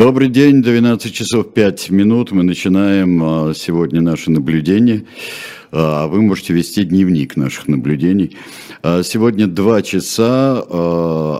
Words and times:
Добрый 0.00 0.30
день, 0.30 0.62
12 0.62 1.12
часов 1.12 1.52
5 1.52 1.90
минут. 1.90 2.32
Мы 2.32 2.42
начинаем 2.42 3.22
а, 3.22 3.52
сегодня 3.54 4.00
наше 4.00 4.30
наблюдение. 4.30 5.04
А 5.72 6.06
вы 6.06 6.22
можете 6.22 6.54
вести 6.54 6.84
дневник 6.84 7.36
наших 7.36 7.68
наблюдений. 7.68 8.38
А, 8.82 9.02
сегодня 9.02 9.46
два 9.46 9.82
часа 9.82 10.64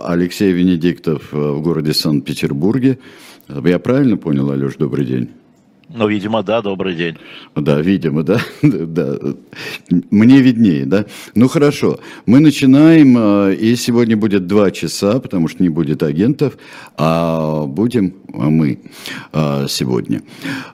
Алексей 0.05 0.51
Венедиктов 0.51 1.31
в 1.31 1.59
городе 1.59 1.95
Санкт-Петербурге. 1.95 2.99
Я 3.49 3.79
правильно 3.79 4.15
понял, 4.15 4.51
Алеш, 4.51 4.75
добрый 4.75 5.07
день? 5.07 5.29
Ну, 5.93 6.07
видимо, 6.07 6.41
да, 6.41 6.61
добрый 6.61 6.95
день. 6.95 7.17
Да, 7.55 7.81
видимо, 7.81 8.23
да. 8.23 8.39
да. 8.61 9.17
Мне 10.09 10.41
виднее, 10.41 10.85
да. 10.85 11.05
Ну, 11.35 11.47
хорошо. 11.47 11.99
Мы 12.25 12.39
начинаем, 12.39 13.17
э, 13.17 13.55
и 13.55 13.75
сегодня 13.75 14.15
будет 14.15 14.47
два 14.47 14.71
часа, 14.71 15.19
потому 15.19 15.47
что 15.49 15.63
не 15.63 15.69
будет 15.69 16.01
агентов, 16.03 16.57
а 16.97 17.65
будем 17.65 18.13
мы 18.29 18.79
э, 19.33 19.65
сегодня. 19.67 20.21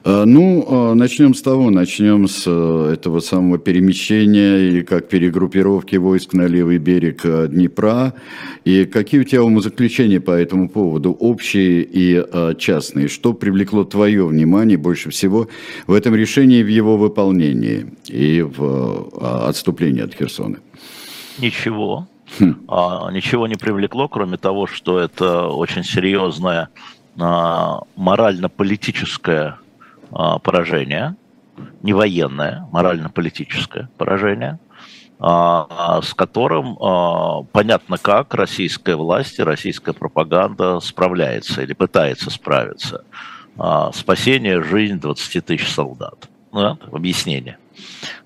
Э, 0.04 0.24
ну, 0.24 0.94
начнем 0.94 1.34
с 1.34 1.42
того, 1.42 1.70
начнем 1.70 2.28
с 2.28 2.46
этого 2.46 3.20
самого 3.20 3.58
перемещения, 3.58 4.68
или 4.68 4.82
как 4.82 5.08
перегруппировки 5.08 5.96
войск 5.96 6.32
на 6.34 6.46
левый 6.46 6.78
берег 6.78 7.22
Днепра. 7.48 8.14
И 8.64 8.84
какие 8.84 9.20
у 9.20 9.24
тебя 9.24 9.42
умозаключения 9.42 10.20
по 10.20 10.30
этому 10.30 10.68
поводу, 10.68 11.10
общие 11.12 11.82
и 11.82 12.24
частные? 12.58 13.08
Что 13.08 13.32
привлекло 13.32 13.84
твое 13.84 14.24
внимание 14.24 14.78
больше 14.78 15.07
больше 15.08 15.18
всего 15.18 15.48
в 15.86 15.92
этом 15.92 16.14
решении, 16.14 16.62
в 16.62 16.68
его 16.68 16.96
выполнении 16.96 17.86
и 18.06 18.42
в 18.42 19.08
а, 19.20 19.48
отступлении 19.48 20.02
от 20.02 20.14
Херсона? 20.14 20.58
Ничего. 21.38 22.06
Хм. 22.38 22.54
А, 22.68 23.10
ничего 23.10 23.46
не 23.46 23.56
привлекло, 23.56 24.08
кроме 24.08 24.36
того, 24.36 24.66
что 24.66 24.98
это 24.98 25.48
очень 25.48 25.84
серьезное 25.84 26.68
а, 27.18 27.80
морально-политическое 27.96 29.56
а, 30.12 30.38
поражение, 30.38 31.14
не 31.82 31.92
военное, 31.92 32.66
морально-политическое 32.72 33.88
поражение, 33.96 34.58
а, 35.20 36.00
с 36.02 36.14
которым 36.14 36.76
а, 36.80 37.42
понятно 37.52 37.96
как 37.98 38.34
российская 38.34 38.96
власть 38.96 39.38
и 39.38 39.42
российская 39.42 39.92
пропаганда 39.94 40.80
справляется 40.80 41.62
или 41.62 41.72
пытается 41.72 42.30
справиться 42.30 43.04
а, 43.58 43.92
спасение 43.92 44.62
жизни 44.62 44.96
20 44.96 45.44
тысяч 45.44 45.68
солдат. 45.68 46.28
Ну, 46.52 46.60
да, 46.60 46.78
объяснение. 46.92 47.58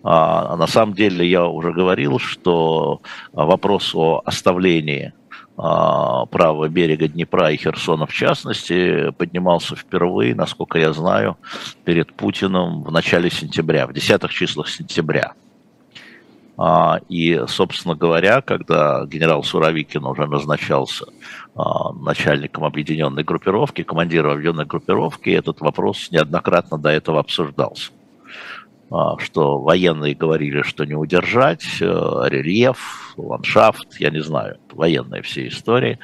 А, 0.03 0.57
на 0.57 0.67
самом 0.67 0.95
деле 0.95 1.29
я 1.29 1.47
уже 1.47 1.73
говорил, 1.73 2.19
что 2.19 3.01
вопрос 3.33 3.95
о 3.95 4.23
оставлении 4.25 5.13
а, 5.57 6.27
правого 6.27 6.69
берега 6.69 7.09
Днепра 7.09 7.51
и 7.51 7.57
Херсона 7.57 8.07
в 8.07 8.13
частности 8.13 9.11
поднимался 9.13 9.77
впервые, 9.77 10.35
насколько 10.35 10.79
я 10.79 10.93
знаю, 10.93 11.37
перед 11.85 12.13
Путиным 12.13 12.83
в 12.83 12.93
начале 12.93 13.31
сентября, 13.31 13.87
в 13.87 13.93
десятых 13.93 14.33
числах 14.33 14.69
сентября. 14.69 15.33
А, 16.65 17.01
и, 17.09 17.43
собственно 17.49 17.97
говоря, 17.97 18.41
когда 18.41 19.05
генерал 19.07 19.43
Суровикин 19.43 20.05
уже 20.05 20.29
назначался 20.29 21.07
а, 21.57 21.93
начальником 21.93 22.65
объединенной 22.65 23.25
группировки, 23.25 23.83
командиром 23.83 24.35
объединенной 24.35 24.67
группировки, 24.67 25.31
этот 25.31 25.61
вопрос 25.61 26.13
неоднократно 26.13 26.79
до 26.79 26.91
этого 26.91 27.19
обсуждался. 27.19 27.91
А, 28.93 29.19
что 29.19 29.59
военные 29.59 30.15
говорили, 30.15 30.63
что 30.63 30.85
не 30.85 30.95
удержать, 30.95 31.65
э, 31.81 31.85
рельеф, 32.27 33.15
ландшафт, 33.17 33.99
я 33.99 34.11
не 34.11 34.23
знаю, 34.23 34.59
военные 34.71 35.23
все 35.23 35.49
истории. 35.49 35.99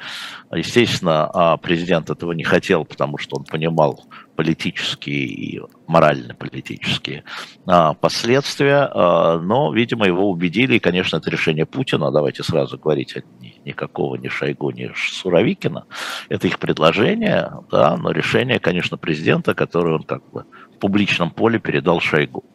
Естественно, 0.51 1.57
президент 1.61 2.09
этого 2.09 2.33
не 2.33 2.43
хотел, 2.43 2.83
потому 2.83 3.17
что 3.17 3.37
он 3.37 3.45
понимал 3.45 4.03
политические 4.39 5.25
и 5.25 5.61
морально-политические 5.87 7.25
а, 7.65 7.93
последствия, 7.93 8.89
а, 8.89 9.37
но, 9.37 9.73
видимо, 9.73 10.07
его 10.07 10.29
убедили, 10.29 10.75
и, 10.75 10.79
конечно, 10.79 11.17
это 11.17 11.29
решение 11.29 11.65
Путина, 11.65 12.09
давайте 12.09 12.41
сразу 12.43 12.77
говорить, 12.77 13.17
ни, 13.41 13.55
никакого 13.65 14.15
ни 14.15 14.29
Шойгу, 14.29 14.71
ни 14.71 14.89
Суровикина, 14.95 15.83
это 16.29 16.47
их 16.47 16.57
предложение, 16.57 17.51
да, 17.69 17.97
но 17.97 18.11
решение, 18.11 18.59
конечно, 18.59 18.97
президента, 18.97 19.53
которое 19.53 19.95
он 19.95 20.03
как 20.03 20.23
бы 20.31 20.45
в 20.73 20.77
публичном 20.79 21.31
поле 21.31 21.59
передал 21.59 21.99
Шойгу. 21.99 22.45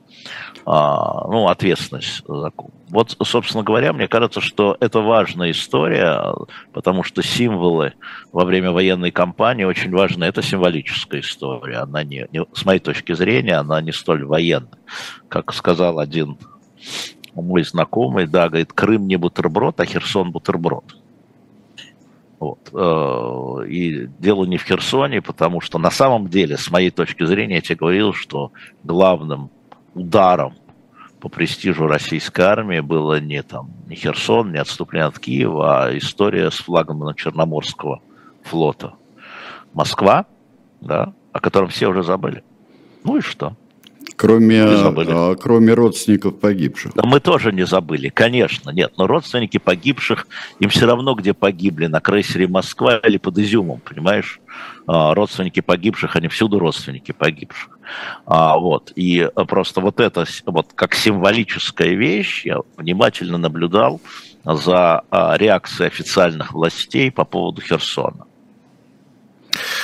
А, 0.66 1.26
ну, 1.28 1.48
ответственность. 1.48 2.22
Вот, 2.26 3.16
собственно 3.22 3.62
говоря, 3.62 3.92
мне 3.92 4.08
кажется, 4.08 4.40
что 4.40 4.76
это 4.80 5.00
важная 5.00 5.50
история, 5.50 6.34
потому 6.72 7.02
что 7.02 7.22
символы 7.22 7.94
во 8.32 8.44
время 8.44 8.72
военной 8.72 9.10
кампании 9.10 9.64
очень 9.64 9.90
важны. 9.90 10.24
Это 10.24 10.42
символическая 10.42 11.20
история. 11.20 11.78
Она 11.78 12.02
не, 12.04 12.26
не, 12.32 12.44
с 12.54 12.64
моей 12.64 12.80
точки 12.80 13.12
зрения, 13.12 13.56
она 13.56 13.80
не 13.80 13.92
столь 13.92 14.24
военная. 14.24 14.78
Как 15.28 15.52
сказал 15.52 15.98
один 15.98 16.38
мой 17.34 17.64
знакомый, 17.64 18.26
да, 18.26 18.48
говорит, 18.48 18.72
Крым 18.72 19.06
не 19.06 19.16
бутерброд, 19.16 19.80
а 19.80 19.84
Херсон 19.84 20.30
бутерброд. 20.30 20.96
Вот. 22.38 22.70
Э, 22.72 23.66
и 23.66 24.06
дело 24.18 24.44
не 24.44 24.58
в 24.58 24.64
Херсоне, 24.64 25.22
потому 25.22 25.60
что 25.60 25.78
на 25.78 25.90
самом 25.90 26.28
деле, 26.28 26.56
с 26.56 26.70
моей 26.70 26.90
точки 26.90 27.24
зрения, 27.24 27.56
я 27.56 27.60
тебе 27.60 27.76
говорил, 27.76 28.12
что 28.12 28.52
главным 28.82 29.50
ударом 29.94 30.54
по 31.20 31.28
престижу 31.28 31.86
российской 31.86 32.42
армии 32.42 32.80
было 32.80 33.18
не 33.20 33.42
там 33.42 33.70
не 33.86 33.96
Херсон, 33.96 34.52
не 34.52 34.58
отступление 34.58 35.08
от 35.08 35.18
Киева, 35.18 35.84
а 35.84 35.96
история 35.96 36.50
с 36.50 36.56
флагом 36.56 37.14
Черноморского 37.14 38.02
флота. 38.42 38.94
Москва, 39.72 40.26
да, 40.80 41.14
о 41.32 41.40
котором 41.40 41.68
все 41.68 41.88
уже 41.88 42.02
забыли. 42.02 42.44
Ну 43.04 43.16
и 43.16 43.20
что? 43.20 43.56
Кроме, 44.16 44.62
а, 44.62 45.34
кроме 45.34 45.74
родственников 45.74 46.38
погибших. 46.38 46.92
Да 46.94 47.02
мы 47.04 47.20
тоже 47.20 47.52
не 47.52 47.66
забыли, 47.66 48.10
конечно, 48.10 48.70
нет. 48.70 48.92
Но 48.96 49.06
родственники 49.06 49.58
погибших, 49.58 50.26
им 50.60 50.68
все 50.68 50.86
равно, 50.86 51.14
где 51.14 51.34
погибли, 51.34 51.86
на 51.86 52.00
крейсере 52.00 52.46
Москва 52.46 52.98
или 52.98 53.16
под 53.16 53.38
Изюмом, 53.38 53.80
понимаешь? 53.80 54.40
А, 54.86 55.14
родственники 55.14 55.60
погибших, 55.60 56.14
они 56.16 56.28
всюду 56.28 56.58
родственники 56.58 57.12
погибших. 57.12 57.78
А, 58.26 58.56
вот. 58.56 58.92
И 58.94 59.28
просто 59.48 59.80
вот 59.80 59.98
это, 59.98 60.26
вот 60.46 60.72
как 60.74 60.94
символическая 60.94 61.94
вещь, 61.94 62.46
я 62.46 62.58
внимательно 62.76 63.38
наблюдал 63.38 64.00
за 64.44 65.02
а, 65.10 65.36
реакцией 65.36 65.88
официальных 65.88 66.52
властей 66.52 67.10
по 67.10 67.24
поводу 67.24 67.62
Херсона. 67.62 68.26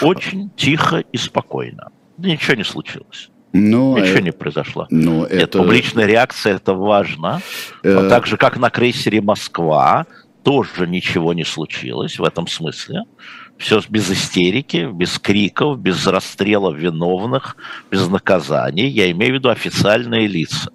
Очень 0.02 0.50
тихо 0.56 0.98
и 0.98 1.16
спокойно. 1.16 1.90
Ничего 2.18 2.56
не 2.56 2.64
случилось. 2.64 3.30
Но 3.52 3.98
Ничего 3.98 4.16
это, 4.16 4.22
не 4.22 4.32
произошло. 4.32 4.86
Но 4.90 5.22
Нет, 5.22 5.32
это... 5.32 5.58
публичная 5.58 6.06
реакция 6.06 6.56
это 6.56 6.74
важно. 6.74 7.40
Э... 7.82 8.08
Так 8.08 8.26
же, 8.26 8.36
как 8.36 8.58
на 8.58 8.70
крейсере 8.70 9.20
Москва, 9.20 10.06
тоже 10.44 10.86
ничего 10.86 11.32
не 11.32 11.44
случилось 11.44 12.18
в 12.18 12.24
этом 12.24 12.46
смысле. 12.46 13.02
Все 13.58 13.80
без 13.88 14.10
истерики, 14.10 14.88
без 14.92 15.18
криков, 15.18 15.78
без 15.78 16.06
расстрелов 16.06 16.76
виновных, 16.76 17.56
без 17.90 18.08
наказаний. 18.08 18.88
Я 18.88 19.10
имею 19.10 19.32
в 19.32 19.34
виду 19.34 19.50
официальные 19.50 20.28
лица 20.28 20.70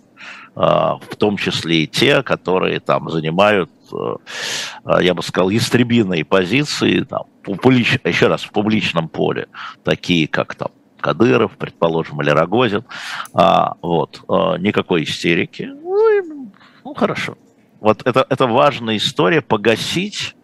а, 0.56 0.98
в 0.98 1.16
том 1.16 1.38
числе 1.38 1.84
и 1.84 1.88
те, 1.88 2.24
которые 2.24 2.80
там 2.80 3.10
занимают, 3.10 3.70
э, 3.92 5.02
я 5.02 5.14
бы 5.14 5.22
сказал, 5.22 5.52
истребиные 5.52 6.24
позиции, 6.24 7.02
там, 7.02 7.24
публич... 7.44 8.00
еще 8.06 8.28
раз, 8.28 8.44
в 8.44 8.52
публичном 8.52 9.10
поле, 9.10 9.48
такие 9.84 10.28
как 10.28 10.56
там 10.56 10.70
Кадыров, 11.06 11.52
предположим, 11.58 12.20
или 12.24 12.32
Рогозин. 12.32 12.84
А, 13.32 13.76
вот, 13.84 14.24
а, 14.28 14.58
никакой 14.58 15.04
истерики. 15.04 15.70
Ну, 15.72 16.10
и, 16.10 16.50
ну, 16.84 16.94
хорошо. 16.96 17.38
Вот 17.80 18.02
это, 18.08 18.26
это 18.28 18.48
важная 18.48 18.98
история 18.98 19.42
погасить, 19.42 20.36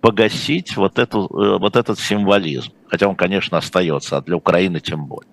погасить 0.00 0.76
вот, 0.76 1.00
эту, 1.00 1.26
э, 1.26 1.58
вот 1.58 1.74
этот 1.74 1.98
символизм. 1.98 2.70
Хотя 2.86 3.08
он, 3.08 3.16
конечно, 3.16 3.58
остается, 3.58 4.18
а 4.18 4.22
для 4.22 4.36
Украины 4.36 4.78
тем 4.78 5.06
более. 5.06 5.32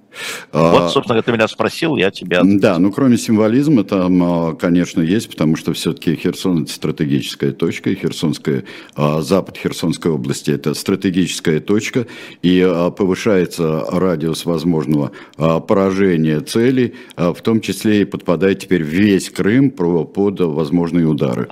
А, 0.51 0.71
вот, 0.71 0.91
собственно, 0.91 1.21
ты 1.21 1.31
меня 1.31 1.47
спросил, 1.47 1.95
я 1.95 2.11
тебя... 2.11 2.41
Да, 2.43 2.79
ну 2.79 2.91
кроме 2.91 3.17
символизма 3.17 3.83
там, 3.83 4.23
а, 4.23 4.55
конечно, 4.55 5.01
есть, 5.01 5.29
потому 5.29 5.55
что 5.55 5.73
все-таки 5.73 6.15
Херсон– 6.15 6.63
это 6.63 6.71
стратегическая 6.71 7.51
точка, 7.51 7.89
и 7.89 7.95
Херсонская, 7.95 8.63
а, 8.95 9.21
запад 9.21 9.57
Херсонской 9.57 10.11
области– 10.11 10.51
это 10.51 10.73
стратегическая 10.73 11.59
точка, 11.59 12.07
и 12.41 12.61
повышается 12.97 13.85
радиус 13.91 14.45
возможного 14.45 15.11
поражения 15.37 16.39
целей, 16.41 16.95
в 17.15 17.41
том 17.41 17.61
числе 17.61 18.01
и 18.01 18.05
подпадает 18.05 18.59
теперь 18.59 18.83
весь 18.83 19.29
Крым 19.29 19.71
под 19.71 20.39
возможные 20.39 21.05
удары. 21.05 21.47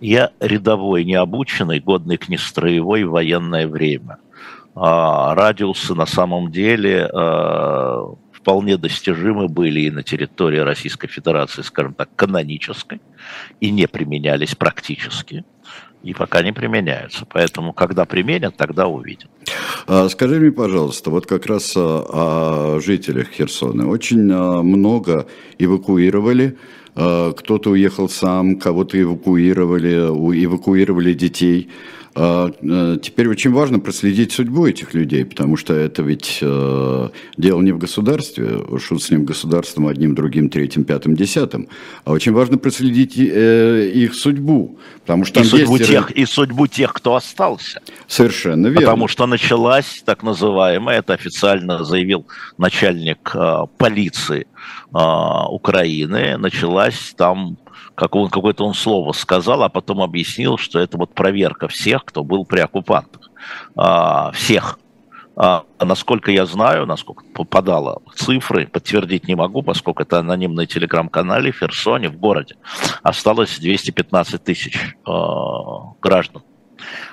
Я 0.00 0.30
рядовой, 0.40 1.04
необученный, 1.04 1.80
годный 1.80 2.18
к 2.18 2.28
нестроевой 2.28 3.04
военное 3.04 3.66
время– 3.66 4.18
радиусы 4.76 5.94
на 5.94 6.06
самом 6.06 6.52
деле 6.52 7.08
а, 7.12 8.14
вполне 8.30 8.76
достижимы 8.76 9.48
были 9.48 9.80
и 9.80 9.90
на 9.90 10.02
территории 10.02 10.58
Российской 10.58 11.08
Федерации, 11.08 11.62
скажем 11.62 11.94
так, 11.94 12.10
канонической, 12.14 13.00
и 13.60 13.70
не 13.70 13.88
применялись 13.88 14.54
практически. 14.54 15.44
и 16.04 16.14
пока 16.14 16.42
не 16.42 16.52
применяются. 16.52 17.26
Поэтому, 17.28 17.72
когда 17.72 18.04
применят, 18.04 18.56
тогда 18.56 18.86
увидим. 18.86 19.28
А, 19.88 20.08
скажи 20.08 20.38
мне, 20.38 20.52
пожалуйста, 20.52 21.10
вот 21.10 21.26
как 21.26 21.46
раз 21.46 21.74
о 21.76 22.78
жителях 22.80 23.30
Херсона. 23.30 23.88
Очень 23.88 24.30
а, 24.30 24.62
много 24.62 25.26
эвакуировали, 25.58 26.56
а, 26.94 27.32
кто-то 27.32 27.70
уехал 27.70 28.08
сам, 28.08 28.60
кого-то 28.60 29.00
эвакуировали, 29.00 29.94
эвакуировали 30.44 31.14
детей. 31.14 31.70
А, 32.18 32.50
э, 32.62 32.96
теперь 33.02 33.28
очень 33.28 33.52
важно 33.52 33.78
проследить 33.78 34.32
судьбу 34.32 34.66
этих 34.66 34.94
людей, 34.94 35.22
потому 35.26 35.58
что 35.58 35.74
это 35.74 36.00
ведь 36.00 36.38
э, 36.40 37.08
дело 37.36 37.60
не 37.60 37.72
в 37.72 37.78
государстве, 37.78 38.64
шут 38.78 39.02
с 39.02 39.10
ним 39.10 39.26
государством 39.26 39.86
одним, 39.86 40.14
другим, 40.14 40.48
третьим, 40.48 40.84
пятым, 40.84 41.14
десятым, 41.14 41.68
а 42.06 42.12
очень 42.12 42.32
важно 42.32 42.56
проследить 42.56 43.18
э, 43.18 43.90
их 43.94 44.14
судьбу, 44.14 44.78
потому 45.02 45.26
что 45.26 45.40
и 45.40 45.44
судьбу 45.44 45.76
есть... 45.76 45.90
тех 45.90 46.10
и 46.10 46.24
судьбу 46.24 46.66
тех, 46.66 46.94
кто 46.94 47.16
остался. 47.16 47.82
Совершенно 48.06 48.68
верно. 48.68 48.80
Потому 48.80 49.08
что 49.08 49.26
началась 49.26 50.02
так 50.06 50.22
называемая, 50.22 51.00
это 51.00 51.12
официально 51.12 51.84
заявил 51.84 52.26
начальник 52.56 53.36
полиции 53.76 54.46
Украины, 54.90 56.38
началась 56.38 57.12
там 57.14 57.58
как 57.96 58.14
он, 58.14 58.28
какое-то 58.28 58.64
он 58.64 58.74
слово 58.74 59.12
сказал, 59.12 59.62
а 59.62 59.68
потом 59.68 60.02
объяснил, 60.02 60.58
что 60.58 60.78
это 60.78 60.98
вот 60.98 61.14
проверка 61.14 61.66
всех, 61.66 62.04
кто 62.04 62.22
был 62.22 62.44
при 62.44 62.60
оккупантах. 62.60 63.30
А, 63.74 64.30
всех. 64.32 64.78
А, 65.34 65.64
насколько 65.80 66.30
я 66.30 66.46
знаю, 66.46 66.86
насколько 66.86 67.24
попадало 67.34 68.02
цифры, 68.14 68.66
подтвердить 68.66 69.26
не 69.28 69.34
могу, 69.34 69.62
поскольку 69.62 70.02
это 70.02 70.18
анонимный 70.18 70.66
телеграм-канале 70.66 71.52
в 71.52 71.58
Херсоне, 71.58 72.10
в 72.10 72.18
городе, 72.18 72.56
осталось 73.02 73.58
215 73.58 74.44
тысяч 74.44 74.96
а, 75.04 75.94
граждан. 76.00 76.42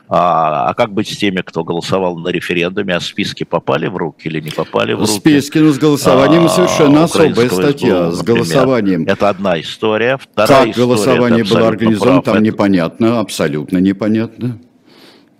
А, 0.08 0.70
а 0.70 0.74
как 0.74 0.94
быть 0.94 1.08
с 1.10 1.18
теми, 1.18 1.42
кто 1.42 1.64
голосовал 1.64 2.18
на 2.18 2.30
референдуме, 2.30 2.96
а 2.96 3.00
списки 3.00 3.44
попали 3.44 3.88
в 3.88 3.98
руки 3.98 4.28
или 4.28 4.40
не 4.40 4.52
попали 4.52 4.94
в 4.94 5.00
руки? 5.00 5.12
Списки, 5.12 5.58
ну, 5.58 5.72
с 5.72 5.80
голосованием 5.80 6.46
а, 6.46 6.50
совершенно 6.50 7.04
особая 7.06 7.50
статья. 7.50 8.12
СБУ, 8.12 8.16
с 8.16 8.24
голосованием. 8.24 9.04
Это 9.08 9.30
одна 9.30 9.60
история. 9.60 10.18
Вторая 10.18 10.68
как 10.68 10.76
голосование 10.76 11.44
было 11.44 11.68
организовано, 11.68 12.22
прав. 12.22 12.26
там 12.26 12.36
это... 12.36 12.44
непонятно, 12.44 13.20
абсолютно 13.20 13.78
непонятно. 13.78 14.60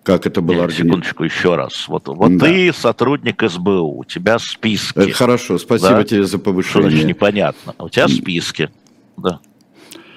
Как 0.04 0.28
это 0.28 0.42
было 0.42 0.66
организовано? 0.66 1.04
Секундочку, 1.04 1.24
еще 1.24 1.56
раз. 1.56 1.88
Вот, 1.88 2.08
вот 2.08 2.38
да. 2.38 2.46
ты 2.46 2.74
сотрудник 2.74 3.42
СБУ, 3.42 4.00
у 4.00 4.04
тебя 4.04 4.38
списки. 4.38 4.98
Это 4.98 5.14
хорошо, 5.14 5.58
спасибо 5.58 5.98
да? 5.98 6.04
тебе 6.04 6.24
за 6.26 6.40
повышение. 6.40 6.82
Что 6.82 6.90
значит 6.90 7.08
непонятно? 7.08 7.76
У 7.80 7.90
тебя 7.90 8.08
списки. 8.08 8.70
Да. 9.18 9.40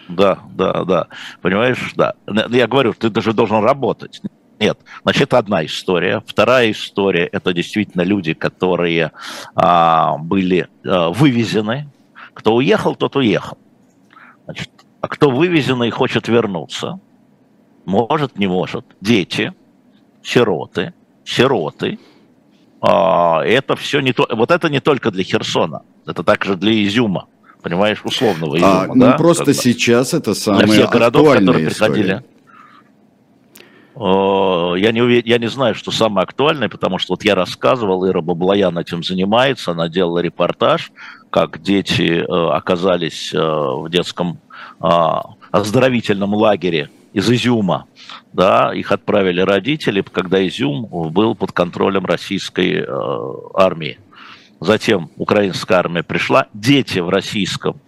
Да, 0.09 0.39
да, 0.55 0.85
да. 0.85 1.09
Понимаешь, 1.43 1.93
да. 1.97 2.15
Я 2.51 2.67
говорю, 2.67 2.93
ты 2.93 3.11
даже 3.11 3.33
должен 3.33 3.63
работать. 3.63 4.21
Нет, 4.59 4.79
значит, 5.03 5.35
одна 5.35 5.65
история. 5.67 6.23
Вторая 6.27 6.71
история– 6.71 7.27
это 7.33 7.53
действительно 7.53 8.03
люди, 8.03 8.33
которые 8.33 9.13
а, 9.55 10.17
были 10.17 10.69
а, 10.85 11.11
вывезены. 11.11 11.91
Кто 12.33 12.55
уехал, 12.55 12.95
тот 12.95 13.17
уехал. 13.17 13.59
Значит, 14.45 14.71
а 15.01 15.09
кто 15.09 15.31
вывезен 15.31 15.83
и 15.83 15.91
хочет 15.91 16.29
вернуться, 16.29 17.01
может, 17.85 18.39
не 18.39 18.47
может. 18.47 18.87
Дети, 19.01 19.53
сироты, 20.23 20.95
сироты. 21.25 21.99
А, 22.81 23.43
это 23.45 23.77
все 23.77 24.01
не 24.01 24.15
то. 24.15 24.27
Вот 24.31 24.51
это 24.51 24.71
не 24.71 24.81
только 24.81 25.11
для 25.11 25.23
Херсона, 25.23 25.83
это 26.07 26.23
также 26.23 26.57
для 26.57 26.83
Изюма 26.83 27.27
понимаешь, 27.63 28.01
условного 28.05 28.57
изюма. 28.57 28.83
А, 28.83 28.87
ну, 28.87 28.95
да? 29.07 29.13
просто 29.13 29.47
Когда... 29.47 29.61
сейчас 29.61 30.15
это 30.15 30.35
самое 30.35 30.67
Для 30.67 30.75
всех 30.75 30.91
городов, 30.91 31.33
которые 31.33 31.67
приходили. 31.67 32.23
Я 33.99 34.93
не, 34.93 35.01
увид... 35.01 35.27
я 35.27 35.39
не 35.39 35.49
знаю, 35.49 35.75
что 35.75 35.91
самое 35.91 36.25
актуальное, 36.25 36.69
потому 36.69 36.99
что 36.99 37.15
вот 37.15 37.25
я 37.25 37.35
рассказывал, 37.35 38.07
Ира 38.07 38.21
Баблоян 38.21 38.77
этим 38.77 39.03
занимается, 39.03 39.71
она 39.71 39.89
делала 39.89 40.19
репортаж, 40.19 40.93
как 41.31 41.63
дети 41.63 42.21
э, 42.21 42.51
оказались 42.55 43.33
э, 43.33 43.39
в 43.39 43.89
детском 43.89 44.39
а, 44.81 45.23
оздоровительном 45.51 46.35
лагере 46.35 46.91
из 47.13 47.31
Изюма. 47.31 47.87
Да, 48.33 48.75
их 48.75 48.93
отправили 48.93 49.41
родители, 49.41 50.03
когда 50.03 50.47
Изюм 50.47 50.87
был 50.87 51.35
под 51.35 51.53
контролем 51.53 52.05
российской 52.05 52.85
э, 52.87 53.33
армии. 53.55 53.99
Затем 54.61 55.11
украинская 55.17 55.79
армия 55.79 56.03
пришла. 56.03 56.47
Дети 56.55 56.99
в 56.99 57.09
российском 57.09 57.79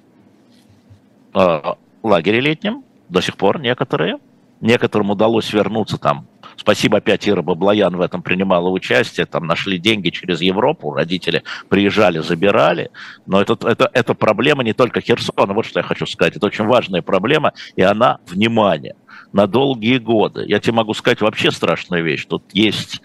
э, 1.34 1.60
лагере 2.02 2.40
летнем, 2.40 2.84
до 3.08 3.20
сих 3.20 3.36
пор 3.36 3.60
некоторые. 3.60 4.18
Некоторым 4.60 5.10
удалось 5.10 5.52
вернуться 5.52 5.98
там. 5.98 6.26
Спасибо 6.56 6.98
опять 6.98 7.28
Ира 7.28 7.42
Баблоян 7.42 7.96
в 7.96 8.00
этом 8.00 8.20
принимала 8.22 8.68
участие. 8.68 9.24
Там 9.26 9.46
нашли 9.46 9.78
деньги 9.78 10.10
через 10.10 10.40
Европу, 10.40 10.92
родители 10.92 11.44
приезжали, 11.68 12.18
забирали. 12.18 12.90
Но 13.26 13.40
это, 13.40 13.56
это, 13.66 13.88
это 13.92 14.14
проблема 14.14 14.64
не 14.64 14.72
только 14.72 15.00
Херсона, 15.00 15.54
вот 15.54 15.66
что 15.66 15.78
я 15.78 15.84
хочу 15.84 16.04
сказать. 16.06 16.36
Это 16.36 16.46
очень 16.46 16.64
важная 16.66 17.00
проблема, 17.00 17.52
и 17.76 17.82
она, 17.82 18.18
внимание, 18.26 18.96
на 19.32 19.46
долгие 19.46 19.98
годы. 19.98 20.44
Я 20.46 20.58
тебе 20.58 20.74
могу 20.74 20.94
сказать 20.94 21.20
вообще 21.20 21.52
страшную 21.52 22.02
вещь. 22.02 22.26
Тут 22.26 22.42
есть 22.52 23.00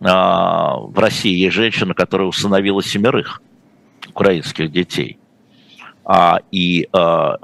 в 0.00 0.98
России 0.98 1.34
есть 1.34 1.56
женщина, 1.56 1.94
которая 1.94 2.28
усыновила 2.28 2.82
семерых 2.82 3.42
украинских 4.08 4.70
детей. 4.70 5.18
А, 6.04 6.40
и 6.50 6.88
а, 6.92 7.36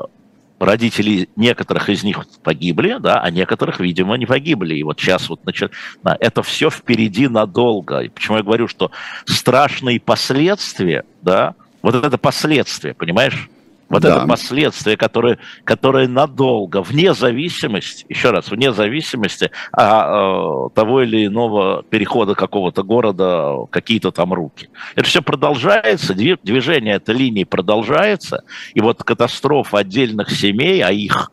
родители 0.59 1.29
некоторых 1.37 1.89
из 1.89 2.03
них 2.03 2.27
погибли, 2.43 2.97
да, 2.99 3.21
а 3.21 3.31
некоторых, 3.31 3.81
видимо, 3.81 4.17
не 4.17 4.27
погибли. 4.27 4.75
И 4.75 4.83
вот 4.83 4.99
сейчас 4.99 5.29
вот 5.29 5.41
значит, 5.43 5.73
это 6.05 6.43
все 6.43 6.71
впереди 6.71 7.29
надолго. 7.29 8.01
И 8.01 8.09
почему 8.09 8.39
я 8.39 8.43
говорю, 8.43 8.69
что 8.69 8.91
страшные 9.27 10.01
последствия, 10.01 11.05
да, 11.23 11.55
вот 11.83 11.95
это 11.95 12.19
последствия, 12.19 12.95
понимаешь? 12.95 13.49
Вот 13.89 14.03
да. 14.03 14.17
это 14.17 14.27
последствия, 14.27 14.97
которые, 14.97 15.39
которые 15.65 16.09
надолго, 16.09 16.83
вне 16.83 17.13
зависимости, 17.13 18.07
еще 18.09 18.31
раз, 18.31 18.51
вне 18.51 18.73
зависимости 18.73 19.51
а, 19.73 20.67
а, 20.67 20.71
того 20.71 21.03
или 21.03 21.27
иного 21.27 21.83
перехода 21.83 22.35
какого-то 22.35 22.83
города, 22.83 23.67
какие-то 23.71 24.11
там 24.11 24.33
руки. 24.33 24.71
Это 24.95 25.07
все 25.07 25.23
продолжается, 25.23 26.15
движение 26.15 26.95
этой 26.95 27.15
линии 27.15 27.45
продолжается, 27.45 28.45
и 28.73 28.81
вот 28.81 29.05
катастрофа 29.05 29.79
отдельных 29.79 30.31
семей, 30.31 30.83
а 30.83 30.91
их 30.91 31.31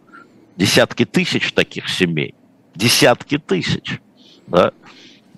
десятки 0.58 1.06
тысяч 1.06 1.54
таких 1.54 1.88
семей, 1.88 2.36
десятки 2.76 3.38
тысяч, 3.38 4.02
да, 4.48 4.72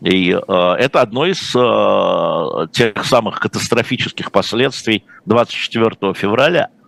и 0.01 0.31
э, 0.31 0.71
это 0.79 0.99
одно 1.01 1.25
из 1.25 1.55
э, 1.55 2.67
тех 2.73 3.05
самых 3.05 3.39
катастрофических 3.39 4.31
последствий 4.31 5.05
24 5.25 6.13
февраля– 6.15 6.69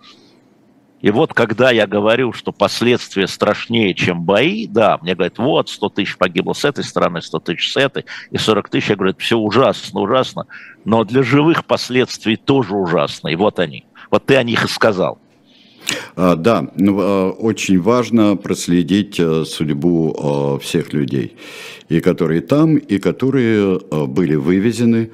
и 1.05 1.11
вот 1.11 1.35
когда 1.35 1.69
я 1.69 1.85
говорю, 1.85 2.33
что 2.33 2.51
последствия 2.51 3.27
страшнее, 3.27 3.93
чем 3.93 4.23
бои, 4.23 4.65
да, 4.65 4.97
мне 5.03 5.13
говорят, 5.13 5.37
вот 5.37 5.69
100 5.69 5.89
тысяч 5.89 6.17
погибло 6.17 6.53
с 6.53 6.65
этой 6.65 6.83
стороны, 6.83 7.21
100 7.21 7.39
тысяч 7.41 7.73
с 7.73 7.77
этой, 7.77 8.05
и 8.31 8.39
40 8.39 8.69
тысяч, 8.69 8.89
я 8.89 8.95
говорю, 8.95 9.11
это 9.11 9.19
все 9.19 9.37
ужасно, 9.37 9.99
ужасно, 9.99 10.47
но 10.83 11.03
для 11.03 11.21
живых 11.21 11.65
последствий 11.65 12.37
тоже 12.37 12.73
ужасно, 12.73 13.27
и 13.27 13.35
вот 13.35 13.59
они. 13.59 13.85
Вот 14.09 14.25
ты 14.25 14.35
о 14.35 14.41
них 14.41 14.65
и 14.65 14.67
сказал. 14.67 15.19
А, 16.15 16.35
да, 16.35 16.67
ну, 16.75 16.97
а, 16.99 17.29
очень 17.33 17.79
важно 17.79 18.35
проследить 18.35 19.19
а, 19.19 19.45
судьбу 19.45 20.15
а, 20.17 20.57
всех 20.57 20.91
людей, 20.91 21.37
и 21.87 21.99
которые 21.99 22.41
там, 22.41 22.77
и 22.77 22.97
которые 22.97 23.79
а, 23.91 24.05
были 24.07 24.33
вывезены. 24.33 25.11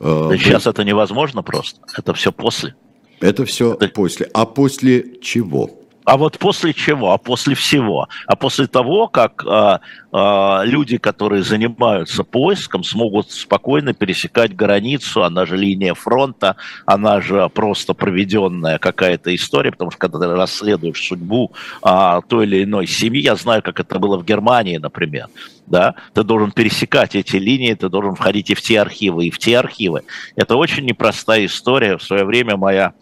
Сейчас 0.00 0.66
это 0.66 0.84
невозможно 0.84 1.42
просто, 1.42 1.80
это 1.96 2.12
все 2.12 2.30
после. 2.30 2.74
Это 3.20 3.44
все 3.44 3.74
Это... 3.74 3.88
после. 3.88 4.28
А 4.32 4.46
после 4.46 5.18
чего? 5.20 5.79
А 6.10 6.16
вот 6.16 6.40
после 6.40 6.74
чего? 6.74 7.12
А 7.12 7.18
после 7.18 7.54
всего? 7.54 8.08
А 8.26 8.34
после 8.34 8.66
того, 8.66 9.06
как 9.06 9.44
а, 9.46 9.80
а, 10.10 10.62
люди, 10.64 10.98
которые 10.98 11.44
занимаются 11.44 12.24
поиском, 12.24 12.82
смогут 12.82 13.30
спокойно 13.30 13.94
пересекать 13.94 14.56
границу, 14.56 15.22
она 15.22 15.46
же 15.46 15.56
линия 15.56 15.94
фронта, 15.94 16.56
она 16.84 17.20
же 17.20 17.48
просто 17.50 17.94
проведенная 17.94 18.80
какая-то 18.80 19.32
история, 19.36 19.70
потому 19.70 19.92
что 19.92 20.00
когда 20.00 20.18
ты 20.18 20.26
расследуешь 20.26 21.00
судьбу 21.00 21.52
а, 21.80 22.22
той 22.22 22.44
или 22.44 22.64
иной 22.64 22.88
семьи, 22.88 23.22
я 23.22 23.36
знаю, 23.36 23.62
как 23.62 23.78
это 23.78 24.00
было 24.00 24.18
в 24.18 24.24
Германии, 24.24 24.78
например, 24.78 25.28
да, 25.68 25.94
ты 26.12 26.24
должен 26.24 26.50
пересекать 26.50 27.14
эти 27.14 27.36
линии, 27.36 27.74
ты 27.74 27.88
должен 27.88 28.16
входить 28.16 28.50
и 28.50 28.56
в 28.56 28.62
те 28.62 28.80
архивы, 28.80 29.26
и 29.26 29.30
в 29.30 29.38
те 29.38 29.56
архивы. 29.56 30.02
Это 30.34 30.56
очень 30.56 30.86
непростая 30.86 31.46
история. 31.46 31.98
В 31.98 32.02
свое 32.02 32.24
время 32.24 32.56
моя 32.56 32.94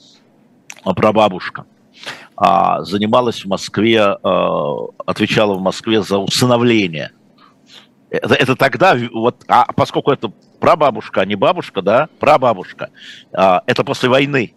прабабушка– 0.84 1.64
а, 2.40 2.84
занималась 2.84 3.44
в 3.44 3.48
Москве, 3.48 4.00
а, 4.00 4.86
отвечала 5.06 5.54
в 5.54 5.60
Москве 5.60 6.02
за 6.02 6.18
усыновление. 6.18 7.10
Это, 8.10 8.34
это 8.34 8.54
тогда, 8.54 8.96
вот, 9.12 9.42
а 9.48 9.72
поскольку 9.72 10.12
это 10.12 10.32
прабабушка, 10.60 11.22
а 11.22 11.24
не 11.24 11.34
бабушка, 11.34 11.82
да, 11.82 12.08
прабабушка, 12.20 12.90
а, 13.32 13.62
это 13.66 13.82
после 13.82 14.08
войны. 14.08 14.54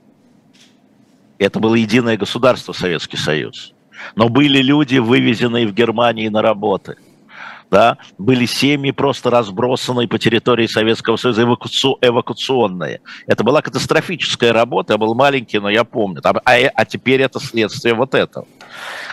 Это 1.39 1.59
было 1.59 1.73
единое 1.73 2.17
государство, 2.17 2.71
Советский 2.71 3.17
Союз. 3.17 3.73
Но 4.15 4.29
были 4.29 4.61
люди, 4.61 5.00
вывезенные 5.00 5.65
в 5.65 5.73
Германии 5.73 6.27
на 6.27 6.43
работы. 6.43 6.97
Да, 7.71 7.97
были 8.17 8.45
семьи 8.45 8.91
просто 8.91 9.29
разбросанные 9.29 10.07
по 10.07 10.19
территории 10.19 10.67
Советского 10.67 11.15
Союза, 11.15 11.43
эвакуаци... 11.43 11.87
эвакуационные. 12.01 12.99
Это 13.27 13.45
была 13.45 13.61
катастрофическая 13.61 14.51
работа, 14.51 14.93
я 14.93 14.97
был 14.97 15.15
маленький, 15.15 15.57
но 15.59 15.69
я 15.69 15.85
помню. 15.85 16.19
А, 16.25 16.33
а, 16.43 16.69
а 16.75 16.85
теперь 16.85 17.21
это 17.21 17.39
следствие 17.39 17.93
вот 17.93 18.13
этого. 18.13 18.45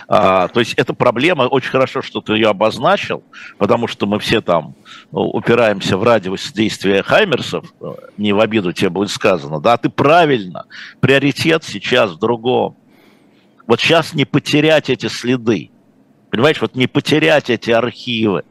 А, 0.09 0.49
то 0.49 0.59
есть 0.59 0.73
эта 0.73 0.93
проблема, 0.93 1.43
очень 1.43 1.69
хорошо, 1.69 2.01
что 2.01 2.19
ты 2.19 2.33
ее 2.33 2.49
обозначил, 2.49 3.23
потому 3.57 3.87
что 3.87 4.05
мы 4.05 4.19
все 4.19 4.41
там 4.41 4.75
ну, 5.13 5.21
упираемся 5.21 5.97
в 5.97 6.03
радиус 6.03 6.51
действия 6.51 7.01
Хаймерсов, 7.01 7.65
не 8.17 8.33
в 8.33 8.41
обиду 8.41 8.73
тебе 8.73 8.89
будет 8.89 9.09
сказано, 9.09 9.61
да, 9.61 9.77
ты 9.77 9.89
правильно, 9.89 10.65
приоритет 10.99 11.63
сейчас 11.63 12.11
в 12.11 12.19
другом. 12.19 12.75
Вот 13.67 13.79
сейчас 13.79 14.13
не 14.13 14.25
потерять 14.25 14.89
эти 14.89 15.05
следы, 15.07 15.69
Понимаешь, 16.29 16.61
вот 16.61 16.75
не 16.75 16.87
потерять 16.87 17.49
эти 17.49 17.71
архивы, 17.71 18.43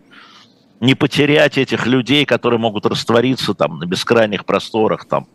не 0.80 0.94
потерять 0.94 1.58
этих 1.58 1.86
людей, 1.86 2.24
которые 2.24 2.58
могут 2.58 2.86
раствориться 2.86 3.54
там 3.54 3.78
на 3.78 3.86
бескрайних 3.86 4.44
просторах, 4.44 5.06
там, 5.06 5.26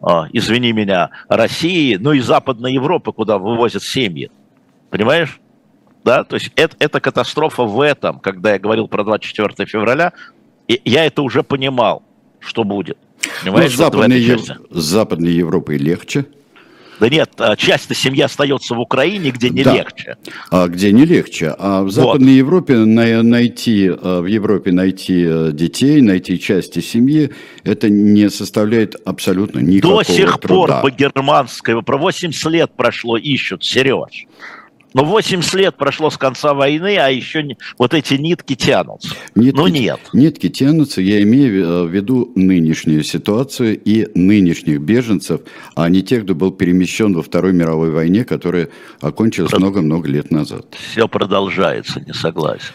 э, 0.00 0.06
извини 0.32 0.72
меня, 0.72 1.10
России, 1.28 1.96
ну 1.96 2.12
и 2.12 2.20
Западной 2.20 2.72
Европы, 2.72 3.12
куда 3.12 3.38
вывозят 3.38 3.82
семьи. 3.82 4.30
Понимаешь? 4.90 5.40
Да, 6.04 6.24
то 6.24 6.36
есть 6.36 6.50
это, 6.56 6.76
это 6.78 7.00
катастрофа 7.00 7.62
в 7.62 7.80
этом, 7.80 8.18
когда 8.18 8.52
я 8.52 8.58
говорил 8.58 8.88
про 8.88 9.04
24 9.04 9.68
февраля, 9.68 10.12
и 10.66 10.80
я 10.84 11.04
это 11.04 11.22
уже 11.22 11.42
понимал, 11.42 12.02
что 12.40 12.64
будет. 12.64 12.98
Понимаешь, 13.42 13.70
ну, 13.70 13.76
с, 13.76 13.78
Западной, 13.78 14.20
Ев... 14.20 14.40
с 14.70 14.82
Западной 14.82 15.32
Европой 15.32 15.78
легче. 15.78 16.26
Да 17.00 17.08
нет, 17.08 17.30
а 17.38 17.56
часть 17.56 17.94
семьи 17.96 18.22
остается 18.22 18.74
в 18.74 18.80
Украине, 18.80 19.30
где 19.30 19.50
не 19.50 19.64
да. 19.64 19.74
легче. 19.74 20.16
А 20.50 20.68
где 20.68 20.92
не 20.92 21.04
легче. 21.04 21.54
А 21.58 21.82
в 21.82 21.90
Западной 21.90 22.32
вот. 22.32 22.38
Европе 22.38 22.76
найти, 22.76 23.88
а, 23.88 24.20
в 24.20 24.26
Европе 24.26 24.72
найти 24.72 25.24
э, 25.26 25.50
детей, 25.52 26.00
найти 26.00 26.38
части 26.38 26.80
семьи, 26.80 27.30
это 27.64 27.88
не 27.88 28.30
составляет 28.30 28.96
абсолютно 29.04 29.60
никакого 29.60 30.04
труда. 30.04 30.16
До 30.16 30.26
сих 30.26 30.40
труда. 30.40 30.80
пор 30.80 30.90
по 30.90 30.94
германской, 30.94 31.82
про 31.82 31.98
80 31.98 32.50
лет 32.50 32.70
прошло, 32.76 33.16
ищут, 33.16 33.64
Сереж. 33.64 34.26
Но 34.94 35.04
80 35.04 35.54
лет 35.54 35.76
прошло 35.76 36.10
с 36.10 36.16
конца 36.16 36.54
войны, 36.54 36.96
а 36.98 37.08
еще 37.08 37.42
не, 37.42 37.56
вот 37.78 37.94
эти 37.94 38.14
нитки 38.14 38.54
тянутся. 38.54 39.14
Нитки, 39.34 39.56
ну 39.56 39.66
нет. 39.66 40.00
Нитки 40.12 40.48
тянутся, 40.48 41.00
я 41.00 41.22
имею 41.22 41.86
в 41.86 41.90
виду 41.90 42.32
нынешнюю 42.34 43.02
ситуацию 43.02 43.80
и 43.82 44.08
нынешних 44.14 44.80
беженцев, 44.80 45.40
а 45.74 45.88
не 45.88 46.02
тех, 46.02 46.24
кто 46.24 46.34
был 46.34 46.52
перемещен 46.52 47.14
во 47.14 47.22
Второй 47.22 47.52
мировой 47.52 47.90
войне, 47.90 48.24
которая 48.24 48.68
окончилась 49.00 49.52
много-много 49.52 50.08
лет 50.08 50.30
назад. 50.30 50.66
Все 50.92 51.08
продолжается, 51.08 52.00
не 52.00 52.12
согласен. 52.12 52.72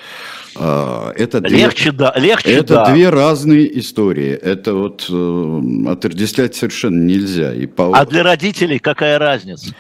А, 0.60 1.12
это 1.16 1.40
легче, 1.40 1.92
две, 1.92 2.00
да, 2.00 2.14
легче, 2.16 2.52
это 2.52 2.76
да. 2.76 2.92
две 2.92 3.10
разные 3.10 3.80
истории. 3.80 4.32
Это 4.32 4.74
вот 4.74 5.06
э, 5.10 5.92
отождествлять 5.92 6.56
совершенно 6.56 7.04
нельзя. 7.04 7.54
И 7.54 7.68
по... 7.68 7.96
А 7.96 8.06
для 8.06 8.24
родителей 8.24 8.80
какая 8.80 9.20
разница? 9.20 9.76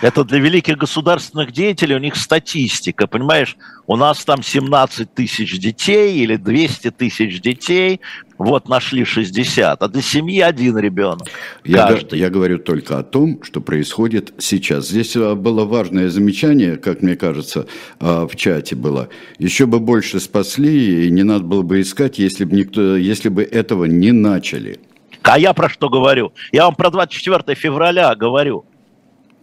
Это 0.00 0.24
для 0.24 0.38
великих 0.38 0.76
государственных 0.76 1.52
деятелей, 1.52 1.94
у 1.94 1.98
них 1.98 2.16
статистика, 2.16 3.06
понимаешь? 3.06 3.56
У 3.86 3.96
нас 3.96 4.24
там 4.24 4.42
17 4.42 5.14
тысяч 5.14 5.58
детей 5.58 6.18
или 6.18 6.36
200 6.36 6.90
тысяч 6.90 7.40
детей, 7.40 8.00
вот 8.36 8.68
нашли 8.68 9.04
60, 9.04 9.82
а 9.82 9.88
для 9.88 10.02
семьи 10.02 10.40
один 10.40 10.76
ребенок. 10.76 11.28
Я, 11.64 11.98
я 12.10 12.30
говорю 12.30 12.58
только 12.58 12.98
о 12.98 13.02
том, 13.02 13.42
что 13.42 13.60
происходит 13.60 14.34
сейчас. 14.38 14.88
Здесь 14.88 15.16
а, 15.16 15.34
было 15.34 15.64
важное 15.64 16.10
замечание, 16.10 16.76
как 16.76 17.02
мне 17.02 17.16
кажется, 17.16 17.66
а, 18.00 18.26
в 18.26 18.36
чате 18.36 18.76
было. 18.76 19.08
Еще 19.38 19.66
бы 19.66 19.80
больше 19.80 20.20
спасли, 20.20 21.06
и 21.06 21.10
не 21.10 21.22
надо 21.22 21.44
было 21.44 21.62
бы 21.62 21.80
искать, 21.80 22.18
если 22.18 22.44
бы, 22.44 22.56
никто, 22.56 22.96
если 22.96 23.28
бы 23.28 23.42
этого 23.42 23.84
не 23.86 24.12
начали. 24.12 24.80
А 25.22 25.38
я 25.38 25.54
про 25.54 25.68
что 25.68 25.88
говорю? 25.88 26.32
Я 26.52 26.64
вам 26.64 26.74
про 26.74 26.90
24 26.90 27.54
февраля 27.56 28.14
говорю. 28.14 28.64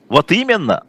Вот 0.10 0.32
именно. 0.32 0.84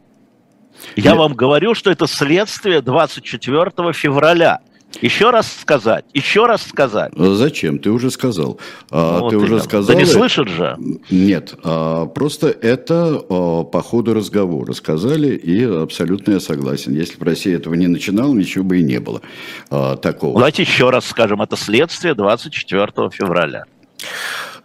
Я 0.96 1.12
Нет. 1.12 1.18
вам 1.18 1.34
говорю, 1.34 1.74
что 1.74 1.90
это 1.90 2.06
следствие 2.06 2.80
24 2.82 3.92
февраля. 3.92 4.60
Еще 5.00 5.30
раз 5.30 5.52
сказать, 5.60 6.04
еще 6.12 6.46
раз 6.46 6.62
сказать. 6.62 7.12
А 7.16 7.34
зачем? 7.34 7.80
Ты 7.80 7.90
уже 7.90 8.12
сказал. 8.12 8.60
А, 8.90 9.18
вот 9.18 9.30
ты 9.30 9.36
уже 9.36 9.60
сказал. 9.60 9.88
Да 9.88 9.94
не 9.94 10.04
слышит 10.04 10.48
же. 10.48 10.76
Нет, 11.10 11.54
а, 11.64 12.06
просто 12.06 12.48
это 12.48 13.18
по 13.18 13.82
ходу 13.82 14.14
разговора 14.14 14.72
сказали, 14.72 15.34
и 15.34 15.64
абсолютно 15.64 16.34
я 16.34 16.40
согласен. 16.40 16.94
Если 16.94 17.18
бы 17.18 17.24
Россия 17.24 17.56
этого 17.56 17.74
не 17.74 17.88
начинала, 17.88 18.32
ничего 18.34 18.64
бы 18.64 18.78
и 18.78 18.82
не 18.84 19.00
было 19.00 19.20
такого. 19.68 20.34
Давайте 20.34 20.62
еще 20.62 20.90
раз 20.90 21.06
скажем, 21.06 21.42
это 21.42 21.56
следствие 21.56 22.14
24 22.14 23.10
февраля. 23.10 23.64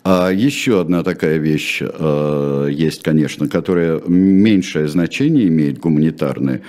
А 0.04 0.32
еще 0.32 0.82
одна 0.82 1.04
такая 1.04 1.38
вещь 1.38 1.82
э, 1.82 2.68
есть, 2.72 3.04
конечно, 3.04 3.48
которая 3.48 4.02
меньшее 4.08 4.88
значение 4.88 5.48
имеет 5.48 5.80
гуманитарное. 5.80 6.62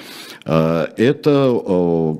Э, 0.44 0.86
это, 0.96 1.60
э, 1.66 2.14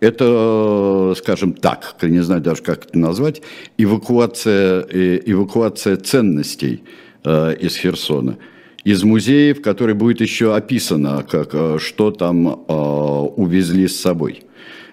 это, 0.00 1.14
скажем 1.16 1.52
так, 1.54 1.96
не 2.02 2.20
знаю 2.20 2.42
даже, 2.42 2.62
как 2.62 2.86
это 2.86 2.98
назвать, 2.98 3.42
эвакуация, 3.78 4.84
э, 4.90 5.20
эвакуация 5.24 5.96
ценностей 5.96 6.82
э, 7.24 7.54
из 7.60 7.76
Херсона 7.76 8.36
из 8.84 9.02
музеев, 9.02 9.62
который 9.62 9.94
будет 9.94 10.20
еще 10.20 10.54
описано, 10.54 11.24
как, 11.28 11.50
э, 11.54 11.78
что 11.80 12.10
там 12.10 12.48
э, 12.48 12.72
увезли 12.72 13.88
с 13.88 13.98
собой. 14.00 14.42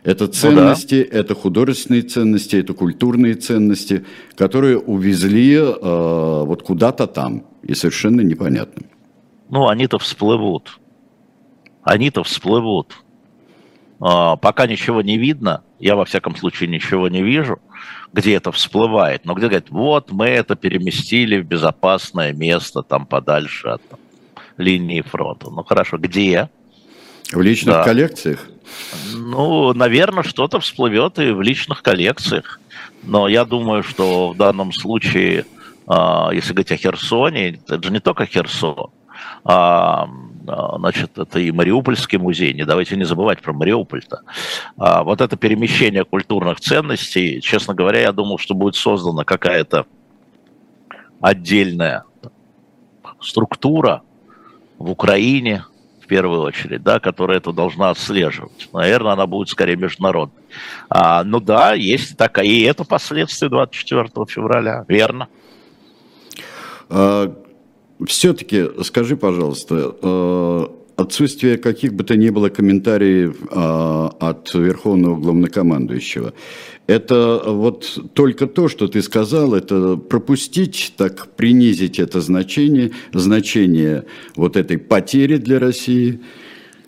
Это 0.03 0.27
ценности, 0.27 1.05
ну, 1.05 1.11
да. 1.11 1.19
это 1.19 1.35
художественные 1.35 2.01
ценности, 2.01 2.55
это 2.55 2.73
культурные 2.73 3.35
ценности, 3.35 4.05
которые 4.35 4.79
увезли 4.79 5.55
э, 5.55 5.69
вот 5.71 6.63
куда-то 6.63 7.05
там, 7.05 7.45
и 7.61 7.75
совершенно 7.75 8.21
непонятно. 8.21 8.83
Ну, 9.49 9.67
они-то 9.67 9.99
всплывут. 9.99 10.79
Они-то 11.83 12.23
всплывут. 12.23 12.95
А, 13.99 14.37
пока 14.37 14.65
ничего 14.65 15.03
не 15.03 15.17
видно, 15.17 15.63
я 15.79 15.95
во 15.95 16.05
всяком 16.05 16.35
случае 16.35 16.69
ничего 16.69 17.07
не 17.07 17.21
вижу, 17.21 17.59
где 18.11 18.33
это 18.33 18.51
всплывает. 18.51 19.25
Но 19.25 19.35
где 19.35 19.47
говорят, 19.47 19.69
вот 19.69 20.11
мы 20.11 20.25
это 20.25 20.55
переместили 20.55 21.39
в 21.39 21.45
безопасное 21.45 22.33
место, 22.33 22.81
там 22.81 23.05
подальше 23.05 23.67
от 23.67 23.87
там, 23.87 23.99
линии 24.57 25.01
фронта. 25.01 25.51
Ну 25.51 25.63
хорошо, 25.63 25.99
где? 25.99 26.49
В 27.31 27.41
личных 27.41 27.75
да. 27.75 27.83
коллекциях? 27.83 28.47
Ну, 29.13 29.73
наверное, 29.73 30.23
что-то 30.23 30.59
всплывет 30.59 31.19
и 31.19 31.31
в 31.31 31.41
личных 31.41 31.81
коллекциях. 31.81 32.59
Но 33.03 33.27
я 33.27 33.45
думаю, 33.45 33.83
что 33.83 34.29
в 34.29 34.37
данном 34.37 34.71
случае, 34.71 35.45
а, 35.87 36.29
если 36.31 36.53
говорить 36.53 36.71
о 36.71 36.77
Херсоне, 36.77 37.59
это 37.67 37.81
же 37.81 37.91
не 37.91 37.99
только 37.99 38.25
Херсон, 38.25 38.91
а, 39.43 40.07
а, 40.47 40.77
значит, 40.77 41.17
это 41.17 41.39
и 41.39 41.51
Мариупольский 41.51 42.17
музей, 42.17 42.53
не 42.53 42.65
давайте 42.65 42.95
не 42.95 43.03
забывать 43.03 43.41
про 43.41 43.53
Мариуполь-то. 43.53 44.21
А, 44.77 45.03
вот 45.03 45.21
это 45.21 45.35
перемещение 45.37 46.03
культурных 46.03 46.59
ценностей, 46.59 47.41
честно 47.41 47.73
говоря, 47.73 48.01
я 48.01 48.11
думал, 48.11 48.37
что 48.37 48.53
будет 48.53 48.75
создана 48.75 49.23
какая-то 49.23 49.85
отдельная 51.19 52.03
структура 53.19 54.01
в 54.77 54.89
Украине, 54.89 55.65
первую 56.11 56.41
очередь, 56.41 56.83
да, 56.83 56.99
которая 56.99 57.37
это 57.37 57.53
должна 57.53 57.89
отслеживать. 57.89 58.67
Наверное, 58.73 59.13
она 59.13 59.27
будет 59.27 59.47
скорее 59.47 59.77
международной. 59.77 60.43
А, 60.89 61.23
ну 61.23 61.39
да, 61.39 61.73
есть 61.73 62.17
такая, 62.17 62.45
и 62.45 62.63
это 62.63 62.83
последствия 62.83 63.47
24 63.47 64.09
февраля, 64.27 64.83
верно. 64.89 65.29
А, 66.89 67.33
все-таки 68.05 68.83
скажи, 68.83 69.15
пожалуйста, 69.15 69.95
а, 70.01 70.80
отсутствие 71.01 71.57
каких 71.57 71.93
бы 71.93 72.03
то 72.03 72.15
ни 72.15 72.29
было 72.29 72.49
комментариев 72.49 73.35
а, 73.51 74.15
от 74.19 74.53
верховного 74.53 75.19
главнокомандующего. 75.19 76.33
Это 76.87 77.41
вот 77.45 78.11
только 78.13 78.47
то, 78.47 78.67
что 78.67 78.87
ты 78.87 79.01
сказал, 79.01 79.53
это 79.53 79.97
пропустить, 79.97 80.93
так 80.97 81.27
принизить 81.35 81.99
это 81.99 82.21
значение, 82.21 82.91
значение 83.13 84.05
вот 84.35 84.55
этой 84.55 84.77
потери 84.77 85.37
для 85.37 85.59
России– 85.59 86.19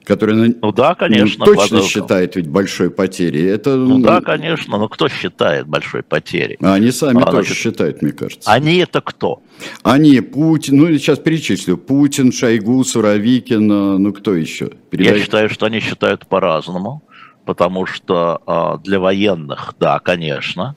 который 0.03 0.55
ну 0.62 0.72
да, 0.72 0.95
конечно, 0.95 1.45
точно 1.45 1.62
Квадратов. 1.67 1.89
считает 1.89 2.36
ведь 2.36 2.48
большой 2.48 2.89
потерей. 2.89 3.45
Это, 3.45 3.75
ну, 3.75 3.98
ну 3.98 4.03
да, 4.03 4.22
конечно, 4.22 4.77
но 4.77 4.88
кто 4.89 5.07
считает 5.07 5.67
большой 5.67 6.03
потерей? 6.03 6.57
А 6.62 6.74
они 6.74 6.91
сами 6.91 7.22
а, 7.22 7.25
тоже 7.25 7.48
значит, 7.48 7.57
считают, 7.57 8.01
мне 8.01 8.12
кажется. 8.12 8.51
Они 8.51 8.77
это 8.77 9.01
кто? 9.01 9.41
Они, 9.83 10.19
Путин, 10.19 10.77
ну 10.77 10.88
сейчас 10.98 11.19
перечислю, 11.19 11.77
Путин, 11.77 12.31
Шойгу, 12.31 12.83
Суровикин, 12.83 13.72
э, 13.72 13.98
ну 13.98 14.13
кто 14.13 14.36
еще? 14.36 14.72
Передай. 14.89 15.17
Я 15.17 15.24
считаю, 15.24 15.50
что 15.50 15.65
они 15.65 15.79
считают 15.79 16.27
по-разному, 16.27 17.03
потому 17.45 17.86
что 17.86 18.41
а, 18.45 18.77
для 18.77 19.00
военных, 19.00 19.75
да, 19.79 20.00
конечно, 20.00 20.75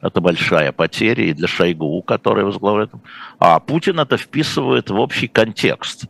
это 0.00 0.20
большая 0.20 0.72
потеря 0.72 1.24
и 1.24 1.32
для 1.32 1.48
Шойгу, 1.48 2.02
который 2.02 2.44
возглавляет. 2.44 2.90
А 3.38 3.60
Путин 3.60 4.00
это 4.00 4.16
вписывает 4.16 4.90
в 4.90 4.98
общий 4.98 5.28
контекст. 5.28 6.06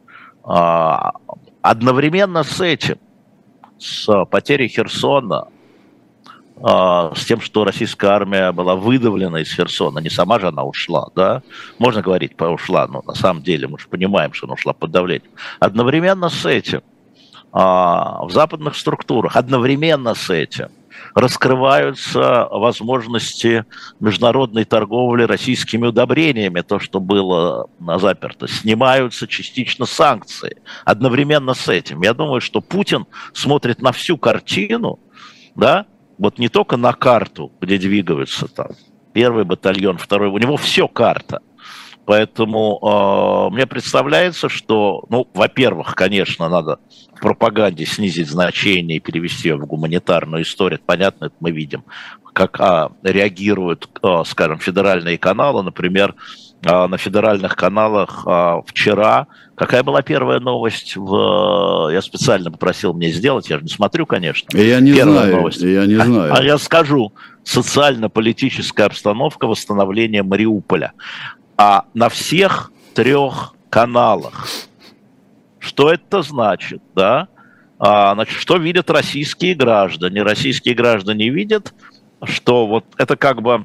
Одновременно 1.62 2.42
с 2.42 2.60
этим, 2.60 2.98
с 3.78 4.24
потерей 4.26 4.68
Херсона, 4.68 5.46
а, 6.60 7.14
с 7.14 7.24
тем, 7.24 7.40
что 7.40 7.64
российская 7.64 8.08
армия 8.08 8.52
была 8.52 8.76
выдавлена 8.76 9.38
из 9.38 9.52
Херсона. 9.52 10.00
Не 10.00 10.10
сама 10.10 10.38
же 10.38 10.48
она 10.48 10.64
ушла, 10.64 11.08
да? 11.14 11.42
Можно 11.78 12.02
говорить 12.02 12.36
ушла, 12.38 12.86
но 12.86 13.02
на 13.06 13.14
самом 13.14 13.42
деле 13.42 13.68
мы 13.68 13.78
же 13.78 13.88
понимаем, 13.88 14.32
что 14.32 14.46
она 14.46 14.54
ушла 14.54 14.72
под 14.72 14.90
давлением. 14.90 15.30
Одновременно 15.60 16.28
с 16.28 16.44
этим 16.44 16.82
а, 17.52 18.24
в 18.24 18.30
западных 18.30 18.76
структурах, 18.76 19.36
одновременно 19.36 20.14
с 20.14 20.30
этим 20.30 20.68
раскрываются 21.14 22.48
возможности 22.50 23.64
международной 24.00 24.64
торговли 24.64 25.24
российскими 25.24 25.86
удобрениями, 25.86 26.60
то, 26.60 26.78
что 26.78 27.00
было 27.00 27.68
заперто. 27.98 28.48
Снимаются 28.48 29.26
частично 29.26 29.86
санкции. 29.86 30.62
Одновременно 30.84 31.54
с 31.54 31.68
этим. 31.68 32.02
Я 32.02 32.14
думаю, 32.14 32.40
что 32.40 32.60
Путин 32.60 33.06
смотрит 33.32 33.82
на 33.82 33.92
всю 33.92 34.16
картину, 34.16 35.00
да, 35.54 35.86
вот 36.18 36.38
не 36.38 36.48
только 36.48 36.76
на 36.76 36.92
карту, 36.92 37.52
где 37.60 37.78
двигаются 37.78 38.48
там 38.48 38.68
первый 39.12 39.44
батальон, 39.44 39.98
второй, 39.98 40.28
у 40.28 40.38
него 40.38 40.56
все 40.56 40.88
карта. 40.88 41.40
Поэтому 42.04 42.80
э, 43.50 43.54
мне 43.54 43.66
представляется, 43.66 44.48
что, 44.48 45.04
ну, 45.08 45.28
во-первых, 45.34 45.94
конечно, 45.94 46.48
надо 46.48 46.80
пропаганде 47.22 47.86
снизить 47.86 48.28
значение 48.28 48.96
и 48.96 49.00
перевести 49.00 49.48
ее 49.48 49.56
в 49.56 49.64
гуманитарную 49.64 50.42
историю. 50.42 50.80
Понятно, 50.84 51.26
это 51.26 51.36
мы 51.40 51.52
видим, 51.52 51.84
как 52.32 52.60
а, 52.60 52.90
реагируют, 53.02 53.88
а, 54.02 54.24
скажем, 54.24 54.58
федеральные 54.58 55.18
каналы. 55.18 55.62
Например, 55.62 56.16
а, 56.66 56.88
на 56.88 56.98
федеральных 56.98 57.54
каналах 57.54 58.24
а, 58.26 58.60
вчера. 58.66 59.28
Какая 59.54 59.84
была 59.84 60.02
первая 60.02 60.40
новость? 60.40 60.96
В... 60.96 61.90
Я 61.92 62.02
специально 62.02 62.50
попросил 62.50 62.92
мне 62.92 63.10
сделать, 63.10 63.48
я 63.48 63.58
же 63.58 63.64
не 63.64 63.70
смотрю, 63.70 64.04
конечно. 64.04 64.56
Я 64.56 64.80
не 64.80 64.92
первая 64.92 65.18
знаю, 65.18 65.36
новость. 65.36 65.60
я 65.62 65.86
не 65.86 65.94
знаю. 65.94 66.34
А, 66.34 66.38
а 66.38 66.42
я 66.42 66.58
скажу. 66.58 67.12
Социально-политическая 67.44 68.84
обстановка 68.84 69.46
восстановления 69.46 70.24
Мариуполя. 70.24 70.92
А 71.56 71.84
на 71.94 72.08
всех 72.08 72.72
трех 72.94 73.54
каналах. 73.70 74.46
Что 75.62 75.92
это 75.92 76.22
значит, 76.22 76.82
да? 76.96 77.28
А, 77.78 78.14
значит, 78.14 78.36
что 78.36 78.56
видят 78.56 78.90
российские 78.90 79.54
граждане? 79.54 80.24
Российские 80.24 80.74
граждане 80.74 81.28
видят, 81.28 81.72
что 82.24 82.66
вот 82.66 82.84
это 82.98 83.16
как 83.16 83.42
бы 83.42 83.64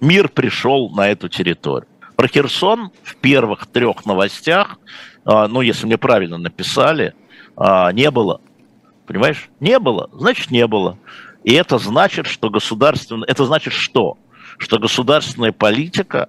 мир 0.00 0.28
пришел 0.28 0.90
на 0.90 1.08
эту 1.08 1.28
территорию. 1.28 1.86
Про 2.16 2.26
Херсон 2.26 2.90
в 3.04 3.14
первых 3.16 3.68
трех 3.68 4.04
новостях, 4.04 4.80
а, 5.24 5.46
ну, 5.46 5.60
если 5.60 5.86
мне 5.86 5.96
правильно 5.96 6.38
написали, 6.38 7.14
а, 7.56 7.92
не 7.92 8.10
было. 8.10 8.40
Понимаешь? 9.06 9.48
Не 9.60 9.78
было, 9.78 10.10
значит, 10.12 10.50
не 10.50 10.66
было. 10.66 10.98
И 11.44 11.54
это 11.54 11.78
значит, 11.78 12.26
что 12.26 12.50
государственное... 12.50 13.28
Это 13.28 13.44
значит 13.44 13.74
что? 13.74 14.18
Что 14.58 14.80
государственная 14.80 15.52
политика 15.52 16.28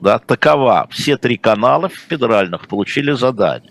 да, 0.00 0.18
такова. 0.18 0.88
Все 0.90 1.18
три 1.18 1.36
канала 1.36 1.90
федеральных 1.90 2.66
получили 2.66 3.12
задание. 3.12 3.70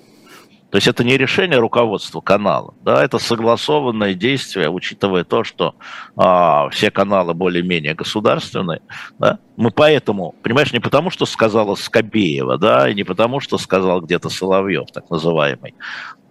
То 0.70 0.78
есть 0.78 0.88
это 0.88 1.04
не 1.04 1.18
решение 1.18 1.58
руководства 1.58 2.22
канала, 2.22 2.76
да, 2.84 3.04
это 3.04 3.18
согласованное 3.18 4.14
действие, 4.14 4.70
учитывая 4.70 5.24
то, 5.24 5.44
что 5.44 5.74
а, 6.16 6.70
все 6.70 6.92
каналы 6.92 7.34
более-менее 7.34 7.96
государственные. 7.96 8.82
Да. 9.18 9.40
Мы 9.58 9.72
поэтому, 9.72 10.36
понимаешь, 10.44 10.72
не 10.72 10.80
потому, 10.80 11.10
что 11.10 11.26
сказала 11.26 11.74
Скобеева, 11.74 12.60
да, 12.60 12.88
и 12.88 12.94
не 12.94 13.04
потому, 13.04 13.40
что 13.40 13.58
сказал 13.58 14.02
где-то 14.02 14.30
Соловьев, 14.30 14.92
так 14.94 15.10
называемый, 15.10 15.74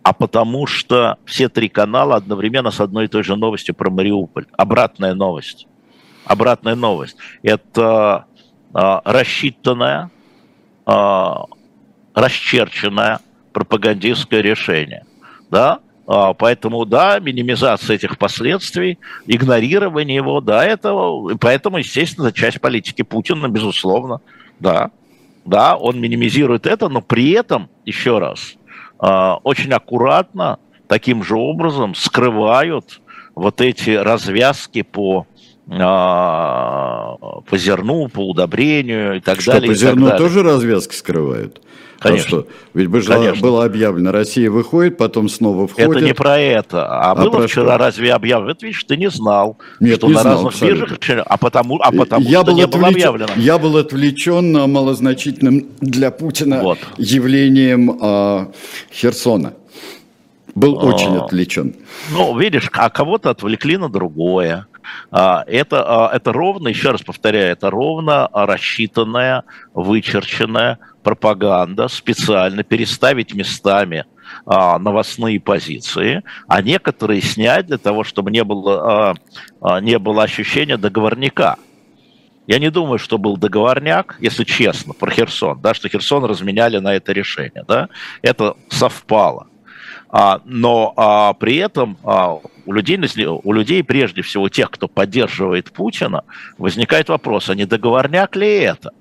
а 0.05 0.13
потому 0.13 0.67
что 0.67 1.19
все 1.25 1.49
три 1.49 1.69
канала 1.69 2.15
одновременно 2.15 2.71
с 2.71 2.81
одной 2.81 3.07
и 3.07 3.09
той 3.09 3.25
же 3.25 3.35
новостью 3.35 3.75
про 3.75 3.91
Мариуполь. 3.91 4.47
Обратная 4.57 5.15
новость. 5.15 5.67
Обратная 6.25 6.77
новость. 6.77 7.17
Это 7.43 8.27
а, 8.73 9.03
рассчитанная, 9.05 10.11
а, 10.87 11.47
расчерченная 12.15 13.19
пропагандистское 13.53 14.41
решение. 14.41 15.05
Да? 15.51 15.81
А, 16.07 16.33
поэтому, 16.33 16.87
да, 16.87 17.19
минимизация 17.19 17.97
этих 17.97 18.17
последствий, 18.17 18.99
игнорирование 19.27 20.17
его, 20.17 20.41
да, 20.41 20.65
этого, 20.65 21.37
поэтому, 21.37 21.79
естественно, 21.79 22.33
часть 22.33 22.61
политики 22.61 23.03
Путина, 23.03 23.49
безусловно, 23.49 24.23
да, 24.59 24.91
да, 25.45 25.77
он 25.77 26.01
минимизирует 26.01 26.67
это, 26.67 26.89
но 26.89 27.03
при 27.03 27.33
этом, 27.33 27.69
еще 27.85 28.19
раз, 28.19 28.57
а, 28.99 29.37
очень 29.45 29.71
аккуратно, 29.73 30.59
таким 30.87 31.23
же 31.23 31.37
образом 31.37 31.95
скрывают 31.95 33.03
вот 33.35 33.61
эти 33.61 33.91
развязки 33.91 34.83
по 34.83 35.27
по 35.69 37.19
зерну, 37.53 38.09
по 38.09 38.27
удобрению 38.29 39.17
и 39.17 39.21
так 39.21 39.41
что, 39.41 39.53
далее. 39.53 39.71
По 39.71 39.75
зерну 39.75 40.17
тоже 40.17 40.43
развязки 40.43 40.95
скрывают? 40.95 41.61
Конечно. 41.99 42.39
А 42.39 42.43
что? 42.43 42.49
Ведь 42.75 42.87
было, 42.89 43.03
Конечно. 43.03 43.43
было 43.43 43.65
объявлено, 43.65 44.13
Россия 44.13 44.51
выходит, 44.51 44.97
потом 44.97 45.29
снова 45.29 45.67
входит. 45.67 45.91
Это 45.91 46.01
не 46.01 46.15
про 46.15 46.39
это. 46.39 46.87
А, 46.87 47.11
а 47.11 47.15
было 47.17 47.49
вчера 47.49 47.73
что? 47.73 47.79
разве 47.79 48.13
объявлено? 48.13 48.53
Это, 48.53 48.67
видишь, 48.67 48.85
ты 48.85 48.97
не 48.97 49.11
знал, 49.11 49.59
Нет, 49.81 49.97
что 49.97 50.07
не 50.07 50.15
на 50.15 50.21
знал, 50.21 50.35
разных 50.35 50.53
абсолютно. 50.53 50.95
биржах, 50.95 51.27
а 51.27 51.37
потому, 51.37 51.81
а 51.83 51.91
потому 51.91 52.25
я 52.25 52.39
что 52.39 52.47
был 52.47 52.55
не 52.55 52.63
отвлечен, 52.63 52.81
было 52.81 52.89
объявлено. 52.89 53.33
Я 53.37 53.59
был 53.59 53.77
отвлечен 53.77 54.53
малозначительным 54.71 55.67
для 55.81 56.13
Путина 56.13 56.63
вот. 56.63 56.79
явлением 56.99 57.99
э, 58.01 58.47
Херсона. 58.93 59.55
Был 60.55 60.79
а, 60.79 60.87
очень 60.87 61.17
отвлечен. 61.17 61.75
Ну, 62.13 62.39
видишь, 62.39 62.69
а 62.73 62.91
кого-то 62.91 63.31
отвлекли 63.31 63.77
на 63.77 63.89
другое. 63.89 64.68
А, 65.11 65.45
это, 65.47 65.83
а, 65.85 66.15
это 66.15 66.33
ровно, 66.33 66.69
еще 66.69 66.91
раз 66.91 67.03
повторяю, 67.03 67.53
это 67.53 67.71
ровно 67.71 68.29
рассчитанная, 68.33 69.45
вычерченная 69.75 70.79
пропаганда, 71.03 71.89
специально 71.89 72.63
переставить 72.63 73.35
местами 73.35 74.05
а, 74.45 74.79
новостные 74.79 75.41
позиции, 75.41 76.23
а 76.47 76.63
некоторые 76.63 77.23
снять 77.23 77.67
для 77.67 77.79
того, 77.79 78.05
чтобы 78.05 78.31
не 78.31 78.45
было, 78.45 79.17
не 79.81 79.99
было 79.99 80.23
ощущения 80.23 80.77
договорника. 80.77 81.57
Я 82.47 82.59
не 82.59 82.71
думаю, 82.71 82.99
что 82.99 83.19
был 83.19 83.37
договорняк, 83.37 84.17
если 84.21 84.45
честно, 84.45 84.95
про 84.95 85.11
Херсон, 85.11 85.61
да, 85.61 85.75
что 85.75 85.91
Херсон 85.91 86.25
разменяли 86.25 86.79
на 86.79 86.95
это 86.95 87.13
решение. 87.13 87.63
Да? 87.69 87.91
Это 88.23 88.57
совпало. 88.71 89.48
А, 90.11 90.41
но 90.45 90.95
а, 90.97 91.35
при 91.35 91.57
этом 91.57 91.99
а, 92.03 92.39
у, 92.65 92.73
людей, 92.73 92.99
у 93.27 93.53
людей, 93.53 93.85
прежде 93.85 94.23
всего 94.23 94.49
тех, 94.49 94.71
кто 94.71 94.89
поддерживает 94.89 95.71
Путина, 95.71 96.25
возникает 96.57 97.09
вопрос, 97.09 97.51
а 97.51 97.55
не 97.55 97.67
договорняк 97.67 98.35
ли 98.35 98.49
это? 98.49 98.93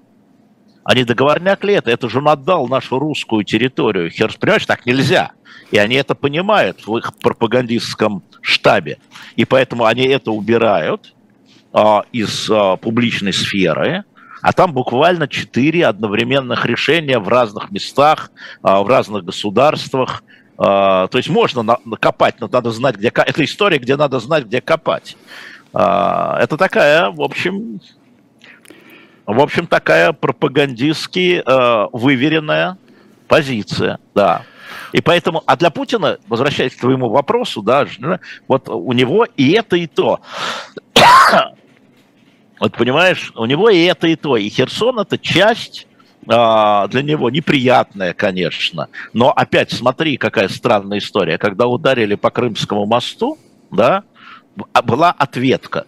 А 0.83 0.95
не 0.95 1.03
договорняк 1.03 1.63
ли 1.63 1.73
это? 1.75 1.91
Это 1.91 2.09
же 2.09 2.19
он 2.19 2.29
отдал 2.29 2.67
нашу 2.67 2.99
русскую 2.99 3.43
территорию. 3.43 4.09
Херс, 4.09 4.35
понимаешь, 4.35 4.65
так 4.65 4.85
нельзя. 4.85 5.31
И 5.71 5.77
они 5.77 5.95
это 5.95 6.15
понимают 6.15 6.85
в 6.87 6.97
их 6.97 7.13
пропагандистском 7.17 8.23
штабе. 8.41 8.97
И 9.35 9.45
поэтому 9.45 9.85
они 9.85 10.03
это 10.03 10.31
убирают 10.31 11.13
а, 11.73 12.03
из 12.11 12.49
а, 12.49 12.75
публичной 12.75 13.33
сферы, 13.33 14.03
а 14.41 14.53
там 14.53 14.71
буквально 14.71 15.27
четыре 15.27 15.87
одновременных 15.87 16.65
решения 16.65 17.19
в 17.19 17.27
разных 17.27 17.71
местах, 17.71 18.31
в 18.61 18.87
разных 18.87 19.25
государствах, 19.25 20.23
то 20.57 21.09
есть 21.13 21.29
можно 21.29 21.77
копать, 21.99 22.35
но 22.39 22.49
надо 22.51 22.71
знать, 22.71 22.95
где... 22.95 23.09
Это 23.09 23.45
история, 23.45 23.77
где 23.77 23.95
надо 23.95 24.19
знать, 24.19 24.45
где 24.45 24.59
копать. 24.59 25.15
А, 25.73 26.39
это 26.41 26.57
такая, 26.57 27.11
в 27.11 27.21
общем, 27.21 27.79
в 29.25 29.39
общем, 29.39 29.67
такая 29.67 30.13
пропагандистски 30.13 31.43
а, 31.45 31.89
выверенная 31.91 32.77
позиция, 33.27 33.99
да. 34.15 34.43
И 34.93 35.01
поэтому, 35.01 35.43
а 35.45 35.55
для 35.55 35.69
Путина, 35.69 36.17
возвращаясь 36.27 36.75
к 36.75 36.79
твоему 36.79 37.09
вопросу, 37.09 37.61
да, 37.61 37.85
вот 38.47 38.69
у 38.69 38.91
него 38.93 39.25
и 39.25 39.51
это, 39.51 39.75
и 39.75 39.87
то. 39.87 40.19
Вот 42.59 42.75
понимаешь, 42.75 43.31
у 43.35 43.45
него 43.45 43.69
и 43.69 43.83
это, 43.83 44.07
и 44.07 44.15
то. 44.15 44.35
И 44.35 44.49
Херсон 44.49 44.97
это 44.97 45.19
часть 45.19 45.85
а, 45.85 45.86
для 46.27 47.01
него 47.01 47.29
неприятная, 47.29 48.13
конечно. 48.13 48.89
Но 49.13 49.31
опять 49.31 49.71
смотри, 49.71 50.17
какая 50.17 50.49
странная 50.49 50.97
история. 50.97 51.37
Когда 51.37 51.67
ударили 51.67 52.15
по 52.15 52.29
Крымскому 52.29 52.85
мосту, 52.85 53.37
да, 53.71 54.03
а, 54.73 54.81
была 54.81 55.11
ответка. 55.11 55.85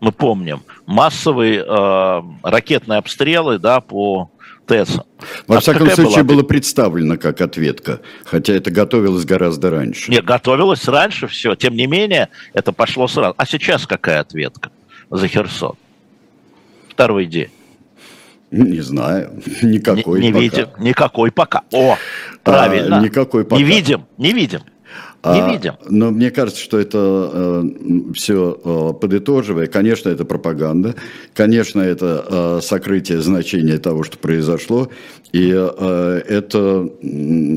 Мы 0.00 0.12
помним 0.12 0.62
массовые 0.84 1.64
э, 1.66 2.22
ракетные 2.42 2.98
обстрелы, 2.98 3.58
да, 3.58 3.80
по 3.80 4.30
ТЭС. 4.66 4.98
Во 5.46 5.56
а 5.56 5.60
всяком 5.60 5.88
случае, 5.90 6.22
была... 6.22 6.36
было 6.36 6.42
представлено 6.42 7.16
как 7.16 7.40
ответка, 7.40 8.00
хотя 8.24 8.52
это 8.52 8.70
готовилось 8.70 9.24
гораздо 9.24 9.70
раньше. 9.70 10.10
Нет, 10.10 10.24
готовилось 10.24 10.86
раньше 10.86 11.28
все. 11.28 11.54
Тем 11.54 11.74
не 11.74 11.86
менее, 11.86 12.28
это 12.52 12.72
пошло 12.72 13.08
сразу. 13.08 13.34
А 13.38 13.46
сейчас 13.46 13.86
какая 13.86 14.20
ответка 14.20 14.70
за 15.10 15.28
Херсон? 15.28 15.76
Второй 16.90 17.26
день. 17.26 17.50
Не 18.64 18.80
знаю, 18.80 19.30
никакой 19.62 20.20
не, 20.20 20.26
не 20.26 20.32
пока. 20.32 20.42
видим, 20.42 20.66
никакой 20.78 21.30
пока. 21.32 21.62
О, 21.72 21.96
правильно. 22.42 22.98
А, 22.98 23.00
никакой 23.00 23.44
пока. 23.44 23.56
Не 23.56 23.64
видим, 23.64 24.06
не 24.18 24.32
видим. 24.32 24.60
Не 25.24 25.40
а, 25.40 25.52
видим. 25.52 25.74
Но 25.88 26.10
мне 26.10 26.30
кажется, 26.30 26.62
что 26.62 26.78
это 26.78 27.30
э, 27.32 27.64
все 28.14 28.60
э, 28.64 28.92
подытоживая, 29.00 29.66
конечно, 29.66 30.08
это 30.08 30.24
пропаганда, 30.24 30.94
конечно, 31.34 31.80
это 31.80 32.24
э, 32.28 32.60
сокрытие 32.62 33.20
значения 33.20 33.78
того, 33.78 34.04
что 34.04 34.18
произошло, 34.18 34.88
и 35.32 35.52
э, 35.52 36.22
это, 36.28 36.88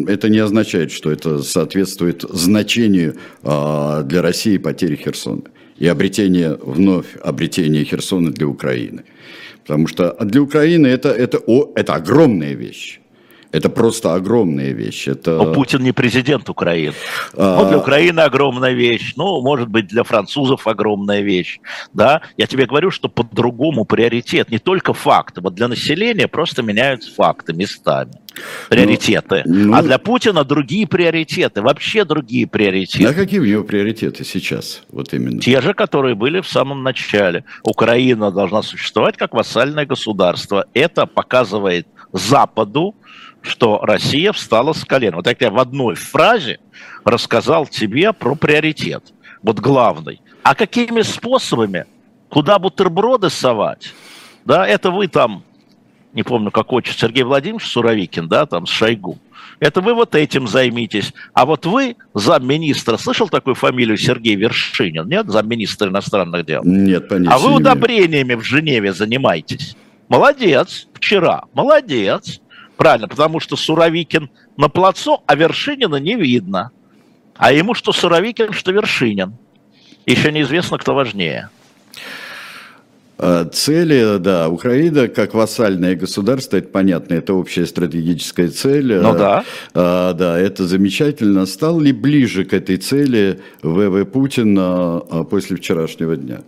это 0.07 0.29
не 0.29 0.39
означает, 0.39 0.91
что 0.91 1.12
это 1.12 1.43
соответствует 1.43 2.23
значению 2.23 3.17
э, 3.43 4.01
для 4.05 4.21
России 4.23 4.57
потери 4.57 4.95
Херсона 4.95 5.43
и 5.77 5.88
обретение, 5.88 6.57
вновь 6.62 7.15
обретение 7.23 7.83
Херсона 7.83 8.31
для 8.31 8.47
Украины. 8.47 9.03
Потому 9.69 9.88
что 9.88 10.15
для 10.25 10.41
Украины 10.41 10.88
это, 10.88 11.10
это, 11.10 11.38
о, 11.45 11.71
это 11.75 11.93
огромная 11.93 12.55
вещь. 12.55 12.98
Это 13.51 13.69
просто 13.69 14.13
огромная 14.13 14.71
вещь. 14.71 15.07
Это... 15.07 15.31
Но 15.31 15.53
Путин 15.53 15.81
не 15.81 15.91
президент 15.91 16.49
Украины. 16.49 16.93
А... 17.35 17.63
Ну, 17.63 17.69
для 17.69 17.77
Украины 17.79 18.19
огромная 18.19 18.73
вещь. 18.73 19.13
Ну, 19.15 19.41
может 19.41 19.69
быть, 19.69 19.88
для 19.88 20.03
французов 20.03 20.67
огромная 20.67 21.21
вещь. 21.21 21.59
Да? 21.93 22.21
Я 22.38 22.45
тебе 22.45 22.67
говорю, 22.67 22.91
что 22.91 23.09
по-другому 23.09 23.85
приоритет. 23.85 24.51
Не 24.51 24.59
только 24.59 24.93
факты. 24.93 25.41
Вот 25.41 25.55
для 25.55 25.67
населения 25.67 26.27
просто 26.27 26.62
меняются 26.62 27.12
факты 27.13 27.53
местами. 27.53 28.12
Приоритеты. 28.69 29.41
Ну, 29.45 29.69
ну... 29.69 29.73
А 29.75 29.81
для 29.81 29.97
Путина 29.97 30.43
другие 30.43 30.88
приоритеты. 30.88 31.62
Вообще 31.63 32.05
другие 32.05 32.45
приоритеты. 32.45 33.09
А 33.09 33.13
какие 33.13 33.39
у 33.39 33.45
него 33.45 33.63
приоритеты 33.63 34.23
сейчас? 34.23 34.83
Вот 34.91 35.12
именно. 35.13 35.41
Те 35.41 35.59
же, 35.62 35.73
которые 35.73 36.13
были 36.13 36.41
в 36.41 36.47
самом 36.47 36.83
начале. 36.83 37.45
Украина 37.63 38.31
должна 38.31 38.62
существовать 38.62 39.17
как 39.17 39.33
вассальное 39.33 39.88
государство. 39.88 40.65
Это 40.75 41.07
показывает 41.07 41.88
Западу, 42.13 42.95
что 43.41 43.79
Россия 43.81 44.31
встала 44.31 44.73
с 44.73 44.83
колен. 44.83 45.15
Вот 45.15 45.27
я 45.27 45.49
в 45.49 45.59
одной 45.59 45.95
фразе 45.95 46.59
рассказал 47.05 47.65
тебе 47.65 48.13
про 48.13 48.35
приоритет, 48.35 49.13
вот 49.41 49.59
главный. 49.59 50.21
А 50.43 50.55
какими 50.55 51.01
способами? 51.01 51.85
Куда 52.29 52.59
бутерброды 52.59 53.29
совать? 53.29 53.93
Да, 54.45 54.67
это 54.67 54.91
вы 54.91 55.07
там, 55.07 55.43
не 56.13 56.23
помню, 56.23 56.51
как 56.51 56.71
отчество, 56.71 57.07
Сергей 57.07 57.23
Владимирович 57.23 57.67
Суровикин, 57.67 58.27
да, 58.27 58.45
там 58.45 58.65
с 58.65 58.69
Шойгу. 58.69 59.17
Это 59.59 59.81
вы 59.81 59.93
вот 59.93 60.15
этим 60.15 60.47
займитесь. 60.47 61.13
А 61.33 61.45
вот 61.45 61.65
вы, 61.65 61.97
замминистра, 62.13 62.97
слышал 62.97 63.27
такую 63.27 63.55
фамилию 63.55 63.97
Сергей 63.97 64.35
Вершинин? 64.35 65.07
Нет, 65.07 65.27
замминистра 65.29 65.89
иностранных 65.89 66.45
дел? 66.45 66.61
Нет, 66.63 67.09
понятия 67.09 67.33
А 67.33 67.37
вы 67.39 67.55
удобрениями 67.55 68.35
в 68.35 68.43
Женеве 68.43 68.93
занимаетесь. 68.93 69.75
Молодец, 70.09 70.87
вчера, 70.93 71.43
молодец. 71.53 72.41
Правильно, 72.77 73.07
потому 73.07 73.39
что 73.39 73.55
Суровикин 73.55 74.29
на 74.57 74.69
плацу, 74.69 75.21
а 75.25 75.35
Вершинина 75.35 75.97
не 75.97 76.15
видно. 76.15 76.71
А 77.35 77.53
ему 77.53 77.73
что 77.73 77.93
Суровикин, 77.93 78.51
что 78.51 78.71
Вершинин. 78.71 79.35
Еще 80.05 80.31
неизвестно, 80.31 80.77
кто 80.77 80.95
важнее. 80.95 81.49
А, 83.19 83.45
цели, 83.45 84.17
да, 84.17 84.49
Украина 84.49 85.09
как 85.09 85.33
вассальное 85.33 85.95
государство, 85.95 86.57
это 86.57 86.69
понятно, 86.69 87.15
это 87.15 87.33
общая 87.33 87.65
стратегическая 87.65 88.47
цель. 88.47 88.95
Ну 88.95 89.13
да. 89.13 89.43
А, 89.73 90.13
да, 90.13 90.39
это 90.39 90.65
замечательно. 90.65 91.45
Стал 91.45 91.79
ли 91.79 91.91
ближе 91.91 92.45
к 92.45 92.53
этой 92.53 92.77
цели 92.77 93.41
ВВ 93.61 94.09
Путин 94.09 94.57
а, 94.59 95.23
после 95.29 95.57
вчерашнего 95.57 96.15
дня? 96.15 96.41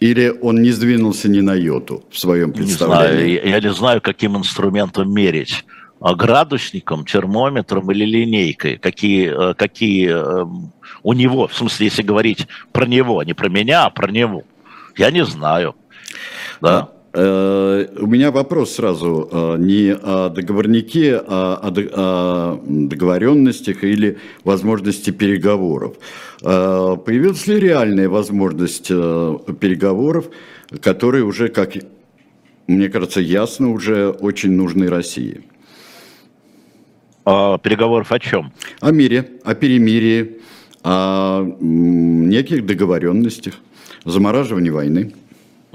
Или 0.00 0.28
он 0.28 0.62
не 0.62 0.70
сдвинулся 0.70 1.28
ни 1.28 1.40
на 1.40 1.54
йоту 1.54 2.04
в 2.10 2.18
своем 2.18 2.52
представлении? 2.52 3.34
Не 3.34 3.38
знаю, 3.38 3.50
я 3.50 3.60
не 3.60 3.72
знаю, 3.72 4.00
каким 4.00 4.36
инструментом 4.36 5.12
мерить. 5.12 5.64
А 6.00 6.14
градусником, 6.14 7.04
термометром 7.04 7.90
или 7.90 8.04
линейкой? 8.04 8.76
Какие, 8.76 9.50
э, 9.50 9.54
какие 9.54 10.10
эм, 10.10 10.72
у 11.02 11.12
него, 11.12 11.46
в 11.46 11.56
смысле, 11.56 11.86
если 11.86 12.02
говорить 12.02 12.46
про 12.72 12.86
него, 12.86 13.22
не 13.22 13.32
про 13.32 13.48
меня, 13.48 13.84
а 13.84 13.90
про 13.90 14.10
него? 14.10 14.42
Я 14.96 15.10
не 15.10 15.24
знаю. 15.24 15.74
Да. 16.60 16.90
Э, 17.16 17.86
у 17.96 18.06
меня 18.06 18.32
вопрос 18.32 18.72
сразу 18.72 19.28
э, 19.30 19.56
не 19.58 19.94
о 19.94 20.30
договорнике, 20.30 21.22
а 21.24 21.60
о 21.62 22.60
договоренностях 22.66 23.84
или 23.84 24.18
возможности 24.42 25.10
переговоров. 25.10 25.96
Э, 26.42 26.96
появилась 27.04 27.46
ли 27.46 27.60
реальная 27.60 28.08
возможность 28.08 28.88
переговоров, 28.88 30.28
которые 30.80 31.22
уже, 31.22 31.48
как 31.50 31.74
мне 32.66 32.88
кажется, 32.88 33.20
ясно, 33.20 33.70
уже 33.70 34.10
очень 34.10 34.50
нужны 34.50 34.88
России? 34.88 35.44
А 37.24 37.58
переговоров 37.58 38.10
о 38.10 38.18
чем? 38.18 38.52
О 38.80 38.90
мире, 38.90 39.30
о 39.44 39.54
перемирии, 39.54 40.40
о 40.82 41.46
неких 41.60 42.66
договоренностях, 42.66 43.54
замораживании 44.04 44.70
войны. 44.70 45.12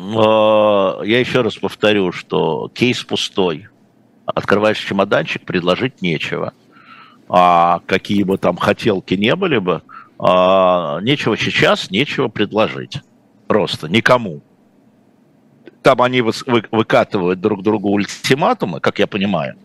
Я 0.01 1.19
еще 1.19 1.41
раз 1.41 1.57
повторю, 1.57 2.13
что 2.13 2.69
кейс 2.73 3.03
пустой. 3.03 3.67
Открываешь 4.25 4.79
чемоданчик, 4.79 5.43
предложить 5.43 6.01
нечего. 6.01 6.53
А 7.27 7.81
какие 7.85 8.23
бы 8.23 8.37
там 8.37 8.55
хотелки 8.55 9.15
не 9.15 9.35
были 9.35 9.57
бы, 9.57 9.81
а, 10.17 10.99
нечего 11.01 11.37
сейчас, 11.37 11.91
нечего 11.91 12.29
предложить. 12.29 13.01
Просто 13.47 13.89
никому. 13.89 14.41
Там 15.81 16.01
они 16.01 16.21
выкатывают 16.21 17.41
друг 17.41 17.61
другу 17.61 17.89
ультиматумы, 17.91 18.79
как 18.79 18.99
я 18.99 19.07
понимаю 19.07 19.55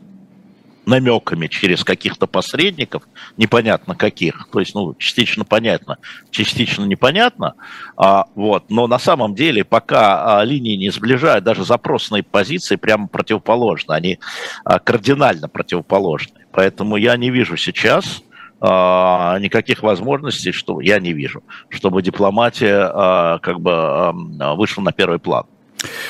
намеками 0.86 1.46
через 1.46 1.84
каких-то 1.84 2.26
посредников, 2.26 3.02
непонятно 3.36 3.94
каких, 3.94 4.48
то 4.52 4.60
есть, 4.60 4.74
ну, 4.74 4.94
частично 4.94 5.44
понятно, 5.44 5.98
частично 6.30 6.84
непонятно, 6.84 7.54
а, 7.96 8.26
вот, 8.34 8.70
но 8.70 8.86
на 8.86 8.98
самом 8.98 9.34
деле 9.34 9.64
пока 9.64 10.40
а, 10.40 10.44
линии 10.44 10.76
не 10.76 10.90
сближают, 10.90 11.44
даже 11.44 11.64
запросные 11.64 12.22
позиции 12.22 12.76
прямо 12.76 13.08
противоположны, 13.08 13.92
они 13.92 14.18
а, 14.64 14.78
кардинально 14.78 15.48
противоположны, 15.48 16.40
поэтому 16.52 16.96
я 16.96 17.16
не 17.16 17.30
вижу 17.30 17.56
сейчас 17.56 18.22
а, 18.60 19.38
никаких 19.40 19.82
возможностей, 19.82 20.52
что 20.52 20.80
я 20.80 20.98
не 20.98 21.12
вижу, 21.12 21.42
чтобы 21.68 22.02
дипломатия 22.02 22.90
а, 22.92 23.38
как 23.38 23.60
бы 23.60 23.72
а, 23.72 24.54
вышла 24.54 24.82
на 24.82 24.92
первый 24.92 25.18
план, 25.18 25.44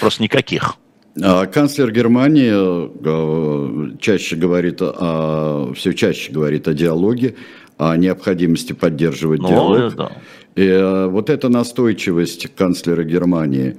просто 0.00 0.22
никаких. 0.22 0.76
А 1.22 1.46
канцлер 1.46 1.92
Германии 1.92 2.50
э, 2.52 3.96
чаще 4.00 4.36
говорит, 4.36 4.78
о, 4.80 5.72
все 5.74 5.92
чаще 5.92 6.32
говорит 6.32 6.66
о 6.66 6.74
диалоге, 6.74 7.36
о 7.78 7.96
необходимости 7.96 8.72
поддерживать 8.72 9.40
ну, 9.40 9.48
диалог. 9.48 9.94
Да. 9.94 10.12
И 10.56 10.66
э, 10.66 11.06
вот 11.06 11.30
эта 11.30 11.48
настойчивость 11.48 12.54
канцлера 12.56 13.04
Германии, 13.04 13.76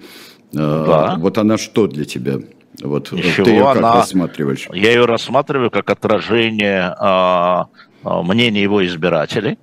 э, 0.53 0.57
да. 0.57 1.15
вот 1.17 1.37
она 1.37 1.57
что 1.57 1.87
для 1.87 2.05
тебя? 2.05 2.39
Вот 2.81 3.11
Ничего, 3.11 3.45
ты 3.45 3.51
ее 3.51 3.63
как 3.63 3.77
она, 3.77 3.93
рассматриваешь? 3.95 4.67
Я 4.73 4.91
ее 4.91 5.05
рассматриваю 5.05 5.71
как 5.71 5.89
отражение 5.89 6.93
а, 6.97 7.67
а, 8.03 8.21
мнения 8.21 8.61
его 8.61 8.85
избирателей. 8.85 9.57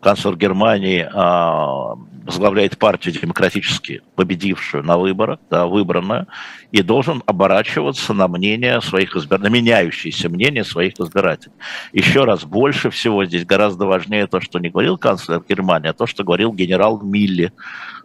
Канцлер 0.00 0.36
Германии 0.36 1.08
а, 1.12 1.94
возглавляет 2.24 2.78
партию 2.78 3.14
демократически 3.14 4.02
победившую 4.14 4.84
на 4.84 4.98
выборах, 4.98 5.38
да, 5.50 5.66
выбранную, 5.66 6.26
и 6.70 6.82
должен 6.82 7.22
оборачиваться 7.26 8.12
на 8.12 8.28
мнение 8.28 8.80
своих 8.80 9.16
избирателей, 9.16 9.50
на 9.50 9.54
меняющиеся 9.54 10.28
мнения 10.28 10.64
своих 10.64 11.00
избирателей. 11.00 11.54
Еще 11.92 12.24
раз, 12.24 12.44
больше 12.44 12.90
всего 12.90 13.24
здесь 13.24 13.46
гораздо 13.46 13.86
важнее 13.86 14.26
то, 14.26 14.40
что 14.40 14.58
не 14.58 14.68
говорил 14.68 14.98
канцлер 14.98 15.42
Германии, 15.48 15.88
а 15.88 15.92
то, 15.94 16.06
что 16.06 16.24
говорил 16.24 16.52
генерал 16.52 17.00
Милли. 17.00 17.52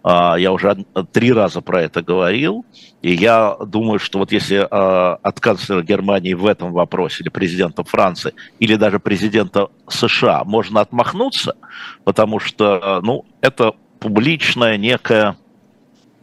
А, 0.04 0.36
я 0.38 0.52
уже 0.52 0.86
три 1.12 1.34
раза 1.34 1.62
про 1.62 1.82
это 1.82 2.02
говорил, 2.02 2.66
и 3.02 3.14
я 3.14 3.56
думаю, 3.66 4.00
что 4.00 4.20
вот 4.20 4.32
если 4.32 4.66
а, 4.70 5.20
от 5.22 5.40
канцлера 5.40 5.82
Германии 5.82 6.34
в 6.34 6.46
этом 6.46 6.72
вопросе, 6.72 7.24
или 7.24 7.30
президента 7.30 7.84
Франции, 7.84 8.34
или 8.60 8.76
даже 8.76 9.00
президента 9.00 9.68
США 9.90 10.44
можно 10.46 10.82
отмахнуться, 10.82 11.56
потому 12.06 12.40
что, 12.40 13.02
ну, 13.04 13.26
это 13.42 13.74
публичное 14.00 14.78
некое 14.78 15.38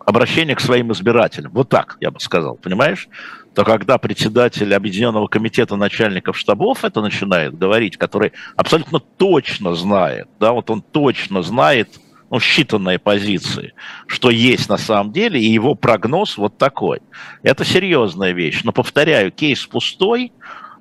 обращение 0.06 0.56
к 0.56 0.60
своим 0.60 0.92
избирателям. 0.92 1.52
Вот 1.52 1.68
так, 1.68 1.96
я 2.00 2.10
бы 2.10 2.20
сказал, 2.20 2.56
понимаешь? 2.56 3.08
То 3.54 3.64
когда 3.64 3.98
председатель 3.98 4.72
Объединенного 4.74 5.26
комитета 5.26 5.76
начальников 5.76 6.38
штабов 6.38 6.84
это 6.84 7.00
начинает 7.00 7.58
говорить, 7.58 7.96
который 7.96 8.32
абсолютно 8.56 9.00
точно 9.00 9.74
знает, 9.74 10.28
да, 10.38 10.52
вот 10.52 10.70
он 10.70 10.82
точно 10.82 11.42
знает, 11.42 12.00
ну, 12.30 12.38
считанные 12.38 12.98
позиции, 12.98 13.74
что 14.06 14.30
есть 14.30 14.68
на 14.68 14.76
самом 14.76 15.12
деле, 15.12 15.40
и 15.40 15.50
его 15.52 15.74
прогноз 15.74 16.38
вот 16.38 16.58
такой. 16.58 17.00
Это 17.42 17.64
серьезная 17.64 18.30
вещь. 18.30 18.60
Но, 18.62 18.70
повторяю, 18.70 19.32
кейс 19.32 19.66
пустой, 19.66 20.32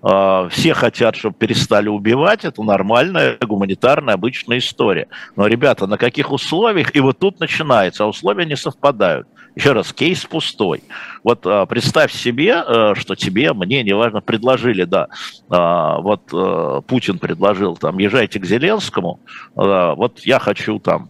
все 0.02 0.74
хотят, 0.74 1.16
чтобы 1.16 1.36
перестали 1.36 1.90
убивать, 1.90 2.46
это 2.46 2.64
нормальная 2.64 3.38
гуманитарная 3.42 4.14
обычная 4.14 4.60
история. 4.60 5.08
Но, 5.36 5.46
ребята, 5.48 5.88
на 5.88 5.98
каких 5.98 6.32
условиях? 6.32 6.96
И 6.96 7.00
вот 7.02 7.20
тут 7.20 7.40
начинается, 7.40 8.06
а 8.06 8.08
условия 8.08 8.46
не 8.46 8.56
совпадают. 8.56 9.28
Еще 9.56 9.74
раз, 9.74 9.92
кейс 9.92 10.24
пустой. 10.26 10.84
Вот 11.24 11.46
а, 11.46 11.66
представь 11.66 12.14
себе, 12.14 12.56
а, 12.56 12.94
что 12.96 13.16
тебе, 13.16 13.52
мне, 13.54 13.84
неважно, 13.84 14.22
предложили, 14.22 14.86
да, 14.86 15.08
а, 15.50 16.00
вот 16.00 16.22
а, 16.32 16.82
Путин 16.82 17.20
предложил, 17.20 17.76
там, 17.76 17.98
езжайте 17.98 18.40
к 18.40 18.46
Зеленскому, 18.46 19.20
а, 19.56 19.96
вот 19.96 20.20
я 20.20 20.40
хочу 20.40 20.80
там 20.80 21.10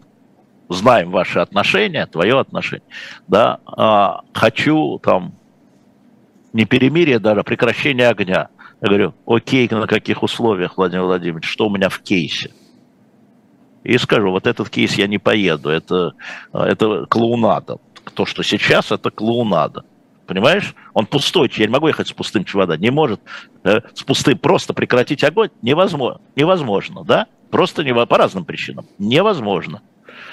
знаем 0.70 1.12
ваши 1.12 1.40
отношения, 1.40 2.06
твое 2.06 2.40
отношение, 2.40 2.88
да, 3.28 3.60
а, 3.66 4.22
хочу 4.34 5.00
там 5.04 5.34
не 6.54 6.66
перемирие 6.66 7.20
даже, 7.20 7.44
прекращение 7.44 8.08
огня. 8.08 8.50
Я 8.82 8.88
говорю, 8.88 9.14
окей, 9.26 9.68
на 9.70 9.88
каких 9.88 10.24
условиях, 10.24 10.78
Владимир 10.78 11.04
Владимирович, 11.04 11.50
что 11.50 11.68
у 11.68 11.70
меня 11.70 11.90
в 11.90 12.00
кейсе? 12.00 12.52
И 13.84 13.98
скажу, 13.98 14.32
вот 14.32 14.48
этот 14.48 14.70
кейс 14.70 14.96
я 14.96 15.08
не 15.08 15.18
поеду, 15.18 15.70
это, 15.70 16.14
это 16.54 17.06
клоунада. 17.10 17.78
То, 18.14 18.26
что 18.26 18.44
сейчас, 18.44 18.92
это 18.92 19.12
клоунада. 19.12 19.84
Понимаешь? 20.26 20.76
Он 20.94 21.06
пустой, 21.06 21.52
я 21.56 21.66
не 21.66 21.72
могу 21.72 21.88
ехать 21.88 22.08
с 22.08 22.14
пустым 22.14 22.46
чемоданом. 22.46 22.82
Не 22.82 22.92
может 22.92 23.20
э, 23.64 23.82
с 23.94 24.04
пустым 24.04 24.38
просто 24.38 24.74
прекратить 24.74 25.24
огонь. 25.24 25.50
Невозможно, 25.62 26.22
невозможно 26.36 27.04
да? 27.04 27.26
Просто 27.50 27.84
не, 27.84 27.94
по 27.94 28.18
разным 28.18 28.46
причинам. 28.46 28.86
Невозможно 29.00 29.82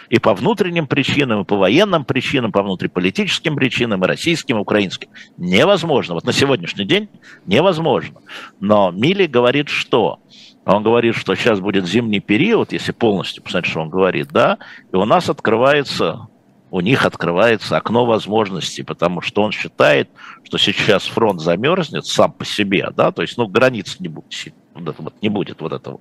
и 0.09 0.19
по 0.19 0.35
внутренним 0.35 0.87
причинам, 0.87 1.43
и 1.43 1.45
по 1.45 1.57
военным 1.57 2.05
причинам, 2.05 2.53
по 2.53 2.63
внутриполитическим 2.63 3.57
причинам, 3.57 4.05
и 4.05 4.07
российским, 4.07 4.57
и 4.57 4.61
украинским. 4.61 5.09
Невозможно. 5.37 6.15
Вот 6.15 6.25
на 6.25 6.33
сегодняшний 6.33 6.85
день 6.85 7.09
невозможно. 7.47 8.21
Но 8.61 8.91
Мили 8.91 9.27
говорит, 9.27 9.69
что? 9.69 10.21
Он 10.65 10.83
говорит, 10.83 11.15
что 11.15 11.35
сейчас 11.35 11.61
будет 11.61 11.87
зимний 11.87 12.21
период, 12.21 12.73
если 12.73 12.93
полностью 12.93 13.43
посмотреть, 13.43 13.71
что 13.71 13.81
он 13.81 13.89
говорит, 13.89 14.29
да, 14.33 14.59
и 14.93 14.97
у 14.97 15.05
нас 15.05 15.29
открывается 15.31 16.29
у 16.71 16.81
них 16.81 17.07
открывается 17.07 17.77
окно 17.77 18.05
возможностей, 18.05 18.83
потому 18.83 19.21
что 19.21 19.43
он 19.43 19.53
считает, 19.53 20.11
что 20.43 20.59
сейчас 20.59 21.07
фронт 21.07 21.41
замерзнет 21.41 22.07
сам 22.07 22.33
по 22.33 22.45
себе, 22.45 22.91
да, 22.95 23.13
то 23.13 23.23
есть, 23.23 23.39
ну, 23.39 23.47
границ 23.47 23.97
не 24.01 24.09
будет, 24.09 24.53
вот, 24.79 25.15
не 25.23 25.29
будет 25.29 25.61
вот 25.61 25.73
это 25.73 25.93
вот. 25.93 26.01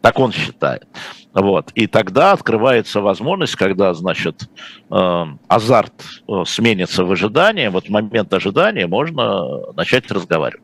Так 0.00 0.18
он 0.18 0.32
считает. 0.32 0.86
Вот. 1.32 1.70
И 1.74 1.86
тогда 1.86 2.32
открывается 2.32 3.00
возможность, 3.00 3.56
когда, 3.56 3.92
значит, 3.94 4.48
э, 4.90 5.24
азарт 5.48 5.92
э, 6.28 6.32
сменится 6.46 7.04
в 7.04 7.12
ожидание, 7.12 7.70
вот 7.70 7.86
в 7.86 7.90
момент 7.90 8.32
ожидания 8.32 8.86
можно 8.86 9.72
начать 9.72 10.10
разговаривать. 10.10 10.62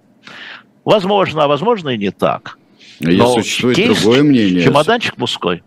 Возможно, 0.85 1.45
а 1.45 1.49
возможно 1.49 1.91
и 1.91 1.99
не 1.99 2.11
так. 2.11 2.59
Но 3.01 3.35
существует 3.35 3.77
кейс, 3.77 4.01
другое 4.01 4.23
мнение. 4.23 4.63
Чемоданчик 4.65 5.17
мужской. 5.19 5.63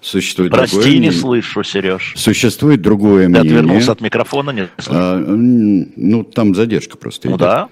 Существует 0.00 0.52
Прости, 0.52 0.76
другое 0.76 0.92
не 0.92 0.98
мнение. 0.98 1.18
слышу, 1.18 1.62
Сереж. 1.62 2.12
Существует 2.16 2.82
другое 2.82 3.24
Ты 3.24 3.28
мнение. 3.30 3.58
отвернулся 3.58 3.92
от 3.92 4.02
микрофона, 4.02 4.50
не 4.50 4.68
слышу. 4.78 4.90
А, 4.92 5.16
ну, 5.16 6.24
там 6.24 6.54
задержка 6.54 6.98
просто 6.98 7.28
Ну 7.28 7.36
идет. 7.36 7.40
да. 7.40 7.68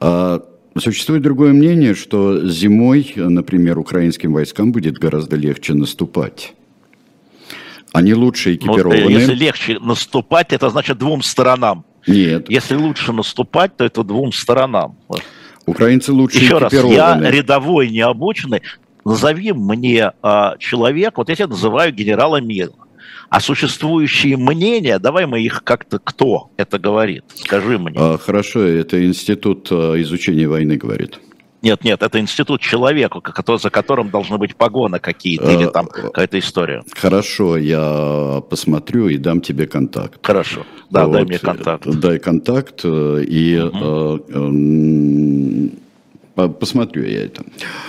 А, 0.00 0.42
Существует 0.78 1.22
другое 1.22 1.52
мнение, 1.52 1.94
что 1.94 2.46
зимой, 2.48 3.12
например, 3.16 3.78
украинским 3.78 4.32
войскам 4.32 4.70
будет 4.72 4.98
гораздо 4.98 5.36
легче 5.36 5.74
наступать. 5.74 6.54
Они 7.92 8.14
лучше 8.14 8.50
Ну, 8.50 8.54
экипированы. 8.56 9.10
если 9.10 9.34
легче 9.34 9.78
наступать, 9.80 10.52
это 10.52 10.70
значит 10.70 10.98
двум 10.98 11.22
сторонам. 11.22 11.84
Нет, 12.06 12.48
Если 12.48 12.76
лучше 12.76 13.12
наступать, 13.12 13.76
то 13.76 13.84
это 13.84 14.04
двум 14.04 14.32
сторонам. 14.32 14.96
украинцы 15.66 16.12
лучше 16.12 16.38
Еще 16.38 16.58
раз, 16.58 16.72
я 16.72 17.18
рядовой, 17.20 17.90
необученный. 17.90 18.62
Назови 19.04 19.52
мне 19.52 20.12
а, 20.22 20.56
человек, 20.58 21.16
вот 21.18 21.28
я 21.30 21.36
тебя 21.36 21.46
называю 21.48 21.92
генерала 21.92 22.40
мира. 22.40 22.72
А 23.30 23.38
существующие 23.40 24.36
мнения, 24.36 24.98
давай 24.98 25.26
мы 25.26 25.40
их 25.40 25.62
как-то, 25.62 26.00
кто 26.00 26.50
это 26.56 26.80
говорит, 26.80 27.22
скажи 27.36 27.78
мне. 27.78 27.94
А, 27.96 28.18
хорошо, 28.18 28.60
это 28.62 29.04
институт 29.06 29.68
а, 29.70 29.94
изучения 30.02 30.48
войны 30.48 30.76
говорит. 30.76 31.20
Нет, 31.62 31.84
нет, 31.84 32.02
это 32.02 32.18
институт 32.18 32.60
который- 33.20 33.58
за 33.58 33.70
которым 33.70 34.10
должны 34.10 34.36
быть 34.38 34.56
погоны 34.56 34.98
какие-то 34.98 35.46
А, 35.48 35.52
или 35.52 35.66
там 35.70 35.86
какая-то 35.86 36.38
история. 36.40 36.82
Хорошо, 36.96 37.56
я 37.56 38.42
посмотрю 38.50 39.08
и 39.08 39.16
дам 39.16 39.40
тебе 39.40 39.68
контакт. 39.68 40.26
Хорошо, 40.26 40.66
да, 40.90 41.06
дай 41.06 41.20
Вот, 41.22 41.28
мне 41.28 41.38
контакт. 41.38 41.86
Дай 41.86 42.18
контакт, 42.18 42.80
э, 42.82 43.24
и 43.28 43.60
по- 43.70 44.18
посмотрю 46.48 47.04
я 47.04 47.24
это. 47.24 47.44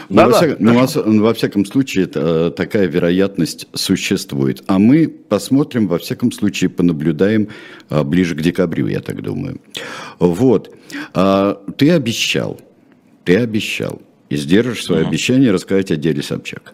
Но 0.09 0.15
Да, 0.15 0.25
во, 0.25 0.31
да, 0.31 0.37
всяком, 0.37 0.65
но 0.65 0.73
хорошо. 0.75 1.03
во- 1.03 1.21
во 1.23 1.33
всяком 1.33 1.65
случае, 1.65 2.05
это, 2.05 2.19
э, 2.19 2.51
такая 2.55 2.87
вероятность 2.87 3.67
существует. 3.73 4.63
А 4.67 4.79
мы 4.79 5.07
посмотрим, 5.07 5.87
во 5.87 5.97
всяком 5.97 6.31
случае, 6.31 6.69
понаблюдаем 6.69 7.47
э, 7.89 8.03
ближе 8.03 8.35
к 8.35 8.41
декабрю, 8.41 8.87
я 8.87 8.99
так 8.99 9.21
думаю. 9.21 9.59
Вот. 10.19 10.75
А, 11.13 11.61
Ты 11.77 11.91
обещал, 11.91 12.59
ты 13.23 13.37
обещал, 13.37 14.01
и 14.29 14.35
сдержишь 14.37 14.83
свое 14.85 15.05
обещание 15.07 15.51
рассказать 15.51 15.91
о 15.91 15.95
деле 15.95 16.21
Собчак. 16.21 16.73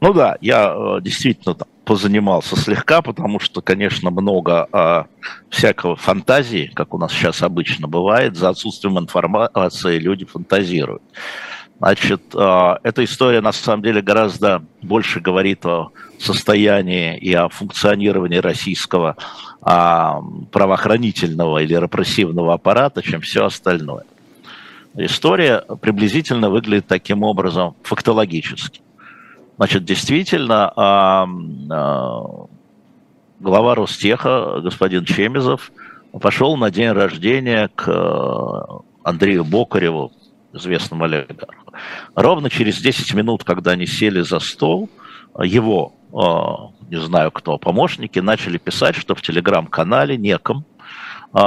Ну 0.00 0.12
да, 0.12 0.36
я 0.40 0.74
э, 0.74 1.00
действительно 1.02 1.56
позанимался 1.84 2.56
слегка, 2.56 3.02
потому 3.02 3.40
что, 3.40 3.60
конечно, 3.60 4.10
много 4.10 4.68
э, 4.72 5.04
всякого 5.50 5.96
фантазии, 5.96 6.70
как 6.74 6.94
у 6.94 6.98
нас 6.98 7.12
сейчас 7.12 7.42
обычно 7.42 7.88
бывает, 7.88 8.36
за 8.36 8.50
отсутствием 8.50 8.98
информации 8.98 9.98
люди 9.98 10.24
фантазируют. 10.24 11.02
Значит, 11.78 12.22
э, 12.34 12.74
эта 12.84 13.04
история 13.04 13.40
на 13.40 13.52
самом 13.52 13.82
деле 13.82 14.02
гораздо 14.02 14.62
больше 14.80 15.20
говорит 15.20 15.66
о 15.66 15.90
состоянии 16.18 17.18
и 17.18 17.32
о 17.34 17.48
функционировании 17.48 18.38
российского 18.38 19.16
а, 19.60 20.20
правоохранительного 20.52 21.58
или 21.58 21.74
репрессивного 21.74 22.54
аппарата, 22.54 23.02
чем 23.02 23.20
все 23.20 23.44
остальное. 23.44 24.04
История 24.94 25.64
приблизительно 25.80 26.50
выглядит 26.50 26.86
таким 26.86 27.22
образом 27.22 27.74
фактологически. 27.82 28.80
Значит, 29.56 29.84
действительно, 29.84 30.72
а, 30.74 31.26
а, 31.70 32.46
глава 33.40 33.74
Ростеха, 33.74 34.60
господин 34.60 35.04
Чемизов, 35.04 35.70
пошел 36.20 36.56
на 36.56 36.70
день 36.70 36.90
рождения 36.90 37.68
к 37.74 37.88
э, 37.88 38.82
Андрею 39.02 39.44
Бокареву, 39.44 40.12
известному 40.52 41.04
олигарху. 41.04 41.72
Ровно 42.14 42.50
через 42.50 42.80
10 42.80 43.14
минут, 43.14 43.44
когда 43.44 43.72
они 43.72 43.86
сели 43.86 44.20
за 44.20 44.38
стол, 44.38 44.90
его, 45.42 45.94
э, 46.12 46.90
не 46.90 47.00
знаю 47.00 47.30
кто, 47.30 47.58
помощники 47.58 48.18
начали 48.18 48.58
писать, 48.58 48.96
что 48.96 49.14
в 49.14 49.22
телеграм-канале 49.22 50.16
неком 50.16 50.64
э, 51.32 51.38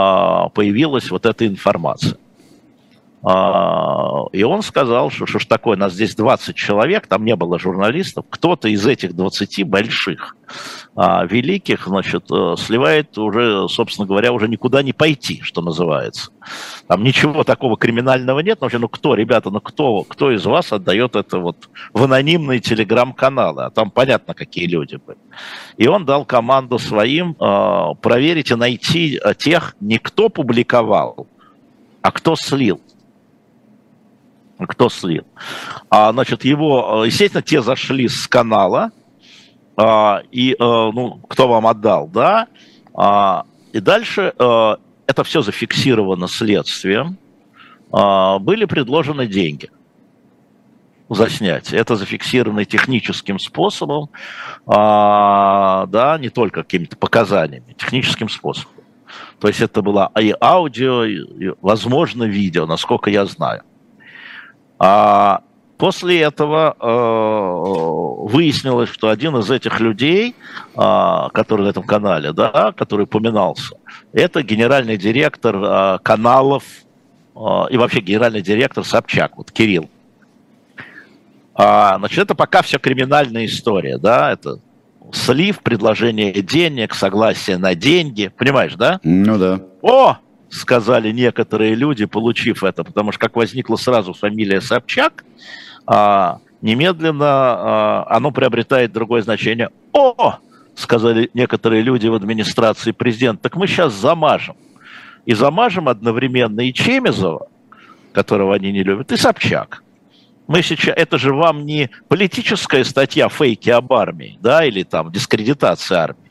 появилась 0.54 1.12
вот 1.12 1.26
эта 1.26 1.46
информация. 1.48 2.18
А, 3.28 4.26
И 4.34 4.44
он 4.44 4.62
сказал, 4.62 5.10
что 5.10 5.26
что 5.26 5.40
ж 5.40 5.46
такое, 5.48 5.76
нас 5.78 5.94
здесь 5.94 6.14
20 6.14 6.56
человек, 6.56 7.08
там 7.08 7.26
не 7.26 7.36
было 7.36 7.58
журналистов, 7.58 8.26
кто-то 8.30 8.68
из 8.68 8.86
этих 8.86 9.16
20 9.16 9.64
больших, 9.64 10.38
а, 10.96 11.26
великих, 11.26 11.88
значит, 11.88 12.26
э, 12.32 12.56
сливает 12.56 13.18
уже, 13.18 13.68
собственно 13.68 14.08
говоря, 14.08 14.32
уже 14.32 14.48
никуда 14.48 14.84
не 14.84 14.94
пойти, 14.94 15.42
что 15.42 15.64
называется. 15.64 16.30
Там 16.88 17.04
ничего 17.04 17.44
такого 17.44 17.78
криминального 17.78 18.42
нет, 18.42 18.62
вообще, 18.62 18.78
ну 18.78 18.88
кто, 18.88 19.16
ребята, 19.16 19.50
ну 19.50 19.60
кто, 19.60 20.04
кто 20.04 20.32
из 20.32 20.46
вас 20.46 20.72
отдает 20.72 21.16
это 21.16 21.40
вот 21.40 21.68
в 21.94 22.04
анонимные 22.04 22.60
телеграм-каналы, 22.60 23.64
а 23.64 23.70
там 23.72 23.90
понятно, 23.90 24.36
какие 24.36 24.68
люди 24.68 25.00
были. 25.04 25.18
И 25.78 25.88
он 25.88 26.06
дал 26.06 26.26
команду 26.26 26.78
своим 26.78 27.36
э, 27.40 27.96
проверить 28.02 28.52
и 28.52 28.56
найти 28.56 29.20
тех, 29.40 29.76
не 29.80 29.98
кто 29.98 30.30
публиковал, 30.30 31.26
а 32.04 32.12
кто 32.12 32.36
слил 32.36 32.80
кто 34.60 34.90
слил. 34.90 35.26
А, 35.90 36.12
значит, 36.12 36.46
его, 36.46 37.04
э, 37.04 37.08
естественно, 37.08 37.42
те 37.42 37.62
зашли 37.62 38.08
с 38.08 38.28
канала, 38.28 38.92
а, 39.78 40.22
и, 40.32 40.54
э, 40.54 40.56
ну, 40.60 41.20
кто 41.30 41.48
вам 41.48 41.68
отдал, 41.68 42.08
да, 42.08 42.48
а, 42.94 43.46
и 43.74 43.80
дальше 43.80 44.34
э, 44.38 44.76
это 45.08 45.24
все 45.24 45.42
зафиксировано 45.42 46.28
следствием, 46.28 47.18
а, 47.92 48.40
были 48.40 48.66
предложены 48.66 49.28
деньги 49.28 49.70
за 51.10 51.30
снятие. 51.30 51.80
Это 51.80 51.96
зафиксировано 51.96 52.66
техническим 52.66 53.38
способом, 53.38 54.10
а, 54.66 55.86
да, 55.88 56.18
не 56.18 56.30
только 56.30 56.64
какими-то 56.64 56.98
показаниями, 56.98 57.76
техническим 57.78 58.30
способом. 58.30 58.72
То 59.40 59.48
есть 59.48 59.62
это 59.62 59.82
было 59.82 60.12
и 60.20 60.34
аудио, 60.42 61.04
и, 61.06 61.54
возможно, 61.62 62.24
видео, 62.24 62.66
насколько 62.66 63.10
я 63.10 63.26
знаю. 63.26 63.64
А 64.80 65.42
после 65.78 66.22
этого 66.22 66.76
э, 66.80 68.32
выяснилось, 68.32 68.90
что 68.90 69.10
один 69.10 69.38
из 69.38 69.50
этих 69.50 69.80
людей, 69.80 70.36
э, 70.76 71.28
который 71.34 71.64
на 71.64 71.70
этом 71.70 71.84
канале, 71.84 72.34
да, 72.34 72.74
который 72.76 73.04
упоминался, 73.04 73.78
это 74.14 74.44
генеральный 74.44 74.98
директор 74.98 75.56
э, 75.56 76.00
каналов 76.04 76.64
э, 77.36 77.40
и 77.70 77.78
вообще 77.78 78.00
генеральный 78.02 78.42
директор 78.42 78.84
Собчак, 78.84 79.38
вот 79.38 79.52
Кирилл. 79.52 79.90
А, 81.58 81.98
значит, 82.00 82.20
это 82.20 82.36
пока 82.36 82.62
все 82.62 82.80
криминальная 82.80 83.46
история, 83.46 83.98
да, 83.98 84.32
это 84.32 84.60
слив, 85.14 85.60
предложение 85.60 86.42
денег, 86.42 86.94
согласие 86.94 87.58
на 87.58 87.76
деньги, 87.76 88.32
понимаешь, 88.36 88.76
да? 88.76 89.00
Ну 89.04 89.38
да. 89.38 89.62
О, 89.82 90.18
сказали 90.50 91.12
некоторые 91.12 91.76
люди, 91.76 92.06
получив 92.06 92.64
это, 92.64 92.84
потому 92.84 93.12
что 93.12 93.20
как 93.20 93.36
возникла 93.36 93.76
сразу 93.76 94.14
фамилия 94.14 94.62
Собчак, 94.62 95.26
а, 95.86 96.40
немедленно 96.62 97.26
а, 97.28 98.08
оно 98.10 98.32
приобретает 98.32 98.92
другое 98.92 99.22
значение. 99.22 99.70
О, 99.94 100.38
сказали 100.76 101.30
некоторые 101.34 101.82
люди 101.82 102.08
в 102.08 102.14
администрации 102.14 102.92
президента, 102.92 103.44
так 103.44 103.56
мы 103.56 103.68
сейчас 103.68 103.94
замажем. 103.94 104.56
И 105.26 105.34
замажем 105.34 105.90
одновременно 105.90 106.62
и 106.62 106.74
Чемезова, 106.74 107.48
которого 108.14 108.54
они 108.54 108.72
не 108.72 108.84
любят, 108.84 109.12
и 109.12 109.18
Собчак. 109.18 109.82
Мы 110.48 110.62
сейчас, 110.62 110.94
это 110.96 111.18
же 111.18 111.34
вам 111.34 111.66
не 111.66 111.90
политическая 112.08 112.84
статья 112.84 113.30
фейки 113.30 113.72
об 113.72 113.92
армии, 113.92 114.38
да, 114.42 114.64
или 114.64 114.84
там 114.84 115.12
дискредитация 115.12 115.98
армии. 116.00 116.25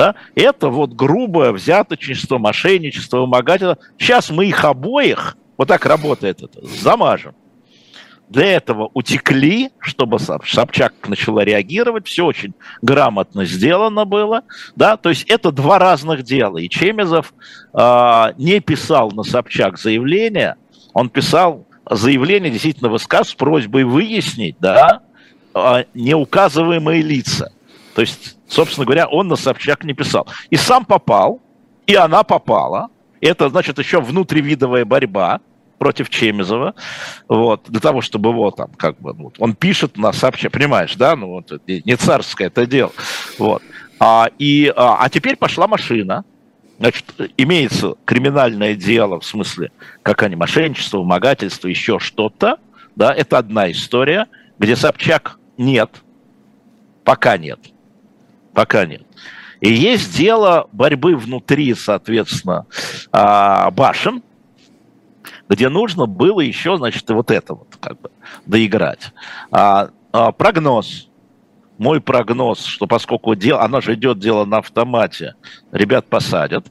Да? 0.00 0.14
Это 0.34 0.70
вот 0.70 0.94
грубое 0.94 1.52
взяточничество, 1.52 2.38
мошенничество, 2.38 3.18
вымогательство. 3.18 3.76
Сейчас 3.98 4.30
мы 4.30 4.46
их 4.46 4.64
обоих, 4.64 5.36
вот 5.58 5.68
так 5.68 5.84
работает 5.84 6.42
это, 6.42 6.66
замажем. 6.66 7.34
Для 8.30 8.46
этого 8.46 8.90
утекли, 8.94 9.68
чтобы 9.78 10.18
Собчак 10.18 10.94
начала 11.06 11.44
реагировать, 11.44 12.06
все 12.06 12.24
очень 12.24 12.54
грамотно 12.80 13.44
сделано 13.44 14.06
было, 14.06 14.44
да, 14.74 14.96
то 14.96 15.10
есть 15.10 15.28
это 15.28 15.52
два 15.52 15.78
разных 15.78 16.22
дела. 16.22 16.56
И 16.56 16.70
Чемезов 16.70 17.34
э, 17.74 18.32
не 18.38 18.60
писал 18.60 19.10
на 19.10 19.22
Собчак 19.22 19.76
заявление, 19.78 20.54
он 20.94 21.10
писал 21.10 21.66
заявление, 21.90 22.50
действительно 22.50 22.88
высказывал 22.88 23.32
с 23.32 23.34
просьбой 23.34 23.84
выяснить, 23.84 24.56
да, 24.60 25.02
э, 25.54 25.84
неуказываемые 25.92 27.02
лица. 27.02 27.52
То 28.00 28.04
есть, 28.04 28.38
собственно 28.48 28.86
говоря, 28.86 29.06
он 29.08 29.28
на 29.28 29.36
Собчак 29.36 29.84
не 29.84 29.92
писал. 29.92 30.26
И 30.48 30.56
сам 30.56 30.86
попал, 30.86 31.38
и 31.86 31.94
она 31.94 32.22
попала. 32.22 32.88
Это, 33.20 33.50
значит, 33.50 33.78
еще 33.78 34.00
внутривидовая 34.00 34.86
борьба 34.86 35.42
против 35.76 36.08
Чемизова, 36.08 36.74
вот, 37.28 37.64
для 37.68 37.78
того, 37.78 38.00
чтобы 38.00 38.30
его 38.30 38.52
там, 38.52 38.70
как 38.78 38.98
бы, 38.98 39.12
ну, 39.12 39.32
он 39.38 39.54
пишет 39.54 39.98
на 39.98 40.14
сообщение, 40.14 40.50
понимаешь, 40.50 40.96
да, 40.96 41.14
ну, 41.14 41.26
вот, 41.26 41.52
не 41.66 41.94
царское 41.96 42.46
это 42.46 42.64
дело, 42.64 42.92
вот. 43.38 43.62
А, 43.98 44.30
и, 44.38 44.72
а, 44.74 44.96
а 44.98 45.10
теперь 45.10 45.36
пошла 45.36 45.68
машина, 45.68 46.24
значит, 46.78 47.04
имеется 47.36 47.96
криминальное 48.06 48.76
дело, 48.76 49.20
в 49.20 49.26
смысле, 49.26 49.72
как 50.02 50.22
они, 50.22 50.36
мошенничество, 50.36 51.00
вымогательство, 51.00 51.68
еще 51.68 51.98
что-то, 51.98 52.56
да, 52.96 53.12
это 53.12 53.36
одна 53.36 53.70
история, 53.70 54.26
где 54.58 54.74
Собчак 54.74 55.38
нет, 55.58 56.02
пока 57.04 57.36
нет, 57.36 57.58
пока 58.60 58.84
нет. 58.84 59.00
И 59.62 59.72
есть 59.72 60.14
дело 60.14 60.68
борьбы 60.72 61.16
внутри, 61.16 61.72
соответственно, 61.72 62.66
а, 63.10 63.70
башен, 63.70 64.22
где 65.48 65.70
нужно 65.70 66.04
было 66.04 66.40
еще, 66.42 66.76
значит, 66.76 67.08
вот 67.08 67.30
это 67.30 67.54
вот 67.54 67.68
как 67.80 67.98
бы 67.98 68.10
доиграть. 68.44 69.14
А, 69.50 69.88
а, 70.12 70.32
прогноз. 70.32 71.08
Мой 71.78 72.02
прогноз, 72.02 72.66
что 72.66 72.86
поскольку 72.86 73.34
дело, 73.34 73.62
она 73.62 73.80
же 73.80 73.94
идет 73.94 74.18
дело 74.18 74.44
на 74.44 74.58
автомате, 74.58 75.36
ребят 75.72 76.04
посадят, 76.04 76.66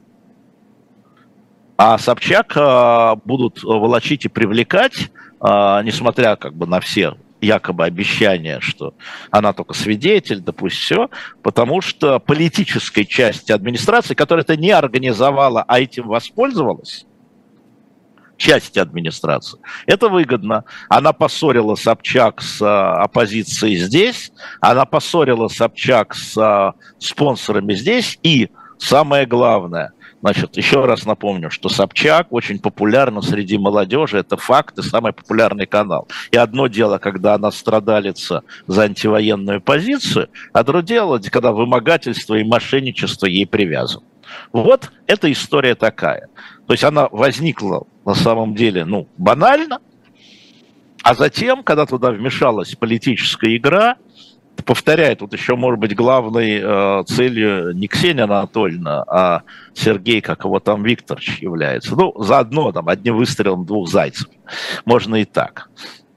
а 1.76 1.98
Собчак 1.98 2.52
а, 2.54 3.16
будут 3.24 3.64
волочить 3.64 4.26
и 4.26 4.28
привлекать, 4.28 5.10
а, 5.40 5.82
несмотря 5.82 6.36
как 6.36 6.54
бы 6.54 6.68
на 6.68 6.78
все 6.78 7.16
якобы 7.40 7.84
обещания, 7.84 8.60
что 8.60 8.94
она 9.30 9.52
только 9.52 9.74
свидетель, 9.74 10.40
да 10.40 10.52
пусть 10.52 10.76
все, 10.76 11.08
потому 11.42 11.80
что 11.80 12.18
политической 12.18 13.04
части 13.04 13.52
администрации, 13.52 14.14
которая 14.14 14.44
это 14.44 14.56
не 14.56 14.70
организовала, 14.70 15.64
а 15.66 15.80
этим 15.80 16.08
воспользовалась, 16.08 17.06
части 18.36 18.78
администрации. 18.78 19.60
Это 19.86 20.08
выгодно. 20.08 20.64
Она 20.88 21.12
поссорила 21.12 21.74
Собчак 21.74 22.40
с 22.40 22.60
а, 22.62 23.02
оппозицией 23.02 23.76
здесь, 23.76 24.32
она 24.60 24.86
поссорила 24.86 25.48
Собчак 25.48 26.14
с 26.14 26.36
а, 26.38 26.74
спонсорами 26.98 27.74
здесь, 27.74 28.18
и 28.22 28.50
самое 28.80 29.26
главное, 29.26 29.92
Значит, 30.22 30.56
еще 30.58 30.84
раз 30.84 31.06
напомню, 31.06 31.50
что 31.50 31.68
Собчак 31.70 32.26
очень 32.30 32.58
популярна 32.58 33.22
среди 33.22 33.56
молодежи, 33.56 34.18
это 34.18 34.36
факт 34.36 34.78
и 34.78 34.82
самый 34.82 35.12
популярный 35.12 35.66
канал. 35.66 36.08
И 36.30 36.36
одно 36.36 36.66
дело, 36.66 36.98
когда 36.98 37.34
она 37.34 37.50
страдалица 37.50 38.42
за 38.66 38.82
антивоенную 38.82 39.62
позицию, 39.62 40.28
а 40.52 40.62
другое 40.62 40.80
дело, 40.80 41.20
когда 41.30 41.52
вымогательство 41.52 42.34
и 42.34 42.44
мошенничество 42.44 43.26
ей 43.26 43.46
привязаны. 43.46 44.04
Вот 44.52 44.90
эта 45.06 45.30
история 45.32 45.74
такая. 45.74 46.28
То 46.66 46.74
есть 46.74 46.84
она 46.84 47.08
возникла 47.10 47.86
на 48.04 48.14
самом 48.14 48.54
деле, 48.54 48.84
ну, 48.84 49.08
банально, 49.16 49.80
а 51.02 51.14
затем, 51.14 51.62
когда 51.62 51.86
туда 51.86 52.10
вмешалась 52.10 52.74
политическая 52.74 53.56
игра, 53.56 53.96
повторяю, 54.64 55.16
тут 55.16 55.32
еще, 55.32 55.56
может 55.56 55.80
быть, 55.80 55.94
главной 55.94 56.60
э, 56.62 57.04
целью 57.06 57.72
не 57.72 57.88
Ксения 57.88 58.24
Анатольевна, 58.24 59.04
а 59.06 59.42
Сергей, 59.74 60.20
как 60.20 60.44
его 60.44 60.60
там 60.60 60.82
Викторович 60.82 61.38
является. 61.38 61.94
Ну, 61.94 62.14
заодно 62.22 62.72
там 62.72 62.88
одним 62.88 63.16
выстрелом 63.16 63.64
двух 63.64 63.88
зайцев. 63.88 64.28
Можно 64.84 65.16
и 65.16 65.24
так. 65.24 65.68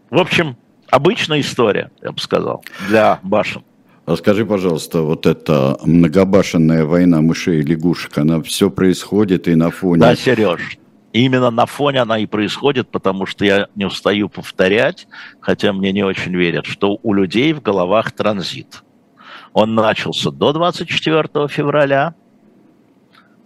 В 0.09 0.17
общем, 0.17 0.57
обычная 0.89 1.41
история, 1.41 1.91
я 2.01 2.11
бы 2.11 2.19
сказал, 2.19 2.63
для 2.87 3.19
башен. 3.23 3.63
А 4.05 4.15
скажи, 4.17 4.45
пожалуйста, 4.45 5.01
вот 5.01 5.25
эта 5.25 5.77
многобашенная 5.83 6.83
война 6.85 7.21
мышей 7.21 7.59
и 7.59 7.61
лягушек, 7.61 8.17
она 8.17 8.41
все 8.41 8.69
происходит 8.69 9.47
и 9.47 9.55
на 9.55 9.71
фоне... 9.71 10.01
Да, 10.01 10.15
Сереж, 10.15 10.77
именно 11.13 11.51
на 11.51 11.65
фоне 11.65 12.01
она 12.01 12.17
и 12.19 12.25
происходит, 12.25 12.89
потому 12.89 13.25
что 13.25 13.45
я 13.45 13.67
не 13.75 13.85
устаю 13.85 14.29
повторять, 14.29 15.07
хотя 15.39 15.71
мне 15.71 15.91
не 15.91 16.03
очень 16.03 16.35
верят, 16.35 16.65
что 16.65 16.99
у 17.03 17.13
людей 17.13 17.53
в 17.53 17.61
головах 17.61 18.11
транзит. 18.11 18.83
Он 19.53 19.75
начался 19.75 20.31
до 20.31 20.51
24 20.51 21.47
февраля, 21.47 22.15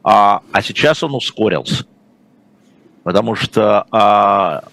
а, 0.04 0.42
а 0.52 0.62
сейчас 0.62 1.04
он 1.04 1.14
ускорился. 1.14 1.86
Потому 3.04 3.36
что 3.36 3.86
а, 3.92 4.64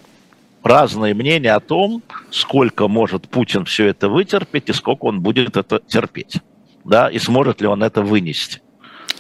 разные 0.63 1.15
мнения 1.15 1.53
о 1.53 1.61
том, 1.61 2.03
сколько 2.31 2.89
может 2.89 3.29
Путин 3.29 3.65
все 3.65 3.87
это 3.87 4.09
вытерпеть 4.09 4.69
и 4.69 4.73
сколько 4.73 5.05
он 5.07 5.21
будет 5.21 5.57
это 5.57 5.81
терпеть. 5.81 6.39
Да, 6.85 7.09
и 7.09 7.19
сможет 7.19 7.61
ли 7.61 7.67
он 7.67 7.83
это 7.83 8.03
вынести. 8.03 8.61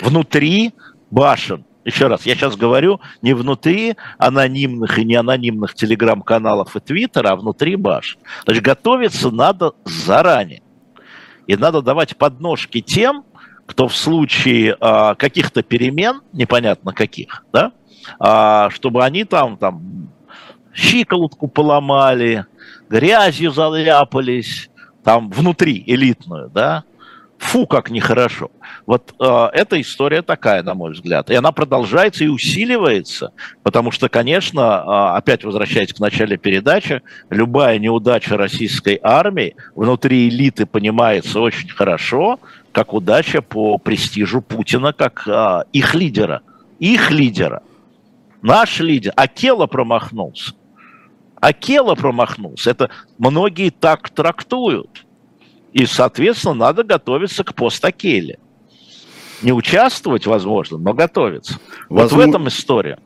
Внутри 0.01 0.75
башен, 1.11 1.65
еще 1.85 2.07
раз, 2.07 2.25
я 2.27 2.35
сейчас 2.35 2.57
говорю 2.57 3.01
не 3.21 3.35
внутри 3.35 3.97
анонимных 4.19 4.99
и 4.99 5.05
не 5.05 5.17
анонимных 5.17 5.75
телеграм-каналов 5.75 6.75
и 6.77 6.81
твиттера, 6.81 7.31
а 7.31 7.37
внутри 7.37 7.77
башен. 7.77 8.21
Значит, 8.45 8.63
готовиться 8.63 9.31
надо 9.31 9.73
заранее. 9.85 10.63
И 11.47 11.57
надо 11.57 11.83
давать 11.83 12.17
подножки 12.17 12.81
тем, 12.81 13.25
кто 13.67 13.89
в 13.89 13.97
случае 13.97 14.77
а, 14.81 15.15
каких-то 15.15 15.63
перемен, 15.63 16.21
непонятно 16.33 16.93
каких, 16.93 17.45
да, 17.53 17.73
а, 18.19 18.71
чтобы 18.71 19.05
они 19.05 19.25
там, 19.25 19.57
там 19.57 20.11
щиколотку 20.73 21.49
поломали, 21.49 22.47
грязью 22.89 23.53
заляпались, 23.53 24.71
там 25.03 25.31
внутри 25.31 25.83
элитную, 25.87 26.51
да, 26.51 26.85
фу, 27.45 27.67
как 27.67 27.91
нехорошо. 27.91 28.51
Вот 28.87 29.15
э, 29.21 29.49
эта 29.53 29.81
история 29.81 30.23
такая, 30.23 30.63
на 30.63 30.75
мой 30.75 30.93
взгляд. 30.93 31.31
И 31.31 31.35
она 31.35 31.53
продолжается 31.53 32.25
и 32.25 32.29
усиливается, 32.29 33.33
потому 33.63 33.91
что, 33.91 34.09
конечно, 34.09 34.61
э, 34.61 35.17
опять 35.17 35.45
возвращаясь 35.45 35.93
к 35.93 36.01
начале 36.01 36.37
передачи, 36.37 37.03
любая 37.31 37.79
неудача 37.79 38.37
российской 38.37 38.99
армии 39.03 39.57
внутри 39.75 40.29
элиты 40.29 40.67
понимается 40.67 41.41
очень 41.41 41.69
хорошо, 41.69 42.41
как 42.73 42.93
удача 42.93 43.43
по 43.43 43.79
престижу 43.79 44.41
Путина, 44.41 44.93
как 44.93 45.25
э, 45.27 45.65
их 45.73 45.95
лидера. 45.95 46.43
Их 46.79 47.11
лидера. 47.11 47.63
Наш 48.43 48.81
лидер. 48.81 49.13
Акела 49.17 49.67
промахнулся. 49.67 50.53
Акела 51.41 51.95
промахнулся. 51.95 52.71
Это 52.71 52.91
многие 53.19 53.71
так 53.71 54.11
трактуют. 54.11 55.04
И, 55.75 55.87
соответственно, 55.87 56.55
надо 56.55 56.85
готовиться 56.85 57.43
к 57.43 57.53
постакеле. 57.53 58.39
Не 59.43 59.53
участвовать, 59.53 60.25
возможно, 60.25 60.79
но 60.79 60.95
готовиться. 60.95 61.59
Возможно... 61.89 62.17
Вот 62.17 62.27
в 62.27 62.29
этом 62.31 62.49
история. 62.49 62.99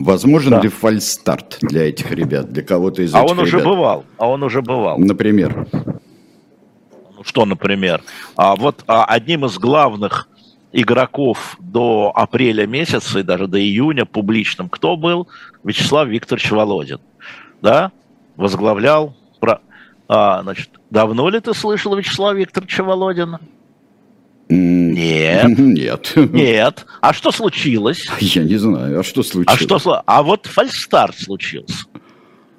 Возможен 0.00 0.50
да. 0.50 0.60
ли 0.60 0.68
фальстарт 0.68 1.58
для 1.62 1.88
этих 1.88 2.10
ребят, 2.10 2.52
для 2.52 2.64
кого-то 2.64 3.02
из 3.02 3.14
а 3.14 3.20
этих 3.20 3.30
он 3.30 3.38
ребят? 3.38 3.54
уже 3.54 3.64
бывал, 3.64 4.04
а 4.18 4.28
он 4.28 4.42
уже 4.42 4.60
бывал. 4.60 4.98
Например? 4.98 5.68
Ну, 5.72 7.22
что, 7.22 7.46
например? 7.46 8.02
А 8.34 8.56
вот 8.56 8.82
а, 8.88 9.04
одним 9.04 9.44
из 9.46 9.56
главных 9.56 10.28
игроков 10.72 11.56
до 11.60 12.10
апреля 12.12 12.66
месяца 12.66 13.20
и 13.20 13.22
даже 13.22 13.46
до 13.46 13.60
июня 13.60 14.04
публичным 14.04 14.68
кто 14.68 14.96
был? 14.96 15.28
Вячеслав 15.62 16.08
Викторович 16.08 16.50
Володин. 16.50 16.98
Да? 17.62 17.92
Возглавлял... 18.34 19.14
А, 20.08 20.42
значит, 20.42 20.70
давно 20.90 21.28
ли 21.28 21.40
ты 21.40 21.52
слышал 21.54 21.96
Вячеслава 21.96 22.34
Викторовича 22.34 22.84
Володина? 22.84 23.40
Нет. 24.48 25.44
Нет. 25.58 26.12
Нет. 26.16 26.86
А 27.00 27.12
что 27.12 27.32
случилось? 27.32 28.06
Я 28.20 28.44
не 28.44 28.56
знаю. 28.56 29.00
А 29.00 29.02
что 29.02 29.22
случилось? 29.22 29.60
А 29.60 29.78
что 29.78 30.02
А 30.06 30.22
вот 30.22 30.46
фальстарт 30.46 31.18
случился. 31.18 31.86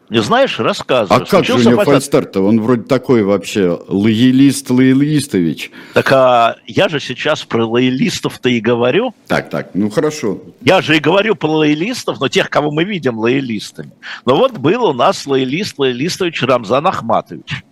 Не 0.10 0.22
знаешь, 0.22 0.58
рассказывай. 0.60 1.22
А 1.22 1.26
как 1.26 1.44
же 1.44 1.56
у 1.56 1.60
него 1.60 1.84
фальстарт-то? 1.84 2.42
Он 2.42 2.62
вроде 2.62 2.84
такой 2.84 3.24
вообще 3.24 3.78
лоялист 3.88 4.70
Лоялистович. 4.70 5.72
Так 5.94 6.12
а 6.14 6.56
я 6.66 6.88
же 6.88 7.02
сейчас 7.02 7.44
про 7.44 7.66
лоялистов-то 7.66 8.48
и 8.48 8.62
говорю. 8.62 9.14
Так, 9.28 9.50
так, 9.50 9.72
ну 9.74 9.90
хорошо. 9.90 10.40
Я 10.62 10.82
же 10.82 10.96
и 10.96 11.00
говорю 11.00 11.36
про 11.36 11.50
лоялистов, 11.50 12.22
но 12.22 12.30
тех, 12.30 12.50
кого 12.50 12.72
мы 12.72 12.86
видим 12.86 13.18
лоялистами. 13.20 13.92
Но 14.26 14.38
вот 14.38 14.58
был 14.58 14.86
у 14.86 14.94
нас 14.94 15.28
лоялист 15.28 15.78
Лоялистович 15.78 16.44
Рамзан 16.44 16.88
Ахматович. 16.88 17.64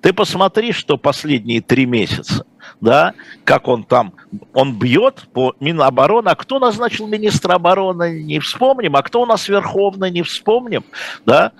Ты 0.00 0.12
посмотри, 0.12 0.72
что 0.72 0.96
последние 0.96 1.60
три 1.60 1.86
месяца, 1.86 2.44
да, 2.80 3.14
как 3.44 3.68
он 3.68 3.84
там, 3.84 4.14
он 4.54 4.78
бьет 4.78 5.26
по 5.32 5.54
Минобороны, 5.60 6.28
а 6.28 6.34
кто 6.34 6.58
назначил 6.58 7.06
министра 7.06 7.54
обороны, 7.54 8.22
не 8.22 8.38
вспомним, 8.38 8.96
а 8.96 9.02
кто 9.02 9.22
у 9.22 9.26
нас 9.26 9.48
верховный, 9.48 10.10
не 10.10 10.22
вспомним, 10.22 10.84
да, 11.26 11.52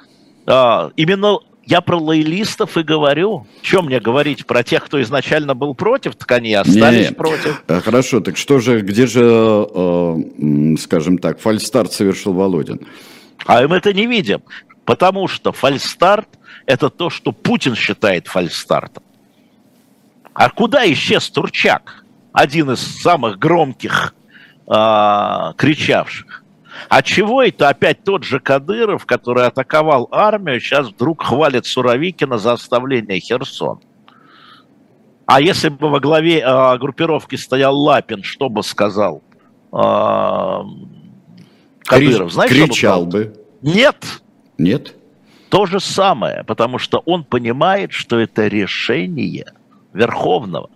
а, 0.47 0.91
именно 0.97 1.39
я 1.71 1.81
про 1.81 1.97
лоялистов 1.97 2.77
и 2.77 2.83
говорю. 2.83 3.47
Чем 3.63 3.87
мне 3.87 4.01
говорить 4.01 4.45
про 4.45 4.65
тех, 4.65 4.85
кто 4.85 5.01
изначально 5.03 5.55
был 5.55 5.75
против, 5.75 6.17
так 6.17 6.33
они 6.33 6.53
остались 6.53 7.09
Нет. 7.09 7.17
против. 7.17 7.63
Э, 7.69 7.81
хорошо, 7.81 8.21
так 8.21 8.37
что 8.37 8.59
же, 8.59 8.81
где 8.81 9.07
же, 9.07 9.23
э, 9.23 10.17
скажем 10.81 11.19
так, 11.19 11.39
фальстарт 11.39 11.93
совершил 11.93 12.33
Володин? 12.33 12.81
А 13.47 13.67
мы 13.69 13.77
это 13.77 13.93
не 13.93 14.07
видим, 14.07 14.43
потому 14.85 15.29
что 15.29 15.53
фальстарт 15.53 16.29
это 16.67 16.91
то, 16.91 17.09
что 17.09 17.31
Путин 17.31 17.77
считает 17.77 18.27
фальстартом. 18.27 19.05
А 20.35 20.51
куда 20.51 20.91
исчез 20.93 21.29
Турчак, 21.31 22.05
один 22.33 22.71
из 22.71 22.81
самых 22.81 23.39
громких 23.39 24.15
э, 24.67 25.53
кричавших? 25.57 26.45
А 26.89 27.03
чего 27.03 27.43
это 27.43 27.69
опять 27.69 28.05
тот 28.05 28.25
же 28.25 28.39
Кадыров, 28.39 29.05
который 29.07 29.47
атаковал 29.47 30.09
армию, 30.13 30.61
сейчас 30.61 30.89
вдруг 30.89 31.23
хвалит 31.23 31.67
Суровикина 31.67 32.39
за 32.39 32.53
оставление 32.53 33.19
Херсон? 33.21 33.81
А 35.27 35.41
если 35.41 35.69
бы 35.69 35.91
во 35.91 36.01
главе 36.01 36.41
э, 36.41 36.79
группировки 36.79 37.37
стоял 37.37 37.77
Лапин, 37.77 38.23
что 38.23 38.49
бы 38.49 38.63
сказал 38.63 39.23
э, 39.73 40.63
Кадыров? 41.85 42.33
Знаешь, 42.33 42.51
Кричал 42.51 43.07
бы. 43.07 43.35
Нет. 43.63 44.23
Нет? 44.59 44.95
То 45.49 45.67
же 45.67 45.81
самое, 45.81 46.45
потому 46.45 46.79
что 46.79 47.03
он 47.05 47.25
понимает, 47.25 47.93
что 47.93 48.19
это 48.21 48.47
решение 48.47 49.53
Верховного. 49.93 50.71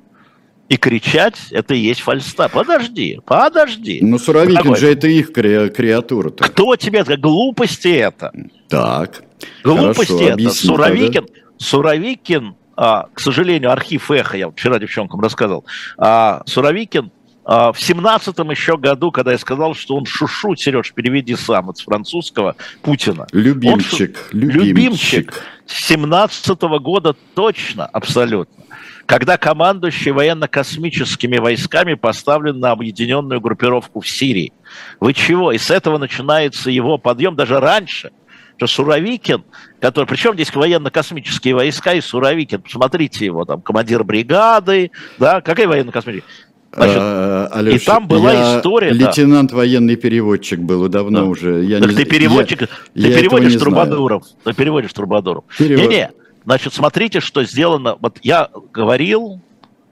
И 0.69 0.77
кричать– 0.77 1.37
это 1.51 1.75
и 1.75 1.79
есть 1.79 2.01
фальста. 2.01 2.49
Подожди, 2.49 3.21
подожди. 3.27 3.99
Ну, 4.03 4.19
Суровикин 4.19 4.55
Дорогой. 4.55 4.79
же 4.79 4.91
это 4.91 5.09
их 5.09 5.31
кре- 5.31 5.69
креатура. 5.69 6.31
-то. 6.31 6.45
Кто 6.45 6.75
тебе 6.77 7.01
это? 7.01 7.17
Глупости 7.19 7.89
это. 7.89 8.33
Так. 8.69 9.23
Глупости 9.62 10.12
Хорошо, 10.12 10.25
это. 10.25 10.33
Объясни, 10.35 10.69
Суровикин, 10.69 11.27
тогда. 11.27 11.41
Суровикин 11.59 12.55
а, 12.77 13.09
к 13.12 13.21
сожалению, 13.21 13.71
архив 13.71 14.11
эхо, 14.11 14.37
я 14.37 14.51
вчера 14.51 14.79
девчонкам 14.79 15.21
рассказал, 15.21 15.65
а, 15.97 16.43
Суровикин 16.47 17.12
а, 17.45 17.73
в 17.73 17.81
семнадцатом 17.81 18.51
еще 18.51 18.77
году, 18.77 19.12
когда 19.12 19.33
я 19.33 19.39
сказал, 19.39 19.75
что 19.75 19.97
он 19.97 20.07
шушу, 20.07 20.57
Сереж, 20.57 20.93
переведи 20.93 21.37
сам, 21.37 21.71
от 21.71 21.79
французского, 21.79 22.57
Путина. 22.83 23.27
Любимчик. 23.33 24.29
Он, 24.33 24.41
любимчик. 24.41 24.67
любимчик. 24.67 25.43
С 25.67 25.87
семнадцатого 25.87 26.79
года 26.79 27.15
точно, 27.35 27.87
абсолютно. 27.87 28.64
Когда 29.07 29.36
командующий 29.36 30.12
военно-космическими 30.12 31.38
войсками 31.38 31.94
поставлен 31.94 32.59
на 32.59 32.70
объединенную 32.70 33.40
группировку 33.40 34.00
в 34.00 34.09
Сирии. 34.09 34.52
Вы 35.00 35.12
чего? 35.12 35.52
И 35.52 35.59
с 35.59 35.70
этого 35.70 35.98
начинается 35.98 36.70
его 36.70 36.98
подъем, 36.98 37.36
даже 37.36 37.61
раньше– 37.61 38.11
что 38.57 38.66
Суровикин, 38.66 39.44
который, 39.80 40.07
причем 40.07 40.34
здесь 40.34 40.55
военно-космические 40.55 41.55
войска 41.55 41.94
и 41.94 42.00
Суровикин, 42.00 42.62
посмотрите 42.62 43.24
его, 43.24 43.44
там, 43.44 43.61
командир 43.61 44.05
бригады, 44.05 44.90
да, 45.18 45.40
какая 45.40 45.66
военно-космическая? 45.66 46.28
Значит, 46.72 46.96
а, 46.98 47.50
Алеша, 47.52 47.76
и 47.76 47.78
там 47.78 48.09
была 48.09 48.32
я 48.32 48.59
история. 48.59 48.90
Лейтенант 48.90 49.50
да. 49.50 49.59
военный 49.59 49.94
переводчик 49.94 50.59
был 50.59 50.88
давно 50.88 51.20
да. 51.20 51.24
уже. 51.26 51.64
Я 51.64 51.78
так 51.78 51.90
не, 51.90 51.96
ты 51.96 52.05
переводчик, 52.05 52.62
я, 52.62 52.66
ты 52.66 53.09
я 53.11 53.16
переводишь 53.16 53.55
Трубадуров. 53.55 54.24
Ты 54.42 54.52
переводишь 54.55 54.92
Трубадуров. 54.92 55.44
Перевод. 55.57 55.88
Не-не, 55.88 56.11
значит, 56.45 56.74
смотрите, 56.74 57.20
что 57.20 57.45
сделано. 57.45 57.97
Вот 58.01 58.18
я 58.22 58.49
говорил, 58.72 59.40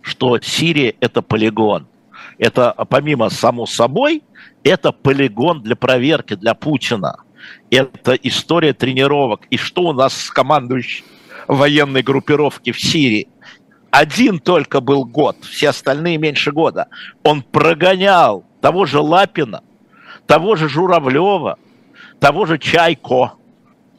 что 0.01 0.39
Сирия 0.41 0.95
это 1.01 1.23
полигон. 1.23 1.87
Это 2.39 2.75
помимо 2.89 3.29
само 3.31 3.67
собой, 3.67 4.23
это 4.65 4.93
полигон 4.93 5.63
для 5.63 5.77
проверки 5.77 6.35
для 6.35 6.55
Путина. 6.55 7.17
Это 7.71 8.15
история 8.15 8.73
тренировок. 8.73 9.47
И 9.51 9.57
что 9.57 9.83
у 9.83 9.93
нас 9.93 10.15
с 10.15 10.31
командующим 10.31 11.05
военной 11.49 12.03
группировки 12.03 12.73
в 12.73 12.81
Сирии? 12.81 13.29
один 13.93 14.39
только 14.39 14.81
был 14.81 15.05
год, 15.05 15.37
все 15.43 15.69
остальные 15.69 16.17
меньше 16.17 16.51
года. 16.51 16.89
Он 17.23 17.43
прогонял 17.43 18.43
того 18.63 18.87
же 18.87 18.99
Лапина, 18.99 19.63
того 20.27 20.57
же 20.57 20.67
Журавлева, 20.67 21.59
того 22.19 22.47
же 22.47 22.59
Чайко 22.59 23.35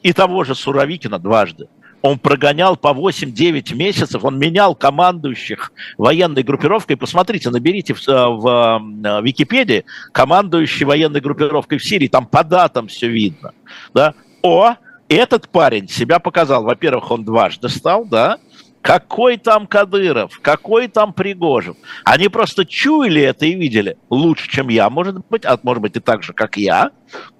и 0.02 0.12
того 0.12 0.42
же 0.42 0.56
Суровикина 0.56 1.20
дважды. 1.20 1.68
Он 2.04 2.18
прогонял 2.18 2.76
по 2.76 2.88
8-9 2.88 3.74
месяцев, 3.74 4.24
он 4.24 4.38
менял 4.38 4.74
командующих 4.74 5.72
военной 5.96 6.42
группировкой. 6.42 6.98
Посмотрите, 6.98 7.48
наберите 7.48 7.94
в, 7.94 8.06
э, 8.06 8.26
в, 8.28 8.46
э, 8.46 9.20
в 9.20 9.24
Википедии 9.24 9.86
командующий 10.12 10.84
военной 10.84 11.22
группировкой 11.22 11.78
в 11.78 11.82
Сирии, 11.82 12.08
там 12.08 12.26
по 12.26 12.44
датам 12.44 12.88
все 12.88 13.08
видно. 13.08 13.52
Да? 13.94 14.12
О, 14.42 14.74
этот 15.08 15.48
парень 15.48 15.88
себя 15.88 16.18
показал. 16.18 16.64
Во-первых, 16.64 17.10
он 17.10 17.24
дважды 17.24 17.70
стал, 17.70 18.04
да, 18.04 18.36
какой 18.82 19.38
там 19.38 19.66
Кадыров, 19.66 20.40
какой 20.42 20.88
там 20.88 21.14
Пригожин. 21.14 21.74
Они 22.04 22.28
просто 22.28 22.66
чуяли 22.66 23.22
это 23.22 23.46
и 23.46 23.54
видели 23.54 23.96
лучше, 24.10 24.50
чем 24.50 24.68
я, 24.68 24.90
может 24.90 25.26
быть, 25.30 25.46
а 25.46 25.58
может 25.62 25.80
быть 25.80 25.96
и 25.96 26.00
так 26.00 26.22
же, 26.22 26.34
как 26.34 26.58
я, 26.58 26.90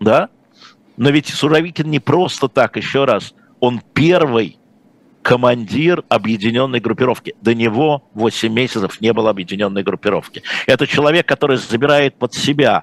да. 0.01 0.31
Но 0.97 1.11
ведь 1.11 1.29
Суровикин 1.29 1.91
не 1.91 1.99
просто 1.99 2.49
так, 2.49 2.79
еще 2.79 3.05
раз, 3.05 3.35
он 3.65 3.81
первый 3.95 4.59
командир 5.23 6.05
объединенной 6.11 6.81
группировки. 6.81 7.35
До 7.41 7.55
него 7.55 8.05
8 8.13 8.53
месяцев 8.53 9.01
не 9.01 9.13
было 9.15 9.31
объединенной 9.31 9.83
группировки. 9.83 10.43
Это 10.67 10.87
человек, 10.87 11.27
который 11.27 11.57
забирает 11.57 12.17
под 12.17 12.35
себя 12.35 12.83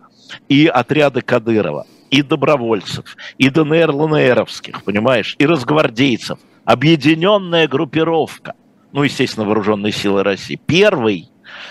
и 0.49 0.65
отряды 0.65 1.21
Кадырова, 1.21 1.85
и 2.09 2.23
добровольцев, 2.23 3.15
и 3.37 3.49
ДНР 3.49 3.91
ЛНРовских, 3.91 4.83
понимаешь, 4.83 5.35
и 5.37 5.45
разгвардейцев– 5.45 6.39
объединенная 6.65 7.67
группировка, 7.67 8.55
ну, 8.91 9.03
естественно, 9.03 9.45
вооруженные 9.45 9.91
силы 9.91 10.23
России. 10.23 10.59
Первый, 10.65 11.29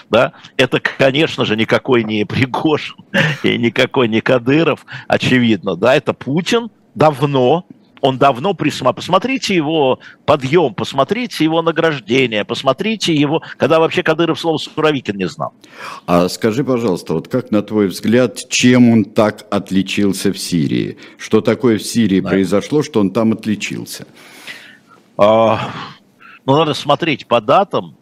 да, 0.08 0.34
это, 0.56 0.78
конечно 0.78 1.44
же, 1.44 1.56
никакой 1.56 2.04
не 2.04 2.24
Пригожин 2.24 2.96
и 3.42 3.58
никакой 3.58 4.06
не 4.06 4.20
Кадыров, 4.20 4.86
очевидно, 5.08 5.74
да, 5.74 5.96
это 5.96 6.12
Путин 6.12 6.70
давно, 6.94 7.66
он 8.00 8.18
давно 8.18 8.54
присма... 8.54 8.92
Посмотрите 8.92 9.54
его 9.54 9.98
подъем, 10.24 10.74
посмотрите 10.74 11.44
его 11.44 11.62
награждение, 11.62 12.44
посмотрите 12.44 13.14
его, 13.14 13.42
когда 13.56 13.78
вообще 13.78 14.02
Кадыров 14.02 14.40
слово 14.40 14.58
Суровикин 14.58 15.16
не 15.16 15.28
знал. 15.28 15.52
А 16.06 16.28
скажи, 16.28 16.64
пожалуйста, 16.64 17.14
вот 17.14 17.28
как 17.28 17.50
на 17.50 17.62
твой 17.62 17.88
взгляд, 17.88 18.48
чем 18.48 18.90
он 18.90 19.04
так 19.04 19.46
отличился 19.50 20.32
в 20.32 20.38
Сирии? 20.38 20.98
Что 21.18 21.40
такое 21.40 21.78
в 21.78 21.82
Сирии 21.82 22.20
да. 22.20 22.30
произошло, 22.30 22.82
что 22.82 23.00
он 23.00 23.10
там 23.10 23.32
отличился? 23.32 24.06
А, 25.16 25.70
ну, 26.46 26.56
надо 26.56 26.74
смотреть 26.74 27.26
по 27.26 27.40
датам. 27.40 27.96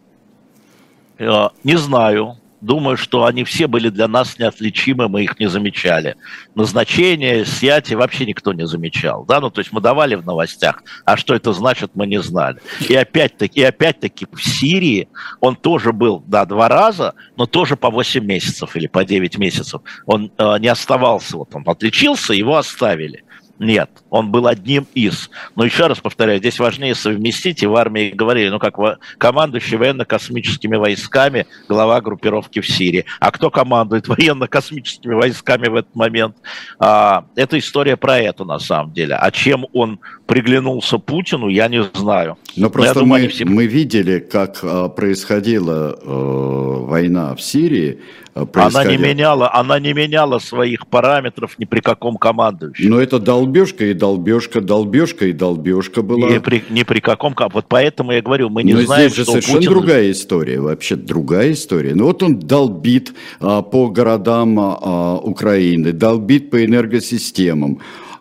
А, 1.19 1.51
не 1.63 1.77
знаю. 1.77 2.38
Думаю, 2.61 2.97
что 2.97 3.25
они 3.25 3.43
все 3.43 3.67
были 3.67 3.89
для 3.89 4.07
нас 4.07 4.37
неотличимы, 4.37 5.07
мы 5.07 5.23
их 5.23 5.39
не 5.39 5.47
замечали. 5.47 6.15
Назначение, 6.55 7.45
снятие 7.45 7.97
вообще 7.97 8.25
никто 8.25 8.51
не 8.51 8.67
замечал. 8.67 9.23
Да? 9.25 9.39
Ну, 9.39 9.49
то 9.49 9.59
есть 9.59 9.71
мы 9.71 9.79
давали 9.79 10.15
в 10.15 10.25
новостях, 10.25 10.83
а 11.05 11.15
что 11.15 11.33
это 11.33 11.53
значит, 11.53 11.91
мы 11.93 12.05
не 12.05 12.21
знали. 12.21 12.59
И 12.87 12.95
опять-таки, 12.95 13.61
и 13.61 13.63
опять-таки 13.63 14.27
в 14.31 14.43
Сирии 14.43 15.07
он 15.39 15.55
тоже 15.55 15.93
был, 15.93 16.21
да, 16.27 16.45
два 16.45 16.67
раза, 16.67 17.13
но 17.37 17.45
тоже 17.45 17.77
по 17.77 17.89
8 17.89 18.25
месяцев 18.25 18.75
или 18.75 18.87
по 18.87 19.05
9 19.05 19.37
месяцев. 19.37 19.81
Он 20.05 20.31
э, 20.37 20.59
не 20.59 20.67
оставался, 20.67 21.37
вот 21.37 21.55
он 21.55 21.63
отличился, 21.65 22.33
его 22.33 22.57
оставили 22.57 23.23
Нет, 23.59 23.89
он 24.09 24.31
был 24.31 24.47
одним 24.47 24.87
из. 24.93 25.29
Но 25.57 25.65
еще 25.65 25.87
раз 25.87 25.99
повторяю, 25.99 26.39
здесь 26.39 26.59
важнее 26.59 26.95
совместить, 26.95 27.61
и 27.61 27.67
в 27.67 27.75
армии 27.75 28.09
говорили, 28.09 28.47
ну 28.49 28.57
как 28.57 28.77
командующий 29.17 29.75
военно-космическими 29.75 30.77
войсками, 30.77 31.45
глава 31.67 31.99
группировки 31.99 32.61
в 32.61 32.67
Сирии. 32.67 33.03
А 33.19 33.31
кто 33.31 33.51
командует 33.51 34.07
военно-космическими 34.07 35.13
войсками 35.13 35.67
в 35.67 35.75
этот 35.75 35.93
момент? 35.93 36.37
А, 36.79 37.25
это 37.35 37.59
история 37.59 37.97
про 37.97 38.17
это 38.17 38.45
на 38.45 38.59
самом 38.59 38.93
деле. 38.93 39.15
А 39.15 39.29
чем 39.29 39.65
он 39.73 39.99
приглянулся 40.25 40.97
Путину, 40.97 41.49
я 41.49 41.67
не 41.67 41.83
знаю. 41.93 42.37
Но 42.55 42.69
просто 42.69 42.93
Но 42.93 42.99
думаю, 43.01 43.23
мы, 43.23 43.29
все... 43.29 43.45
мы 43.45 43.65
видели, 43.65 44.19
как 44.19 44.59
а, 44.63 44.87
происходила 44.87 45.99
э, 46.01 46.85
война 46.85 47.35
в 47.35 47.41
Сирии, 47.41 47.99
она 48.33 48.83
не 48.85 48.97
меняла, 48.97 49.53
она 49.53 49.79
не 49.79 49.93
меняла 49.93 50.39
своих 50.39 50.87
параметров 50.87 51.57
ни 51.57 51.65
при 51.65 51.79
каком 51.79 52.17
командующем. 52.17 52.89
Но 52.89 52.99
это 52.99 53.19
долбежка 53.19 53.85
и 53.85 53.93
долбежка, 53.93 54.61
долбежка 54.61 55.27
и 55.27 55.33
долбежка 55.33 56.01
была. 56.01 56.29
Ни 56.29 56.37
при, 56.39 56.63
ни 56.69 56.83
при 56.83 56.99
каком, 56.99 57.35
вот 57.53 57.65
поэтому 57.67 58.11
я 58.11 58.21
говорю, 58.21 58.49
мы 58.49 58.63
не 58.63 58.73
Но 58.73 58.81
знаем, 58.81 59.09
здесь 59.09 59.17
же 59.17 59.23
что 59.23 59.31
совершенно 59.33 59.57
Путин... 59.57 59.71
другая 59.71 60.11
история, 60.11 60.59
вообще 60.59 60.95
другая 60.95 61.51
история. 61.51 61.95
Ну 61.95 62.05
вот 62.05 62.23
он 62.23 62.39
долбит 62.39 63.13
а, 63.39 63.61
по 63.61 63.89
городам 63.89 64.59
а, 64.59 65.17
Украины, 65.17 65.91
долбит 65.91 66.49
по 66.49 66.63
энергосистемам. 66.63 67.79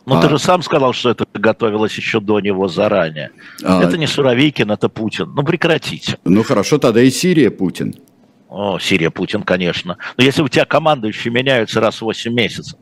Ну, 0.09 0.17
а... 0.17 0.23
ты 0.23 0.31
же 0.31 0.39
сам 0.39 0.63
сказал, 0.63 0.95
что 0.95 1.11
это 1.11 1.27
готовилось 1.35 1.95
еще 1.95 2.21
до 2.21 2.41
него 2.41 2.69
заранее. 2.69 3.31
А... 3.63 3.83
Это 3.83 3.99
не 3.99 4.07
Суровикин, 4.07 4.71
это 4.71 4.89
Путин. 4.89 5.33
Ну, 5.35 5.45
прекратите. 5.45 6.19
Ну, 6.25 6.43
хорошо, 6.43 6.79
тогда 6.79 7.03
и 7.03 7.11
Сирия 7.11 7.51
Путин. 7.51 7.95
О, 8.49 8.79
Сирия, 8.79 9.11
Путин, 9.11 9.43
конечно. 9.43 9.99
Но 10.17 10.25
если 10.25 10.43
у 10.43 10.49
тебя 10.49 10.65
командующие 10.65 11.33
меняются 11.33 11.81
раз 11.81 11.97
в 11.97 12.03
8 12.03 12.33
месяцев. 12.33 12.79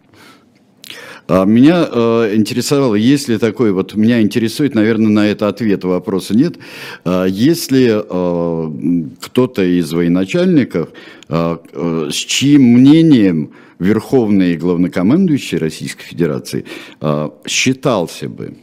А 1.28 1.44
меня 1.44 1.88
э, 1.90 2.34
интересовало, 2.36 2.94
если 2.94 3.36
такой, 3.36 3.72
вот 3.72 3.96
меня 3.96 4.20
интересует, 4.22 4.76
наверное, 4.76 5.10
на 5.10 5.26
это 5.26 5.48
ответа 5.48 5.88
вопроса 5.88 6.36
нет, 6.36 6.56
э, 7.04 7.26
если 7.28 8.00
э, 8.00 9.12
кто-то 9.20 9.62
из 9.64 9.92
военачальников, 9.92 10.90
э, 11.28 11.56
э, 11.72 12.08
с 12.12 12.14
чьим 12.14 12.62
мнением 12.62 13.52
верховный 13.80 14.56
главнокомандующий 14.56 15.58
Российской 15.58 16.04
Федерации 16.04 16.64
э, 17.00 17.30
считался 17.46 18.28
бы? 18.28 18.58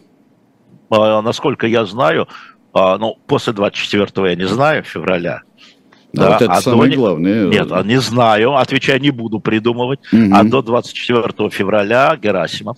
А, 0.89 1.21
насколько 1.21 1.67
я 1.67 1.85
знаю, 1.85 2.27
ну, 2.73 3.17
после 3.27 3.53
24 3.53 4.29
я 4.29 4.35
не 4.35 4.47
знаю, 4.47 4.83
февраля, 4.83 5.43
а 6.15 6.19
да, 6.19 6.29
вот 6.29 6.41
это 6.41 6.51
а 6.51 6.61
самое 6.61 6.91
до... 6.91 6.97
главное. 6.97 7.47
Нет, 7.47 7.71
а 7.71 7.83
не 7.83 7.99
знаю, 7.99 8.55
отвечаю, 8.55 9.01
не 9.01 9.09
буду 9.09 9.39
придумывать. 9.39 9.99
Угу. 10.11 10.29
А 10.31 10.43
до 10.43 10.61
24 10.61 11.49
февраля 11.49 12.15
Герасимов. 12.21 12.77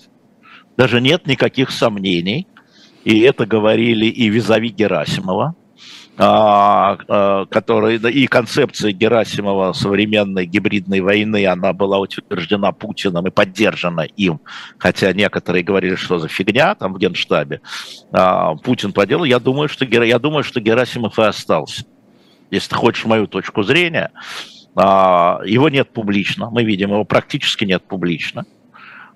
Даже 0.77 1.01
нет 1.01 1.27
никаких 1.27 1.71
сомнений. 1.71 2.47
И 3.03 3.19
это 3.19 3.45
говорили 3.45 4.07
и 4.07 4.29
визави 4.29 4.69
Герасимова, 4.69 5.53
а, 6.17 6.97
а, 7.07 7.45
который, 7.45 7.97
и 7.97 8.25
концепция 8.25 8.93
Герасимова 8.93 9.73
современной 9.73 10.47
гибридной 10.47 11.01
войны, 11.01 11.45
она 11.45 11.71
была 11.71 11.99
утверждена 11.99 12.71
Путиным 12.71 13.27
и 13.27 13.29
поддержана 13.29 14.01
им, 14.01 14.39
хотя 14.79 15.13
некоторые 15.13 15.63
говорили, 15.63 15.95
что 15.95 16.17
за 16.17 16.29
фигня 16.29 16.73
там 16.73 16.93
в 16.93 16.97
Генштабе. 16.97 17.61
А, 18.11 18.55
Путин 18.55 18.91
поделал, 18.91 19.25
я 19.25 19.39
думаю, 19.39 19.69
что, 19.69 19.85
я 19.85 20.17
думаю, 20.17 20.43
что 20.43 20.59
Герасимов 20.59 21.19
и 21.19 21.21
остался 21.21 21.85
если 22.51 22.69
ты 22.69 22.75
хочешь 22.75 23.05
мою 23.05 23.27
точку 23.27 23.63
зрения, 23.63 24.11
а, 24.75 25.39
его 25.45 25.69
нет 25.69 25.89
публично, 25.89 26.49
мы 26.49 26.63
видим, 26.63 26.91
его 26.91 27.05
практически 27.05 27.65
нет 27.65 27.83
публично. 27.83 28.45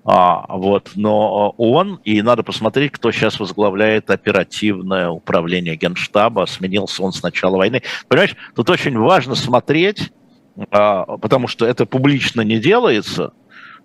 А, 0.02 0.46
вот, 0.48 0.92
но 0.94 1.50
он, 1.58 2.00
и 2.04 2.22
надо 2.22 2.42
посмотреть, 2.42 2.92
кто 2.92 3.12
сейчас 3.12 3.38
возглавляет 3.38 4.10
оперативное 4.10 5.10
управление 5.10 5.76
Генштаба, 5.76 6.46
сменился 6.46 7.02
он 7.02 7.12
с 7.12 7.22
начала 7.22 7.58
войны. 7.58 7.82
Понимаешь, 8.08 8.34
тут 8.54 8.70
очень 8.70 8.96
важно 8.98 9.34
смотреть, 9.34 10.10
а, 10.70 11.04
потому 11.18 11.48
что 11.48 11.66
это 11.66 11.84
публично 11.84 12.40
не 12.40 12.58
делается, 12.58 13.32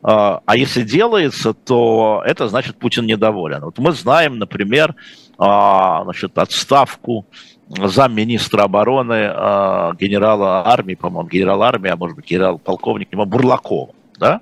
а, 0.08 0.42
а 0.46 0.56
если 0.56 0.84
делается, 0.84 1.54
то 1.54 2.22
это 2.26 2.48
значит 2.48 2.78
Путин 2.78 3.08
недоволен. 3.08 3.62
Вот 3.62 3.80
мы 3.80 3.92
знаем, 3.92 4.38
например, 4.38 4.96
а, 5.38 6.04
значит, 6.04 6.38
отставку 6.38 7.26
замминистра 7.70 8.64
обороны 8.64 9.14
э, 9.14 9.92
генерала 10.00 10.68
армии, 10.68 10.96
по-моему, 10.96 11.30
генерал 11.30 11.64
армии, 11.64 11.90
а 11.90 11.96
может 11.96 12.16
быть 12.16 12.30
генерал-полковник 12.30 13.10
Бурлакова, 13.10 13.94
да? 14.20 14.42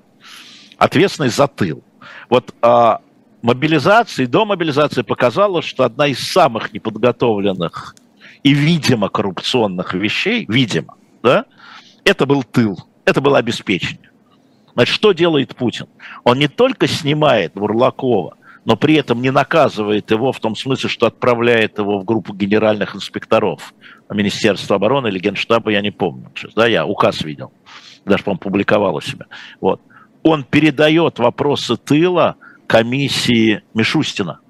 ответственный 0.78 1.30
за 1.30 1.46
тыл. 1.48 1.82
Вот 2.28 2.54
э, 2.60 2.96
мобилизация, 3.42 4.26
до 4.26 4.44
мобилизации 4.44 5.02
показала, 5.02 5.62
что 5.62 5.84
одна 5.84 6.06
из 6.06 6.18
самых 6.20 6.72
неподготовленных 6.72 7.96
и, 8.42 8.52
видимо, 8.52 9.08
коррупционных 9.08 9.94
вещей, 9.94 10.44
видимо, 10.48 10.96
да, 11.22 11.46
это 12.04 12.26
был 12.26 12.42
тыл, 12.42 12.78
это 13.04 13.20
было 13.20 13.38
обеспечение. 13.38 14.10
Значит, 14.74 14.94
что 14.94 15.12
делает 15.12 15.54
Путин? 15.54 15.86
Он 16.24 16.38
не 16.38 16.48
только 16.48 16.88
снимает 16.88 17.52
Бурлакова, 17.54 18.36
но 18.64 18.76
при 18.76 18.94
этом 18.94 19.20
не 19.20 19.30
наказывает 19.30 20.10
его 20.10 20.32
в 20.32 20.40
том 20.40 20.56
смысле, 20.56 20.88
что 20.88 21.06
отправляет 21.06 21.78
его 21.78 21.98
в 21.98 22.04
группу 22.04 22.32
генеральных 22.32 22.96
инспекторов 22.96 23.74
Министерства 24.10 24.76
обороны 24.76 25.08
или 25.08 25.18
Генштаба, 25.18 25.70
я 25.70 25.80
не 25.80 25.90
помню. 25.90 26.30
Да, 26.56 26.66
я 26.66 26.86
указ 26.86 27.22
видел, 27.22 27.52
даже, 28.04 28.24
по-моему, 28.24 28.40
публиковал 28.40 28.96
у 28.96 29.00
себя. 29.00 29.26
Вот. 29.60 29.80
Он 30.22 30.44
передает 30.44 31.18
вопросы 31.18 31.76
тыла 31.76 32.36
комиссии 32.66 33.62
Мишустина. 33.74 34.40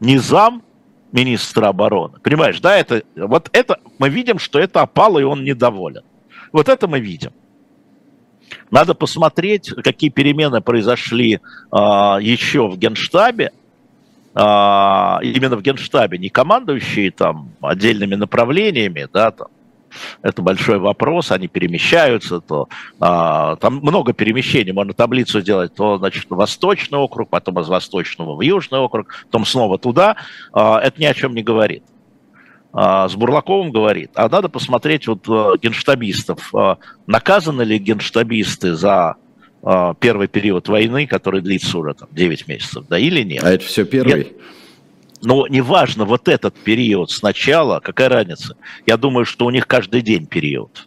Не 0.00 0.18
зам 0.18 0.62
министра 1.12 1.68
обороны. 1.68 2.18
Понимаешь, 2.20 2.60
да, 2.60 2.76
это, 2.76 3.02
вот 3.16 3.48
это, 3.52 3.78
мы 3.98 4.08
видим, 4.08 4.38
что 4.38 4.58
это 4.58 4.82
опало, 4.82 5.18
и 5.18 5.24
он 5.24 5.44
недоволен. 5.44 6.02
Вот 6.52 6.68
это 6.68 6.86
мы 6.86 7.00
видим. 7.00 7.32
Надо 8.70 8.94
посмотреть, 8.94 9.70
какие 9.70 10.10
перемены 10.10 10.60
произошли 10.60 11.40
а, 11.70 12.18
еще 12.20 12.68
в 12.68 12.78
Генштабе, 12.78 13.52
а, 14.34 15.20
именно 15.22 15.56
в 15.56 15.62
Генштабе, 15.62 16.18
не 16.18 16.28
командующие 16.28 17.10
там 17.10 17.50
отдельными 17.60 18.16
направлениями, 18.16 19.06
да, 19.12 19.30
там, 19.30 19.48
это 20.22 20.42
большой 20.42 20.78
вопрос, 20.78 21.30
они 21.30 21.48
перемещаются, 21.48 22.40
то 22.40 22.68
а, 23.00 23.56
там 23.56 23.76
много 23.76 24.12
перемещений, 24.12 24.72
можно 24.72 24.92
таблицу 24.92 25.40
сделать, 25.40 25.74
то, 25.74 25.98
значит, 25.98 26.26
восточный 26.28 26.98
округ, 26.98 27.28
потом 27.30 27.60
из 27.60 27.68
восточного 27.68 28.34
в 28.34 28.40
южный 28.40 28.80
округ, 28.80 29.08
потом 29.26 29.44
снова 29.44 29.78
туда, 29.78 30.16
а, 30.52 30.80
это 30.80 31.00
ни 31.00 31.04
о 31.04 31.14
чем 31.14 31.34
не 31.34 31.42
говорит. 31.42 31.84
А, 32.76 33.08
с 33.08 33.14
Бурлаковым 33.14 33.70
говорит, 33.70 34.10
а 34.14 34.28
надо 34.28 34.48
посмотреть 34.48 35.06
вот 35.06 35.28
а, 35.28 35.56
генштабистов. 35.56 36.52
А, 36.52 36.78
наказаны 37.06 37.62
ли 37.62 37.78
генштабисты 37.78 38.74
за 38.74 39.16
первый 39.98 40.28
период 40.28 40.68
войны, 40.68 41.06
который 41.06 41.40
длится 41.40 41.78
уже 41.78 41.94
там 41.94 42.08
9 42.12 42.48
месяцев, 42.48 42.84
да 42.86 42.98
или 42.98 43.22
нет? 43.22 43.42
А 43.42 43.50
это 43.50 43.64
все 43.64 43.86
первый? 43.86 44.14
Нет. 44.16 44.32
Но 45.22 45.46
неважно, 45.46 46.04
вот 46.04 46.28
этот 46.28 46.54
период 46.54 47.10
сначала, 47.10 47.80
какая 47.80 48.10
разница? 48.10 48.56
Я 48.84 48.98
думаю, 48.98 49.24
что 49.24 49.46
у 49.46 49.50
них 49.50 49.66
каждый 49.66 50.02
день 50.02 50.26
период. 50.26 50.86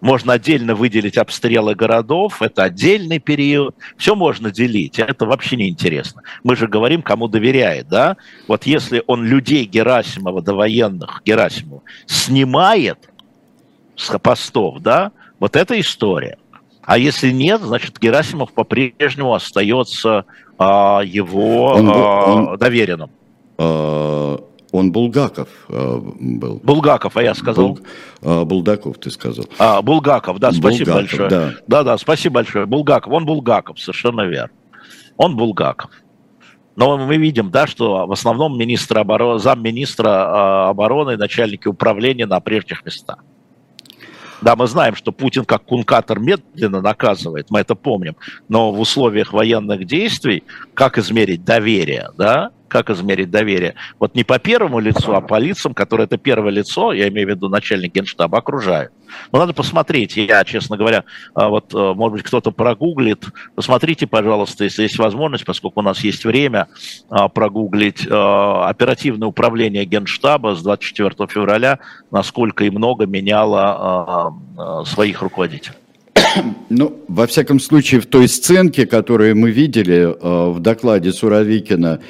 Можно 0.00 0.34
отдельно 0.34 0.74
выделить 0.74 1.18
обстрелы 1.18 1.74
городов, 1.74 2.40
это 2.40 2.64
отдельный 2.64 3.18
период. 3.18 3.74
Все 3.96 4.14
можно 4.14 4.50
делить, 4.50 4.98
это 4.98 5.26
вообще 5.26 5.56
не 5.56 5.68
интересно. 5.68 6.22
Мы 6.42 6.56
же 6.56 6.66
говорим, 6.68 7.02
кому 7.02 7.28
доверяет, 7.28 7.88
да? 7.88 8.16
Вот 8.48 8.64
если 8.64 9.02
он 9.06 9.24
людей 9.24 9.64
Герасимова, 9.64 10.40
до 10.42 10.54
военных 10.54 11.22
Герасимова, 11.24 11.82
снимает 12.06 13.10
с 13.96 14.18
постов, 14.18 14.78
да, 14.80 15.12
вот 15.38 15.56
это 15.56 15.78
история. 15.78 16.38
А 16.82 16.98
если 16.98 17.30
нет, 17.30 17.60
значит, 17.60 17.98
Герасимов 18.00 18.52
по-прежнему 18.52 19.34
остается 19.34 20.24
а, 20.58 21.02
его 21.04 21.66
он, 21.66 21.88
а, 21.88 22.24
он, 22.24 22.58
доверенным. 22.58 23.10
А, 23.58 24.42
он 24.72 24.92
Булгаков 24.92 25.48
э, 25.68 26.00
был. 26.20 26.60
Булгаков, 26.62 27.16
а 27.16 27.22
я 27.22 27.34
сказал. 27.34 27.68
Бул, 27.68 27.80
э, 28.22 28.44
Булдаков 28.44 28.98
ты 28.98 29.10
сказал. 29.10 29.46
А, 29.58 29.82
Булгаков, 29.82 30.38
да, 30.38 30.52
спасибо 30.52 30.92
Булгаков, 30.92 30.94
большое. 30.94 31.28
Да. 31.28 31.52
да, 31.66 31.82
да, 31.82 31.98
спасибо 31.98 32.34
большое. 32.36 32.66
Булгаков, 32.66 33.12
он 33.12 33.26
Булгаков, 33.26 33.78
совершенно 33.80 34.22
верно. 34.22 34.54
Он 35.16 35.36
Булгаков. 35.36 35.90
Но 36.76 36.96
мы 36.96 37.16
видим, 37.16 37.50
да, 37.50 37.66
что 37.66 38.06
в 38.06 38.12
основном 38.12 38.56
министр 38.56 38.98
обороны, 38.98 39.40
замминистра 39.40 40.08
э, 40.08 40.70
обороны, 40.70 41.16
начальники 41.16 41.68
управления 41.68 42.26
на 42.26 42.40
прежних 42.40 42.84
местах. 42.84 43.18
Да, 44.40 44.56
мы 44.56 44.66
знаем, 44.66 44.94
что 44.94 45.12
Путин 45.12 45.44
как 45.44 45.64
кункатор 45.64 46.18
медленно 46.18 46.80
наказывает, 46.80 47.50
мы 47.50 47.60
это 47.60 47.74
помним, 47.74 48.16
но 48.48 48.72
в 48.72 48.80
условиях 48.80 49.32
военных 49.32 49.84
действий, 49.84 50.44
как 50.72 50.96
измерить 50.96 51.44
доверие, 51.44 52.10
да, 52.16 52.50
как 52.70 52.88
измерить 52.90 53.30
доверие? 53.30 53.74
Вот 53.98 54.14
не 54.14 54.24
по 54.24 54.38
первому 54.38 54.78
лицу, 54.78 55.12
а 55.12 55.20
по 55.20 55.38
лицам, 55.38 55.74
которые 55.74 56.06
это 56.06 56.16
первое 56.16 56.52
лицо, 56.52 56.92
я 56.92 57.08
имею 57.08 57.26
в 57.26 57.30
виду 57.30 57.48
начальник 57.48 57.94
генштаба, 57.94 58.38
окружают. 58.38 58.92
Но 59.32 59.40
надо 59.40 59.52
посмотреть, 59.52 60.16
я, 60.16 60.44
честно 60.44 60.76
говоря, 60.76 61.04
а, 61.34 61.48
вот, 61.48 61.74
э, 61.74 61.94
может 61.94 62.16
быть, 62.18 62.22
кто-то 62.22 62.52
прогуглит, 62.52 63.24
посмотрите, 63.54 64.06
пожалуйста, 64.06 64.64
если 64.64 64.84
есть 64.84 64.98
возможность, 64.98 65.44
поскольку 65.44 65.80
у 65.80 65.82
нас 65.82 66.02
есть 66.04 66.24
время, 66.24 66.68
а, 67.10 67.28
прогуглить 67.28 68.06
а, 68.08 68.68
оперативное 68.68 69.28
управление 69.28 69.84
генштаба 69.84 70.54
с 70.54 70.62
24 70.62 71.26
февраля, 71.28 71.80
насколько 72.10 72.64
и 72.64 72.70
много 72.70 73.06
меняло 73.06 74.34
своих 74.86 75.22
руководителей. 75.22 75.74
Ну, 76.68 77.04
во 77.08 77.26
всяком 77.26 77.60
случае, 77.60 78.00
в 78.00 78.06
той 78.06 78.28
сценке, 78.28 78.86
которую 78.86 79.36
мы 79.36 79.50
видели 79.50 80.02
э, 80.02 80.50
в 80.50 80.60
докладе 80.60 81.12
Суровикина 81.12 82.00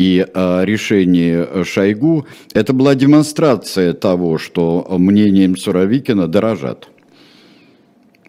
и 0.00 0.26
э, 0.26 0.64
решении 0.64 1.62
Шойгу, 1.62 2.26
это 2.54 2.72
была 2.72 2.94
демонстрация 2.94 3.92
того, 3.92 4.38
что 4.38 4.86
мнением 4.88 5.58
Суровикина 5.58 6.26
дорожат. 6.26 6.88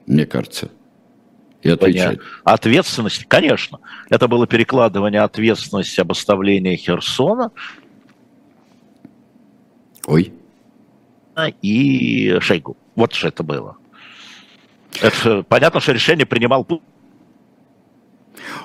Мне 0.05 0.25
кажется. 0.25 0.69
И 1.61 1.69
отвечать. 1.69 2.19
Ответственность, 2.43 3.23
конечно. 3.29 3.79
Это 4.09 4.27
было 4.27 4.47
перекладывание 4.47 5.21
ответственности 5.21 6.01
об 6.01 6.11
оставлении 6.11 6.75
Херсона. 6.75 7.51
Ой. 10.07 10.33
И 11.61 12.37
Шойгу. 12.41 12.75
Вот 12.95 13.13
что 13.13 13.29
это 13.29 13.43
было. 13.43 13.77
Это 15.01 15.43
понятно, 15.43 15.79
что 15.79 15.93
решение 15.93 16.25
принимал 16.25 16.67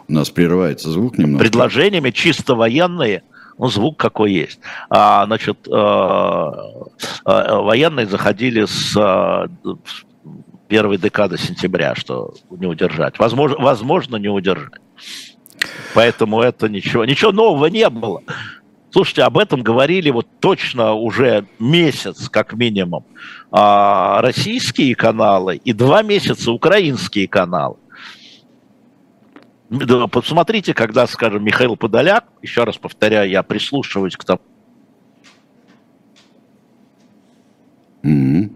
у 0.09 0.13
нас 0.13 0.31
прерывается 0.31 0.91
звук 0.91 1.19
немного. 1.19 1.43
Предложениями 1.43 2.11
чисто 2.11 2.55
военные, 2.55 3.23
ну, 3.59 3.69
звук 3.69 3.97
какой 3.97 4.33
есть. 4.33 4.61
А, 4.91 5.27
значит, 5.27 5.67
э, 5.67 5.71
э, 5.71 6.53
военные 7.25 8.07
заходили 8.07 8.65
с 8.67 8.97
э, 8.97 9.47
первой 10.69 10.99
декады 10.99 11.39
сентября, 11.39 11.95
что 11.95 12.35
не 12.51 12.67
удержать. 12.67 13.19
Возможно, 13.19 13.59
возможно 13.59 14.17
не 14.17 14.29
удержать. 14.29 14.81
Поэтому 15.95 16.41
это 16.41 16.69
ничего, 16.69 17.05
ничего 17.05 17.33
нового 17.33 17.67
не 17.67 17.89
было. 17.89 18.23
Слушайте, 18.91 19.23
об 19.25 19.37
этом 19.37 19.63
говорили 19.63 20.11
вот 20.11 20.27
точно 20.41 20.95
уже 20.95 21.47
месяц, 21.59 22.29
как 22.29 22.55
минимум, 22.55 23.05
а, 23.51 24.21
российские 24.23 24.95
каналы 24.95 25.57
и 25.57 25.73
два 25.73 26.03
месяца 26.03 26.51
украинские 26.51 27.29
каналы. 27.29 27.77
Посмотрите, 29.69 30.75
когда, 30.75 31.07
скажем, 31.07 31.45
Михаил 31.45 31.77
Подоляк, 31.77 32.25
еще 32.43 32.65
раз 32.65 32.77
повторяю, 32.77 33.29
я 33.31 33.43
прислушиваюсь 33.43 34.17
к 34.17 34.25
тому, 34.25 34.41
Mm-hmm. 38.07 38.51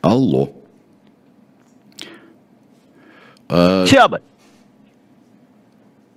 Алло. 0.00 0.50
Октябрь. 3.48 4.20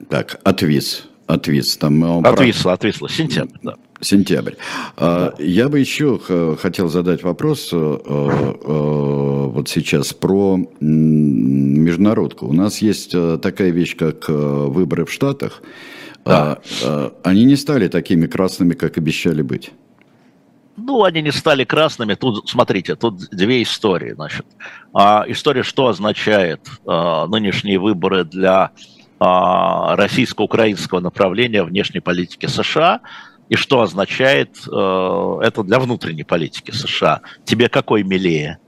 Так, 0.09 0.39
отвис. 0.43 1.09
Отвис. 1.27 1.77
Там, 1.77 2.25
отвисло, 2.25 2.73
отвисло. 2.73 3.09
Сентябрь, 3.09 3.57
да. 3.61 3.75
Сентябрь. 4.01 4.53
Да. 4.97 5.33
Я 5.39 5.69
бы 5.69 5.79
еще 5.79 6.19
хотел 6.59 6.89
задать 6.89 7.23
вопрос 7.23 7.69
э, 7.71 7.77
э, 7.77 9.49
вот 9.55 9.69
сейчас 9.69 10.13
про 10.13 10.59
международку. 10.79 12.47
У 12.47 12.53
нас 12.53 12.79
есть 12.79 13.11
э, 13.13 13.39
такая 13.41 13.69
вещь, 13.69 13.95
как 13.95 14.27
выборы 14.27 15.05
в 15.05 15.11
Штатах. 15.11 15.61
Да. 16.25 16.59
А, 16.83 17.13
они 17.23 17.45
не 17.45 17.55
стали 17.55 17.87
такими 17.87 18.25
красными, 18.25 18.73
как 18.73 18.97
обещали 18.97 19.43
быть. 19.43 19.71
Ну, 20.77 21.03
они 21.03 21.21
не 21.21 21.31
стали 21.31 21.63
красными. 21.63 22.15
Тут, 22.15 22.49
смотрите, 22.49 22.95
тут 22.95 23.29
две 23.29 23.63
истории. 23.63 24.13
Значит. 24.13 24.45
А, 24.93 25.23
история, 25.27 25.63
что 25.63 25.87
означает 25.87 26.67
а, 26.85 27.27
нынешние 27.27 27.79
выборы 27.79 28.25
для 28.25 28.71
а, 29.19 29.95
российско-украинского 29.95 30.99
направления 30.99 31.63
внешней 31.63 32.01
политики 32.01 32.47
США 32.47 33.01
и 33.49 33.55
что 33.55 33.81
означает 33.81 34.57
э, 34.67 35.39
это 35.41 35.63
для 35.63 35.79
внутренней 35.79 36.23
политики 36.23 36.71
США. 36.71 37.21
Тебе 37.43 37.69
какой 37.69 38.03
милее? 38.03 38.59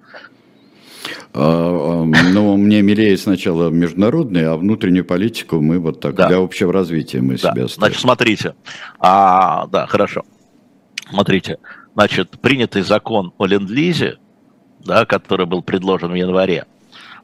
А, 1.34 2.04
ну, 2.04 2.58
мне 2.58 2.82
милее 2.82 3.18
сначала 3.18 3.70
международные, 3.70 4.48
а 4.50 4.58
внутреннюю 4.58 5.06
политику 5.06 5.62
мы 5.62 5.80
вот 5.80 6.00
так, 6.00 6.16
да. 6.16 6.28
для 6.28 6.38
общего 6.38 6.72
развития 6.72 7.22
мы 7.22 7.38
да. 7.38 7.52
себя 7.52 7.66
оставим. 7.66 7.70
Значит, 7.76 8.00
смотрите. 8.00 8.56
А, 9.00 9.68
да, 9.68 9.88
хорошо. 9.88 10.24
Смотрите. 11.10 11.58
Значит, 11.94 12.40
принятый 12.42 12.82
закон 12.82 13.34
о 13.38 13.46
ленд-лизе, 13.46 14.18
да, 14.86 15.06
который 15.06 15.46
был 15.46 15.64
предложен 15.64 16.12
в 16.12 16.16
январе, 16.16 16.66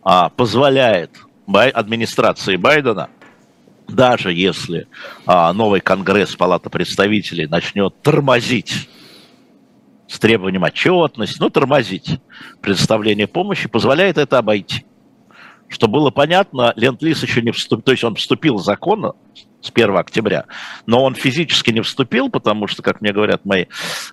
а, 0.04 0.30
позволяет 0.30 1.12
администрации 1.46 2.56
Байдена, 2.56 3.10
даже 3.94 4.34
если 4.34 4.88
а, 5.26 5.54
новый 5.54 5.80
Конгресс 5.80 6.36
Палата 6.36 6.70
представителей 6.70 7.48
начнет 7.48 8.02
тормозить 8.02 8.90
с 10.08 10.20
требованием 10.20 10.64
отчетности, 10.64 11.38
ну, 11.40 11.50
тормозить 11.50 12.20
предоставление 12.62 13.28
помощи, 13.28 13.70
позволяет 13.70 14.18
это 14.18 14.38
обойти. 14.38 14.86
Что 15.70 15.88
было 15.88 16.12
понятно, 16.12 16.74
Ленд-Лиз 16.76 17.24
еще 17.24 17.42
не 17.42 17.52
вступил, 17.52 17.84
то 17.84 17.92
есть 17.92 18.04
он 18.04 18.16
вступил 18.16 18.58
в 18.58 18.64
закон 18.64 19.14
с 19.62 19.72
1 19.74 19.96
октября, 19.96 20.46
но 20.86 21.04
он 21.04 21.16
физически 21.16 21.72
не 21.72 21.82
вступил, 21.82 22.30
потому 22.30 22.68
что, 22.68 22.84
как 22.84 23.02
мне 23.02 23.14
говорят 23.14 23.46
мои 23.46 23.66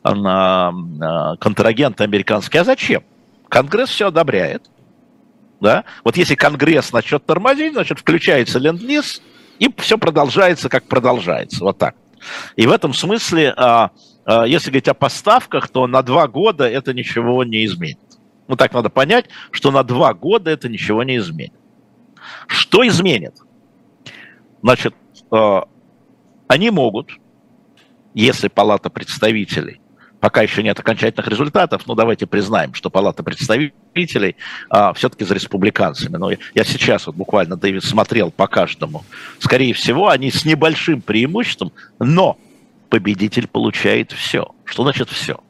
а, 0.03 0.73
а, 1.03 1.37
контрагенты 1.37 2.05
американские, 2.05 2.63
а 2.63 2.65
зачем? 2.65 3.03
Конгресс 3.49 3.91
все 3.91 4.09
одобряет, 4.09 4.71
да? 5.61 5.85
Вот 6.05 6.17
если 6.17 6.35
Конгресс 6.35 6.93
начнет 6.93 7.27
тормозить, 7.27 7.73
значит, 7.73 7.99
включается 7.99 8.59
ленд-лиз, 8.59 9.21
и 9.61 9.71
все 9.77 9.99
продолжается, 9.99 10.69
как 10.69 10.85
продолжается. 10.85 11.63
Вот 11.63 11.79
так. 11.79 11.95
И 12.57 12.67
в 12.67 12.73
этом 12.73 12.93
смысле, 12.95 13.53
а, 13.57 13.91
а, 14.25 14.45
если 14.45 14.71
говорить 14.71 14.89
о 14.89 14.95
поставках, 14.95 15.69
то 15.69 15.87
на 15.87 16.03
два 16.03 16.27
года 16.27 16.67
это 16.69 16.93
ничего 16.93 17.45
не 17.45 17.65
изменит. 17.67 17.99
Ну, 18.49 18.57
так 18.57 18.73
надо 18.73 18.89
понять, 18.89 19.27
что 19.53 19.71
на 19.71 19.85
два 19.85 20.15
года 20.15 20.51
это 20.51 20.69
ничего 20.69 21.03
не 21.03 21.19
изменит. 21.19 21.53
Что 22.49 22.87
изменит? 22.89 23.35
Значит, 24.63 24.95
а, 25.31 25.69
они 26.49 26.71
могут, 26.71 27.11
если 28.15 28.49
Палата 28.49 28.89
представителей 28.89 29.81
пока 30.21 30.43
еще 30.43 30.63
нет 30.63 30.79
окончательных 30.79 31.27
результатов, 31.29 31.87
но 31.87 31.95
давайте 31.95 32.27
признаем, 32.27 32.75
что 32.75 32.91
Палата 32.91 33.23
представителей 33.23 34.37
а, 34.69 34.93
все-таки 34.93 35.25
за 35.25 35.35
республиканцами. 35.35 36.17
Но 36.17 36.31
я 36.31 36.65
сейчас 36.65 37.07
вот 37.07 37.17
буквально, 37.17 37.57
Дэвид, 37.57 37.83
смотрел 37.83 38.31
по 38.31 38.47
каждому. 38.47 39.05
Скорее 39.39 39.73
всего, 39.73 40.09
они 40.09 40.31
с 40.31 40.45
небольшим 40.45 41.01
преимуществом, 41.01 41.73
но 41.99 42.39
победитель 42.91 43.49
получает 43.49 44.13
все. 44.13 44.55
Что 44.65 44.83
значит 44.83 45.09
все? 45.09 45.41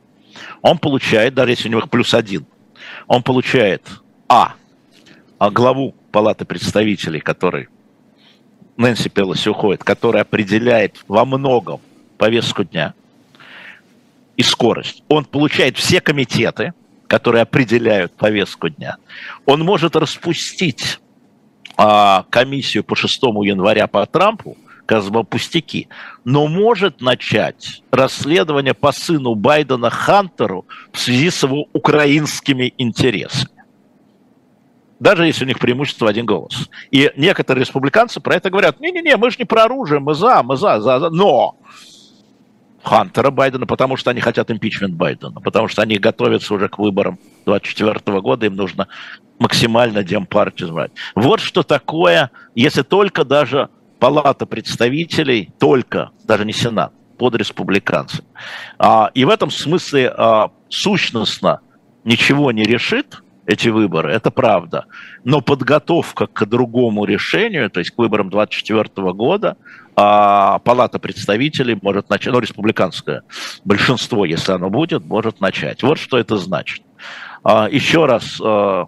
Он 0.63 0.79
получает, 0.79 1.35
даже 1.35 1.53
если 1.53 1.69
у 1.69 1.73
него 1.73 1.83
плюс 1.87 2.15
один, 2.15 2.47
он 3.07 3.23
получает 3.23 3.83
А, 4.29 4.55
а 5.39 5.51
главу 5.51 5.95
Палаты 6.13 6.45
представителей, 6.45 7.21
который 7.21 7.69
Нэнси 8.77 9.11
Пелоси 9.11 9.49
уходит, 9.49 9.85
который 9.85 10.21
определяет 10.21 10.97
во 11.09 11.25
многом 11.25 11.81
повестку 12.19 12.65
дня– 12.65 12.95
и 14.41 14.43
скорость. 14.43 15.03
Он 15.09 15.27
получает 15.27 15.77
все 15.77 16.01
комитеты, 16.01 16.73
которые 17.07 17.43
определяют 17.43 18.13
повестку 18.17 18.71
дня. 18.71 18.97
Он 19.45 19.61
может 19.61 19.97
распустить 19.97 20.99
а, 21.77 22.25
комиссию 22.31 22.83
по 22.83 22.97
6 22.97 23.23
января 23.45 23.87
по 23.87 24.07
Трампу, 24.07 24.57
казалось 24.87 25.11
бы, 25.11 25.25
пустяки, 25.25 25.89
но 26.25 26.47
может 26.47 27.03
начать 27.03 27.83
расследование 27.91 28.73
по 28.73 28.93
сыну 28.93 29.35
Байдена 29.35 29.91
Хантеру 29.91 30.65
в 30.91 30.99
связи 30.99 31.29
с 31.29 31.43
его 31.43 31.67
украинскими 31.75 32.73
интересами. 32.79 33.51
Даже 35.01 35.27
если 35.27 35.45
у 35.45 35.49
них 35.49 35.59
преимущество 35.59 36.09
один 36.09 36.25
голос. 36.25 36.71
И 36.91 37.11
некоторые 37.17 37.65
республиканцы 37.65 38.21
про 38.21 38.37
это 38.37 38.49
говорят, 38.49 38.81
не-не-не, 38.81 39.19
мы 39.19 39.31
же 39.31 39.37
не 39.39 39.45
про 39.45 39.65
оружие, 39.65 40.01
мы 40.01 40.15
за, 40.15 40.43
мы 40.43 40.57
за, 40.57 40.81
за, 40.81 40.99
за. 40.99 41.11
Но 41.11 41.57
Хантера 42.83 43.31
Байдена, 43.31 43.67
потому 43.67 43.97
что 43.97 44.11
они 44.11 44.21
хотят 44.21 44.51
импичмент 44.51 44.95
Байдена, 44.95 45.41
потому 45.41 45.69
что 45.69 45.83
они 45.83 45.99
готовятся 45.99 46.55
уже 46.55 46.69
к 46.69 46.79
выборам 46.79 47.19
2024 47.47 48.21
года, 48.21 48.47
им 48.47 48.57
нужно 48.57 48.89
максимально 49.39 50.03
демпартию 50.03 50.69
избрать. 50.69 50.93
Вот 51.15 51.41
что 51.41 51.63
такое, 51.63 52.31
если 52.55 52.83
только 52.83 53.25
даже 53.25 53.69
Палата 53.99 54.47
представителей, 54.47 55.53
только, 55.59 56.11
даже 56.25 56.47
не 56.47 56.53
Сенат, 56.53 56.93
под 57.19 57.35
республиканцами. 57.35 58.27
А, 58.79 59.11
и 59.13 59.27
в 59.27 59.29
этом 59.29 59.51
смысле 59.51 60.11
а, 60.17 60.51
сущностно 60.71 61.61
ничего 62.05 62.51
не 62.51 62.63
решит 62.63 63.23
эти 63.45 63.69
выборы, 63.69 64.11
это 64.11 64.31
правда. 64.31 64.87
Но 65.25 65.43
подготовка 65.43 66.27
к 66.27 66.47
другому 66.47 67.05
решению, 67.05 67.69
то 67.69 67.81
есть 67.81 67.91
к 67.91 67.99
выборам 67.99 68.31
2024 68.31 69.13
года, 69.13 69.59
а 70.03 70.59
Палата 70.61 70.99
представителей 70.99 71.79
может 71.83 72.09
начать, 72.09 72.33
ну, 72.33 72.39
республиканское 72.41 73.23
большинство, 73.67 74.25
если 74.25 74.53
оно 74.53 74.71
будет, 74.71 75.05
может 75.05 75.41
начать. 75.41 75.83
Вот 75.83 75.99
что 75.99 76.17
это 76.17 76.39
значит. 76.39 76.83
А, 77.45 77.69
еще 77.69 78.07
раз 78.07 78.41
а, 78.43 78.87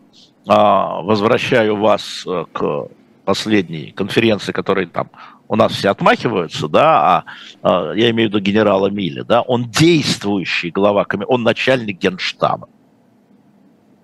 а, 0.49 1.03
возвращаю 1.03 1.77
вас 1.77 2.25
э, 2.27 2.47
к 2.51 2.89
последней 3.27 3.93
конференции, 3.93 4.53
которой 4.53 4.87
там 4.87 5.11
у 5.49 5.57
нас 5.57 5.73
все 5.73 5.91
отмахиваются, 5.91 6.67
да, 6.67 7.25
а, 7.63 7.93
я 7.93 8.11
имею 8.11 8.31
в 8.31 8.33
виду 8.33 8.41
генерала 8.41 8.87
Милли, 8.87 9.21
да, 9.21 9.43
он 9.43 9.69
действующий 9.69 10.71
глава, 10.71 11.07
он 11.27 11.43
начальник 11.43 11.99
генштаба 11.99 12.71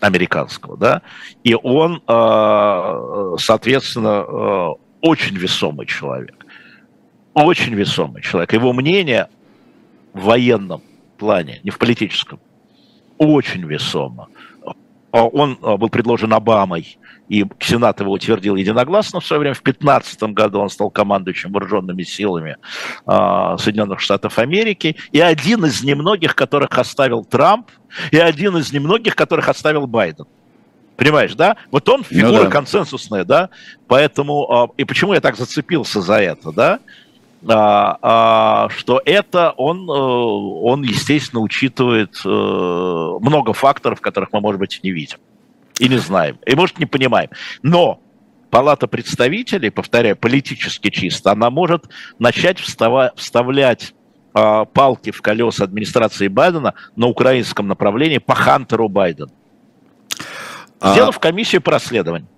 американского, 0.01 0.77
да, 0.77 1.01
и 1.43 1.55
он, 1.55 2.03
соответственно, 3.39 4.77
очень 5.01 5.37
весомый 5.37 5.87
человек, 5.87 6.38
очень 7.45 7.75
весомый 7.75 8.23
человек. 8.23 8.53
Его 8.53 8.73
мнение 8.73 9.29
в 10.13 10.25
военном 10.25 10.83
плане, 11.19 11.61
не 11.63 11.71
в 11.71 11.79
политическом, 11.79 12.41
очень 13.19 13.65
весомо. 13.65 14.29
А 15.11 15.25
он 15.25 15.59
а, 15.63 15.77
был 15.77 15.89
предложен 15.89 16.33
Обамой, 16.33 16.99
и 17.29 17.45
Сенат 17.61 18.01
его 18.01 18.13
утвердил 18.13 18.57
единогласно 18.57 19.21
в 19.21 19.27
свое 19.27 19.41
время. 19.41 19.55
В 19.55 19.63
2015 19.63 20.23
году 20.35 20.61
он 20.61 20.71
стал 20.71 20.91
командующим 20.91 21.53
вооруженными 21.53 22.03
силами 22.03 22.57
э, 23.07 23.57
Соединенных 23.59 24.01
Штатов 24.01 24.39
Америки. 24.39 24.97
И 25.13 25.21
один 25.21 25.65
из 25.67 25.83
немногих, 25.83 26.35
которых 26.35 26.79
оставил 26.79 27.25
Трамп, 27.25 27.71
и 28.11 28.19
один 28.19 28.57
из 28.57 28.73
немногих, 28.73 29.15
которых 29.15 29.49
оставил 29.49 29.87
Байден. 29.87 30.27
Понимаешь, 30.97 31.35
да? 31.35 31.57
Вот 31.71 31.89
он 31.89 31.99
ну 31.99 32.05
фигура 32.05 32.39
ну, 32.39 32.45
да. 32.45 32.51
консенсусная, 32.51 33.25
да? 33.25 33.51
Поэтому, 33.87 34.75
и 34.77 34.85
почему 34.85 35.15
я 35.15 35.21
так 35.21 35.37
зацепился 35.37 36.01
за 36.01 36.15
это, 36.15 36.51
да? 36.51 36.81
А, 37.47 37.99
а, 38.03 38.69
что 38.71 39.01
это 39.05 39.53
он, 39.57 39.89
э, 39.89 39.93
он, 39.93 40.83
естественно, 40.83 41.41
учитывает 41.41 42.21
э, 42.25 42.29
много 42.29 43.53
факторов, 43.53 44.01
которых 44.01 44.33
мы, 44.33 44.41
может 44.41 44.59
быть, 44.59 44.81
не 44.83 44.91
видим 44.91 45.19
и 45.79 45.89
не 45.89 45.99
знаем, 45.99 46.39
и, 46.45 46.55
может, 46.57 46.79
не 46.79 46.87
понимаем. 46.87 47.31
Но 47.63 48.01
Палата 48.51 48.87
представителей, 48.87 49.71
повторяю, 49.71 50.17
политически 50.17 50.89
чисто, 50.91 51.33
она 51.33 51.51
может 51.51 51.85
начать 52.19 52.59
встава, 52.59 53.13
вставлять 53.15 53.95
э, 54.35 54.65
палки 54.73 55.11
в 55.11 55.21
колеса 55.21 55.65
администрации 55.65 56.29
Байдена 56.29 56.75
на 56.97 57.07
украинском 57.09 57.69
направлении 57.69 58.19
по 58.19 58.35
Хантеру 58.35 58.89
Байдену. 58.89 59.33
Сделав 60.83 61.19
а... 61.19 61.21
комиссию 61.21 61.61
по 61.61 61.73
расследованию. 61.73 62.29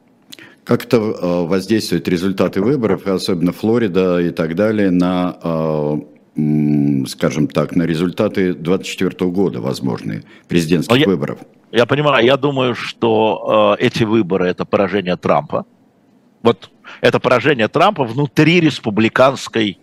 Как 0.65 0.85
это 0.85 1.01
воздействует 1.01 2.07
результаты 2.09 2.61
выборов, 2.61 3.07
особенно 3.07 3.53
Флорида 3.53 4.19
и 4.21 4.31
так 4.31 4.55
далее, 4.55 4.91
на, 4.91 5.37
э, 5.43 7.07
скажем 7.07 7.49
так, 7.49 7.75
на 7.75 7.85
результаты 7.85 8.53
2024 8.55 9.31
года 9.31 9.61
возможные 9.61 10.23
президентских 10.49 10.97
я, 10.97 11.07
выборов? 11.07 11.39
Я 11.73 11.87
понимаю, 11.87 12.25
я 12.25 12.37
думаю, 12.37 12.75
что 12.75 13.77
э, 13.79 13.85
эти 13.85 14.05
выборы 14.05 14.47
это 14.47 14.65
поражение 14.65 15.17
Трампа. 15.17 15.65
Вот 16.43 16.71
это 17.01 17.21
поражение 17.21 17.69
Трампа 17.69 18.05
внутри 18.05 18.61
республиканской 18.61 19.79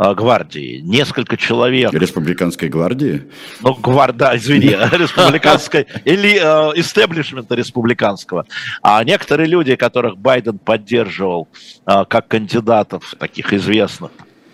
гвардии. 0.00 0.80
Несколько 0.80 1.36
человек. 1.36 1.92
Республиканской 1.92 2.68
гвардии? 2.68 3.28
Ну, 3.60 3.74
гварда, 3.74 4.32
извини, 4.34 4.68
республиканской, 4.92 5.86
или 6.04 6.36
истеблишмента 6.80 7.54
республиканского. 7.54 8.46
А 8.82 9.04
некоторые 9.04 9.46
люди, 9.46 9.76
которых 9.76 10.16
Байден 10.16 10.58
поддерживал 10.58 11.48
а, 11.84 12.06
как 12.06 12.28
кандидатов, 12.28 13.14
таких 13.18 13.52
известных, 13.52 14.10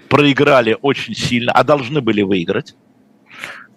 проиграли 0.08 0.76
очень 0.82 1.14
сильно, 1.14 1.52
а 1.52 1.62
должны 1.62 2.00
были 2.00 2.22
выиграть. 2.22 2.74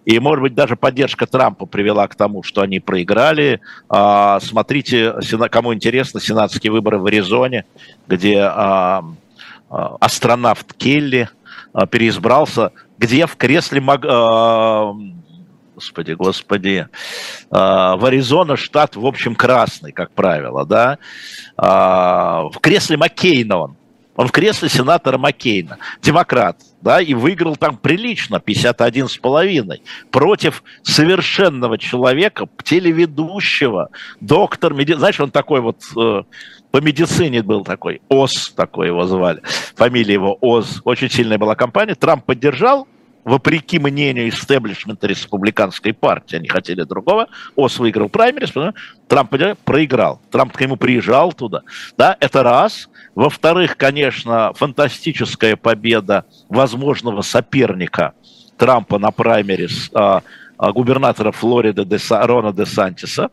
И, 0.05 0.17
может 0.20 0.41
быть, 0.41 0.55
даже 0.55 0.76
поддержка 0.76 1.28
Трампа 1.28 1.67
привела 1.67 2.07
к 2.07 2.15
тому, 2.15 2.41
что 2.41 2.61
они 2.61 2.80
проиграли. 2.80 3.61
А, 3.89 4.39
смотрите, 4.39 5.13
кому 5.51 5.74
интересно, 5.74 6.20
сенатские 6.20 6.72
выборы 6.72 6.97
в 6.97 7.05
Аризоне, 7.05 7.65
где 8.07 8.41
астронавт 9.70 10.74
Келли 10.74 11.30
а, 11.32 11.38
переизбрался, 11.89 12.72
где 12.97 13.26
в 13.26 13.36
кресле 13.36 13.82
Маг... 13.82 14.05
А, 14.05 14.93
господи, 15.76 16.11
господи, 16.13 16.88
а, 17.51 17.95
в 17.95 18.05
Аризона 18.05 18.55
штат, 18.55 18.95
в 18.95 19.05
общем, 19.05 19.36
красный, 19.36 19.91
как 19.91 20.11
правило, 20.11 20.65
да, 20.65 20.97
в 21.57 22.59
кресле 22.61 22.97
Маккейна 22.97 23.57
он, 23.57 23.76
он 24.20 24.28
в 24.28 24.34
кресле 24.34 24.67
сенатора 24.67 25.17
Маккейна, 25.17 25.78
демократ, 26.01 26.57
да, 26.82 26.99
и 26.99 27.13
выиграл 27.13 27.55
там 27.55 27.78
прилично, 27.78 28.41
51 28.41 29.07
с 29.07 29.17
половиной, 29.17 29.82
против 30.11 30.61
совершенного 30.84 31.78
человека, 31.78 32.49
телеведущего, 32.65 33.91
доктор, 34.20 34.74
меди... 34.74 34.91
знаешь, 34.91 35.22
он 35.22 35.32
такой 35.32 35.61
вот 35.61 35.84
э, 35.97 36.24
по 36.72 36.78
медицине 36.78 37.41
был 37.41 37.63
такой, 37.63 38.01
ОС 38.09 38.53
такой 38.55 38.88
его 38.88 39.05
звали, 39.05 39.41
фамилия 39.76 40.13
его 40.13 40.38
ОС, 40.41 40.82
очень 40.84 41.09
сильная 41.09 41.38
была 41.38 41.55
компания, 41.55 41.95
Трамп 41.95 42.26
поддержал, 42.26 42.88
вопреки 43.24 43.80
мнению 43.80 44.30
истеблишмента 44.30 45.07
республиканской 45.07 45.93
партии, 45.93 46.38
они 46.38 46.47
хотели 46.47 46.84
другого, 46.84 47.28
ОС 47.55 47.80
выиграл 47.80 48.09
праймерис, 48.09 48.53
Трамп 49.07 49.34
проиграл, 49.65 50.22
Трамп 50.32 50.53
к 50.53 50.61
нему 50.61 50.78
приезжал 50.78 51.34
туда, 51.34 51.61
да, 51.97 52.15
это 52.20 52.43
раз. 52.43 52.89
Во-вторых, 53.15 53.76
конечно, 53.76 54.53
фантастическая 54.53 55.55
победа 55.55 56.26
возможного 56.47 57.22
соперника 57.22 58.13
Трампа 58.57 58.99
на 58.99 59.11
праймерис 59.11 59.89
а, 59.93 60.22
а, 60.57 60.72
губернатора 60.72 61.32
Флориды 61.32 61.86
Деса, 61.86 62.26
Рона 62.26 62.53
де 62.53 62.65
Сантиса, 62.65 63.30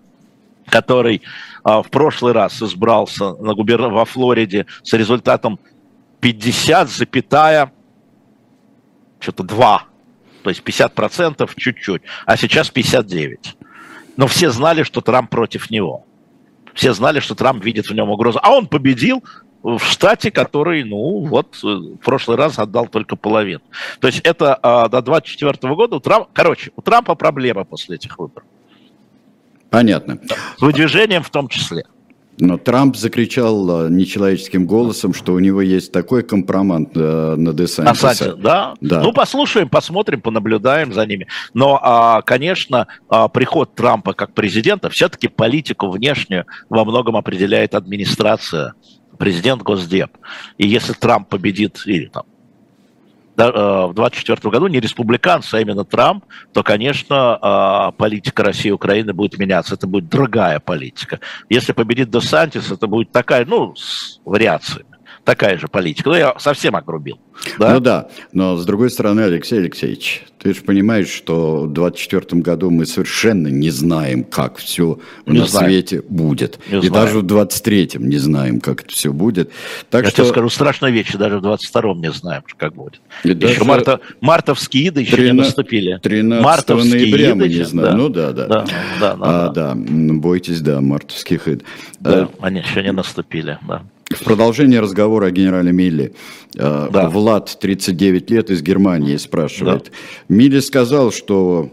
который 0.69 1.23
а, 1.65 1.83
в 1.83 1.91
прошлый 1.91 2.33
раз 2.33 2.63
избрался 2.63 3.35
на 3.35 3.55
губер... 3.55 3.83
во 3.83 4.05
Флориде 4.05 4.67
с 4.83 4.93
результатом 4.93 5.59
50, 6.21 6.89
запятая, 6.89 7.73
что-то 9.21 9.43
2, 9.43 9.85
то 10.43 10.51
есть 10.51 10.63
50 10.63 10.95
процентов 10.95 11.55
чуть-чуть, 11.57 12.03
а 12.25 12.37
сейчас 12.37 12.71
59. 12.71 13.57
Но 14.17 14.27
все 14.27 14.51
знали, 14.51 14.83
что 14.83 15.01
Трамп 15.01 15.31
против 15.31 15.71
него. 15.71 16.07
Все 16.75 16.93
знали, 16.93 17.21
что 17.21 17.35
Трамп 17.35 17.65
видит 17.65 17.89
в 17.89 17.95
нем 17.95 18.11
угрозу. 18.11 18.39
А 18.43 18.53
он 18.53 18.67
победил 18.67 19.25
в 19.63 19.81
штате, 19.81 20.31
который, 20.31 20.85
ну, 20.85 21.27
вот, 21.27 21.57
в 21.63 21.97
прошлый 21.97 22.37
раз 22.37 22.59
отдал 22.59 22.87
только 22.87 23.17
половину. 23.17 23.63
То 24.01 24.07
есть 24.07 24.21
это 24.21 24.55
а, 24.55 24.89
до 24.89 25.03
24 25.03 25.75
года 25.75 25.97
у 25.97 26.01
Трампа, 26.01 26.29
короче, 26.33 26.71
у 26.77 26.83
Трампа 26.83 27.15
проблема 27.15 27.65
после 27.65 27.97
этих 27.97 28.19
выборов. 28.19 28.47
Понятно. 29.77 30.19
С 30.57 30.63
выдвижением 30.63 31.23
в 31.23 31.29
том 31.29 31.49
числе. 31.49 31.85
Но 32.39 32.57
Трамп 32.57 32.97
закричал 32.97 33.87
э, 33.87 33.91
нечеловеческим 33.91 34.67
голосом, 34.67 35.13
что 35.13 35.35
у 35.35 35.39
него 35.39 35.61
есть 35.61 35.93
такой 35.93 36.23
компромат 36.23 36.89
э, 36.95 37.35
на 37.37 37.53
Десантиса. 37.53 38.37
Да? 38.37 38.75
да. 38.81 39.03
Ну, 39.03 39.13
послушаем, 39.13 39.69
посмотрим, 39.69 40.23
понаблюдаем 40.23 40.95
за 40.95 41.05
ними. 41.05 41.27
Но, 41.53 41.79
а, 41.83 42.23
конечно, 42.23 42.87
а, 43.11 43.29
приход 43.29 43.75
Трампа 43.75 44.15
как 44.15 44.33
президента, 44.33 44.89
все-таки 44.89 45.29
политику 45.29 45.91
внешнюю 45.91 46.47
во 46.71 46.87
многом 46.87 47.17
определяет 47.17 47.75
администрация, 47.75 48.73
президент 49.19 49.63
Госдеп. 49.63 50.11
И 50.57 50.67
если 50.67 50.95
Трамп 50.95 51.29
победит, 51.29 51.83
или 51.85 52.07
там 52.07 52.25
в 53.45 53.93
2024 53.95 54.51
году 54.51 54.67
не 54.67 54.81
республиканцы, 54.81 55.55
а 55.55 55.61
именно 55.61 55.85
Трамп, 55.85 56.25
то, 56.53 56.63
конечно, 56.63 57.39
э, 57.93 57.97
политика 57.97 58.43
России 58.43 58.69
и 58.69 58.73
Украины 58.73 59.13
будет 59.13 59.39
меняться. 59.39 59.75
Это 59.75 59.87
будет 59.87 60.09
другая 60.09 60.59
политика. 60.61 61.21
Если 61.49 61.73
победит 61.73 62.11
Десантис, 62.11 62.71
это 62.71 62.87
будет 62.87 63.13
такая, 63.13 63.45
ну, 63.45 63.75
с 63.77 64.21
вариациями 64.25 64.96
такая 65.27 65.59
же 65.59 65.67
политика. 65.67 66.09
Ну, 66.09 66.15
я 66.15 66.35
совсем 66.39 66.77
огрубил. 66.77 67.19
Да? 67.59 67.75
Ну 67.75 67.81
да, 67.81 68.09
но 68.33 68.57
с 68.57 68.65
другой 68.65 68.91
стороны, 68.91 69.23
Алексей 69.23 69.59
Алексеевич, 69.59 70.25
ты 70.39 70.55
же 70.55 70.63
понимаешь, 70.63 71.09
что 71.09 71.65
в 71.65 71.73
2024 71.73 72.41
году 72.41 72.71
мы 72.71 72.87
совершенно 72.87 73.49
не 73.49 73.71
знаем, 73.71 74.23
как 74.23 74.57
все 74.57 75.01
не 75.27 75.41
на 75.41 75.47
знаем. 75.47 75.69
свете 75.69 76.03
будет. 76.09 76.61
Не 76.71 76.79
И 76.79 76.89
знаем. 76.89 76.93
даже 76.93 77.19
в 77.19 77.23
2023 77.27 77.91
не 77.97 78.17
знаем, 78.19 78.61
как 78.61 78.85
это 78.85 78.93
все 78.93 79.13
будет. 79.13 79.51
Так 79.91 80.05
Я 80.05 80.11
что... 80.11 80.23
тебе 80.23 80.31
скажу, 80.31 80.49
страшная 80.49 80.91
вещь, 80.91 81.13
даже 81.13 81.39
в 81.39 81.43
2022 81.43 81.95
не 81.95 82.13
знаем, 82.13 82.43
как 82.57 82.75
будет. 82.75 83.01
И 83.25 83.31
еще 83.31 83.35
даже... 83.35 83.65
марта... 83.65 84.01
мартовские 84.21 84.89
иды 84.89 85.01
еще 85.01 85.17
13... 85.17 85.33
не 85.33 85.39
наступили. 85.41 85.99
13 86.03 86.45
мартовские 86.45 86.93
ноября 86.95 87.35
мы 87.35 87.49
не 87.49 87.65
знаем. 87.65 87.91
Да. 87.91 87.97
Ну 87.97 88.09
да, 88.09 88.33
да. 88.33 88.47
Да, 88.47 88.65
да, 89.01 89.17
да, 89.17 89.17
а, 89.21 89.49
да. 89.49 89.75
да. 89.75 90.15
Бойтесь, 90.15 90.61
да, 90.61 90.81
мартовских 90.81 91.49
ид. 91.49 91.65
Да, 91.99 92.31
а... 92.39 92.47
они 92.47 92.61
еще 92.61 92.83
не 92.85 92.93
наступили, 92.93 93.59
да. 93.67 93.83
В 94.11 94.25
продолжение 94.25 94.81
разговора 94.81 95.27
о 95.27 95.31
генерале 95.31 95.73
Милли. 95.73 96.15
Э, 96.57 96.89
да. 96.93 97.11
Влад, 97.11 97.59
39 97.59 98.31
лет, 98.31 98.51
из 98.51 98.63
Германии 98.63 99.17
спрашивает. 99.17 99.85
Да. 100.29 100.35
Милли 100.35 100.61
сказал, 100.61 101.11
что 101.11 101.71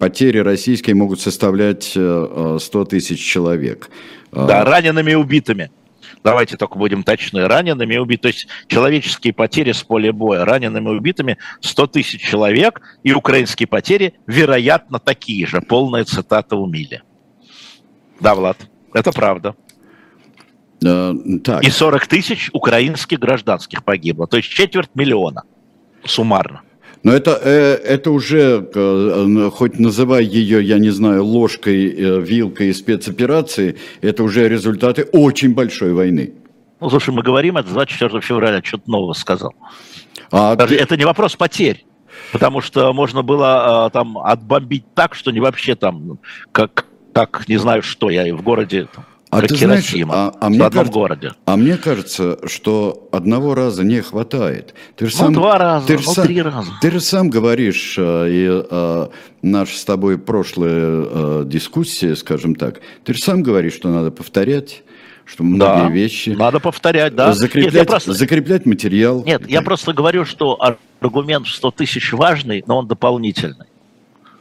потери 0.00 0.38
российские 0.38 0.96
могут 0.96 1.20
составлять 1.20 1.84
100 1.84 2.58
тысяч 2.86 3.20
человек. 3.20 3.88
Да, 4.32 4.64
ранеными 4.64 5.12
и 5.12 5.14
убитыми 5.14 5.70
давайте 6.22 6.56
только 6.56 6.78
будем 6.78 7.02
точны, 7.02 7.46
ранеными 7.46 7.94
и 7.94 7.98
убитыми, 7.98 8.32
то 8.32 8.36
есть 8.36 8.48
человеческие 8.66 9.32
потери 9.32 9.72
с 9.72 9.82
поля 9.82 10.12
боя, 10.12 10.44
ранеными 10.44 10.88
и 10.88 10.92
убитыми 10.92 11.38
100 11.60 11.86
тысяч 11.88 12.20
человек, 12.22 12.80
и 13.02 13.12
украинские 13.12 13.66
потери, 13.66 14.14
вероятно, 14.26 14.98
такие 14.98 15.46
же. 15.46 15.60
Полная 15.60 16.04
цитата 16.04 16.56
у 16.56 16.66
Мили. 16.66 17.02
Да, 18.20 18.34
Влад, 18.34 18.58
это 18.92 19.12
правда. 19.12 19.54
Uh, 20.82 21.40
так. 21.40 21.62
И 21.62 21.70
40 21.70 22.06
тысяч 22.06 22.50
украинских 22.52 23.18
гражданских 23.18 23.84
погибло, 23.84 24.26
то 24.26 24.38
есть 24.38 24.48
четверть 24.48 24.90
миллиона 24.94 25.42
суммарно. 26.04 26.62
Но 27.02 27.12
это, 27.12 27.40
э, 27.42 27.74
это 27.76 28.10
уже, 28.10 28.68
э, 28.74 29.50
хоть 29.52 29.78
называй 29.78 30.24
ее, 30.24 30.62
я 30.62 30.78
не 30.78 30.90
знаю, 30.90 31.24
ложкой, 31.24 31.88
э, 31.88 32.20
вилкой 32.20 32.68
и 32.68 32.72
спецоперации, 32.72 33.78
это 34.02 34.22
уже 34.22 34.48
результаты 34.48 35.04
очень 35.12 35.54
большой 35.54 35.94
войны. 35.94 36.34
Ну, 36.80 36.90
слушай, 36.90 37.14
мы 37.14 37.22
говорим 37.22 37.56
это 37.56 37.70
24 37.70 38.20
февраля, 38.20 38.60
что-то 38.62 38.90
нового 38.90 39.14
сказал. 39.14 39.54
А 40.30 40.54
это 40.54 40.86
ты... 40.86 40.96
не 40.96 41.04
вопрос 41.04 41.36
потерь. 41.36 41.86
Потому 42.32 42.60
что 42.60 42.92
можно 42.92 43.22
было 43.22 43.88
там 43.92 44.18
отбомбить 44.18 44.84
так, 44.94 45.14
что 45.14 45.30
не 45.30 45.40
вообще 45.40 45.74
там, 45.74 46.18
как, 46.52 46.86
как 47.14 47.48
не 47.48 47.56
знаю 47.56 47.82
что, 47.82 48.10
я 48.10 48.26
и 48.26 48.32
в 48.32 48.42
городе 48.42 48.88
там, 48.94 49.04
а 49.30 49.42
ты 49.42 49.56
знаешь, 49.56 49.94
а, 50.08 50.34
а, 50.40 50.48
мне 50.48 50.58
кажется, 50.58 50.92
городе. 50.92 51.32
а 51.44 51.56
мне 51.56 51.76
кажется, 51.76 52.38
что 52.48 53.08
одного 53.12 53.54
раза 53.54 53.84
не 53.84 54.00
хватает. 54.00 54.74
Ты 54.96 55.06
же 55.06 55.12
ну, 55.12 55.18
сам, 55.18 55.32
два 55.34 55.56
раза, 55.56 55.86
ты 55.86 55.98
же 55.98 56.04
ну, 56.04 56.12
сам, 56.12 56.26
три 56.26 56.42
раза. 56.42 56.70
Ты 56.80 56.90
же 56.90 57.00
сам 57.00 57.30
говоришь, 57.30 57.94
э, 57.96 58.26
и 58.28 58.64
э, 58.68 59.08
наша 59.42 59.76
с 59.76 59.84
тобой 59.84 60.18
прошлая 60.18 60.72
э, 60.72 61.42
дискуссия, 61.46 62.16
скажем 62.16 62.56
так, 62.56 62.80
ты 63.04 63.14
же 63.14 63.22
сам 63.22 63.44
говоришь, 63.44 63.74
что 63.74 63.88
надо 63.88 64.10
повторять, 64.10 64.82
что 65.24 65.44
многие 65.44 65.88
да, 65.88 65.90
вещи... 65.90 66.30
надо 66.30 66.58
повторять, 66.58 67.14
да. 67.14 67.32
Закреплять, 67.32 67.74
Нет, 67.74 67.86
просто... 67.88 68.12
закреплять 68.12 68.66
материал. 68.66 69.22
Нет, 69.24 69.48
я 69.48 69.62
просто 69.62 69.92
говорю, 69.92 70.24
что 70.24 70.58
аргумент 71.00 71.46
100 71.46 71.70
тысяч 71.70 72.12
важный, 72.12 72.64
но 72.66 72.78
он 72.78 72.88
дополнительный. 72.88 73.66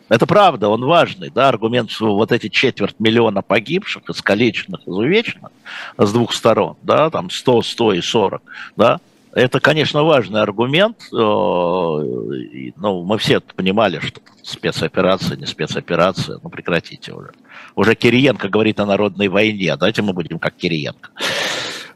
Это 0.10 0.26
правда, 0.26 0.70
он 0.70 0.84
важный, 0.84 1.30
да, 1.30 1.50
аргумент, 1.50 1.92
что 1.92 2.16
вот 2.16 2.32
эти 2.32 2.50
четверть 2.50 3.00
миллиона 3.00 3.42
погибших, 3.42 4.10
искалеченных, 4.10 4.82
изувеченных 4.88 5.52
с 5.98 6.12
двух 6.12 6.34
сторон, 6.34 6.76
да, 6.82 7.10
там 7.10 7.30
100, 7.30 7.62
100 7.62 7.94
и 7.94 8.02
40, 8.02 8.42
да, 8.76 9.00
это, 9.32 9.60
конечно, 9.60 10.04
важный 10.04 10.42
аргумент. 10.42 10.98
Э, 11.14 11.16
ну, 11.16 13.04
мы 13.04 13.18
все 13.20 13.40
понимали, 13.40 14.00
что 14.00 14.22
спецоперация, 14.42 15.38
не 15.38 15.46
спецоперация. 15.46 16.40
Ну, 16.42 16.50
прекратите 16.50 17.14
уже. 17.14 17.32
Уже 17.76 17.94
Кириенко 17.94 18.50
говорит 18.50 18.80
о 18.80 18.88
народной 18.88 19.28
войне. 19.28 19.76
Давайте 19.76 20.02
мы 20.02 20.14
будем 20.14 20.40
как 20.40 20.56
Кириенко. 20.56 21.12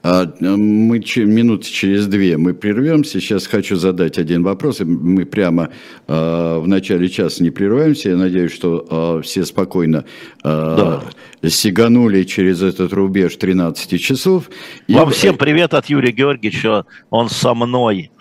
А, 0.04 0.28
мы 0.41 0.99
минут 0.99 1.66
через 1.66 2.08
две 2.08 2.38
мы 2.38 2.54
прервемся. 2.54 3.22
Сейчас 3.22 3.47
хочу 3.47 3.78
задать 3.78 4.18
один 4.18 4.43
вопрос. 4.43 4.82
Мы 4.82 5.26
прямо 5.26 5.70
а, 6.08 6.60
в 6.60 6.68
начале 6.68 7.08
часа 7.08 7.41
не 7.41 7.51
прерываемся. 7.51 8.10
Я 8.10 8.18
надеюсь, 8.18 8.51
что 8.51 8.86
а, 8.89 9.22
все 9.22 9.45
спокойно 9.45 10.04
да. 10.43 11.04
сиганули 11.47 12.24
через 12.24 12.62
этот 12.62 12.91
рубеж 12.91 13.38
13 13.38 14.01
часов. 14.01 14.49
Вам 14.89 15.10
И... 15.10 15.14
всем 15.14 15.38
привет 15.38 15.74
от 15.74 15.86
Юрия 15.86 16.12
Георгиевича. 16.12 16.86
Он 17.10 17.30
со 17.30 17.54
мной 17.54 18.12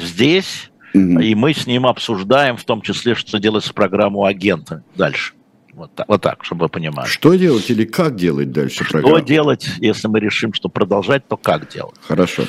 здесь. 0.00 0.70
Угу. 0.94 1.20
И 1.20 1.34
мы 1.34 1.54
с 1.54 1.66
ним 1.66 1.86
обсуждаем, 1.86 2.56
в 2.56 2.64
том 2.64 2.82
числе, 2.82 3.14
что 3.14 3.38
делать 3.38 3.64
с 3.64 3.72
программой 3.72 4.30
агента 4.30 4.82
дальше. 4.96 5.32
Вот 5.72 5.94
так, 5.94 6.06
вот 6.06 6.20
так, 6.20 6.44
чтобы 6.44 6.64
вы 6.64 6.68
понимали. 6.68 7.06
Что 7.06 7.34
делать 7.34 7.70
или 7.70 7.84
как 7.84 8.16
делать 8.16 8.52
дальше 8.52 8.84
Что 8.84 8.92
программу? 9.00 9.20
делать, 9.24 9.66
если 9.78 10.06
мы 10.08 10.20
решим, 10.20 10.52
что 10.52 10.68
продолжать, 10.68 11.26
то 11.26 11.36
как 11.38 11.68
делать? 11.70 11.94
Хорошо. 12.06 12.44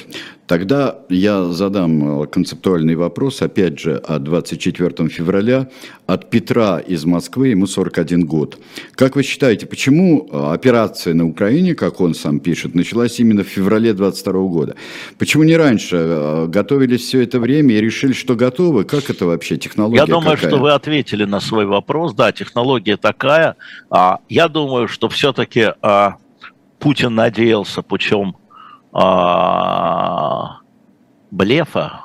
Тогда 0.54 1.00
я 1.10 1.46
задам 1.46 2.22
э, 2.22 2.28
концептуальный 2.28 2.94
вопрос, 2.94 3.42
опять 3.42 3.80
же, 3.80 3.96
от 3.96 4.22
24 4.22 5.10
февраля, 5.10 5.68
от 6.06 6.30
Петра 6.30 6.78
из 6.78 7.06
Москвы, 7.06 7.48
ему 7.48 7.66
41 7.66 8.28
год. 8.28 8.60
Как 8.94 9.16
вы 9.16 9.24
считаете, 9.24 9.66
почему 9.66 10.30
э, 10.32 10.54
операция 10.54 11.16
на 11.16 11.26
Украине, 11.26 11.74
как 11.74 12.00
он 12.02 12.14
сам 12.14 12.40
пишет, 12.40 12.76
началась 12.76 13.20
именно 13.20 13.44
в 13.44 13.48
феврале 13.48 13.94
22 13.94 14.34
года? 14.44 14.76
Почему 15.18 15.42
не 15.42 15.58
раньше? 15.58 15.96
Э, 15.96 16.46
готовились 16.48 17.02
все 17.02 17.24
это 17.24 17.40
время 17.40 17.74
и 17.74 17.82
решили, 17.82 18.14
что 18.14 18.36
готовы? 18.36 18.84
Как 18.84 19.10
это 19.10 19.26
вообще, 19.26 19.58
технология 19.58 20.02
Я 20.02 20.06
думаю, 20.06 20.36
какая? 20.36 20.52
что 20.52 20.60
вы 20.60 20.74
ответили 20.74 21.26
на 21.26 21.40
свой 21.40 21.66
вопрос. 21.66 22.14
Да, 22.14 22.32
технология 22.32 22.98
такая. 22.98 23.56
А, 23.90 24.20
я 24.30 24.48
думаю, 24.48 24.88
что 24.88 25.10
все-таки 25.10 25.70
а, 25.82 26.18
Путин 26.78 27.16
надеялся 27.16 27.82
путем 27.82 28.36
блефа, 31.32 32.04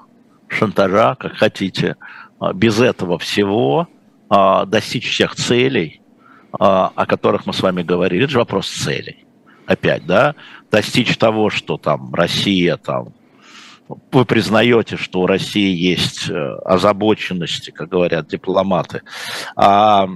шантажа, 0.49 1.15
как 1.17 1.37
хотите, 1.37 1.97
а, 2.41 2.53
без 2.53 2.81
этого 2.81 3.19
всего 3.19 3.89
а, 4.29 4.65
достичь 4.65 5.11
всех 5.11 5.35
целей, 5.35 6.01
а, 6.53 6.93
о 6.95 7.07
которых 7.07 7.47
мы 7.47 7.53
с 7.53 7.61
вами 7.61 7.83
говорили. 7.83 8.25
Это 8.25 8.33
же 8.33 8.39
вопрос 8.39 8.69
целей. 8.69 9.25
Опять, 9.67 10.07
да, 10.07 10.35
достичь 10.71 11.17
того, 11.19 11.51
что 11.51 11.77
там 11.77 12.15
Россия 12.15 12.77
там 12.77 13.13
вы 14.13 14.25
признаете, 14.25 14.97
что 14.97 15.21
у 15.21 15.27
России 15.27 15.75
есть 15.75 16.29
э, 16.29 16.35
озабоченности, 16.35 17.71
как 17.71 17.89
говорят 17.89 18.29
дипломаты, 18.29 19.01
а, 19.57 20.07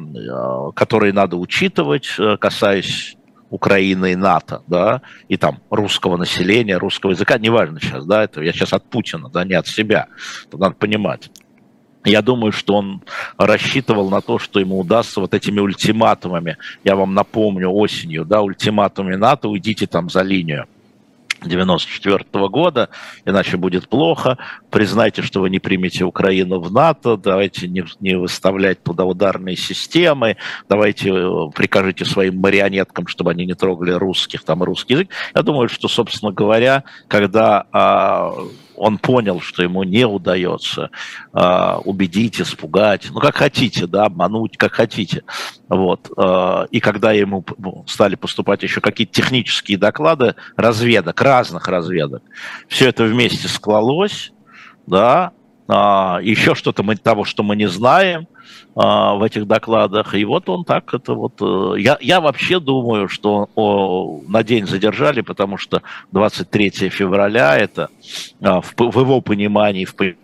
которые 0.75 1.15
надо 1.15 1.37
учитывать, 1.39 2.15
э, 2.19 2.37
касаясь 2.37 3.17
Украины 3.53 4.13
и 4.13 4.17
НАТО, 4.17 4.63
да, 4.67 5.03
и 5.29 5.37
там 5.37 5.61
русского 5.69 6.17
населения, 6.17 6.79
русского 6.79 7.11
языка, 7.11 7.37
неважно 7.37 7.81
сейчас, 7.81 8.07
да, 8.07 8.25
это 8.25 8.41
я 8.41 8.51
сейчас 8.51 8.73
от 8.73 8.89
Путина, 8.89 9.29
да, 9.29 9.45
не 9.45 9.53
от 9.53 9.67
себя, 9.67 10.07
это 10.49 10.57
надо 10.57 10.75
понимать. 10.75 11.31
Я 12.05 12.23
думаю, 12.23 12.51
что 12.51 12.77
он 12.77 13.03
рассчитывал 13.37 14.09
на 14.09 14.23
то, 14.23 14.39
что 14.39 14.59
ему 14.59 14.79
удастся 14.79 15.21
вот 15.21 15.35
этими 15.35 15.61
ультиматумами, 15.61 16.57
я 16.83 16.97
вам 16.97 17.13
напомню, 17.13 17.69
осенью, 17.69 18.25
да, 18.25 18.41
ультиматумами 18.41 19.17
НАТО, 19.17 19.49
уйдите 19.49 19.87
там 19.87 20.09
за 20.09 20.23
линию, 20.23 20.67
94 21.45 22.25
-го 22.33 22.49
года, 22.49 22.89
иначе 23.25 23.57
будет 23.57 23.89
плохо. 23.89 24.39
Признайте, 24.71 25.23
что 25.23 25.41
вы 25.41 25.51
не 25.51 25.59
примете 25.59 26.05
Украину 26.05 26.61
в 26.61 26.73
НАТО, 26.73 27.17
давайте 27.17 27.69
не, 27.69 27.85
не 28.01 28.17
выставлять 28.17 28.83
туда 28.83 29.05
ударные 29.05 29.57
системы, 29.57 30.37
давайте 30.69 31.11
э, 31.11 31.51
прикажите 31.55 32.05
своим 32.05 32.39
марионеткам, 32.39 33.07
чтобы 33.07 33.31
они 33.31 33.47
не 33.47 33.55
трогали 33.55 33.93
русских, 33.93 34.45
там 34.45 34.63
русский 34.63 34.95
язык. 34.95 35.09
Я 35.35 35.43
думаю, 35.43 35.69
что, 35.69 35.89
собственно 35.89 36.33
говоря, 36.33 36.85
когда 37.09 37.67
а, 37.73 38.33
он 38.83 38.99
понял, 38.99 39.41
что 39.41 39.63
ему 39.63 39.85
не 39.85 40.05
удается 40.05 40.91
э, 41.33 41.75
убедить, 41.85 42.41
испугать, 42.41 43.07
ну, 43.13 43.21
как 43.21 43.37
хотите, 43.37 43.87
да, 43.87 44.07
обмануть, 44.07 44.57
как 44.57 44.73
хотите. 44.73 45.23
Вот. 45.69 46.11
Э, 46.17 46.67
и 46.73 46.81
когда 46.81 47.13
ему 47.13 47.45
стали 47.87 48.17
поступать 48.17 48.65
еще 48.65 48.81
какие-то 48.81 49.13
технические 49.13 49.79
доклады 49.79 50.35
разведок, 50.57 51.21
разных 51.23 51.69
разведок, 51.69 52.25
все 52.67 52.89
это 52.89 53.05
вместе 53.05 53.47
склалось, 53.47 54.33
да, 54.89 55.31
еще 55.69 56.55
что-то 56.55 56.83
мы, 56.83 56.97
того, 56.97 57.25
что 57.25 57.43
мы 57.43 57.57
не 57.57 57.69
знаем, 57.69 58.27
а, 58.75 59.15
в 59.15 59.23
этих 59.23 59.47
докладах. 59.47 60.15
И 60.15 60.25
вот 60.25 60.49
он 60.49 60.65
так 60.65 60.95
это 60.95 61.15
вот... 61.15 61.35
Э, 61.43 61.79
я, 61.79 61.99
я 62.01 62.21
вообще 62.21 62.59
думаю, 62.59 63.09
что 63.09 63.51
о, 63.55 64.23
на 64.27 64.43
день 64.43 64.67
задержали, 64.67 65.21
потому 65.21 65.59
что 65.59 65.83
23 66.13 66.89
февраля 66.89 67.57
это 67.57 67.91
а, 68.41 68.63
в, 68.63 68.75
в 68.77 68.99
его 68.99 69.21
понимании, 69.21 69.85
в 69.85 69.95
понимании 69.95 70.22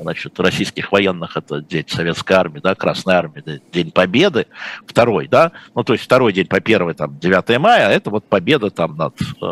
значит, 0.00 0.38
российских 0.40 0.92
военных 0.92 1.36
это 1.36 1.60
День 1.60 1.86
Советской 1.88 2.32
Армии, 2.34 2.60
да, 2.60 2.74
Красной 2.74 3.14
Армии, 3.14 3.60
День 3.72 3.90
Победы, 3.90 4.46
второй, 4.86 5.28
да, 5.28 5.52
ну, 5.74 5.82
то 5.84 5.92
есть 5.92 6.04
второй 6.04 6.32
день 6.32 6.46
по 6.46 6.60
первый, 6.60 6.94
там, 6.94 7.18
9 7.18 7.58
мая, 7.58 7.90
это 7.90 8.10
вот 8.10 8.24
победа 8.24 8.70
там 8.70 8.96
над, 8.96 9.14
э, 9.20 9.44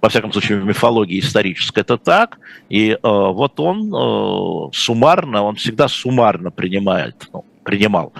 во 0.00 0.08
всяком 0.08 0.32
случае, 0.32 0.60
в 0.60 0.64
мифологии 0.64 1.20
исторической 1.20 1.80
это 1.80 1.96
так, 1.96 2.38
и 2.68 2.90
э, 2.90 2.98
вот 3.02 3.58
он 3.60 3.92
э, 3.94 4.70
суммарно, 4.74 5.42
он 5.42 5.56
всегда 5.56 5.88
суммарно 5.88 6.50
принимает, 6.50 7.28
ну, 7.32 7.44
принимал 7.68 8.14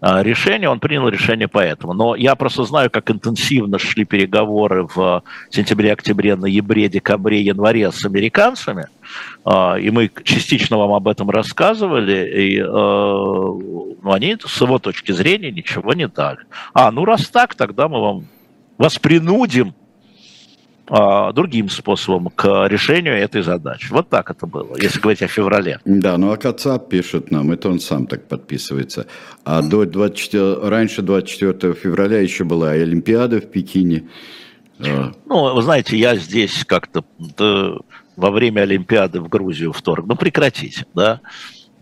а, 0.00 0.22
решение, 0.22 0.68
он 0.68 0.78
принял 0.78 1.08
решение 1.08 1.48
поэтому. 1.48 1.92
Но 1.92 2.14
я 2.14 2.36
просто 2.36 2.62
знаю, 2.62 2.88
как 2.88 3.10
интенсивно 3.10 3.80
шли 3.80 4.04
переговоры 4.04 4.86
в 4.94 5.24
сентябре, 5.50 5.92
октябре, 5.92 6.36
ноябре, 6.36 6.88
декабре, 6.88 7.42
январе 7.42 7.90
с 7.90 8.04
американцами, 8.06 8.86
а, 9.44 9.74
и 9.74 9.90
мы 9.90 10.08
частично 10.22 10.78
вам 10.78 10.92
об 10.92 11.08
этом 11.08 11.30
рассказывали, 11.30 12.42
и 12.42 12.60
а, 12.60 12.64
ну, 12.64 14.12
они 14.12 14.36
с 14.40 14.60
его 14.60 14.78
точки 14.78 15.10
зрения 15.10 15.50
ничего 15.50 15.94
не 15.94 16.06
дали. 16.06 16.38
А, 16.74 16.92
ну 16.92 17.04
раз 17.04 17.28
так, 17.28 17.56
тогда 17.56 17.88
мы 17.88 18.00
вам 18.00 18.26
вас 18.78 19.00
принудим 19.00 19.74
другим 20.86 21.68
способом 21.68 22.28
к 22.28 22.66
решению 22.66 23.14
этой 23.14 23.42
задачи. 23.42 23.88
Вот 23.90 24.08
так 24.08 24.30
это 24.30 24.46
было, 24.46 24.76
если 24.80 25.00
говорить 25.00 25.22
о 25.22 25.28
феврале. 25.28 25.80
Да, 25.84 26.18
ну 26.18 26.32
а 26.32 26.36
Кацап 26.36 26.88
пишет 26.88 27.30
нам, 27.30 27.52
это 27.52 27.68
он 27.68 27.80
сам 27.80 28.06
так 28.06 28.26
подписывается. 28.28 29.06
А 29.44 29.62
до 29.62 29.84
24, 29.84 30.68
раньше 30.68 31.02
24 31.02 31.74
февраля 31.74 32.20
еще 32.20 32.44
была 32.44 32.70
Олимпиада 32.70 33.40
в 33.40 33.50
Пекине. 33.50 34.08
А. 34.80 35.12
Ну, 35.26 35.54
вы 35.54 35.62
знаете, 35.62 35.96
я 35.96 36.16
здесь 36.16 36.64
как-то 36.64 37.04
во 38.16 38.30
время 38.30 38.62
Олимпиады 38.62 39.20
в 39.20 39.28
Грузию 39.28 39.72
вторг. 39.72 40.06
Ну, 40.06 40.16
прекратите, 40.16 40.86
да. 40.94 41.20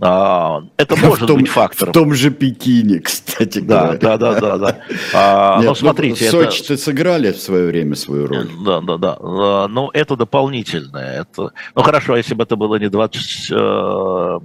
А, 0.00 0.62
это 0.76 0.96
может 1.04 1.28
том, 1.28 1.40
быть 1.40 1.48
фактором. 1.48 1.92
В 1.92 1.94
том 1.94 2.14
же 2.14 2.30
Пекине, 2.30 3.00
кстати 3.00 3.58
да, 3.60 3.82
говоря. 3.82 3.98
Да, 3.98 4.16
да, 4.16 4.40
да, 4.40 4.58
да. 4.58 4.78
А, 5.14 5.56
Нет, 5.56 5.64
но 5.64 5.70
ну, 5.70 5.74
смотрите, 5.74 6.24
ну, 6.24 6.30
Сочи-то 6.30 6.76
сыграли 6.76 7.32
в 7.32 7.40
свое 7.40 7.66
время 7.66 7.94
свою 7.96 8.26
роль. 8.26 8.48
Да, 8.64 8.80
да, 8.80 8.96
да. 8.96 9.16
А, 9.20 9.68
ну, 9.68 9.90
это 9.92 10.16
дополнительное. 10.16 11.22
Это... 11.22 11.52
Ну, 11.74 11.82
хорошо, 11.82 12.16
если 12.16 12.34
бы 12.34 12.44
это 12.44 12.56
было 12.56 12.76
не 12.76 12.88
20 12.88 13.52
э, 13.52 14.38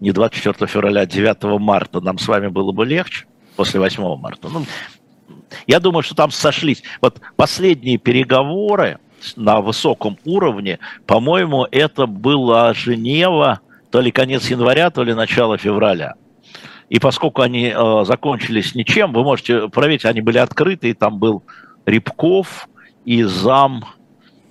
не 0.00 0.12
24 0.12 0.66
февраля, 0.66 1.02
а 1.02 1.06
9 1.06 1.60
марта, 1.60 2.00
нам 2.00 2.18
с 2.18 2.26
вами 2.26 2.48
было 2.48 2.72
бы 2.72 2.86
легче, 2.86 3.26
после 3.56 3.80
8 3.80 4.16
марта. 4.16 4.48
Ну, 4.48 4.64
я 5.66 5.80
думаю, 5.80 6.02
что 6.02 6.14
там 6.14 6.30
сошлись. 6.30 6.82
Вот 7.00 7.20
последние 7.36 7.98
переговоры 7.98 8.98
на 9.34 9.60
высоком 9.60 10.18
уровне, 10.24 10.78
по-моему, 11.06 11.66
это 11.70 12.06
была 12.06 12.72
Женева, 12.74 13.60
то 13.90 14.00
ли 14.00 14.10
конец 14.10 14.48
января, 14.50 14.90
то 14.90 15.02
ли 15.02 15.14
начало 15.14 15.58
февраля. 15.58 16.14
И 16.88 16.98
поскольку 16.98 17.42
они 17.42 17.72
э, 17.74 18.04
закончились 18.04 18.74
ничем, 18.74 19.12
вы 19.12 19.24
можете 19.24 19.68
проверить, 19.68 20.04
они 20.04 20.20
были 20.20 20.38
открыты, 20.38 20.90
и 20.90 20.94
там 20.94 21.18
был 21.18 21.42
Рябков 21.84 22.68
и 23.04 23.22
зам 23.24 23.84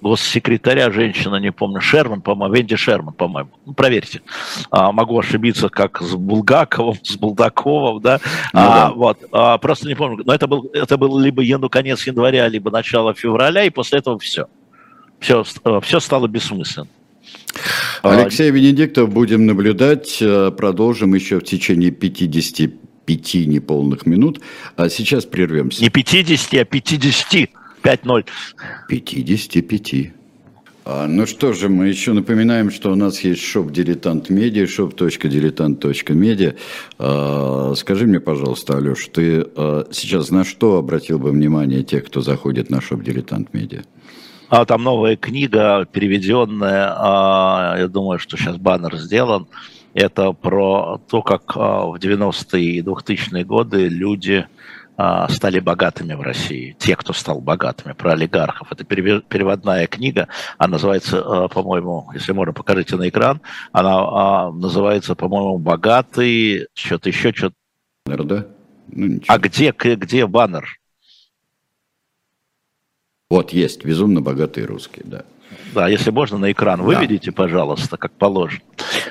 госсекретаря, 0.01 0.91
женщина, 0.91 1.37
не 1.37 1.51
помню, 1.51 1.81
Шерман, 1.81 2.21
по-моему, 2.21 2.53
Венди 2.53 2.75
Шерман, 2.75 3.13
по-моему. 3.13 3.49
Ну, 3.65 3.73
проверьте. 3.73 4.21
А, 4.69 4.91
могу 4.91 5.17
ошибиться, 5.17 5.69
как 5.69 5.99
с 5.99 6.13
Булгаковым, 6.13 6.97
с 7.01 7.17
Булдаковым, 7.17 8.01
да. 8.01 8.19
Ну, 8.53 8.59
а, 8.59 8.67
да. 8.67 8.91
Вот, 8.91 9.17
а, 9.31 9.57
просто 9.57 9.87
не 9.87 9.95
помню. 9.95 10.23
Но 10.23 10.33
это 10.33 10.45
был, 10.45 10.69
это 10.73 10.97
был 10.97 11.17
либо 11.17 11.41
яну, 11.41 11.69
конец 11.69 12.05
января, 12.05 12.47
либо 12.47 12.69
начало 12.69 13.15
февраля, 13.15 13.63
и 13.63 13.71
после 13.71 13.99
этого 13.99 14.19
все. 14.19 14.45
Все, 15.19 15.43
все 15.81 15.99
стало 15.99 16.27
бессмысленным. 16.27 16.89
Алексей 18.01 18.51
Венедиктов 18.51 19.09
будем 19.11 19.45
наблюдать. 19.45 20.17
Э, 20.21 20.51
продолжим 20.51 21.15
еще 21.15 21.39
в 21.39 21.43
течение 21.43 21.91
55 21.91 23.47
неполных 23.47 24.05
минут. 24.05 24.41
А 24.75 24.89
сейчас 24.89 25.25
прервемся. 25.25 25.81
Не 25.81 25.89
50, 25.89 26.53
а 26.53 26.65
50. 26.65 27.49
5-0. 27.83 28.25
55. 28.89 30.11
А, 30.87 31.07
ну 31.07 31.25
что 31.25 31.53
же, 31.53 31.67
мы 31.67 31.87
еще 31.87 32.13
напоминаем, 32.13 32.69
что 32.69 32.91
у 32.91 32.95
нас 32.95 33.21
есть 33.21 33.41
shop 33.41 33.71
«Дилетант 33.71 34.29
Медиа», 34.29 34.65
shop.diletant.media. 34.65 36.55
А, 36.99 37.73
скажи 37.75 38.05
мне, 38.05 38.19
пожалуйста, 38.19 38.77
Алеш, 38.77 39.09
ты 39.11 39.47
а, 39.55 39.87
сейчас 39.91 40.29
на 40.29 40.43
что 40.45 40.77
обратил 40.77 41.17
бы 41.17 41.31
внимание 41.31 41.83
тех, 41.83 42.05
кто 42.05 42.21
заходит 42.21 42.69
на 42.69 42.81
shop 42.81 43.01
«Дилетант 43.01 43.51
Медиа»? 43.51 43.81
А, 44.49 44.65
там 44.65 44.83
новая 44.83 45.15
книга, 45.15 45.85
переведенная, 45.85 46.93
а, 46.95 47.75
я 47.77 47.87
думаю, 47.87 48.19
что 48.19 48.37
сейчас 48.37 48.57
баннер 48.57 48.95
сделан. 48.97 49.47
Это 49.93 50.33
про 50.33 50.99
то, 51.09 51.21
как 51.21 51.53
а, 51.55 51.85
в 51.85 51.95
90-е 51.95 52.63
и 52.63 52.81
2000-е 52.81 53.43
годы 53.43 53.87
люди 53.87 54.45
а, 54.97 55.27
стали 55.29 55.59
богатыми 55.59 56.13
в 56.13 56.21
России. 56.21 56.75
Те, 56.79 56.95
кто 56.95 57.11
стал 57.13 57.41
богатыми, 57.41 57.93
про 57.93 58.11
олигархов. 58.11 58.71
Это 58.71 58.83
переводная 58.85 59.87
книга. 59.87 60.27
Она 60.57 60.73
называется, 60.73 61.21
а, 61.25 61.47
по-моему, 61.47 62.09
если 62.13 62.31
можно, 62.31 62.53
покажите 62.53 62.95
на 62.95 63.09
экран. 63.09 63.41
Она 63.71 63.95
а, 63.95 64.51
называется, 64.51 65.15
по-моему, 65.15 65.57
«Богатый», 65.57 66.67
что-то 66.73 67.09
еще, 67.09 67.33
что-то. 67.33 67.55
Да? 68.05 68.45
Ну, 68.87 69.19
а 69.27 69.37
где, 69.39 69.73
где 69.75 70.27
баннер? 70.27 70.79
Вот 73.35 73.51
есть, 73.51 73.83
безумно 73.83 74.21
богатые 74.21 74.65
русские, 74.65 75.03
да. 75.03 75.23
Да, 75.73 75.89
если 75.89 76.09
можно, 76.09 76.37
на 76.37 76.53
экран 76.53 76.81
выведите, 76.81 77.31
да. 77.31 77.35
пожалуйста, 77.35 77.97
как 77.97 78.13
положено. 78.13 78.61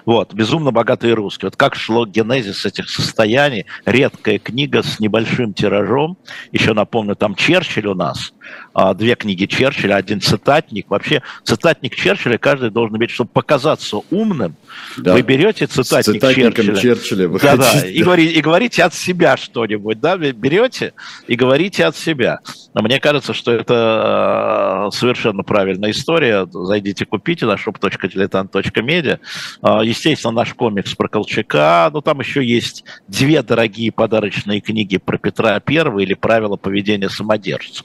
Вот, 0.06 0.32
«Безумно 0.32 0.70
богатые 0.70 1.12
русские». 1.12 1.48
Вот 1.48 1.56
как 1.56 1.74
шло 1.74 2.06
генезис 2.06 2.64
этих 2.64 2.88
состояний. 2.88 3.66
Редкая 3.84 4.38
книга 4.38 4.82
с 4.82 4.98
небольшим 4.98 5.52
тиражом. 5.52 6.16
Еще 6.52 6.72
напомню, 6.72 7.16
там 7.16 7.34
Черчилль 7.34 7.88
у 7.88 7.94
нас. 7.94 8.32
А, 8.72 8.94
две 8.94 9.14
книги 9.14 9.46
Черчилля, 9.46 9.94
один 9.96 10.20
цитатник. 10.20 10.90
Вообще, 10.90 11.22
цитатник 11.44 11.94
Черчилля 11.94 12.38
каждый 12.38 12.70
должен 12.70 12.96
иметь, 12.96 13.10
чтобы 13.10 13.30
показаться 13.30 13.98
умным. 14.10 14.56
Да. 14.96 15.14
Вы 15.14 15.22
берете 15.22 15.66
цитатник 15.66 16.20
Черчилля. 16.20 16.76
Черчилля 16.76 17.28
да, 17.28 17.56
да, 17.56 17.86
и, 17.86 18.02
говори, 18.02 18.26
и 18.26 18.40
говорите 18.40 18.82
от 18.82 18.94
себя 18.94 19.36
что-нибудь. 19.36 20.00
Да? 20.00 20.16
Берете 20.16 20.92
и 21.28 21.36
говорите 21.36 21.84
от 21.84 21.96
себя. 21.96 22.40
Но 22.74 22.82
мне 22.82 22.98
кажется, 22.98 23.32
что 23.32 23.52
это 23.52 23.74
а, 23.74 24.88
совершенно 24.92 25.42
правильная 25.42 25.90
история. 25.92 26.46
Зайдите, 26.50 27.06
купите 27.06 27.46
на 27.46 27.54
shop.diletant.media. 27.54 29.20
А, 29.62 29.84
естественно, 29.84 30.32
наш 30.32 30.54
комикс 30.54 30.94
про 30.94 31.08
Колчака. 31.08 31.90
Но 31.92 32.00
там 32.00 32.20
еще 32.20 32.44
есть 32.44 32.84
две 33.06 33.42
дорогие 33.42 33.92
подарочные 33.92 34.60
книги 34.60 34.96
про 34.96 35.18
Петра 35.18 35.60
Первого 35.60 36.00
или 36.00 36.14
«Правила 36.14 36.56
поведения 36.56 37.08
самодержца». 37.08 37.84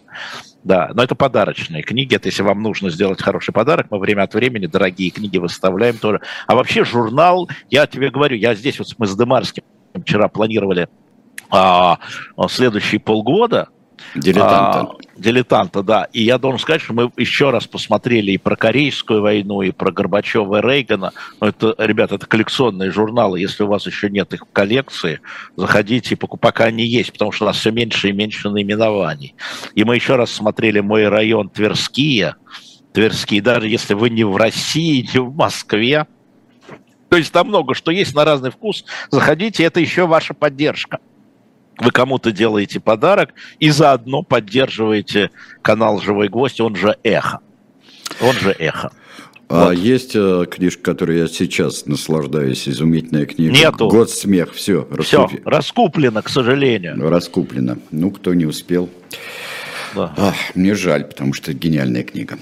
Да, 0.63 0.91
но 0.93 1.03
это 1.03 1.15
подарочные 1.15 1.83
книги. 1.83 2.15
Это 2.15 2.27
если 2.27 2.43
вам 2.43 2.61
нужно 2.61 2.89
сделать 2.89 3.21
хороший 3.21 3.53
подарок, 3.53 3.87
мы 3.89 3.99
время 3.99 4.23
от 4.23 4.33
времени 4.33 4.65
дорогие 4.65 5.09
книги 5.09 5.37
выставляем 5.37 5.97
тоже. 5.97 6.21
А 6.47 6.55
вообще 6.55 6.83
журнал, 6.83 7.49
я 7.69 7.87
тебе 7.87 8.09
говорю, 8.09 8.35
я 8.35 8.55
здесь 8.55 8.77
вот 8.77 8.87
мы 8.97 9.07
с 9.07 9.15
Демарским 9.15 9.63
вчера 9.95 10.27
планировали 10.27 10.89
а, 11.49 11.99
следующие 12.49 12.99
полгода, 12.99 13.69
Дилетанта. 14.15 14.79
А, 14.79 14.97
дилетанта, 15.17 15.83
да. 15.83 16.07
И 16.13 16.23
я 16.23 16.37
должен 16.37 16.59
сказать, 16.59 16.81
что 16.81 16.93
мы 16.93 17.11
еще 17.17 17.51
раз 17.51 17.67
посмотрели 17.67 18.31
и 18.31 18.37
про 18.37 18.55
Корейскую 18.55 19.21
войну, 19.21 19.61
и 19.61 19.71
про 19.71 19.91
Горбачева 19.91 20.57
и 20.57 20.61
Рейгана. 20.61 21.11
Но 21.39 21.47
это, 21.47 21.75
ребята, 21.77 22.15
это 22.15 22.25
коллекционные 22.25 22.91
журналы. 22.91 23.39
Если 23.39 23.63
у 23.63 23.67
вас 23.67 23.85
еще 23.85 24.09
нет 24.09 24.33
их 24.33 24.41
в 24.41 24.51
коллекции, 24.51 25.21
заходите, 25.55 26.15
пока 26.15 26.65
они 26.65 26.85
есть, 26.85 27.11
потому 27.11 27.31
что 27.31 27.45
у 27.45 27.47
нас 27.47 27.57
все 27.57 27.71
меньше 27.71 28.09
и 28.09 28.13
меньше 28.13 28.49
наименований. 28.49 29.35
И 29.75 29.83
мы 29.83 29.95
еще 29.95 30.15
раз 30.15 30.31
смотрели 30.31 30.79
«Мой 30.79 31.07
район 31.07 31.49
Тверские», 31.49 32.35
Тверские, 32.93 33.41
даже 33.41 33.67
если 33.67 33.93
вы 33.93 34.09
не 34.09 34.23
в 34.23 34.35
России, 34.35 35.07
не 35.13 35.19
в 35.19 35.35
Москве, 35.35 36.07
то 37.07 37.17
есть 37.17 37.31
там 37.31 37.47
много 37.47 37.75
что 37.75 37.91
есть 37.91 38.15
на 38.15 38.25
разный 38.25 38.49
вкус. 38.51 38.83
Заходите, 39.11 39.63
это 39.63 39.79
еще 39.79 40.07
ваша 40.07 40.33
поддержка 40.33 40.99
вы 41.79 41.91
кому-то 41.91 42.31
делаете 42.31 42.79
подарок 42.79 43.33
и 43.59 43.69
заодно 43.69 44.23
поддерживаете 44.23 45.31
канал 45.61 45.99
«Живой 46.01 46.29
гвоздь», 46.29 46.59
он 46.61 46.75
же 46.75 46.97
«Эхо». 47.03 47.39
Он 48.21 48.33
же 48.33 48.55
«Эхо». 48.57 48.91
А 49.49 49.65
вот. 49.65 49.71
есть 49.71 50.11
э, 50.13 50.45
книжка, 50.49 50.83
которой 50.83 51.17
я 51.17 51.27
сейчас 51.27 51.87
наслаждаюсь, 51.87 52.69
изумительная 52.69 53.25
книга. 53.25 53.51
Нету. 53.51 53.87
Год 53.87 54.11
смех, 54.11 54.53
все. 54.53 54.87
Все, 55.01 55.27
раскуплено, 55.43 56.21
к 56.21 56.29
сожалению. 56.29 57.09
Раскуплено. 57.09 57.79
Ну, 57.89 58.11
кто 58.11 58.35
не 58.35 58.45
успел. 58.45 58.91
Да. 59.95 60.13
Ах, 60.17 60.35
мне 60.53 60.75
жаль, 60.75 61.03
потому 61.03 61.33
что 61.33 61.49
это 61.49 61.59
гениальная 61.59 62.03
книга. 62.03 62.37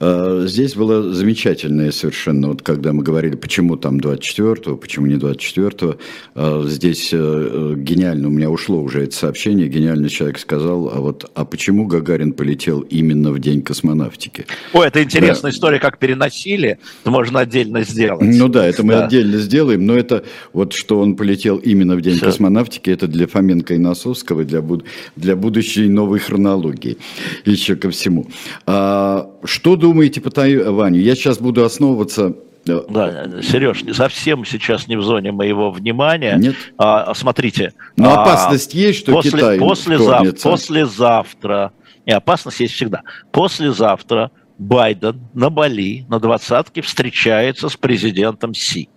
А, 0.00 0.44
здесь 0.46 0.74
было 0.74 1.12
замечательное 1.12 1.92
совершенно, 1.92 2.48
вот 2.48 2.62
когда 2.62 2.92
мы 2.92 3.02
говорили, 3.02 3.36
почему 3.36 3.76
там 3.76 3.98
24-го, 3.98 4.76
почему 4.76 5.06
не 5.06 5.14
24-го, 5.14 5.96
а, 6.34 6.64
здесь 6.66 7.10
э, 7.12 7.18
э, 7.18 7.74
гениально, 7.76 8.28
у 8.28 8.30
меня 8.30 8.50
ушло 8.50 8.82
уже 8.82 9.04
это 9.04 9.14
сообщение, 9.14 9.68
гениальный 9.68 10.08
человек 10.08 10.38
сказал, 10.38 10.88
а 10.88 11.00
вот, 11.00 11.30
а 11.34 11.44
почему 11.44 11.86
Гагарин 11.86 12.32
полетел 12.32 12.80
именно 12.80 13.30
в 13.30 13.38
день 13.38 13.62
космонавтики? 13.62 14.46
О, 14.72 14.82
это 14.82 15.02
интересная 15.02 15.50
да. 15.50 15.56
история, 15.56 15.78
как 15.78 15.98
переносили, 15.98 16.78
это 17.02 17.10
можно 17.10 17.40
отдельно 17.40 17.82
сделать. 17.82 18.22
Ну 18.22 18.48
да, 18.48 18.66
это 18.66 18.82
мы 18.82 18.94
да. 18.94 19.06
отдельно 19.06 19.38
сделаем, 19.38 19.86
но 19.86 19.96
это 19.96 20.24
вот, 20.52 20.72
что 20.72 21.00
он 21.00 21.16
полетел 21.16 21.56
именно 21.56 21.96
в 21.96 22.00
день 22.00 22.16
Все. 22.16 22.26
космонавтики, 22.26 22.90
это 22.90 23.06
для 23.06 23.26
Фоменко 23.26 23.74
и 23.74 23.78
Носовского, 23.78 24.44
для, 24.44 24.60
буд 24.60 24.84
для 25.16 25.36
будущей 25.36 25.88
новой 25.88 26.18
хронологии, 26.18 26.98
еще 27.44 27.76
ко 27.76 27.90
всему. 27.90 28.26
А, 28.66 29.30
что 29.44 29.76
думаете 29.76 30.20
по 30.20 30.30
Тайваню? 30.30 31.00
Я 31.00 31.14
сейчас 31.14 31.38
буду 31.38 31.64
основываться 31.64 32.34
э, 32.66 32.80
да, 32.88 33.42
Сереж, 33.42 33.84
совсем 33.94 34.44
сейчас 34.44 34.88
не 34.88 34.96
в 34.96 35.02
зоне 35.02 35.32
моего 35.32 35.70
внимания. 35.70 36.36
Нет. 36.36 36.56
А, 36.78 37.14
смотрите. 37.14 37.72
Но 37.96 38.10
а, 38.10 38.22
опасность 38.22 38.74
есть, 38.74 39.00
что 39.00 39.12
после, 39.12 39.30
Китай 39.32 39.58
послезав, 39.58 40.42
Послезавтра. 40.42 41.72
И 42.06 42.10
опасность 42.10 42.60
есть 42.60 42.74
всегда. 42.74 43.02
Послезавтра 43.32 44.30
Байден 44.58 45.20
на 45.34 45.50
Бали, 45.50 46.06
на 46.08 46.20
двадцатке, 46.20 46.82
встречается 46.82 47.68
с 47.68 47.76
президентом 47.76 48.54
Си. 48.54 48.88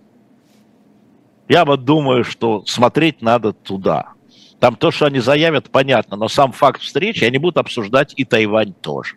Я 1.48 1.64
вот 1.64 1.84
думаю, 1.84 2.24
что 2.24 2.64
смотреть 2.66 3.22
надо 3.22 3.52
туда. 3.52 4.12
Там 4.60 4.76
то, 4.76 4.90
что 4.90 5.06
они 5.06 5.20
заявят, 5.20 5.70
понятно, 5.70 6.16
но 6.16 6.28
сам 6.28 6.52
факт 6.52 6.82
встречи, 6.82 7.24
они 7.24 7.38
будут 7.38 7.58
обсуждать 7.58 8.12
и 8.16 8.24
Тайвань 8.24 8.74
тоже. 8.74 9.16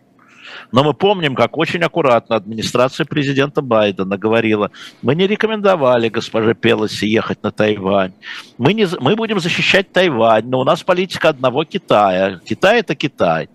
Но 0.71 0.83
мы 0.83 0.93
помним, 0.93 1.35
как 1.35 1.57
очень 1.57 1.81
аккуратно 1.81 2.35
администрация 2.35 3.05
президента 3.05 3.61
Байдена 3.61 4.17
говорила, 4.17 4.71
мы 5.01 5.15
не 5.15 5.27
рекомендовали 5.27 6.09
госпоже 6.09 6.53
Пелоси 6.55 7.05
ехать 7.05 7.43
на 7.43 7.51
Тайвань. 7.51 8.13
Мы, 8.57 8.73
не, 8.73 8.87
мы 8.99 9.15
будем 9.15 9.39
защищать 9.39 9.91
Тайвань, 9.91 10.47
но 10.47 10.59
у 10.59 10.63
нас 10.63 10.83
политика 10.83 11.29
одного 11.29 11.63
Китая. 11.63 12.39
Китай– 12.45 12.79
это 12.81 12.95
Китай. 12.95 13.49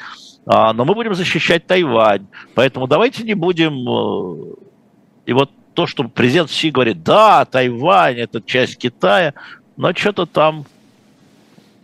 А, 0.46 0.72
но 0.72 0.84
мы 0.84 0.94
будем 0.94 1.14
защищать 1.14 1.66
Тайвань. 1.66 2.26
Поэтому 2.54 2.86
давайте 2.86 3.24
не 3.24 3.34
будем... 3.34 3.88
Э, 3.88 4.54
и 5.26 5.32
вот 5.32 5.50
то, 5.74 5.86
что 5.86 6.04
президент 6.04 6.50
Си 6.50 6.70
говорит, 6.70 7.02
да, 7.02 7.44
Тайвань– 7.44 8.16
это 8.18 8.40
часть 8.40 8.78
Китая, 8.78 9.34
но 9.76 9.92
что-то 9.92 10.26
там 10.26 10.64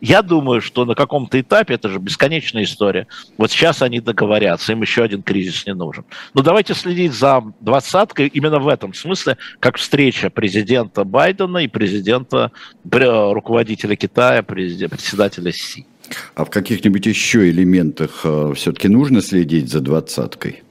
я 0.03 0.20
думаю, 0.22 0.61
что 0.61 0.84
на 0.84 0.94
каком-то 0.94 1.40
этапе, 1.40 1.74
это 1.74 1.88
же 1.88 2.00
бесконечная 2.00 2.64
история, 2.64 3.07
вот 3.38 3.53
сейчас 3.53 3.82
они 3.82 4.00
договорятся, 4.00 4.72
им 4.72 4.82
еще 4.82 5.05
один 5.05 5.22
кризис 5.22 5.64
не 5.64 5.74
нужен. 5.74 6.05
Но 6.34 6.42
давайте 6.42 6.74
следить 6.74 7.12
за 7.12 7.42
двадцаткой 7.61 8.26
именно 8.26 8.59
в 8.59 8.66
этом 8.66 8.94
смысле, 8.94 9.38
как 9.61 9.78
встреча 9.78 10.28
президента 10.28 11.05
Байдена 11.05 11.59
и 11.59 11.68
президента, 11.68 12.50
руководителя 12.84 13.94
Китая, 13.94 14.42
председателя 14.42 15.53
Си. 15.53 15.86
А 16.34 16.44
в 16.44 16.50
каких-нибудь 16.50 17.07
еще 17.07 17.48
элементах 17.48 18.20
э, 18.24 18.53
все-таки 18.57 18.88
нужно 18.88 19.22
следить 19.22 19.70
за 19.70 19.80
двадцаткой? 19.80 20.64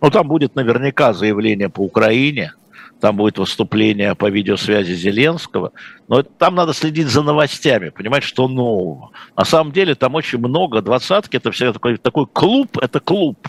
Ну, 0.00 0.10
там 0.10 0.26
будет 0.26 0.56
наверняка 0.56 1.12
заявление 1.12 1.68
по 1.68 1.80
Украине, 1.80 2.52
там 3.00 3.16
будет 3.16 3.38
выступление 3.38 4.14
по 4.14 4.28
видеосвязи 4.30 4.92
Зеленского, 4.92 5.72
но 6.08 6.22
там 6.22 6.54
надо 6.54 6.72
следить 6.74 7.08
за 7.08 7.22
новостями, 7.22 7.88
понимать, 7.88 8.22
что 8.22 8.46
нового. 8.46 9.10
На 9.36 9.44
самом 9.44 9.72
деле 9.72 9.94
там 9.94 10.14
очень 10.14 10.38
много, 10.38 10.82
двадцатки, 10.82 11.36
это 11.36 11.50
всегда 11.50 11.72
такой, 11.72 11.96
такой 11.96 12.26
клуб, 12.26 12.78
это 12.78 13.00
клуб, 13.00 13.48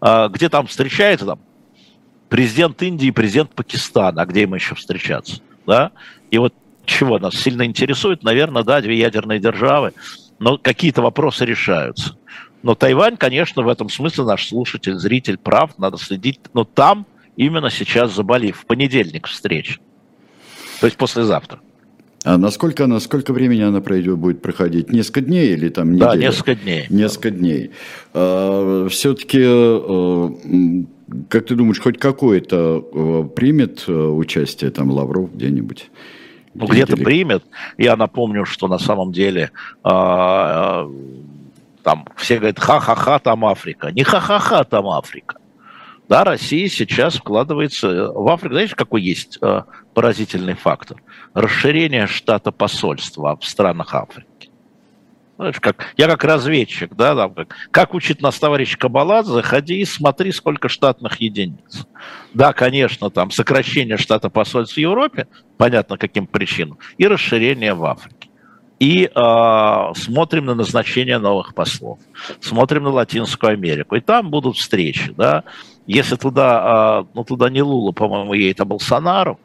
а, 0.00 0.28
где 0.28 0.48
там 0.48 0.66
встречается 0.66 1.26
там, 1.26 1.40
президент 2.28 2.80
Индии 2.82 3.10
президент 3.10 3.54
Пакистана, 3.54 4.22
а 4.22 4.26
где 4.26 4.42
им 4.42 4.54
еще 4.54 4.74
встречаться, 4.74 5.40
да? 5.66 5.90
И 6.30 6.38
вот 6.38 6.54
чего 6.84 7.18
нас 7.18 7.34
сильно 7.34 7.64
интересует, 7.64 8.22
наверное, 8.22 8.62
да, 8.62 8.80
две 8.80 8.98
ядерные 8.98 9.40
державы, 9.40 9.92
но 10.38 10.58
какие-то 10.58 11.02
вопросы 11.02 11.44
решаются. 11.44 12.16
Но 12.62 12.74
Тайвань, 12.74 13.16
конечно, 13.16 13.62
в 13.62 13.68
этом 13.68 13.88
смысле 13.88 14.24
наш 14.24 14.48
слушатель, 14.48 14.94
зритель 14.94 15.36
прав, 15.36 15.76
надо 15.78 15.98
следить, 15.98 16.40
но 16.54 16.64
там 16.64 17.06
именно 17.36 17.70
сейчас 17.70 18.14
заболев. 18.14 18.58
В 18.58 18.66
понедельник 18.66 19.26
встреча. 19.26 19.78
То 20.80 20.86
есть 20.86 20.96
послезавтра. 20.96 21.60
А 22.24 22.38
насколько 22.38 22.84
она, 22.84 23.00
сколько 23.00 23.34
времени 23.34 23.60
она 23.60 23.82
пройдет, 23.82 24.16
будет 24.16 24.40
проходить? 24.40 24.90
Несколько 24.90 25.20
дней 25.20 25.52
или 25.52 25.68
там 25.68 25.92
неделя? 25.92 26.08
Да, 26.08 26.16
несколько 26.16 26.54
дней. 26.54 26.86
Несколько 26.88 27.30
дней. 27.30 27.70
А, 28.14 28.88
все-таки, 28.88 29.42
а, 29.44 30.32
как 31.28 31.46
ты 31.46 31.54
думаешь, 31.54 31.80
хоть 31.80 31.98
какое-то 31.98 32.82
а, 32.92 33.24
примет 33.24 33.84
а, 33.88 34.08
участие 34.08 34.70
там 34.70 34.90
Лавров 34.90 35.34
где-нибудь? 35.34 35.90
Ну, 36.54 36.66
где-то 36.66 36.96
примет. 36.96 37.44
Я 37.76 37.94
напомню, 37.96 38.46
что 38.46 38.68
на 38.68 38.78
самом 38.78 39.12
деле 39.12 39.50
а, 39.82 40.88
там 41.82 42.06
все 42.16 42.38
говорят, 42.38 42.58
ха-ха-ха, 42.58 43.18
там 43.18 43.44
Африка. 43.44 43.90
Не 43.92 44.02
ха-ха-ха, 44.02 44.64
там 44.64 44.88
Африка. 44.88 45.36
Да, 46.08 46.24
Россия 46.24 46.68
сейчас 46.68 47.16
вкладывается 47.16 47.88
э, 47.88 48.12
в 48.12 48.28
Африку. 48.28 48.54
Знаете, 48.54 48.74
какой 48.74 49.02
есть 49.02 49.38
э, 49.40 49.62
поразительный 49.94 50.54
фактор? 50.54 51.02
Расширение 51.32 52.06
штата 52.06 52.52
посольства 52.52 53.38
в 53.40 53.44
странах 53.44 53.94
Африки. 53.94 54.50
Знаешь, 55.36 55.58
как, 55.60 55.92
я 55.96 56.06
как 56.06 56.22
разведчик, 56.22 56.94
да, 56.94 57.16
там, 57.16 57.34
как, 57.34 57.56
как 57.72 57.94
учит 57.94 58.20
нас 58.22 58.38
товарищ 58.38 58.76
Кабалат, 58.76 59.26
заходи 59.26 59.80
и 59.80 59.84
смотри, 59.84 60.30
сколько 60.30 60.68
штатных 60.68 61.20
единиц. 61.20 61.86
Да, 62.34 62.52
конечно, 62.52 63.10
там 63.10 63.30
сокращение 63.32 63.96
штата 63.96 64.28
посольств 64.28 64.76
в 64.76 64.80
Европе, 64.80 65.26
понятно 65.56 65.98
каким 65.98 66.28
причинам, 66.28 66.78
и 66.98 67.08
расширение 67.08 67.74
в 67.74 67.84
Африке. 67.84 68.28
И 68.78 69.04
э, 69.06 69.92
смотрим 69.96 70.44
на 70.44 70.54
назначение 70.54 71.18
новых 71.18 71.54
послов, 71.54 71.98
смотрим 72.40 72.84
на 72.84 72.90
Латинскую 72.90 73.54
Америку, 73.54 73.96
и 73.96 74.00
там 74.00 74.30
будут 74.30 74.56
встречи, 74.56 75.12
да, 75.16 75.42
если 75.86 76.16
туда, 76.16 76.60
а, 76.62 77.06
ну, 77.14 77.24
туда 77.24 77.50
не 77.50 77.62
Лула, 77.62 77.92
по-моему, 77.92 78.34
едет, 78.34 78.60
а 78.60 78.64
Болсонару, 78.64 79.38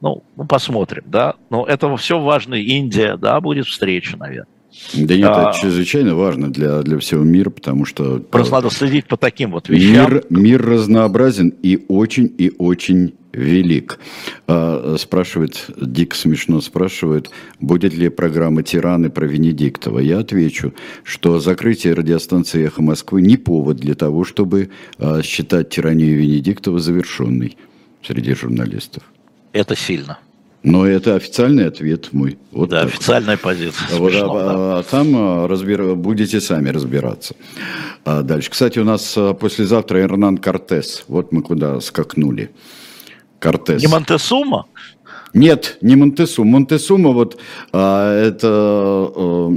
ну, 0.00 0.22
ну, 0.36 0.46
посмотрим, 0.46 1.04
да. 1.06 1.34
Но 1.50 1.64
это 1.66 1.94
все 1.96 2.20
важно. 2.20 2.54
Индия, 2.54 3.16
да, 3.16 3.40
будет 3.40 3.66
встреча, 3.66 4.16
наверное. 4.16 4.55
Да 4.94 5.16
нет, 5.16 5.28
а, 5.28 5.50
это 5.50 5.58
чрезвычайно 5.60 6.14
важно 6.14 6.52
для, 6.52 6.82
для 6.82 6.98
всего 6.98 7.22
мира, 7.22 7.50
потому 7.50 7.84
что... 7.84 8.18
Просто 8.18 8.52
надо 8.52 8.70
следить 8.70 9.06
по 9.06 9.16
таким 9.16 9.50
вот 9.50 9.68
вещам. 9.68 10.12
Мир, 10.12 10.24
мир 10.30 10.64
разнообразен 10.64 11.52
и 11.62 11.84
очень, 11.88 12.32
и 12.38 12.52
очень 12.56 13.14
велик. 13.32 13.98
А, 14.46 14.96
спрашивает, 14.98 15.66
Дик 15.76 16.14
смешно 16.14 16.60
спрашивает, 16.60 17.30
будет 17.60 17.94
ли 17.94 18.08
программа 18.08 18.62
«Тираны» 18.62 19.10
про 19.10 19.26
Венедиктова. 19.26 19.98
Я 19.98 20.20
отвечу, 20.20 20.72
что 21.04 21.38
закрытие 21.38 21.94
радиостанции 21.94 22.64
«Эхо 22.64 22.82
Москвы» 22.82 23.22
не 23.22 23.36
повод 23.36 23.76
для 23.76 23.94
того, 23.94 24.24
чтобы 24.24 24.70
а, 24.98 25.22
считать 25.22 25.70
тиранию 25.70 26.18
Венедиктова 26.18 26.78
завершенной 26.78 27.56
среди 28.02 28.34
журналистов. 28.34 29.02
Это 29.52 29.76
сильно. 29.76 30.18
Но 30.66 30.84
это 30.84 31.14
официальный 31.14 31.68
ответ 31.68 32.12
мой. 32.12 32.38
Вот 32.50 32.70
да, 32.70 32.82
так. 32.82 32.88
официальная 32.88 33.36
позиция. 33.36 33.98
Вот, 33.98 34.10
Смешно, 34.10 34.34
а, 34.34 34.42
да. 34.42 34.78
а 34.78 34.82
там 34.82 35.14
а, 35.14 35.46
разбир... 35.46 35.94
будете 35.94 36.40
сами 36.40 36.70
разбираться. 36.70 37.36
А 38.04 38.22
дальше. 38.22 38.50
Кстати, 38.50 38.80
у 38.80 38.84
нас 38.84 39.16
послезавтра 39.38 40.00
Эрнан 40.00 40.38
Кортес. 40.38 41.04
Вот 41.06 41.30
мы 41.30 41.42
куда 41.42 41.80
скакнули. 41.80 42.50
Кортес. 43.38 43.80
Не 43.80 43.86
Монтесума? 43.86 44.66
Нет, 45.34 45.78
не 45.80 45.96
Монтесума. 45.96 46.52
Монтесума 46.52 47.10
вот 47.10 47.38
а, 47.72 48.26
это 48.26 48.48
а, 48.48 49.50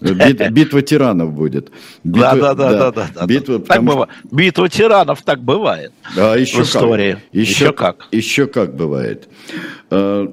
бит, 0.00 0.50
битва 0.52 0.82
тиранов 0.82 1.32
будет. 1.32 1.70
Битва, 2.04 2.36
да, 2.36 2.54
да, 2.54 2.70
да, 2.70 2.92
да, 2.92 3.08
да. 3.14 3.26
Битва, 3.26 3.58
так 3.58 3.68
потому... 3.68 3.90
бывает. 3.90 4.10
Битва 4.30 4.68
тиранов 4.68 5.22
так 5.22 5.40
бывает. 5.40 5.92
А 6.16 6.36
еще 6.36 6.62
в 6.62 6.66
истории. 6.66 7.12
Как. 7.12 7.22
Еще, 7.32 7.52
еще 7.52 7.72
как. 7.72 8.08
Еще 8.12 8.46
как 8.46 8.76
бывает. 8.76 9.28
А, 9.90 10.26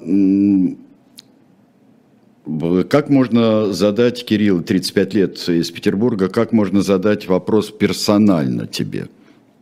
как 2.88 3.10
можно 3.10 3.72
задать, 3.72 4.24
Кирилл, 4.24 4.62
35 4.62 5.14
лет 5.14 5.48
из 5.48 5.70
Петербурга, 5.70 6.28
как 6.28 6.52
можно 6.52 6.82
задать 6.82 7.26
вопрос 7.26 7.70
персонально 7.70 8.66
тебе? 8.66 9.08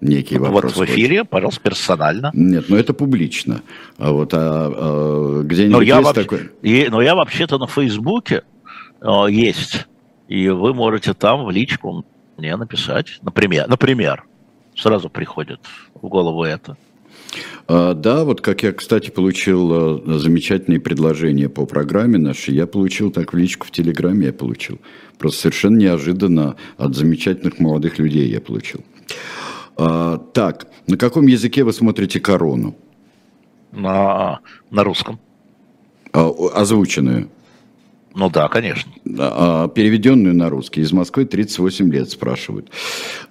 Некий 0.00 0.38
вопрос. 0.38 0.76
Вот 0.76 0.88
в 0.88 0.90
эфире, 0.90 1.20
будет. 1.20 1.30
пожалуйста, 1.30 1.60
персонально. 1.60 2.30
Нет, 2.34 2.68
но 2.68 2.76
это 2.76 2.94
публично. 2.94 3.62
А 3.96 4.12
вот 4.12 4.32
а, 4.34 4.38
а, 4.40 5.42
где-нибудь 5.42 5.72
но 5.72 5.82
я 5.82 5.96
есть 5.96 6.06
вообще, 6.06 6.22
такой... 6.22 6.50
И, 6.62 6.88
но 6.90 7.02
я 7.02 7.14
вообще-то 7.14 7.58
на 7.58 7.66
Фейсбуке 7.66 8.42
а, 9.00 9.26
есть. 9.26 9.86
И 10.28 10.48
вы 10.48 10.74
можете 10.74 11.14
там 11.14 11.44
в 11.44 11.50
личку 11.50 12.04
мне 12.36 12.56
написать. 12.56 13.18
Например, 13.22 13.68
например 13.68 14.24
сразу 14.76 15.08
приходит 15.10 15.60
в 15.94 16.08
голову 16.08 16.44
это. 16.44 16.76
А, 17.66 17.94
да, 17.94 18.24
вот 18.24 18.40
как 18.40 18.62
я, 18.62 18.72
кстати, 18.72 19.10
получил 19.10 19.72
а, 19.72 20.18
замечательные 20.18 20.80
предложения 20.80 21.48
по 21.48 21.66
программе 21.66 22.18
нашей, 22.18 22.54
я 22.54 22.66
получил 22.66 23.10
так 23.10 23.32
в 23.32 23.36
личку 23.36 23.66
в 23.66 23.70
Телеграме, 23.70 24.26
я 24.26 24.32
получил. 24.32 24.80
Просто 25.18 25.42
совершенно 25.42 25.76
неожиданно 25.76 26.56
от 26.76 26.94
замечательных 26.94 27.58
молодых 27.58 27.98
людей 27.98 28.28
я 28.28 28.40
получил. 28.40 28.84
А, 29.78 30.18
так, 30.18 30.66
на 30.88 30.96
каком 30.96 31.26
языке 31.26 31.62
вы 31.62 31.72
смотрите 31.72 32.18
корону? 32.18 32.74
На, 33.70 34.40
на 34.70 34.84
русском. 34.84 35.20
А, 36.12 36.30
озвученную? 36.54 37.28
Ну 38.14 38.28
да, 38.28 38.48
конечно. 38.48 38.90
А, 39.18 39.68
переведенную 39.68 40.34
на 40.34 40.50
русский. 40.50 40.80
Из 40.80 40.92
Москвы 40.92 41.26
38 41.26 41.92
лет 41.92 42.10
спрашивают. 42.10 42.70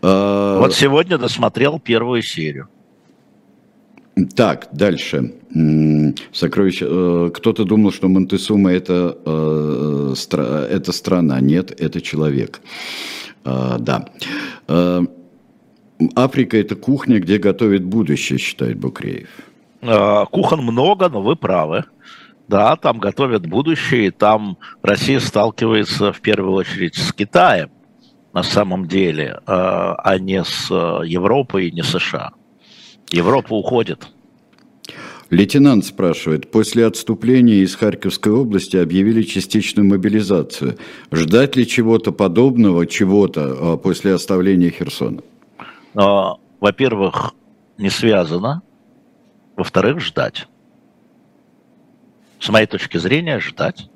А... 0.01 0.59
Вот 0.59 0.73
сегодня 0.73 1.17
досмотрел 1.17 1.79
первую 1.79 2.21
серию. 2.21 2.69
Так, 4.35 4.69
дальше. 4.71 5.33
Сокровище. 6.31 6.87
Э, 6.89 7.31
кто-то 7.31 7.65
думал, 7.65 7.91
что 7.91 8.07
Монтесума 8.07 8.71
это, 8.71 9.15
э, 9.25 10.13
это 10.71 10.91
страна. 10.91 11.39
Нет, 11.39 11.79
это 11.79 12.01
человек. 12.01 12.61
А, 13.43 13.77
да. 13.77 14.07
Африка– 16.15 16.57
это 16.59 16.75
кухня, 16.75 17.19
где 17.19 17.37
готовят 17.37 17.83
будущее, 17.83 18.39
считает 18.39 18.77
Букреев. 18.77 19.29
А, 19.81 20.25
кухон 20.25 20.61
много, 20.61 21.09
но 21.09 21.21
вы 21.21 21.35
правы. 21.35 21.85
Да, 22.47 22.75
там 22.77 22.99
готовят 22.99 23.45
будущее, 23.45 24.07
и 24.07 24.11
там 24.11 24.57
Россия 24.81 25.19
сталкивается 25.19 26.13
в 26.13 26.21
первую 26.21 26.53
очередь 26.53 26.95
с 26.95 27.11
Китаем 27.11 27.69
на 28.33 28.43
самом 28.43 28.87
деле, 28.87 29.39
а, 29.45 29.95
а 29.95 30.19
не 30.19 30.43
с 30.43 30.69
Европой 30.69 31.67
и 31.67 31.71
не 31.71 31.83
США. 31.83 32.31
Европа 33.11 33.53
уходит. 33.53 34.07
Лейтенант 35.29 35.85
спрашивает, 35.85 36.51
после 36.51 36.85
отступления 36.85 37.55
из 37.55 37.75
Харьковской 37.75 38.31
области 38.31 38.77
объявили 38.77 39.23
частичную 39.23 39.85
мобилизацию. 39.85 40.77
Ждать 41.11 41.57
ли 41.57 41.67
чего-то 41.67 42.13
подобного, 42.13 42.85
чего-то 42.87 43.73
а, 43.73 43.77
после 43.77 44.13
оставления 44.13 44.69
Херсона? 44.69 45.21
Во-первых, 45.97 47.33
не 47.77 47.89
связано, 47.89 48.61
во-вторых, 49.55 49.99
ждать. 49.99 50.47
С 52.39 52.49
моей 52.49 52.67
точки 52.67 52.97
зрения, 52.97 53.39
ждать. 53.39 53.89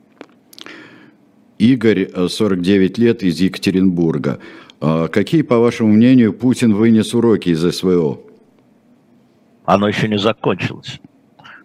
Игорь, 1.59 2.09
49 2.27 2.97
э, 2.97 3.01
лет, 3.01 3.23
из 3.23 3.39
Екатеринбурга. 3.39 4.39
А 4.79 5.07
какие, 5.09 5.43
по 5.43 5.59
вашему 5.59 5.93
мнению, 5.93 6.33
Путин 6.33 6.73
вынес 6.73 7.13
уроки 7.13 7.49
из 7.49 7.61
СВО? 7.75 8.19
Оно 9.65 9.87
еще 9.87 10.07
не 10.07 10.17
закончилось. 10.17 10.99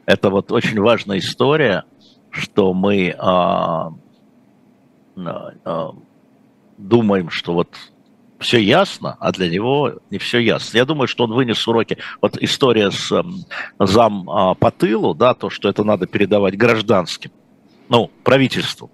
Это 0.05 0.29
вот 0.29 0.53
очень 0.53 0.79
важная 0.81 1.19
история, 1.19 1.85
что 2.31 2.75
мы 2.75 3.15
а, 3.19 3.95
а, 5.17 5.95
думаем, 6.77 7.31
что 7.31 7.55
вот 7.55 7.75
все 8.39 8.59
ясно, 8.59 9.17
а 9.21 9.33
для 9.33 9.49
него 9.49 9.95
не 10.11 10.19
все 10.19 10.39
ясно. 10.39 10.77
Я 10.77 10.85
думаю, 10.85 11.09
что 11.09 11.25
он 11.25 11.33
вынес 11.33 11.67
уроки. 11.67 11.99
Вот 12.21 12.37
история 12.39 12.91
с 12.91 13.11
э, 13.13 13.23
зам 13.79 14.29
э, 14.29 14.55
по 14.57 14.71
тылу, 14.71 15.15
да, 15.15 15.35
то, 15.35 15.51
что 15.51 15.69
это 15.69 15.85
надо 15.85 16.07
передавать 16.07 16.57
гражданским, 16.57 17.31
ну, 17.89 18.11
правительству 18.25 18.91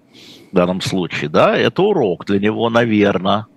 в 0.51 0.55
данном 0.55 0.81
случае, 0.81 1.29
да, 1.29 1.57
это 1.57 1.81
урок 1.81 2.25
для 2.25 2.39
него, 2.39 2.69
наверное, 2.69 3.47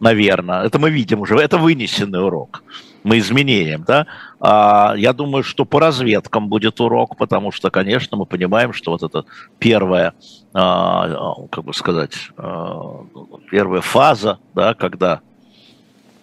наверное. 0.00 0.64
Это 0.64 0.78
мы 0.78 0.90
видим 0.90 1.20
уже, 1.20 1.36
это 1.36 1.58
вынесенный 1.58 2.24
урок. 2.24 2.62
Мы 3.06 3.18
изменением, 3.18 3.84
да. 3.86 4.08
А, 4.40 4.94
я 4.96 5.12
думаю, 5.12 5.44
что 5.44 5.64
по 5.64 5.78
разведкам 5.78 6.48
будет 6.48 6.80
урок, 6.80 7.16
потому 7.16 7.52
что, 7.52 7.70
конечно, 7.70 8.16
мы 8.16 8.26
понимаем, 8.26 8.72
что 8.72 8.90
вот 8.90 9.04
это 9.04 9.24
первая, 9.60 10.12
а, 10.52 11.36
как 11.52 11.62
бы 11.62 11.72
сказать, 11.72 12.14
а, 12.36 13.04
первая 13.48 13.80
фаза, 13.80 14.40
да, 14.56 14.74
когда 14.74 15.20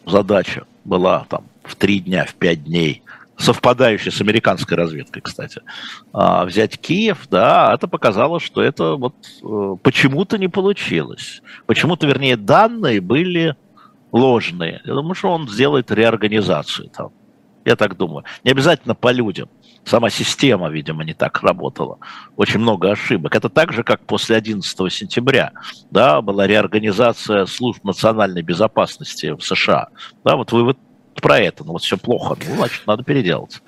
задача 0.05 0.65
была 0.83 1.25
там 1.29 1.45
в 1.63 1.77
три 1.77 2.01
дня, 2.01 2.25
в 2.25 2.33
пять 2.33 2.65
дней, 2.65 3.01
совпадающая 3.37 4.11
с 4.11 4.19
американской 4.19 4.75
разведкой, 4.75 5.21
кстати, 5.21 5.61
взять 6.11 6.77
Киев, 6.77 7.27
да, 7.31 7.73
это 7.73 7.87
показало, 7.87 8.41
что 8.41 8.61
это 8.61 8.95
вот 8.95 9.15
э, 9.41 9.75
почему-то 9.81 10.37
не 10.37 10.49
получилось. 10.49 11.41
Почему-то, 11.65 12.05
вернее, 12.05 12.35
данные 12.35 12.99
были 12.99 13.55
ложные. 14.13 14.81
Я 14.85 14.93
думаю, 14.93 15.15
что 15.15 15.29
он 15.29 15.49
сделает 15.49 15.91
реорганизацию 15.91 16.89
там. 16.89 17.11
Я 17.65 17.75
так 17.75 17.97
думаю. 17.97 18.23
Не 18.43 18.51
обязательно 18.51 18.93
по 18.93 19.11
людям. 19.11 19.49
Сама 19.85 20.09
система, 20.09 20.69
видимо, 20.69 21.03
не 21.03 21.13
так 21.13 21.41
работала. 21.41 21.97
Очень 22.37 22.59
много 22.59 22.91
ошибок. 22.91 23.35
Это 23.35 23.49
так 23.49 23.73
же, 23.73 23.83
как 23.83 24.01
после 24.05 24.35
11 24.37 24.93
сентября 24.93 25.51
да, 25.91 26.21
была 26.21 26.47
реорганизация 26.47 27.45
служб 27.45 27.83
национальной 27.83 28.41
безопасности 28.41 29.31
в 29.31 29.41
США. 29.41 29.87
Да, 30.23 30.35
вот 30.35 30.51
вы 30.51 30.63
вот 30.63 30.77
про 31.21 31.39
это, 31.39 31.63
ну 31.63 31.73
вот 31.73 31.83
все 31.83 31.97
плохо, 31.97 32.37
ну, 32.47 32.55
значит, 32.55 32.85
надо 32.87 33.03
переделать. 33.03 33.61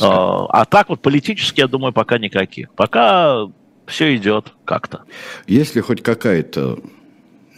А, 0.00 0.46
а 0.46 0.64
так 0.64 0.88
вот 0.88 1.00
политически, 1.00 1.60
я 1.60 1.66
думаю, 1.66 1.92
пока 1.92 2.18
никаких. 2.18 2.72
Пока 2.74 3.46
все 3.86 4.14
идет 4.16 4.52
как-то. 4.64 5.02
Если 5.46 5.80
хоть 5.80 6.02
какая-то 6.02 6.78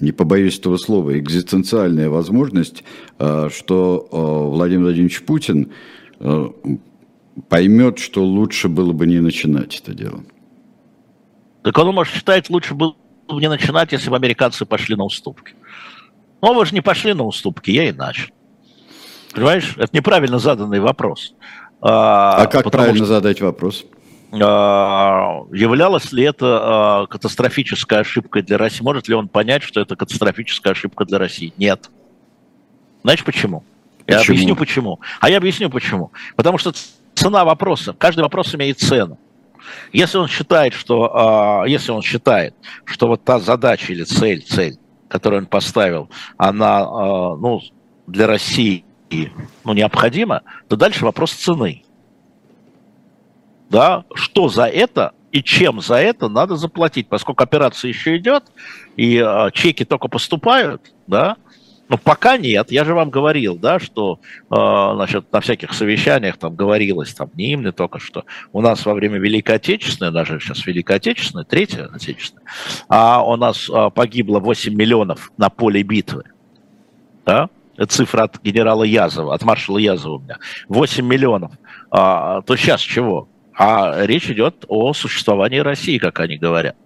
не 0.05 0.12
побоюсь 0.12 0.59
этого 0.59 0.76
слова, 0.76 1.18
экзистенциальная 1.18 2.09
возможность, 2.09 2.85
э, 3.18 3.48
что 3.52 4.09
э, 4.10 4.55
Владимир 4.55 4.85
Владимирович 4.85 5.22
Путин 5.22 5.72
э, 6.20 6.48
поймет, 7.48 7.98
что 7.98 8.24
лучше 8.24 8.68
было 8.68 8.93
бы 8.93 9.06
не 9.06 9.20
начинать 9.20 9.81
это 9.81 9.94
дело. 9.94 10.22
Так 11.62 11.76
он, 11.78 11.94
может, 11.94 12.14
считает, 12.14 12.51
лучше 12.51 12.74
было 12.74 12.94
бы 13.28 13.40
не 13.40 13.48
начинать, 13.48 13.93
если 13.93 14.10
бы 14.10 14.16
американцы 14.16 14.66
пошли 14.66 14.94
на 14.97 15.05
уступки. 15.05 15.55
Но 16.43 16.52
вы 16.52 16.66
же 16.66 16.74
не 16.74 16.82
пошли 16.82 17.14
на 17.14 17.24
уступки, 17.24 17.70
я 17.70 17.89
иначе. 17.89 18.31
Понимаешь, 19.32 19.74
это 19.76 19.97
неправильно 19.97 20.39
заданный 20.39 20.81
вопрос. 20.81 21.35
А, 21.81 22.43
а 22.43 22.47
как 22.47 22.70
правильно 22.70 22.98
что... 22.98 23.06
задать 23.06 23.40
вопрос? 23.40 23.85
А, 24.43 25.43
являлась 25.52 26.12
ли 26.12 26.24
это 26.24 26.61
а, 26.62 27.06
катастрофической 27.06 28.01
ошибкой 28.01 28.43
для 28.43 28.59
России? 28.59 28.82
Может 28.82 29.09
ли 29.09 29.15
он 29.15 29.28
понять, 29.28 29.62
что 29.62 29.81
это 29.81 29.97
катастрофическая 29.97 30.73
ошибка 30.73 31.05
для 31.05 31.19
России? 31.19 31.52
Нет. 31.56 31.90
Знаешь 33.02 33.24
почему? 33.24 33.65
Я 34.06 34.19
почему? 34.19 34.35
объясню 34.35 34.56
почему. 34.56 35.01
А 35.20 35.31
я 35.31 35.36
объясню 35.36 35.70
почему. 35.70 36.12
Потому 36.36 36.59
что 36.59 36.73
цена 37.15 37.44
вопроса, 37.44 37.94
каждый 37.97 38.20
вопрос 38.20 38.55
имеет 38.55 38.78
цену. 38.78 39.19
Если 39.93 40.19
он 40.19 40.28
считает, 40.28 40.74
что, 40.74 41.11
а, 41.15 41.65
если 41.66 41.93
он 41.93 42.02
считает, 42.02 42.55
что 42.85 43.09
вот 43.09 43.24
та 43.24 43.39
задача 43.39 43.93
или 43.93 44.05
цель, 44.05 44.43
цель, 44.43 44.78
которую 45.09 45.43
он 45.43 45.47
поставил, 45.47 46.11
она 46.36 46.81
ну, 47.36 47.61
для 48.06 48.27
России 48.27 48.85
ну, 49.62 49.73
необходима, 49.73 50.43
то 50.69 50.77
дальше 50.77 51.05
вопрос 51.05 51.32
цены 51.32 51.85
да, 53.74 54.05
что 54.14 54.48
за 54.48 54.66
это 54.66 55.14
и 55.32 55.42
чем 55.42 55.80
за 55.80 55.96
это 55.96 56.28
надо 56.28 56.55
заплатить, 56.55 57.09
поскольку 57.09 57.42
операция 57.42 57.88
еще 57.88 58.16
идет, 58.16 58.44
и 58.94 59.16
э, 59.16 59.51
чеки 59.52 59.84
только 59.84 60.06
поступают, 60.06 60.94
да, 61.09 61.36
но 61.88 61.98
пока 61.98 62.36
нет, 62.36 62.70
я 62.70 62.84
же 62.84 62.94
вам 62.94 63.10
говорил, 63.10 63.56
да, 63.56 63.80
что 63.80 64.20
э, 64.48 64.55
значит, 64.55 65.32
на 65.32 65.40
всяких 65.40 65.72
совещаниях 65.74 66.36
там 66.36 66.55
говорилось, 66.55 67.14
там 67.14 67.30
не 67.34 67.51
им 67.51 67.64
не 67.64 67.72
только 67.72 67.98
что, 67.98 68.24
у 68.52 68.60
нас 68.60 68.86
во 68.86 68.94
время 68.94 69.18
Великой 69.18 69.56
Отечественной, 69.56 70.12
даже 70.12 70.38
сейчас 70.38 70.64
Великой 70.66 70.98
Отечественной, 70.98 71.44
Третья 71.44 71.90
Отечественная, 71.92 72.44
а 72.88 73.24
у 73.24 73.34
нас 73.34 73.68
э, 73.68 73.90
погибло 73.92 74.38
8 74.38 74.72
миллионов 74.72 75.32
на 75.36 75.51
поле 75.51 75.82
битвы, 75.82 76.22
да, 77.26 77.48
цифра 77.88 78.22
от 78.22 78.40
генерала 78.40 78.84
Язова, 78.84 79.34
от 79.34 79.42
маршала 79.42 79.78
Язова 79.78 80.18
у 80.18 80.20
меня, 80.20 80.38
8 80.68 81.05
миллионов, 81.05 81.51
а, 81.90 82.42
то 82.42 82.55
сейчас 82.55 82.80
чего? 82.80 83.28
А 83.56 84.05
речь 84.05 84.31
идет 84.31 84.64
о 84.68 84.93
существовании 84.93 85.59
России, 85.59 85.98
как 85.98 86.20
они 86.20 86.36
говорят. 86.36 86.76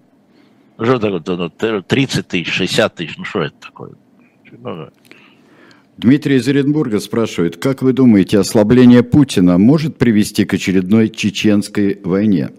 Что 0.81 0.99
такое? 0.99 1.81
30 1.81 2.29
тысяч, 2.29 2.53
60 2.53 2.95
тысяч, 2.95 3.17
ну 3.17 3.25
что 3.25 3.43
это 3.43 3.55
такое? 3.61 3.93
Дмитрий 5.97 6.37
из 6.37 6.47
Оренбурга 6.47 7.01
спрашивает, 7.01 7.57
как 7.57 7.83
вы 7.83 7.93
думаете, 7.93 8.39
ослабление 8.39 9.03
Путина 9.03 9.59
может 9.59 9.99
привести 9.99 10.45
к 10.45 10.55
очередной 10.55 11.09
чеченской 11.09 12.01
войне? 12.05 12.51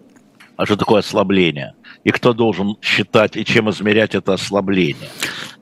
А 0.58 0.66
что 0.66 0.76
такое 0.76 1.00
ослабление? 1.00 1.74
И 2.04 2.12
кто 2.12 2.34
должен 2.34 2.76
считать 2.82 3.38
и 3.38 3.46
чем 3.46 3.70
измерять 3.70 4.14
это 4.16 4.34
ослабление? 4.34 5.10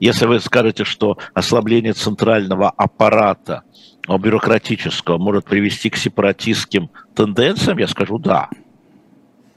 Если 0.00 0.26
вы 0.26 0.40
скажете, 0.40 0.84
что 0.84 1.18
ослабление 1.34 1.92
центрального 1.92 2.70
аппарата 2.70 3.62
бюрократического 4.16 5.18
может 5.18 5.44
привести 5.44 5.90
к 5.90 5.96
сепаратистским 5.96 6.90
тенденциям, 7.14 7.78
я 7.78 7.86
скажу 7.86 8.18
да. 8.18 8.48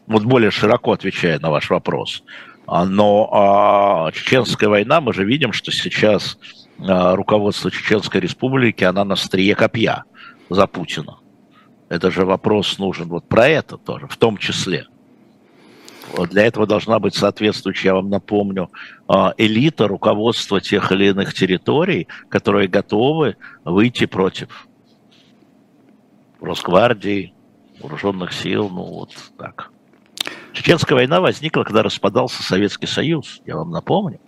Вот 0.07 0.23
более 0.25 0.51
широко 0.51 0.91
отвечая 0.91 1.39
на 1.39 1.49
ваш 1.49 1.69
вопрос. 1.69 2.23
А, 2.67 2.85
но 2.85 3.29
а, 3.31 4.11
чеченская 4.11 4.69
война, 4.69 4.99
мы 4.99 5.13
же 5.13 5.23
видим, 5.23 5.53
что 5.53 5.71
сейчас 5.71 6.37
а, 6.79 7.15
руководство 7.15 7.71
Чеченской 7.71 8.19
республики, 8.19 8.83
она 8.83 9.05
на 9.05 9.15
стрие 9.15 9.55
копья 9.55 10.03
за 10.49 10.67
Путина. 10.67 11.17
Это 11.89 12.11
же 12.11 12.25
вопрос 12.25 12.77
нужен 12.77 13.07
вот 13.09 13.27
про 13.27 13.47
это 13.47 13.77
тоже, 13.77 14.07
в 14.07 14.17
том 14.17 14.37
числе. 14.37 14.87
Для 16.29 16.45
этого 16.45 16.67
должна 16.67 16.99
быть 16.99 17.15
соответствующая, 17.15 17.89
я 17.89 17.95
вам 17.95 18.09
напомню, 18.09 18.69
а, 19.07 19.33
элита 19.37 19.87
руководства 19.87 20.59
тех 20.59 20.91
или 20.91 21.09
иных 21.09 21.33
территорий, 21.33 22.07
которые 22.29 22.67
готовы 22.67 23.37
выйти 23.63 24.05
против 24.05 24.67
Росгвардии, 26.39 27.33
вооруженных 27.79 28.33
сил, 28.33 28.69
ну 28.69 28.83
вот 28.83 29.11
так. 29.37 29.71
Чеченская 30.53 30.95
война 30.95 31.21
возникла, 31.21 31.63
когда 31.63 31.83
распадался 31.83 32.43
Советский 32.43 32.87
Союз, 32.87 33.41
я 33.45 33.57
вам 33.57 33.71
напомню. 33.71 34.19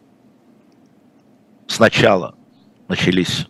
Сначала 1.68 2.36
начались 2.88 3.48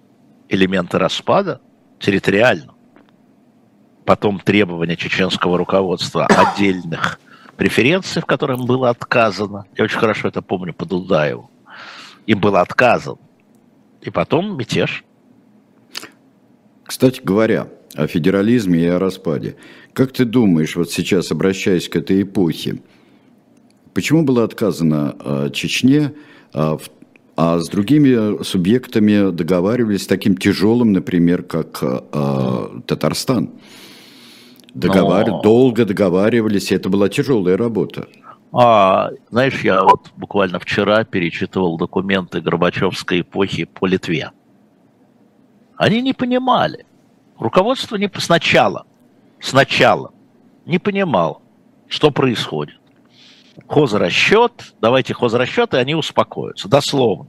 элементы 0.49 0.97
распада 0.97 1.61
территориально, 1.99 2.73
потом 4.05 4.39
требования 4.39 4.95
чеченского 4.95 5.57
руководства 5.57 6.26
отдельных 6.26 7.19
преференции, 7.57 8.19
в 8.19 8.25
которых 8.25 8.59
было 8.59 8.89
отказано. 8.89 9.65
Я 9.77 9.85
очень 9.85 9.99
хорошо 9.99 10.27
это 10.27 10.41
помню 10.41 10.73
по 10.73 10.85
Дудаеву. 10.85 11.49
Им 12.25 12.39
было 12.39 12.61
отказано. 12.61 13.17
И 14.01 14.09
потом 14.09 14.57
мятеж. 14.57 15.03
Кстати 16.84 17.21
говоря, 17.23 17.67
о 17.95 18.07
федерализме 18.07 18.84
и 18.84 18.88
о 18.88 18.99
распаде. 18.99 19.55
Как 19.93 20.11
ты 20.11 20.25
думаешь, 20.25 20.75
вот 20.75 20.91
сейчас, 20.91 21.31
обращаясь 21.31 21.88
к 21.88 21.95
этой 21.95 22.23
эпохе, 22.23 22.81
почему 23.93 24.23
было 24.23 24.43
отказано 24.43 25.15
э, 25.19 25.49
Чечне, 25.53 26.13
а, 26.53 26.77
а 27.35 27.59
с 27.59 27.69
другими 27.69 28.43
субъектами 28.43 29.31
договаривались 29.31 30.07
таким 30.07 30.38
тяжелым, 30.38 30.91
например, 30.91 31.43
как 31.43 31.80
э, 31.81 32.81
Татарстан? 32.88 33.51
Договар... 34.73 35.27
Но... 35.27 35.41
Долго 35.41 35.85
договаривались, 35.85 36.71
это 36.71 36.89
была 36.89 37.09
тяжелая 37.09 37.57
работа. 37.57 38.07
А, 38.51 39.09
знаешь, 39.29 39.61
я 39.63 39.83
вот 39.83 40.11
буквально 40.15 40.59
вчера 40.59 41.03
перечитывал 41.03 41.77
документы 41.77 42.39
Горбачевской 42.39 43.21
эпохи 43.21 43.65
по 43.65 43.87
Литве. 43.87 44.31
Они 45.75 46.01
не 46.01 46.13
понимали. 46.13 46.85
Руководство 47.39 47.95
не 47.95 48.09
сначала, 48.19 48.85
сначала 49.39 50.11
не 50.65 50.77
понимало, 50.77 51.41
что 51.87 52.11
происходит. 52.11 52.79
Хозрасчет, 53.67 54.73
давайте 54.81 55.13
хозрасчет, 55.13 55.73
и 55.73 55.77
они 55.77 55.95
успокоятся, 55.95 56.67
дословно. 56.67 57.27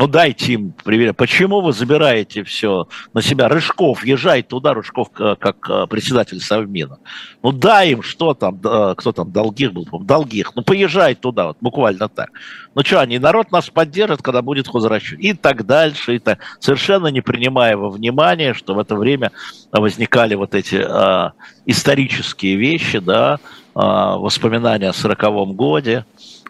Ну 0.00 0.06
дайте 0.06 0.54
им 0.54 0.72
пример. 0.82 1.12
Почему 1.12 1.60
вы 1.60 1.74
забираете 1.74 2.42
все 2.42 2.88
на 3.12 3.20
себя? 3.20 3.48
Рыжков, 3.48 4.02
езжай 4.02 4.42
туда, 4.42 4.72
Рыжков 4.72 5.10
как 5.10 5.68
э, 5.68 5.86
председатель 5.90 6.40
Совмина. 6.40 6.98
Ну 7.42 7.52
дай 7.52 7.90
им, 7.90 8.02
что 8.02 8.32
там, 8.32 8.58
кто 8.58 9.12
там, 9.12 9.30
Долгих 9.30 9.74
был, 9.74 9.84
Долгих. 10.00 10.52
Ну 10.56 10.62
поезжай 10.62 11.14
туда, 11.14 11.48
вот 11.48 11.58
буквально 11.60 12.08
так. 12.08 12.30
Ну 12.74 12.82
что, 12.82 13.02
они, 13.02 13.18
народ 13.18 13.52
нас 13.52 13.68
поддержит, 13.68 14.22
когда 14.22 14.40
будет 14.40 14.68
хозрасчет. 14.68 15.18
И 15.18 15.34
так 15.34 15.66
дальше, 15.66 16.16
и 16.16 16.18
так. 16.18 16.38
Совершенно 16.60 17.08
не 17.08 17.20
принимая 17.20 17.76
во 17.76 17.90
внимание, 17.90 18.54
что 18.54 18.72
в 18.72 18.78
это 18.78 18.96
время 18.96 19.32
возникали 19.70 20.34
вот 20.34 20.54
эти 20.54 20.76
э, 20.82 21.30
исторические 21.66 22.56
вещи, 22.56 23.00
да, 23.00 23.34
э, 23.34 23.38
воспоминания 23.74 24.88
о 24.88 24.94
сороковом 24.94 25.52
годе, 25.52 26.06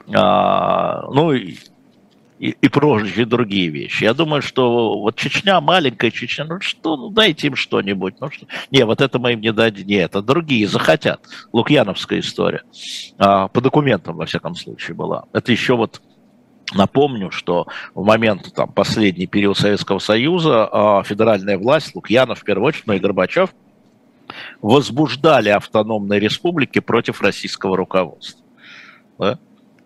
э, 0.07 0.13
ну 0.13 1.33
и 2.41 2.57
и, 2.61 2.69
прочие 2.69 3.27
другие 3.27 3.69
вещи. 3.69 4.05
Я 4.05 4.15
думаю, 4.15 4.41
что 4.41 4.99
вот 4.99 5.17
Чечня, 5.17 5.61
маленькая 5.61 6.11
Чечня, 6.11 6.47
ну 6.47 6.61
что, 6.61 6.97
ну 6.97 7.11
дайте 7.11 7.49
им 7.49 7.55
что-нибудь. 7.55 8.15
Ну, 8.19 8.31
что? 8.31 8.47
Не, 8.71 8.87
вот 8.87 9.03
это 9.03 9.19
мы 9.19 9.35
им 9.35 9.43
не 9.43 9.53
дадим. 9.53 9.87
Нет, 9.87 10.11
это 10.11 10.23
другие 10.23 10.67
захотят. 10.67 11.21
Лукьяновская 11.53 12.21
история. 12.21 12.63
А, 13.19 13.49
по 13.49 13.61
документам, 13.61 14.17
во 14.17 14.25
всяком 14.25 14.55
случае, 14.55 14.95
была. 14.95 15.25
Это 15.33 15.53
еще 15.53 15.77
вот 15.77 16.01
Напомню, 16.73 17.33
что 17.33 17.67
в 17.97 18.05
момент 18.05 18.53
там, 18.55 18.73
последний 18.73 19.27
период 19.27 19.59
Советского 19.59 19.99
Союза 19.99 20.69
а, 20.71 21.03
федеральная 21.03 21.59
власть, 21.59 21.97
Лукьянов 21.97 22.41
в 22.41 22.45
первую 22.45 22.69
очередь, 22.69 22.87
но 22.87 22.95
и 22.95 23.01
Горбачев, 23.01 23.51
возбуждали 24.63 25.49
автономные 25.49 26.21
республики 26.21 26.79
против 26.79 27.21
российского 27.23 27.77
руководства. 27.77 28.45
Да? 29.19 29.39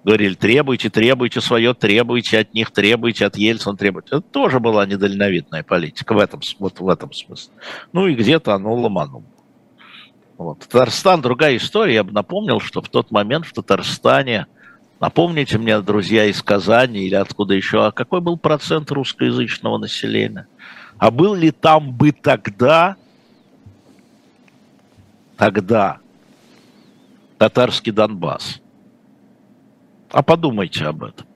Говорили, 0.04 0.34
требуйте, 0.34 0.90
требуйте 0.90 1.40
свое, 1.40 1.74
требуйте 1.74 2.40
от 2.40 2.54
них, 2.54 2.70
требуйте 2.70 3.26
от 3.26 3.36
Ельцина, 3.36 3.76
требуйте. 3.76 4.08
Это 4.10 4.20
тоже 4.20 4.60
была 4.60 4.84
недальновидная 4.86 5.62
политика 5.62 6.12
в 6.12 6.18
этом, 6.18 6.40
вот 6.58 6.78
в 6.78 6.88
этом 6.88 7.12
смысле. 7.12 7.52
Ну 7.92 8.06
и 8.06 8.14
где-то 8.14 8.54
оно 8.54 8.74
ломануло. 8.74 9.24
Вот. 10.36 10.60
Татарстан 10.60 11.22
другая 11.22 11.56
история. 11.56 11.94
Я 11.94 12.04
бы 12.04 12.12
напомнил, 12.12 12.60
что 12.60 12.82
в 12.82 12.88
тот 12.88 13.10
момент 13.10 13.46
в 13.46 13.52
Татарстане, 13.52 14.46
напомните 15.00 15.58
мне, 15.58 15.80
друзья 15.80 16.26
из 16.26 16.42
Казани 16.42 17.06
или 17.06 17.14
откуда 17.14 17.54
еще, 17.54 17.86
а 17.86 17.92
какой 17.92 18.20
был 18.20 18.36
процент 18.36 18.90
русскоязычного 18.90 19.78
населения? 19.78 20.46
А 20.98 21.10
был 21.10 21.34
ли 21.34 21.50
там 21.50 21.92
бы 21.92 22.12
тогда, 22.12 22.96
тогда 25.36 25.98
татарский 27.38 27.92
Донбасс? 27.92 28.60
А 30.14 30.22
подумайте 30.22 30.84
об 30.84 31.02
этом. 31.02 31.26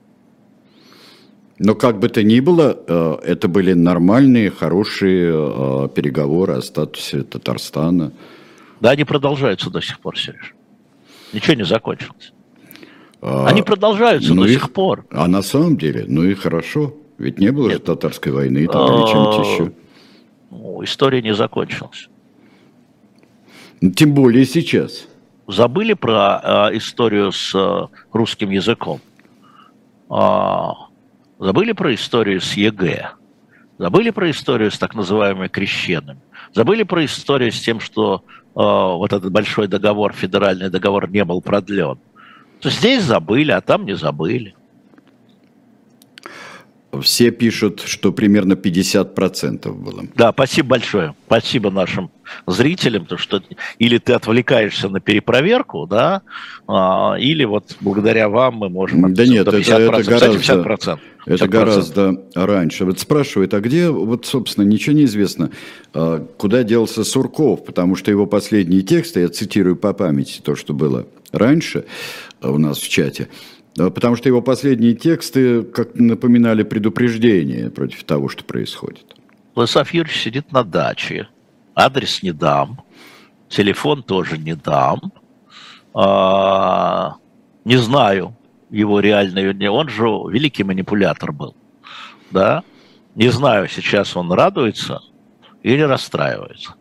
Но 1.57 1.75
как 1.75 1.99
бы 1.99 2.07
то 2.07 2.23
ни 2.23 2.39
было, 2.39 2.77
э, 2.87 3.17
это 3.25 3.49
были 3.49 3.73
нормальные, 3.73 4.51
хорошие 4.51 5.33
э, 5.33 5.89
переговоры 5.93 6.53
о 6.53 6.61
статусе 6.61 7.23
Татарстана. 7.23 8.13
Да, 8.79 8.91
они 8.91 9.03
продолжаются 9.03 9.69
до 9.69 9.81
сих 9.81 9.99
пор, 9.99 10.17
Сереж. 10.17 10.55
Ничего 11.33 11.55
не 11.55 11.65
закончилось. 11.65 12.31
А, 13.21 13.47
они 13.47 13.63
продолжаются 13.63 14.33
ну 14.33 14.43
до 14.43 14.47
и, 14.47 14.53
сих 14.53 14.71
пор. 14.71 15.05
А 15.11 15.27
на 15.27 15.41
самом 15.41 15.75
деле, 15.75 16.05
ну 16.07 16.23
и 16.23 16.33
хорошо. 16.33 16.93
Ведь 17.17 17.37
не 17.37 17.51
было 17.51 17.67
Нет. 17.67 17.73
же 17.73 17.79
татарской 17.79 18.31
войны 18.31 18.65
там, 18.65 18.85
или 18.85 19.11
чем-то 19.11 19.41
еще. 19.41 19.71
Ну, 20.51 20.81
история 20.85 21.21
не 21.21 21.35
закончилась. 21.35 22.07
Тем 23.93 24.13
более 24.13 24.45
сейчас 24.45 25.08
забыли 25.49 25.93
про 25.93 26.41
э, 26.71 26.77
историю 26.77 27.31
с 27.31 27.53
э, 27.55 27.87
русским 28.13 28.51
языком, 28.51 29.01
э, 30.09 30.67
забыли 31.39 31.71
про 31.71 31.93
историю 31.95 32.39
с 32.39 32.53
ЕГЭ, 32.53 33.11
забыли 33.79 34.11
про 34.11 34.29
историю 34.29 34.69
с 34.69 34.77
так 34.77 34.93
называемыми 34.93 35.47
крещенными, 35.47 36.21
забыли 36.53 36.83
про 36.83 37.03
историю 37.03 37.51
с 37.51 37.59
тем, 37.59 37.79
что 37.79 38.23
э, 38.27 38.39
вот 38.53 39.11
этот 39.11 39.31
большой 39.31 39.67
договор, 39.67 40.13
федеральный 40.13 40.69
договор 40.69 41.09
не 41.09 41.25
был 41.25 41.41
продлен. 41.41 41.97
То 42.61 42.69
здесь 42.69 43.03
забыли, 43.03 43.51
а 43.51 43.61
там 43.61 43.85
не 43.85 43.95
забыли. 43.95 44.53
Все 47.01 47.29
пишут, 47.29 47.83
что 47.85 48.11
примерно 48.11 48.53
50% 48.53 49.71
было. 49.73 50.05
Да, 50.15 50.31
спасибо 50.31 50.69
большое. 50.69 51.13
Спасибо 51.27 51.69
нашим 51.69 52.09
зрителям, 52.47 53.03
потому 53.03 53.19
что 53.19 53.43
или 53.77 53.99
ты 53.99 54.13
отвлекаешься 54.13 54.89
на 54.89 54.99
перепроверку, 54.99 55.85
да, 55.85 56.23
а, 56.67 57.15
или 57.19 57.45
вот 57.45 57.75
благодаря 57.79 58.27
вам 58.27 58.55
мы 58.55 58.69
можем... 58.69 59.13
Да 59.13 59.25
нет, 59.25 59.47
это, 59.47 59.57
это 59.57 59.85
гораздо, 59.85 60.13
Кстати, 60.13 60.89
50%. 60.89 60.99
Это 61.27 61.47
гораздо 61.47 62.23
раньше. 62.33 62.85
Вот 62.85 62.99
спрашивают, 62.99 63.53
а 63.53 63.59
где, 63.59 63.89
вот, 63.89 64.25
собственно, 64.25 64.65
ничего 64.65 64.95
не 64.95 65.05
известно, 65.05 65.51
а, 65.93 66.25
куда 66.37 66.63
делся 66.63 67.03
Сурков, 67.03 67.65
потому 67.65 67.95
что 67.95 68.09
его 68.09 68.25
последние 68.25 68.81
тексты, 68.81 69.21
я 69.21 69.29
цитирую 69.29 69.75
по 69.75 69.93
памяти 69.93 70.41
то, 70.43 70.55
что 70.55 70.73
было 70.73 71.05
раньше 71.31 71.85
у 72.41 72.57
нас 72.57 72.79
в 72.79 72.89
чате, 72.89 73.27
Потому 73.89 74.15
что 74.15 74.27
его 74.27 74.41
последние 74.41 74.93
тексты 74.93 75.63
как 75.63 75.95
напоминали 75.95 76.63
предупреждение 76.63 77.69
против 77.69 78.03
того, 78.03 78.27
что 78.27 78.43
происходит. 78.43 79.15
Владислав 79.55 79.93
Юрьевич 79.93 80.21
сидит 80.21 80.51
на 80.51 80.63
даче. 80.63 81.27
Адрес 81.75 82.21
не 82.23 82.31
дам. 82.31 82.81
Телефон 83.47 84.03
тоже 84.03 84.37
не 84.37 84.55
дам. 84.55 85.13
А, 85.93 87.15
не 87.65 87.77
знаю 87.77 88.35
его 88.69 88.99
реальный... 88.99 89.69
Он 89.69 89.89
же 89.89 90.03
великий 90.03 90.63
манипулятор 90.63 91.31
был. 91.31 91.55
Да? 92.31 92.63
Не 93.15 93.29
знаю, 93.29 93.67
сейчас 93.67 94.15
он 94.15 94.31
радуется 94.31 95.01
или 95.63 95.81
расстраивается. 95.81 96.75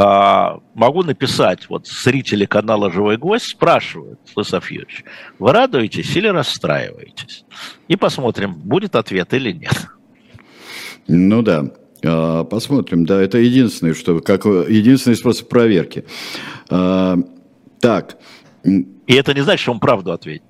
А, 0.00 0.60
могу 0.74 1.02
написать, 1.02 1.68
вот 1.68 1.88
зрители 1.88 2.44
канала 2.44 2.92
«Живой 2.92 3.16
гость» 3.16 3.46
спрашивают, 3.46 4.20
Лысов 4.36 4.70
Юрьевич, 4.70 5.02
вы 5.40 5.52
радуетесь 5.52 6.14
или 6.14 6.28
расстраиваетесь? 6.28 7.44
И 7.88 7.96
посмотрим, 7.96 8.54
будет 8.54 8.94
ответ 8.94 9.34
или 9.34 9.50
нет. 9.50 9.88
Ну 11.08 11.42
да, 11.42 11.72
а, 12.04 12.44
посмотрим. 12.44 13.06
Да, 13.06 13.20
это 13.20 13.38
единственный, 13.38 13.92
что, 13.92 14.20
как, 14.20 14.44
единственный 14.44 15.16
способ 15.16 15.48
проверки. 15.48 16.04
А, 16.70 17.16
так. 17.80 18.18
И 18.62 19.14
это 19.14 19.34
не 19.34 19.40
значит, 19.40 19.62
что 19.62 19.72
он 19.72 19.80
правду 19.80 20.12
ответит. 20.12 20.47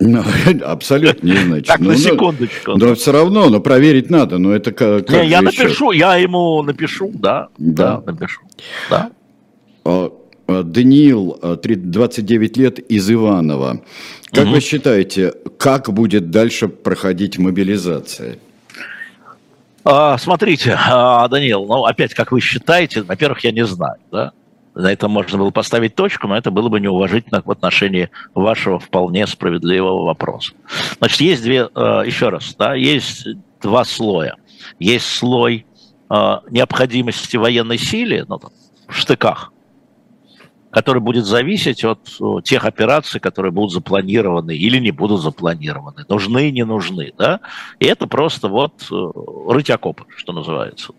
Ну, 0.00 0.22
абсолютно 0.64 1.26
не 1.26 1.36
значит. 1.36 1.66
Так, 1.66 1.80
ну, 1.80 1.86
на 1.86 1.92
ну, 1.92 1.98
секундочку. 1.98 2.72
Но, 2.72 2.86
но 2.86 2.94
все 2.94 3.12
равно, 3.12 3.48
но 3.50 3.60
проверить 3.60 4.10
надо, 4.10 4.38
но 4.38 4.52
это 4.52 4.72
как, 4.72 5.08
Не, 5.10 5.26
я 5.26 5.42
напишу, 5.42 5.90
я 5.90 6.16
ему 6.16 6.62
напишу, 6.62 7.10
да. 7.14 7.48
Да, 7.58 7.96
да 7.96 8.12
напишу. 8.12 8.42
Да. 8.90 9.10
А, 9.84 10.12
а, 10.46 10.62
Даниил, 10.62 11.38
29 11.42 12.56
а, 12.56 12.60
лет, 12.60 12.78
из 12.78 13.10
Иванова. 13.10 13.82
Как 14.30 14.44
угу. 14.44 14.54
вы 14.54 14.60
считаете, 14.60 15.34
как 15.58 15.92
будет 15.92 16.30
дальше 16.30 16.68
проходить 16.68 17.38
мобилизация? 17.38 18.38
Смотрите, 20.18 20.78
Даниил, 21.30 21.64
ну 21.64 21.86
опять, 21.86 22.12
как 22.12 22.30
вы 22.30 22.40
считаете, 22.40 23.02
во-первых, 23.02 23.42
я 23.44 23.52
не 23.52 23.64
знаю, 23.64 23.96
да, 24.12 24.32
на 24.78 24.92
этом 24.92 25.10
можно 25.10 25.38
было 25.38 25.50
поставить 25.50 25.96
точку, 25.96 26.28
но 26.28 26.36
это 26.36 26.50
было 26.50 26.68
бы 26.68 26.78
неуважительно 26.78 27.42
в 27.44 27.50
отношении 27.50 28.10
вашего 28.34 28.78
вполне 28.78 29.26
справедливого 29.26 30.04
вопроса. 30.04 30.52
Значит, 30.98 31.20
есть 31.20 31.42
две, 31.42 31.68
э, 31.74 32.02
еще 32.06 32.28
раз, 32.28 32.54
да, 32.56 32.74
есть 32.74 33.26
два 33.60 33.84
слоя. 33.84 34.36
Есть 34.78 35.06
слой 35.06 35.66
э, 36.08 36.36
необходимости 36.50 37.36
военной 37.36 37.76
силы, 37.78 38.24
ну, 38.28 38.40
в 38.86 38.94
штыках, 38.94 39.52
который 40.70 41.02
будет 41.02 41.24
зависеть 41.24 41.84
от 41.84 42.08
тех 42.44 42.64
операций, 42.64 43.18
которые 43.18 43.50
будут 43.50 43.72
запланированы 43.72 44.56
или 44.56 44.78
не 44.78 44.92
будут 44.92 45.22
запланированы, 45.22 46.04
нужны, 46.08 46.52
не 46.52 46.64
нужны, 46.64 47.12
да, 47.18 47.40
и 47.80 47.86
это 47.86 48.06
просто 48.06 48.48
вот 48.48 48.86
э, 48.92 49.10
рыть 49.48 49.70
окопы, 49.70 50.04
что 50.16 50.32
называется. 50.32 50.92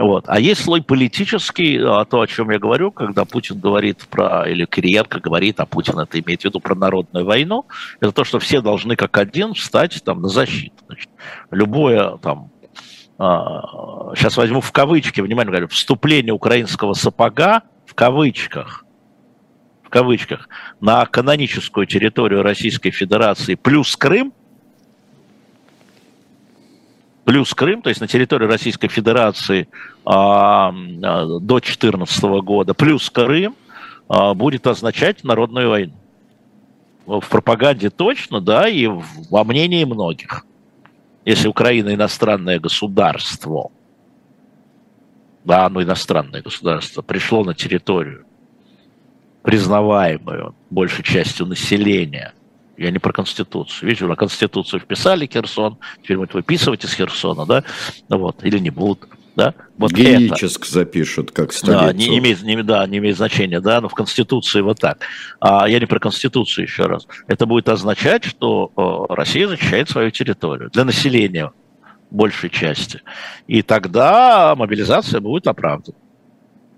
Вот. 0.00 0.24
А 0.28 0.40
есть 0.40 0.64
слой 0.64 0.82
политический, 0.82 1.78
а 1.78 2.06
то, 2.06 2.22
о 2.22 2.26
чем 2.26 2.50
я 2.50 2.58
говорю, 2.58 2.90
когда 2.90 3.26
Путин 3.26 3.60
говорит 3.60 4.06
про, 4.08 4.48
или 4.48 4.64
Кириенко 4.64 5.20
говорит, 5.20 5.60
а 5.60 5.66
Путин 5.66 5.98
это 5.98 6.18
имеет 6.18 6.40
в 6.40 6.44
виду 6.46 6.58
про 6.58 6.74
народную 6.74 7.26
войну, 7.26 7.66
это 8.00 8.10
то, 8.10 8.24
что 8.24 8.38
все 8.38 8.62
должны 8.62 8.96
как 8.96 9.18
один 9.18 9.52
встать 9.52 10.02
там, 10.02 10.22
на 10.22 10.28
защиту. 10.28 10.74
Значит, 10.86 11.10
любое 11.50 12.16
там, 12.16 12.50
а, 13.18 14.14
сейчас 14.14 14.38
возьму 14.38 14.62
в 14.62 14.72
кавычки, 14.72 15.20
внимание, 15.20 15.50
говорю, 15.50 15.68
вступление 15.68 16.32
украинского 16.32 16.94
сапога 16.94 17.62
в 17.84 17.94
кавычках, 17.94 18.86
в 19.82 19.90
кавычках, 19.90 20.48
на 20.80 21.04
каноническую 21.04 21.84
территорию 21.84 22.42
Российской 22.42 22.90
Федерации 22.90 23.54
плюс 23.54 23.94
Крым, 23.96 24.32
плюс 27.30 27.54
Крым, 27.54 27.80
то 27.80 27.90
есть 27.90 28.00
на 28.00 28.08
территории 28.08 28.46
Российской 28.46 28.88
Федерации 28.88 29.68
а, 30.04 30.70
а, 30.70 31.26
до 31.38 31.60
2014 31.60 32.24
года, 32.42 32.74
плюс 32.74 33.08
Крым, 33.08 33.54
а, 34.08 34.34
будет 34.34 34.66
означать 34.66 35.22
народную 35.22 35.70
войну. 35.70 35.92
В 37.06 37.22
пропаганде 37.28 37.88
точно, 37.88 38.40
да, 38.40 38.68
и 38.68 38.88
во 39.30 39.44
мнении 39.44 39.84
многих. 39.84 40.44
Если 41.24 41.46
Украина 41.46 41.94
иностранное 41.94 42.58
государство, 42.58 43.70
да, 45.44 45.66
оно 45.66 45.84
иностранное 45.84 46.42
государство, 46.42 47.00
пришло 47.00 47.44
на 47.44 47.54
территорию, 47.54 48.24
признаваемую 49.42 50.56
большей 50.68 51.04
частью 51.04 51.46
населения– 51.46 52.34
я 52.80 52.90
не 52.90 52.98
про 52.98 53.12
Конституцию. 53.12 53.88
Видите, 53.88 54.06
на 54.06 54.16
Конституцию 54.16 54.80
вписали 54.80 55.28
Херсон, 55.30 55.78
теперь 56.02 56.16
будут 56.16 56.32
выписывать 56.32 56.82
из 56.84 56.94
Херсона, 56.94 57.44
да, 57.44 57.62
вот, 58.08 58.42
или 58.42 58.58
не 58.58 58.70
будут. 58.70 59.06
Да? 59.36 59.54
Вот 59.78 59.92
Геническ 59.92 60.62
это. 60.62 60.72
запишут, 60.72 61.30
как 61.30 61.52
столицу. 61.52 61.84
Да, 61.84 61.92
не 61.92 62.18
имеет, 62.18 62.42
не, 62.42 62.62
да, 62.62 62.86
не 62.86 62.98
имеет 62.98 63.16
значения, 63.16 63.60
да, 63.60 63.80
но 63.80 63.88
в 63.88 63.94
Конституции 63.94 64.60
вот 64.60 64.80
так. 64.80 64.98
А 65.40 65.68
я 65.68 65.78
не 65.78 65.86
про 65.86 66.00
Конституцию 66.00 66.64
еще 66.64 66.84
раз. 66.84 67.06
Это 67.28 67.46
будет 67.46 67.68
означать, 67.68 68.24
что 68.24 68.72
о, 68.74 69.14
Россия 69.14 69.46
защищает 69.46 69.88
свою 69.88 70.10
территорию 70.10 70.70
для 70.70 70.84
населения 70.84 71.52
большей 72.10 72.50
части. 72.50 73.02
И 73.46 73.62
тогда 73.62 74.54
мобилизация 74.56 75.20
будет 75.20 75.46
оправдана 75.46 75.96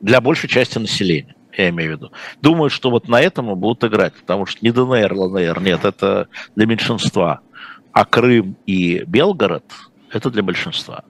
для 0.00 0.20
большей 0.20 0.48
части 0.48 0.78
населения 0.78 1.36
я 1.52 1.68
имею 1.70 1.92
в 1.92 1.96
виду. 1.96 2.12
Думаю, 2.40 2.70
что 2.70 2.90
вот 2.90 3.08
на 3.08 3.20
этом 3.20 3.50
и 3.50 3.54
будут 3.54 3.84
играть, 3.84 4.14
потому 4.14 4.46
что 4.46 4.64
не 4.64 4.70
ДНР, 4.70 5.12
ЛНР, 5.12 5.60
нет, 5.62 5.84
это 5.84 6.28
для 6.56 6.66
меньшинства. 6.66 7.40
А 7.92 8.04
Крым 8.04 8.56
и 8.66 9.04
Белгород– 9.06 9.64
это 10.10 10.30
для 10.30 10.42
большинства. 10.42 11.04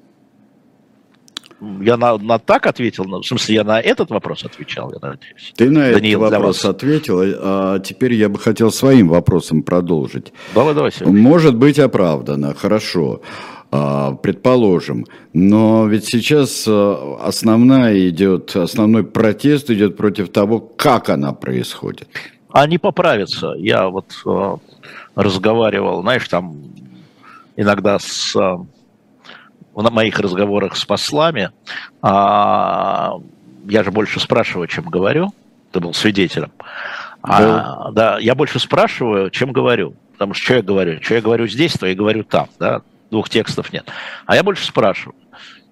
Я 1.81 1.97
на, 1.97 2.19
на 2.19 2.41
так 2.41 2.67
ответил, 2.67 3.05
в 3.05 3.23
смысле, 3.25 3.55
я 3.55 3.63
на 3.63 3.81
этот 3.81 4.11
вопрос 4.11 4.45
отвечал, 4.45 4.93
я 4.93 4.99
надеюсь. 5.01 5.53
Ты 5.55 5.71
на 5.71 5.93
Даниил, 5.93 6.25
этот 6.25 6.33
вопрос 6.33 6.65
ответил, 6.65 7.21
а 7.23 7.79
теперь 7.79 8.15
я 8.15 8.29
бы 8.29 8.41
хотел 8.41 8.73
своим 8.73 9.09
вопросом 9.09 9.63
продолжить. 9.63 10.33
Давай, 10.57 10.75
давай. 10.75 10.91
Сегодня. 10.91 11.21
Может 11.21 11.57
быть 11.57 11.79
оправдано, 11.79 12.53
хорошо. 12.55 13.23
А, 13.23 13.52
предположим. 13.73 15.07
Но 15.33 15.87
ведь 15.87 16.05
сейчас 16.05 16.67
а, 16.69 17.19
основная 17.23 18.09
идет, 18.11 18.55
основной 18.55 19.03
протест 19.03 19.71
идет 19.71 19.97
против 19.97 20.31
того, 20.31 20.61
как 20.61 21.09
она 21.09 21.33
происходит. 21.33 22.07
Они 22.51 22.77
поправятся. 22.77 23.55
Я 23.57 23.89
вот 23.89 24.13
а, 24.27 24.59
разговаривал, 25.15 26.03
знаешь, 26.03 26.29
там 26.29 26.55
иногда 27.57 27.99
с 27.99 28.37
на 29.75 29.91
моих 29.91 30.19
разговорах 30.19 30.77
с 30.77 30.85
послами, 30.85 31.51
а, 32.03 33.15
я 33.65 33.85
же 33.85 33.91
больше 33.91 34.21
спрашиваю, 34.21 34.69
чем 34.69 34.85
говорю. 34.85 35.33
Ты 35.71 35.81
был 35.81 35.95
свидетелем. 35.95 36.53
А, 37.23 37.91
да, 37.93 38.19
я 38.19 38.35
больше 38.35 38.59
спрашиваю, 38.59 39.31
чем 39.31 39.53
говорю. 39.53 39.95
Потому 40.13 40.35
что 40.35 40.45
что 40.45 40.55
я 40.57 40.63
говорю? 40.63 41.03
Что 41.03 41.15
я 41.15 41.21
говорю 41.23 41.47
здесь, 41.47 41.73
то 41.73 41.87
я 41.87 41.95
говорю 41.95 42.25
там. 42.25 42.49
Да? 42.59 42.83
Двух 43.13 43.29
текстов 43.29 43.73
нет. 43.73 43.87
А 44.27 44.35
я 44.35 44.43
больше 44.43 44.67
спрашиваю. 44.67 45.15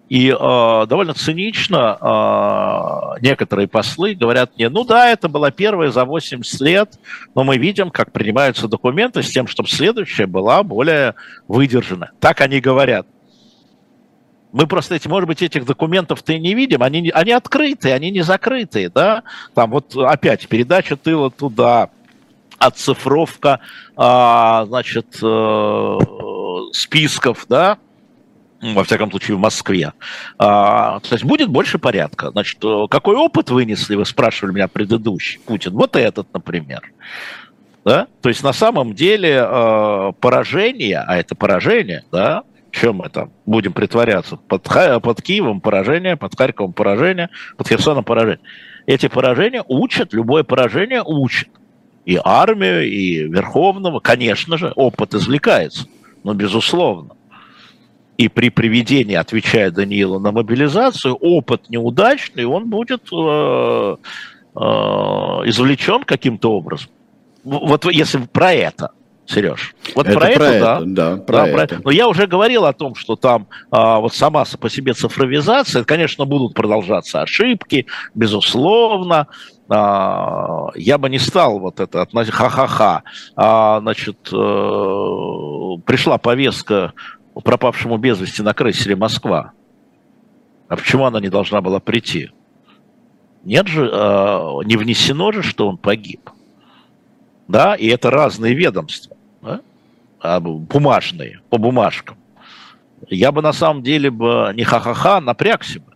И 0.08 0.28
э, 0.28 0.86
довольно 0.86 1.14
цинично 1.14 1.96
э, 2.00 3.20
некоторые 3.22 3.68
послы 3.68 4.14
говорят 4.14 4.50
мне, 4.56 4.68
ну 4.68 4.84
да, 4.84 5.08
это 5.08 5.28
была 5.28 5.52
первая 5.52 5.90
за 5.90 6.04
80 6.04 6.60
лет, 6.62 6.98
но 7.34 7.44
мы 7.44 7.58
видим, 7.58 7.90
как 7.90 8.10
принимаются 8.10 8.66
документы 8.66 9.22
с 9.22 9.30
тем, 9.30 9.46
чтобы 9.46 9.68
следующая 9.68 10.26
была 10.26 10.64
более 10.64 11.14
выдержана. 11.46 12.10
Так 12.18 12.40
они 12.40 12.60
говорят. 12.60 13.06
Мы 14.52 14.66
просто 14.66 14.96
эти, 14.96 15.06
может 15.06 15.28
быть, 15.28 15.42
этих 15.42 15.64
документов-то 15.64 16.32
и 16.32 16.40
не 16.40 16.54
видим, 16.54 16.82
они, 16.82 17.08
они 17.14 17.30
открытые, 17.30 17.94
они 17.94 18.10
не 18.10 18.22
закрытые, 18.22 18.88
да? 18.88 19.22
Там 19.54 19.70
вот 19.70 19.94
опять 19.96 20.48
передача 20.48 20.96
тыла 20.96 21.30
туда, 21.30 21.90
оцифровка, 22.60 23.60
а, 23.96 24.66
значит, 24.66 25.18
э, 25.22 25.98
списков, 26.72 27.46
да, 27.48 27.78
во 28.60 28.84
всяком 28.84 29.10
случае, 29.10 29.36
в 29.36 29.40
Москве. 29.40 29.92
А, 30.38 31.00
то 31.00 31.14
есть 31.14 31.24
будет 31.24 31.48
больше 31.48 31.78
порядка. 31.78 32.30
Значит, 32.30 32.58
э, 32.62 32.86
какой 32.90 33.16
опыт 33.16 33.50
вынесли, 33.50 33.94
вы 33.94 34.04
спрашивали 34.04 34.52
меня 34.54 34.68
предыдущий, 34.68 35.40
Путин? 35.40 35.72
Вот 35.72 35.96
этот, 35.96 36.32
например. 36.34 36.92
Да? 37.84 38.06
То 38.20 38.28
есть 38.28 38.42
на 38.42 38.52
самом 38.52 38.94
деле 38.94 39.42
э, 39.42 40.12
поражение, 40.20 40.98
а 40.98 41.16
это 41.16 41.34
поражение, 41.34 42.04
да, 42.12 42.42
чем 42.70 42.96
мы 42.96 43.08
там 43.08 43.32
будем 43.46 43.72
притворяться? 43.72 44.36
Под, 44.36 44.62
под 45.02 45.22
Киевом 45.22 45.62
поражение, 45.62 46.16
под 46.16 46.36
Харьковом 46.36 46.74
поражение, 46.74 47.30
под 47.56 47.66
Херсоном 47.66 48.04
поражение. 48.04 48.44
Эти 48.86 49.08
поражения 49.08 49.64
учат, 49.66 50.12
любое 50.12 50.44
поражение 50.44 51.02
учит. 51.02 51.48
И 52.04 52.18
армию, 52.22 52.86
и 52.86 53.28
Верховного, 53.28 54.00
конечно 54.00 54.58
же, 54.58 54.72
опыт 54.76 55.14
извлекается 55.14 55.86
ну, 56.24 56.34
безусловно. 56.34 57.16
И 58.16 58.28
при 58.28 58.50
приведении, 58.50 59.14
отвечая 59.14 59.70
Даниилу 59.70 60.18
на 60.18 60.30
мобилизацию, 60.30 61.14
опыт 61.14 61.70
неудачный, 61.70 62.44
он 62.44 62.68
будет 62.68 63.08
э, 63.12 63.96
э, 64.54 64.58
извлечен 64.58 66.02
каким-то 66.04 66.52
образом. 66.52 66.90
Вот 67.44 67.86
если 67.86 68.18
про 68.18 68.52
это, 68.52 68.90
Сереж. 69.30 69.74
Вот 69.94 70.06
это 70.08 70.18
про, 70.18 70.26
про 70.26 70.32
это, 70.32 70.44
это, 70.44 70.60
да. 70.60 70.80
Да, 70.84 71.16
про 71.22 71.36
да, 71.36 71.46
это. 71.46 71.74
Про... 71.76 71.82
Но 71.84 71.90
я 71.92 72.08
уже 72.08 72.26
говорил 72.26 72.64
о 72.64 72.72
том, 72.72 72.94
что 72.94 73.16
там 73.16 73.46
а, 73.70 74.00
вот 74.00 74.12
сама 74.14 74.44
по 74.58 74.68
себе 74.68 74.92
цифровизация, 74.92 75.84
конечно, 75.84 76.24
будут 76.24 76.54
продолжаться 76.54 77.22
ошибки, 77.22 77.86
безусловно. 78.14 79.28
А, 79.70 80.70
я 80.74 80.98
бы 80.98 81.08
не 81.08 81.20
стал 81.20 81.60
вот 81.60 81.78
это 81.78 82.02
относить, 82.02 82.34
ха-ха-ха. 82.34 83.04
А, 83.36 83.80
значит, 83.80 84.28
а, 84.32 85.76
пришла 85.86 86.18
повестка 86.18 86.92
пропавшему 87.34 87.96
без 87.96 88.20
вести 88.20 88.42
на 88.42 88.52
крейсере 88.52 88.96
«Москва». 88.96 89.52
А 90.68 90.76
почему 90.76 91.06
она 91.06 91.20
не 91.20 91.28
должна 91.28 91.60
была 91.60 91.78
прийти? 91.78 92.30
Нет 93.44 93.68
же, 93.68 93.88
а, 93.92 94.58
не 94.64 94.76
внесено 94.76 95.30
же, 95.30 95.44
что 95.44 95.68
он 95.68 95.78
погиб. 95.78 96.30
Да, 97.46 97.76
и 97.76 97.86
это 97.86 98.10
разные 98.10 98.54
ведомства, 98.54 99.16
да? 99.40 99.60
а, 100.18 100.40
бумажные, 100.40 101.40
по 101.48 101.58
бумажкам. 101.58 102.16
Я 103.08 103.30
бы 103.30 103.40
на 103.40 103.52
самом 103.52 103.84
деле 103.84 104.10
бы 104.10 104.52
не 104.54 104.64
ха-ха-ха, 104.64 105.20
напрягся 105.20 105.78
бы. 105.78 105.92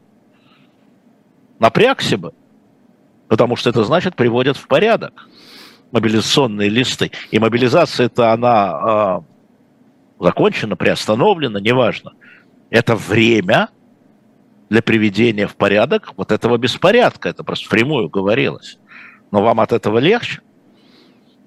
Напрягся 1.59 2.18
бы 2.18 2.32
потому 3.28 3.56
что 3.56 3.70
это 3.70 3.84
значит 3.84 4.16
приводят 4.16 4.56
в 4.56 4.66
порядок 4.66 5.28
мобилизационные 5.92 6.68
листы. 6.68 7.10
И 7.30 7.38
мобилизация 7.38 8.06
это 8.06 8.32
она 8.32 9.22
э, 10.18 10.24
закончена, 10.24 10.76
приостановлена, 10.76 11.60
неважно. 11.60 12.12
Это 12.70 12.96
время 12.96 13.68
для 14.68 14.82
приведения 14.82 15.46
в 15.46 15.55
порядок 15.55 16.12
вот 16.16 16.32
этого 16.32 16.56
беспорядка. 16.59 17.28
Это 17.28 17.44
просто 17.44 17.66
впрямую 17.66 18.09
говорилось. 18.09 18.78
Но 19.30 19.42
вам 19.42 19.60
от 19.60 19.72
этого 19.72 19.98
легче? 19.98 20.40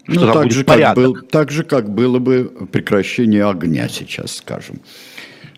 Ну, 0.07 0.31
так 0.31 0.51
же, 0.51 0.63
как 0.63 0.95
был, 0.95 1.15
так 1.15 1.51
же, 1.51 1.63
как 1.63 1.89
было 1.89 2.19
бы 2.19 2.69
прекращение 2.71 3.45
огня 3.45 3.89
сейчас, 3.89 4.37
скажем. 4.37 4.79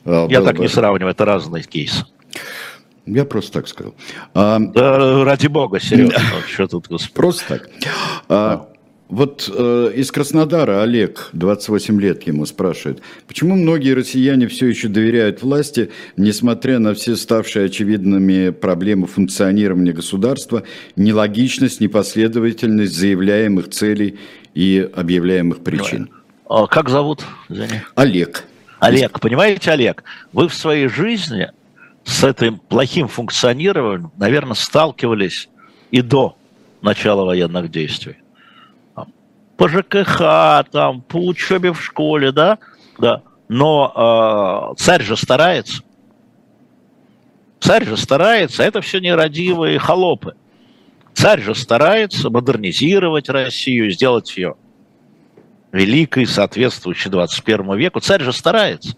А, 0.05 0.25
Я 0.27 0.41
так 0.41 0.55
бы... 0.55 0.63
не 0.63 0.67
сравниваю, 0.67 1.11
это 1.11 1.25
разные 1.25 1.63
кейсы. 1.63 2.05
Я 3.09 3.25
просто 3.25 3.53
так 3.53 3.67
сказал. 3.67 3.95
А, 4.33 4.59
да, 4.59 5.23
ради 5.23 5.47
бога, 5.47 5.79
Сережа. 5.79 6.19
Что 6.47 6.67
тут, 6.67 6.87
господи. 6.87 7.13
Просто 7.13 7.47
так. 7.47 7.69
А, 8.27 8.69
вот 9.09 9.51
э, 9.51 9.91
из 9.95 10.11
Краснодара 10.11 10.83
Олег, 10.83 11.29
28 11.33 11.99
лет 11.99 12.23
ему 12.27 12.45
спрашивает, 12.45 13.01
почему 13.27 13.55
многие 13.55 13.93
россияне 13.93 14.47
все 14.47 14.67
еще 14.67 14.87
доверяют 14.87 15.41
власти, 15.41 15.89
несмотря 16.15 16.77
на 16.77 16.93
все 16.93 17.15
ставшие 17.15 17.65
очевидными 17.65 18.51
проблемы 18.51 19.07
функционирования 19.07 19.93
государства, 19.93 20.61
нелогичность, 20.95 21.81
непоследовательность 21.81 22.95
заявляемых 22.95 23.71
целей 23.71 24.19
и 24.53 24.87
объявляемых 24.95 25.63
причин? 25.63 26.11
А 26.47 26.67
как 26.67 26.89
зовут? 26.89 27.25
Извини. 27.49 27.81
Олег. 27.95 28.43
Олег, 28.79 29.19
понимаете, 29.19 29.71
Олег, 29.71 30.03
вы 30.33 30.47
в 30.47 30.53
своей 30.53 30.87
жизни 30.87 31.49
с 32.03 32.23
этим 32.23 32.59
плохим 32.59 33.07
функционированием, 33.07 34.11
наверное, 34.17 34.55
сталкивались 34.55 35.49
и 35.91 36.01
до 36.01 36.35
начала 36.81 37.25
военных 37.25 37.69
действий. 37.69 38.17
По 39.57 39.67
ЖКХ, 39.67 40.69
там, 40.71 41.01
по 41.01 41.17
учебе 41.17 41.73
в 41.73 41.81
школе, 41.81 42.31
да, 42.31 42.59
да. 42.97 43.23
Но 43.49 44.71
э, 44.73 44.81
царь 44.81 45.03
же 45.03 45.17
старается. 45.17 45.83
Царь 47.59 47.85
же 47.85 47.97
старается, 47.97 48.63
это 48.63 48.79
все 48.81 48.99
нерадивые 48.99 49.79
холопы. 49.79 50.35
Царь 51.13 51.41
же 51.41 51.55
старается 51.55 52.29
модернизировать 52.29 53.27
Россию, 53.27 53.91
сделать 53.91 54.35
ее 54.37 54.55
великой, 55.71 56.25
соответствующей 56.25 57.09
21 57.09 57.75
веку. 57.75 57.99
Царь 57.99 58.23
же 58.23 58.31
старается. 58.31 58.95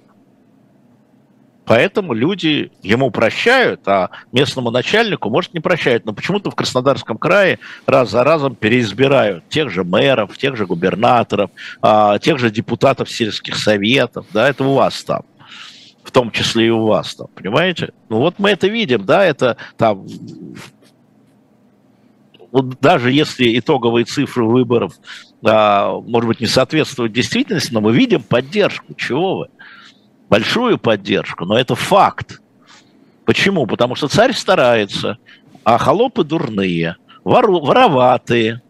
Поэтому 1.72 2.14
люди 2.14 2.70
ему 2.84 3.12
прощают, 3.12 3.88
а 3.88 4.10
местному 4.34 4.72
начальнику, 4.72 5.30
может, 5.30 5.54
не 5.54 5.62
прощают. 5.62 6.04
Но 6.04 6.12
почему-то 6.12 6.52
в 6.52 6.56
Краснодарском 6.56 7.18
крае 7.18 7.60
раз 7.86 8.10
за 8.10 8.26
разом 8.26 8.56
переизбирают 8.56 9.48
тех 9.48 9.70
же 9.70 9.86
мэров, 9.86 10.38
тех 10.38 10.58
же 10.58 10.66
губернаторов, 10.66 11.50
а, 11.82 12.20
тех 12.20 12.40
же 12.40 12.52
депутатов 12.52 13.10
сельских 13.10 13.56
советов. 13.56 14.26
Да, 14.34 14.50
это 14.50 14.66
у 14.66 14.74
вас 14.74 15.02
там 15.06 15.22
в 16.04 16.12
том 16.12 16.32
числе 16.32 16.68
и 16.68 16.70
у 16.72 16.88
вас 16.88 17.16
там, 17.16 17.28
понимаете? 17.34 17.94
Ну 18.10 18.18
вот 18.18 18.36
мы 18.38 18.50
это 18.50 18.68
видим, 18.68 19.06
да, 19.06 19.24
это 19.24 19.56
там 19.78 20.06
вот 22.52 22.82
даже 22.82 23.14
если 23.14 23.58
итоговые 23.58 24.04
цифры 24.04 24.44
выборов, 24.44 24.94
а, 25.42 26.00
может 26.02 26.28
быть, 26.28 26.42
не 26.42 26.48
соответствуют 26.48 27.14
действительности, 27.14 27.74
но 27.74 27.80
мы 27.80 27.94
видим 27.94 28.22
поддержку. 28.22 28.94
Чего 28.96 29.38
вы? 29.38 29.48
Большую 30.32 30.78
поддержку, 30.80 31.46
но 31.46 31.60
это 31.60 31.76
факт. 31.76 32.42
Почему? 33.26 33.68
Потому 33.68 33.96
что 33.96 34.08
царь 34.08 34.34
старается, 34.34 35.18
а 35.66 35.78
холопы 35.78 36.24
дурные, 36.24 36.96
вору, 37.26 37.60
вороватые, 37.60 38.62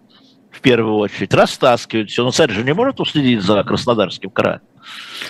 в 0.49 0.59
первую 0.59 0.95
очередь, 0.95 1.33
растаскивают 1.35 2.09
все. 2.09 2.23
Но 2.23 2.31
царь 2.31 2.51
же 2.51 2.63
не 2.63 2.73
может 2.73 2.99
уследить 2.99 3.43
за 3.43 3.63
Краснодарским 3.63 4.31
краем. 4.31 4.61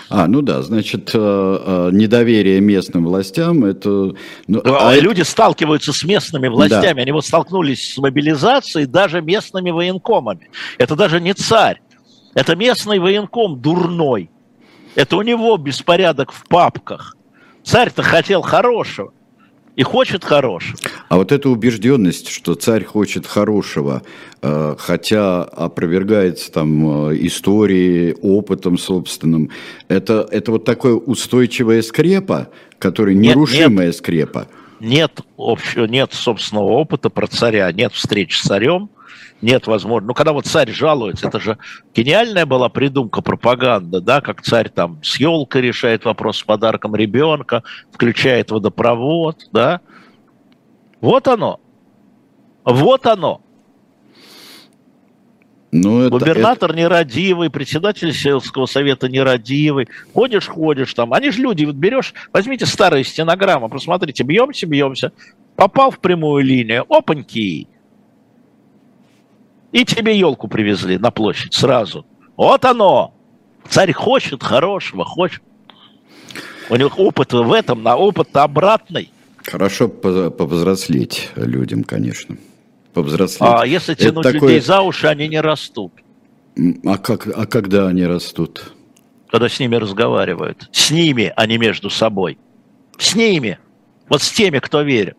А, 0.10 0.28
ну 0.28 0.42
да, 0.42 0.62
значит, 0.62 1.12
э, 1.14 1.18
э, 1.20 1.90
недоверие 1.92 2.62
местным 2.62 3.06
властям, 3.06 3.66
это... 3.66 4.16
Ну, 4.48 4.62
а, 4.64 4.90
а 4.92 4.96
люди 4.96 5.22
это... 5.22 5.30
сталкиваются 5.30 5.92
с 5.92 6.06
местными 6.06 6.48
властями, 6.48 6.96
да. 6.96 7.02
они 7.02 7.12
вот 7.12 7.26
столкнулись 7.26 7.94
с 7.94 7.98
мобилизацией 7.98 8.86
даже 8.86 9.22
местными 9.22 9.70
военкомами. 9.70 10.50
Это 10.78 10.96
даже 10.96 11.20
не 11.20 11.34
царь, 11.34 11.82
это 12.34 12.56
местный 12.56 13.00
военком 13.00 13.60
дурной, 13.60 14.30
это 14.96 15.18
у 15.18 15.22
него 15.22 15.58
беспорядок 15.58 16.32
в 16.32 16.48
папках. 16.48 17.16
Царь-то 17.64 18.04
хотел 18.04 18.42
хорошего 18.42 19.14
и 19.76 19.84
хочет 19.84 20.24
хорошего. 20.24 20.78
А 21.10 21.18
вот 21.18 21.32
эта 21.32 21.50
убежденность, 21.50 22.30
что 22.30 22.56
царь 22.56 22.84
хочет 22.84 23.26
хорошего, 23.26 24.04
э, 24.42 24.76
хотя 24.78 25.44
опровергается 25.44 26.52
там 26.52 27.10
э, 27.10 27.18
историей, 27.26 28.16
опытом 28.22 28.78
собственным, 28.78 29.50
это, 29.88 30.28
это 30.30 30.52
вот 30.52 30.66
такое 30.66 30.94
устойчивая 30.94 31.82
скрепа, 31.82 32.50
которая 32.80 33.16
нерушимая 33.16 33.70
нет, 33.70 33.80
нет, 33.86 33.96
скрепа. 33.96 34.48
Нет 34.80 35.22
общего, 35.38 35.86
нет 35.86 36.14
собственного 36.14 36.72
опыта 36.72 37.10
про 37.10 37.28
царя, 37.28 37.72
нет 37.72 37.94
встреч 37.94 38.38
с 38.38 38.48
царем, 38.48 38.90
нет 39.42 39.68
возможности. 39.68 40.08
Ну, 40.08 40.14
когда 40.14 40.34
вот 40.34 40.46
царь 40.46 40.72
жалуется, 40.72 41.28
это 41.28 41.40
же 41.40 41.58
гениальная 41.94 42.46
была 42.46 42.70
придумка 42.70 43.22
пропаганда, 43.22 44.02
да, 44.02 44.22
как 44.22 44.42
царь 44.42 44.70
там 44.70 45.00
с 45.04 45.20
елкой 45.20 45.62
решает 45.62 46.06
вопрос 46.06 46.38
с 46.38 46.44
подарком 46.44 46.96
ребенка, 46.96 47.64
включает 47.92 48.52
водопровод, 48.52 49.48
да. 49.52 49.82
Вот 51.00 51.28
оно. 51.28 51.60
Вот 52.64 53.06
оно. 53.08 53.42
Ну, 55.72 56.02
это, 56.02 56.10
Губернатор 56.10 56.72
это... 56.72 56.80
нерадивый, 56.80 57.50
председатель 57.50 58.14
сельского 58.14 58.66
совета 58.66 59.08
нерадивый. 59.08 59.88
Ходишь, 60.14 60.48
ходишь 60.48 60.94
там. 60.94 61.14
Они 61.14 61.32
же 61.32 61.42
люди, 61.42 61.64
вот 61.64 61.76
берешь, 61.76 62.14
возьмите 62.34 62.66
старые 62.66 63.06
стенограммы, 63.06 63.70
посмотрите, 63.70 64.24
бьемся, 64.24 64.68
бьемся. 64.68 65.14
Попал 65.56 65.92
в 65.92 66.00
прямую 66.00 66.44
линию, 66.44 66.86
опаньки, 66.90 67.68
и 69.72 69.86
тебе 69.86 70.18
елку 70.18 70.48
привезли 70.48 70.98
на 70.98 71.12
площадь 71.12 71.54
сразу. 71.54 72.06
Вот 72.36 72.66
оно. 72.66 73.14
Царь 73.70 73.94
хочет 73.94 74.44
хорошего, 74.44 75.06
хочет. 75.06 75.42
У 76.70 76.76
него 76.76 76.92
опыт 76.98 77.34
в 77.34 77.52
этом, 77.52 77.84
на 77.84 77.96
опыт 77.96 78.36
обратный. 78.36 79.12
Хорошо 79.46 79.88
повзрослеть 79.88 81.30
людям, 81.36 81.84
конечно. 81.84 82.38
Повзрослеть. 82.94 83.42
А 83.42 83.66
если 83.66 83.94
тянуть 83.94 84.26
Это 84.26 84.36
людей 84.36 84.60
за 84.60 84.82
уши, 84.82 85.08
они 85.08 85.28
не 85.28 85.42
растут. 85.42 85.94
А, 86.86 86.98
как, 86.98 87.28
а 87.28 87.46
когда 87.46 87.88
они 87.88 88.06
растут? 88.06 88.74
Когда 89.30 89.48
с 89.48 89.60
ними 89.60 89.76
разговаривают. 89.76 90.70
С 90.72 90.92
ними, 90.92 91.32
а 91.36 91.46
не 91.48 91.58
между 91.58 91.90
собой. 91.90 92.38
С 92.98 93.16
ними. 93.16 93.58
Вот 94.10 94.22
с 94.22 94.32
теми, 94.32 94.60
кто 94.60 94.82
верит. 94.82 95.16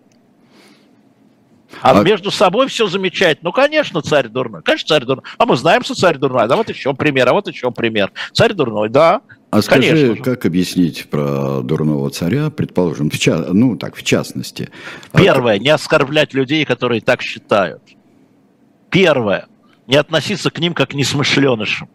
А, 1.83 1.99
а 1.99 2.03
между 2.03 2.31
собой 2.31 2.69
все 2.69 2.87
замечательно. 2.87 3.49
Ну, 3.49 3.53
конечно, 3.53 4.03
царь 4.03 4.29
дурной. 4.29 4.63
Конечно, 4.63 4.89
царь 4.89 5.05
дурной. 5.05 5.25
А 5.37 5.47
мы 5.47 5.57
знаем, 5.57 5.83
что 5.83 5.95
царь 5.95 6.17
дурной. 6.17 6.47
Да 6.49 6.57
вот 6.57 6.69
еще 6.69 6.95
пример, 6.95 7.29
а 7.29 7.33
вот 7.33 7.49
еще 7.49 7.71
пример. 7.73 8.13
Царь 8.33 8.55
дурной, 8.55 8.89
да. 8.89 9.21
А 9.51 9.61
скажи, 9.61 9.91
Конечно. 9.91 10.25
как 10.25 10.47
объяснить 10.47 11.11
про 11.11 11.61
дурного 11.61 12.09
царя, 12.11 12.49
предположим, 12.51 13.11
в 13.11 13.19
ча... 13.19 13.37
ну 13.53 13.77
так, 13.77 13.97
в 13.97 14.03
частности? 14.03 14.71
А 15.13 15.19
Первое, 15.19 15.59
не 15.59 15.69
оскорблять 15.69 16.33
людей, 16.33 16.65
которые 16.65 17.03
так 17.03 17.21
считают. 17.21 17.83
Первое, 18.89 19.49
не 19.87 19.97
относиться 19.97 20.51
к 20.51 20.59
ним 20.59 20.73
как 20.73 20.91
к 20.91 20.95
несмышленышам. 20.95 21.89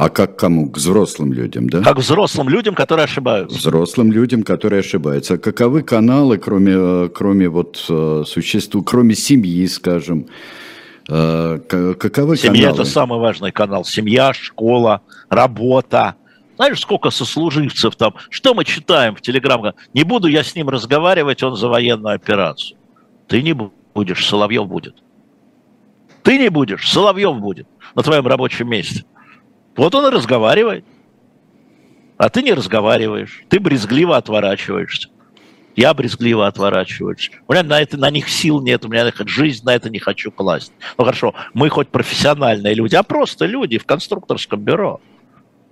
А 0.00 0.08
как 0.08 0.36
кому? 0.36 0.70
К 0.70 0.78
взрослым 0.78 1.34
людям, 1.34 1.68
да? 1.68 1.82
Как 1.82 1.98
взрослым 1.98 2.48
людям, 2.48 2.74
которые 2.74 3.04
ошибаются. 3.04 3.58
Взрослым 3.58 4.10
людям, 4.10 4.42
которые 4.44 4.80
ошибаются. 4.80 5.34
А 5.34 5.38
каковы 5.38 5.82
каналы, 5.82 6.38
кроме, 6.38 7.10
кроме 7.10 7.50
вот 7.50 7.84
э, 7.86 8.24
существу, 8.26 8.82
кроме 8.82 9.14
семьи, 9.14 9.66
скажем? 9.66 10.24
Э, 11.06 11.58
каковы 11.68 12.38
Семья 12.38 12.68
каналы?– 12.68 12.80
это 12.80 12.90
самый 12.90 13.18
важный 13.18 13.52
канал. 13.52 13.84
Семья, 13.84 14.32
школа, 14.32 15.02
работа. 15.28 16.14
Знаешь, 16.56 16.80
сколько 16.80 17.10
сослуживцев 17.10 17.94
там? 17.94 18.14
Что 18.30 18.54
мы 18.54 18.64
читаем 18.64 19.14
в 19.14 19.20
телеграм? 19.20 19.74
Не 19.92 20.04
буду 20.04 20.28
я 20.28 20.42
с 20.42 20.54
ним 20.54 20.70
разговаривать, 20.70 21.42
он 21.42 21.56
за 21.56 21.68
военную 21.68 22.14
операцию. 22.14 22.78
Ты 23.26 23.42
не 23.42 23.52
будешь, 23.52 24.26
Соловьев 24.26 24.66
будет. 24.66 24.94
Ты 26.22 26.38
не 26.38 26.48
будешь, 26.48 26.90
Соловьев 26.90 27.38
будет 27.38 27.66
на 27.94 28.02
твоем 28.02 28.26
рабочем 28.26 28.70
месте. 28.70 29.04
Вот 29.76 29.94
он 29.94 30.06
и 30.06 30.14
разговаривает. 30.14 30.84
А 32.16 32.28
ты 32.28 32.42
не 32.42 32.52
разговариваешь. 32.52 33.44
Ты 33.48 33.60
брезгливо 33.60 34.16
отворачиваешься. 34.16 35.08
Я 35.76 35.94
брезгливо 35.94 36.46
отворачиваюсь. 36.46 37.30
У 37.48 37.52
меня 37.52 37.62
на, 37.62 37.80
это, 37.80 37.96
на 37.96 38.10
них 38.10 38.28
сил 38.28 38.60
нет, 38.60 38.84
у 38.84 38.88
меня 38.88 39.10
жизнь 39.24 39.64
на 39.64 39.74
это 39.74 39.88
не 39.88 39.98
хочу 39.98 40.30
класть. 40.30 40.72
Ну 40.98 41.04
хорошо, 41.04 41.34
мы 41.54 41.70
хоть 41.70 41.88
профессиональные 41.88 42.74
люди, 42.74 42.96
а 42.96 43.02
просто 43.02 43.46
люди 43.46 43.78
в 43.78 43.86
конструкторском 43.86 44.60
бюро. 44.60 45.00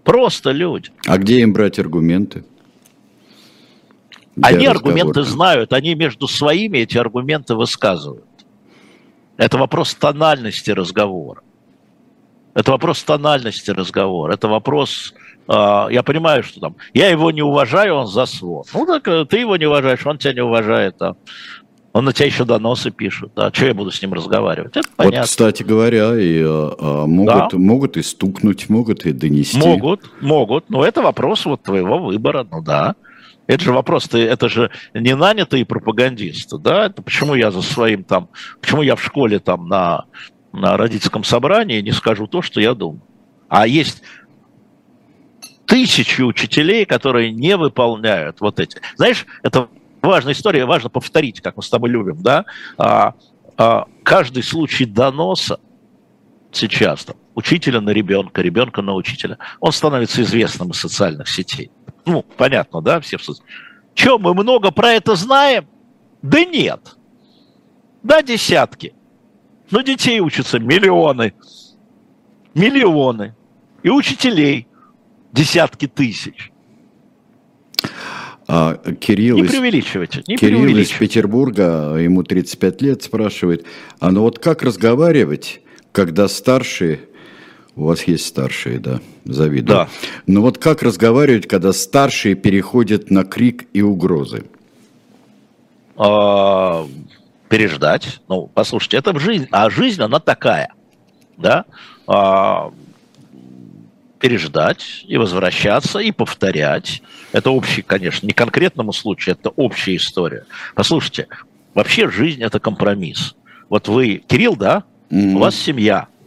Просто 0.04 0.52
люди. 0.52 0.90
А 1.06 1.18
где 1.18 1.40
им 1.40 1.52
брать 1.52 1.78
аргументы? 1.78 2.44
Они 4.40 4.66
аргументы 4.66 5.24
знают, 5.24 5.72
они 5.72 5.94
между 5.94 6.28
своими 6.28 6.78
эти 6.78 6.96
аргументы 6.96 7.54
высказывают. 7.54 8.24
Это 9.36 9.58
вопрос 9.58 9.94
тональности 9.94 10.70
разговора. 10.70 11.42
Это 12.54 12.72
вопрос 12.72 13.02
тональности 13.02 13.70
разговора, 13.70 14.34
это 14.34 14.48
вопрос, 14.48 15.14
э, 15.48 15.52
я 15.90 16.02
понимаю, 16.02 16.42
что 16.42 16.60
там, 16.60 16.76
я 16.94 17.08
его 17.08 17.30
не 17.30 17.42
уважаю, 17.42 17.94
он 17.94 18.06
за 18.06 18.26
свод. 18.26 18.68
Ну 18.74 18.86
так 18.86 19.06
э, 19.08 19.24
ты 19.26 19.38
его 19.38 19.56
не 19.56 19.66
уважаешь, 19.66 20.04
он 20.06 20.18
тебя 20.18 20.32
не 20.34 20.42
уважает, 20.42 21.00
а 21.00 21.14
он 21.92 22.04
на 22.04 22.12
тебя 22.12 22.26
еще 22.26 22.44
доносы 22.44 22.90
пишет, 22.90 23.32
да, 23.34 23.50
что 23.52 23.66
я 23.66 23.74
буду 23.74 23.90
с 23.90 24.00
ним 24.00 24.12
разговаривать, 24.12 24.76
это 24.76 24.88
понятно. 24.96 25.20
Вот, 25.20 25.28
кстати 25.28 25.62
говоря, 25.62 26.16
и, 26.18 26.42
а, 26.44 27.06
могут, 27.06 27.50
да. 27.52 27.58
могут 27.58 27.96
и 27.96 28.02
стукнуть, 28.02 28.68
могут 28.68 29.06
и 29.06 29.12
донести. 29.12 29.58
Могут, 29.58 30.10
могут, 30.20 30.68
но 30.70 30.84
это 30.84 31.02
вопрос 31.02 31.44
вот 31.44 31.62
твоего 31.62 31.98
выбора, 31.98 32.46
ну 32.50 32.62
да. 32.62 32.94
Это 33.48 33.64
же 33.64 33.72
вопрос, 33.72 34.06
ты, 34.06 34.18
это 34.18 34.50
же 34.50 34.70
не 34.92 35.16
нанятые 35.16 35.64
пропагандисты, 35.64 36.58
да? 36.58 36.86
Это 36.86 37.00
почему 37.00 37.34
я 37.34 37.50
за 37.50 37.62
своим 37.62 38.04
там, 38.04 38.28
почему 38.60 38.82
я 38.82 38.94
в 38.94 39.02
школе 39.02 39.38
там 39.38 39.68
на 39.68 40.04
на 40.52 40.76
родительском 40.76 41.24
собрании 41.24 41.80
не 41.80 41.92
скажу 41.92 42.26
то, 42.26 42.42
что 42.42 42.60
я 42.60 42.74
думаю. 42.74 43.02
А 43.48 43.66
есть 43.66 44.02
тысячи 45.66 46.22
учителей, 46.22 46.84
которые 46.86 47.30
не 47.30 47.56
выполняют 47.56 48.40
вот 48.40 48.58
эти. 48.58 48.80
Знаешь, 48.96 49.26
это 49.42 49.68
важная 50.02 50.32
история, 50.32 50.64
важно 50.64 50.88
повторить, 50.90 51.40
как 51.40 51.56
мы 51.56 51.62
с 51.62 51.68
тобой 51.68 51.90
любим, 51.90 52.22
да? 52.22 52.46
А, 52.76 53.14
а, 53.56 53.86
каждый 54.02 54.42
случай 54.42 54.86
доноса 54.86 55.60
сейчас 56.52 57.04
там, 57.04 57.16
учителя 57.34 57.80
на 57.80 57.90
ребенка, 57.90 58.40
ребенка 58.40 58.82
на 58.82 58.94
учителя, 58.94 59.38
он 59.60 59.72
становится 59.72 60.22
известным 60.22 60.70
из 60.70 60.80
социальных 60.80 61.28
сетей. 61.28 61.70
Ну, 62.06 62.24
понятно, 62.36 62.80
да, 62.80 63.00
все 63.00 63.18
в 63.18 63.22
Чем 63.94 64.22
мы 64.22 64.32
много 64.34 64.70
про 64.70 64.92
это 64.92 65.14
знаем? 65.14 65.68
Да 66.22 66.44
нет. 66.44 66.96
Да, 68.02 68.22
десятки. 68.22 68.94
Но 69.70 69.82
детей 69.82 70.20
учатся 70.20 70.58
миллионы. 70.58 71.34
Миллионы. 72.54 73.34
И 73.82 73.90
учителей 73.90 74.66
десятки 75.32 75.86
тысяч. 75.86 76.50
А 78.50 78.76
Кирилл, 78.98 79.36
не 79.36 79.42
преувеличивайте, 79.42 80.22
не 80.26 80.36
Кирилл 80.36 80.64
из 80.78 80.90
Петербурга, 80.90 81.96
ему 81.96 82.22
35 82.22 82.80
лет, 82.80 83.02
спрашивает, 83.02 83.66
а 84.00 84.10
ну 84.10 84.22
вот 84.22 84.38
как 84.38 84.62
разговаривать, 84.62 85.60
когда 85.92 86.28
старший 86.28 87.00
У 87.78 87.84
вас 87.84 88.02
есть 88.04 88.26
старшие, 88.26 88.80
да, 88.80 89.00
завидую. 89.24 89.66
Да. 89.66 89.88
Но 90.26 90.42
вот 90.42 90.58
как 90.58 90.82
разговаривать, 90.82 91.46
когда 91.46 91.72
старшие 91.72 92.34
переходят 92.34 93.08
на 93.08 93.24
крик 93.24 93.68
и 93.72 93.82
угрозы? 93.82 94.46
А, 95.96 96.88
переждать. 97.48 98.20
Ну, 98.28 98.50
послушайте, 98.52 98.96
это 98.98 99.18
жизнь, 99.18 99.48
а 99.50 99.70
жизнь, 99.70 100.02
она 100.02 100.20
такая, 100.20 100.72
да? 101.36 101.64
А, 102.06 102.70
переждать 104.18 105.04
и 105.06 105.16
возвращаться, 105.16 105.98
и 105.98 106.10
повторять. 106.10 107.02
Это 107.32 107.50
общий, 107.50 107.82
конечно, 107.82 108.26
не 108.26 108.32
конкретному 108.32 108.92
случаю, 108.92 109.36
это 109.38 109.50
общая 109.50 109.96
история. 109.96 110.44
Послушайте, 110.74 111.28
вообще 111.74 112.10
жизнь– 112.10 112.42
это 112.44 112.60
компромисс. 112.60 113.36
Вот 113.68 113.88
вы, 113.88 114.22
Кирилл, 114.26 114.56
да? 114.56 114.84
Mm-hmm. 115.10 115.34
У 115.34 115.38
вас 115.38 115.54
семья– 115.54 116.08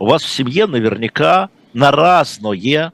у 0.00 0.06
вас 0.06 0.22
в 0.22 0.30
семье 0.30 0.66
наверняка 0.66 1.50
на 1.74 1.90
разное 1.92 2.92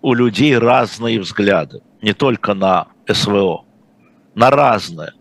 у 0.00 0.14
людей 0.14 0.56
разные 0.56 1.20
взгляды, 1.20 1.82
не 2.00 2.14
только 2.14 2.54
на 2.54 2.88
СВО, 3.06 3.66
на 4.34 4.50
разное. 4.50 5.12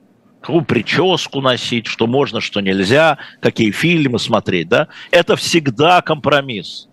Какую 0.46 0.64
прическу 0.64 1.42
носить, 1.42 1.88
что 1.88 2.06
можно, 2.06 2.40
что 2.40 2.62
нельзя, 2.62 3.18
какие 3.40 3.72
фильмы 3.72 4.20
смотреть, 4.20 4.70
да? 4.70 4.90
Это 5.10 5.36
всегда 5.36 6.02
компромисс. 6.02 6.88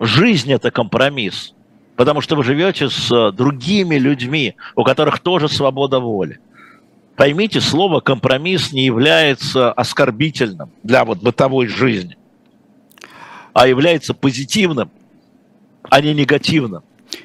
Жизнь– 0.00 0.52
это 0.52 0.72
компромисс, 0.72 1.54
потому 1.94 2.20
что 2.20 2.34
вы 2.34 2.42
живете 2.42 2.88
с 2.88 3.32
другими 3.32 3.94
людьми, 3.94 4.56
у 4.74 4.82
которых 4.82 5.20
тоже 5.20 5.48
свобода 5.48 6.00
воли. 6.00 6.40
Поймите, 7.16 7.60
слово 7.60 8.00
«компромисс» 8.00 8.72
не 8.72 8.84
является 8.84 9.72
оскорбительным 9.72 10.70
для 10.82 11.04
вот 11.04 11.18
бытовой 11.18 11.66
жизни 11.66 12.16
а 13.58 13.66
является 13.66 14.14
позитивным, 14.14 14.88
а 15.82 16.00
не 16.00 16.14
негативным. 16.14 16.82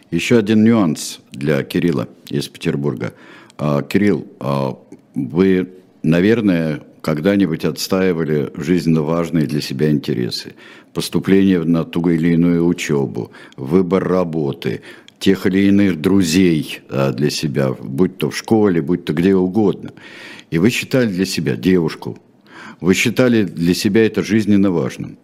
Еще 0.10 0.40
один 0.40 0.64
нюанс 0.64 1.20
для 1.32 1.62
Кирилла 1.64 2.08
из 2.28 2.48
Петербурга. 2.48 3.14
А, 3.58 3.84
Кирилл, 3.84 4.26
а, 4.40 4.76
вы, 5.16 5.70
наверное, 6.02 6.82
когда-нибудь 7.02 7.66
отстаивали 7.66 8.52
жизненно 8.56 9.02
важные 9.02 9.46
для 9.46 9.62
себя 9.62 9.92
интересы. 9.92 10.56
Поступление 10.94 11.64
на 11.64 11.84
ту 11.84 12.08
или 12.10 12.34
иную 12.34 12.66
учебу, 12.66 13.32
выбор 13.58 14.08
работы, 14.08 14.82
тех 15.20 15.46
или 15.46 15.68
иных 15.68 16.02
друзей 16.02 16.80
а, 16.90 17.12
для 17.12 17.30
себя, 17.30 17.74
будь 17.74 18.18
то 18.18 18.30
в 18.30 18.38
школе, 18.38 18.82
будь 18.82 19.06
то 19.06 19.14
где 19.14 19.36
угодно. 19.36 19.92
И 20.52 20.58
вы 20.58 20.70
считали 20.70 21.08
для 21.08 21.26
себя 21.26 21.56
девушку, 21.56 22.18
вы 22.80 22.94
считали 22.94 23.44
для 23.44 23.74
себя 23.74 24.06
это 24.06 24.24
жизненно 24.24 24.72
важным 24.72 25.18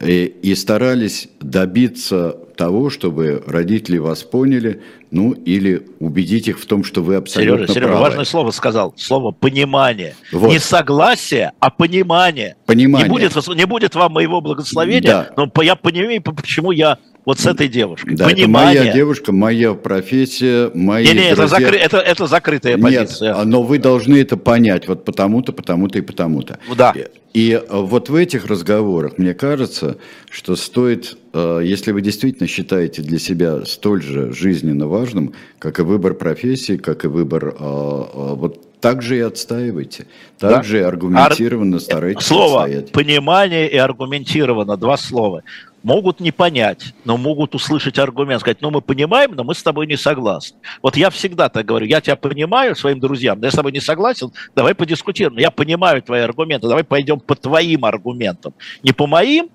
и, 0.00 0.24
и 0.42 0.54
старались 0.54 1.28
добиться 1.40 2.38
того, 2.56 2.90
чтобы 2.90 3.42
родители 3.46 3.98
вас 3.98 4.22
поняли, 4.22 4.82
ну 5.10 5.32
или 5.32 5.86
убедить 6.00 6.48
их 6.48 6.58
в 6.58 6.66
том, 6.66 6.84
что 6.84 7.02
вы 7.02 7.16
абсолютно 7.16 7.66
Сережа, 7.66 7.72
Сережа, 7.72 7.88
правы. 7.88 8.02
важное 8.02 8.24
слово 8.24 8.50
сказал, 8.50 8.94
слово 8.96 9.30
понимание. 9.30 10.16
Вот. 10.32 10.50
Не 10.50 10.58
согласие, 10.58 11.52
а 11.60 11.70
понимание. 11.70 12.56
Понимание. 12.66 13.08
Не 13.08 13.12
будет, 13.12 13.48
не 13.48 13.66
будет 13.66 13.94
вам 13.94 14.12
моего 14.12 14.40
благословения, 14.40 15.30
да. 15.36 15.48
но 15.54 15.62
я 15.62 15.76
понимаю, 15.76 16.22
почему 16.22 16.72
я 16.72 16.98
вот 17.26 17.40
с 17.40 17.46
этой 17.46 17.66
девушкой. 17.66 18.14
Да, 18.14 18.26
Понимание. 18.26 18.74
это 18.76 18.84
моя 18.84 18.94
девушка, 18.94 19.32
моя 19.32 19.74
профессия, 19.74 20.70
мои 20.72 21.04
не, 21.04 21.12
не, 21.12 21.28
это, 21.28 21.48
закры... 21.48 21.76
это, 21.76 21.98
это 21.98 22.26
закрытая 22.28 22.78
позиция. 22.78 23.34
Нет, 23.34 23.46
но 23.46 23.64
вы 23.64 23.78
должны 23.78 24.16
это 24.18 24.36
понять, 24.36 24.86
вот 24.86 25.04
потому-то, 25.04 25.52
потому-то 25.52 25.98
и 25.98 26.02
потому-то. 26.02 26.60
Да. 26.76 26.94
И, 27.34 27.50
э, 27.50 27.60
вот 27.68 28.08
в 28.08 28.14
этих 28.14 28.46
разговорах, 28.46 29.18
мне 29.18 29.34
кажется, 29.34 29.98
что 30.30 30.54
стоит, 30.54 31.18
э, 31.32 31.62
если 31.64 31.90
вы 31.90 32.00
действительно 32.00 32.46
считаете 32.46 33.02
для 33.02 33.18
себя 33.18 33.66
столь 33.66 34.02
же 34.02 34.32
жизненно 34.32 34.86
важным, 34.86 35.34
как 35.58 35.80
и 35.80 35.82
выбор 35.82 36.14
профессии, 36.14 36.76
как 36.76 37.04
и 37.04 37.08
выбор, 37.08 37.56
вот 37.58 38.80
так 38.80 39.02
же 39.02 39.16
и 39.16 39.20
отстаивайте, 39.20 40.06
так 40.38 40.58
да. 40.58 40.62
же 40.62 40.84
аргументированно 40.84 41.76
Ар... 41.76 41.82
старайтесь 41.82 42.24
Слово 42.24 42.62
отстоять. 42.62 42.92
«понимание» 42.92 43.68
и 43.68 43.76
«аргументированно»– 43.76 44.76
два 44.78 44.96
слова 44.96 45.42
могут 45.86 46.18
не 46.18 46.32
понять, 46.32 46.94
но 47.04 47.16
могут 47.16 47.54
услышать 47.54 47.96
аргумент, 48.00 48.40
сказать, 48.40 48.60
ну 48.60 48.72
мы 48.72 48.80
понимаем, 48.80 49.36
но 49.36 49.44
мы 49.44 49.54
с 49.54 49.62
тобой 49.62 49.86
не 49.86 49.96
согласны. 49.96 50.58
Вот 50.82 50.96
я 50.96 51.10
всегда 51.10 51.48
так 51.48 51.64
говорю, 51.64 51.86
я 51.86 52.00
тебя 52.00 52.16
понимаю 52.16 52.74
своим 52.74 52.98
друзьям, 52.98 53.38
но 53.38 53.46
я 53.46 53.52
с 53.52 53.54
тобой 53.54 53.70
не 53.70 53.78
согласен, 53.78 54.32
давай 54.56 54.74
подискутируем. 54.74 55.38
Я 55.38 55.52
понимаю 55.52 56.02
твои 56.02 56.22
аргументы, 56.22 56.66
давай 56.66 56.82
пойдем 56.82 57.20
по 57.20 57.36
твоим 57.36 57.84
аргументам. 57.84 58.52
Не 58.82 58.90
по 58.90 59.06
моим, 59.06 59.48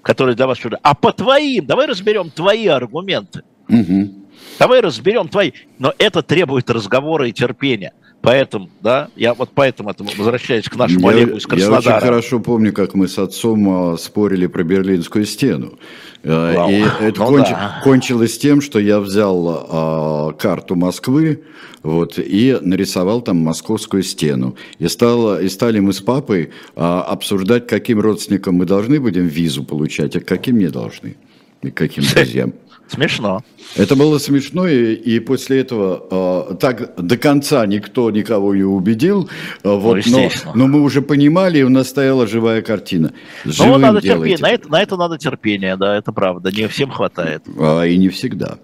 которые 0.00 0.36
для 0.36 0.46
вас 0.46 0.58
чужие, 0.58 0.78
а 0.80 0.94
по 0.94 1.12
твоим. 1.12 1.66
Давай 1.66 1.88
разберем 1.88 2.30
твои 2.30 2.68
аргументы. 2.68 3.42
Угу. 3.68 4.08
Давай 4.60 4.80
разберем 4.80 5.26
твои. 5.28 5.50
Но 5.80 5.92
это 5.98 6.22
требует 6.22 6.70
разговора 6.70 7.28
и 7.28 7.32
терпения. 7.32 7.92
Поэтому, 8.26 8.68
да, 8.82 9.08
я 9.14 9.34
вот 9.34 9.50
поэтому 9.54 9.90
это, 9.90 10.02
возвращаясь 10.02 10.64
к 10.64 10.74
нашему 10.74 11.12
я, 11.12 11.16
Олегу 11.16 11.36
из 11.36 11.46
Краснодара. 11.46 11.80
Я 11.84 11.96
очень 11.96 12.06
хорошо 12.06 12.40
помню, 12.40 12.72
как 12.72 12.94
мы 12.94 13.06
с 13.06 13.20
отцом 13.20 13.92
а, 13.92 13.96
спорили 13.96 14.48
про 14.48 14.64
Берлинскую 14.64 15.24
стену. 15.24 15.78
А, 16.24 16.56
Вау. 16.56 16.68
И 16.68 16.84
это 17.02 17.20
ну, 17.20 17.26
конч, 17.28 17.48
да. 17.50 17.80
кончилось 17.84 18.36
тем, 18.36 18.62
что 18.62 18.80
я 18.80 18.98
взял 18.98 19.68
а, 19.70 20.32
карту 20.32 20.74
Москвы 20.74 21.44
вот, 21.84 22.18
и 22.18 22.58
нарисовал 22.60 23.20
там 23.20 23.36
московскую 23.36 24.02
стену. 24.02 24.56
И, 24.80 24.88
стало, 24.88 25.40
и 25.40 25.48
стали 25.48 25.78
мы 25.78 25.92
с 25.92 26.00
папой 26.00 26.50
а, 26.74 27.02
обсуждать, 27.02 27.68
каким 27.68 28.00
родственникам 28.00 28.56
мы 28.56 28.64
должны 28.64 28.98
будем 28.98 29.28
визу 29.28 29.62
получать, 29.62 30.16
а 30.16 30.20
каким 30.20 30.58
не 30.58 30.66
должны. 30.66 31.14
И 31.62 31.70
каким 31.70 32.02
друзьям. 32.02 32.54
Смешно. 32.88 33.42
Это 33.74 33.96
было 33.96 34.18
смешно, 34.18 34.66
и, 34.68 34.94
и 34.94 35.18
после 35.20 35.60
этого 35.60 36.48
э, 36.50 36.54
так 36.54 36.94
до 36.96 37.16
конца 37.16 37.66
никто 37.66 38.10
никого 38.10 38.54
не 38.54 38.62
убедил. 38.62 39.28
Э, 39.64 39.74
вот, 39.74 39.98
ну, 40.06 40.30
но, 40.44 40.52
но 40.54 40.66
мы 40.68 40.82
уже 40.82 41.02
понимали, 41.02 41.58
и 41.58 41.62
у 41.62 41.68
нас 41.68 41.88
стояла 41.88 42.26
живая 42.26 42.62
картина. 42.62 43.12
Ну, 43.44 43.78
надо 43.78 44.00
терпение, 44.00 44.38
на 44.38 44.50
это, 44.50 44.68
на 44.68 44.82
это 44.82 44.96
надо 44.96 45.18
терпение, 45.18 45.76
да, 45.76 45.96
это 45.96 46.12
правда. 46.12 46.52
Не 46.52 46.68
всем 46.68 46.90
хватает. 46.90 47.42
А, 47.58 47.82
и 47.82 47.96
не 47.96 48.08
всегда. 48.08 48.58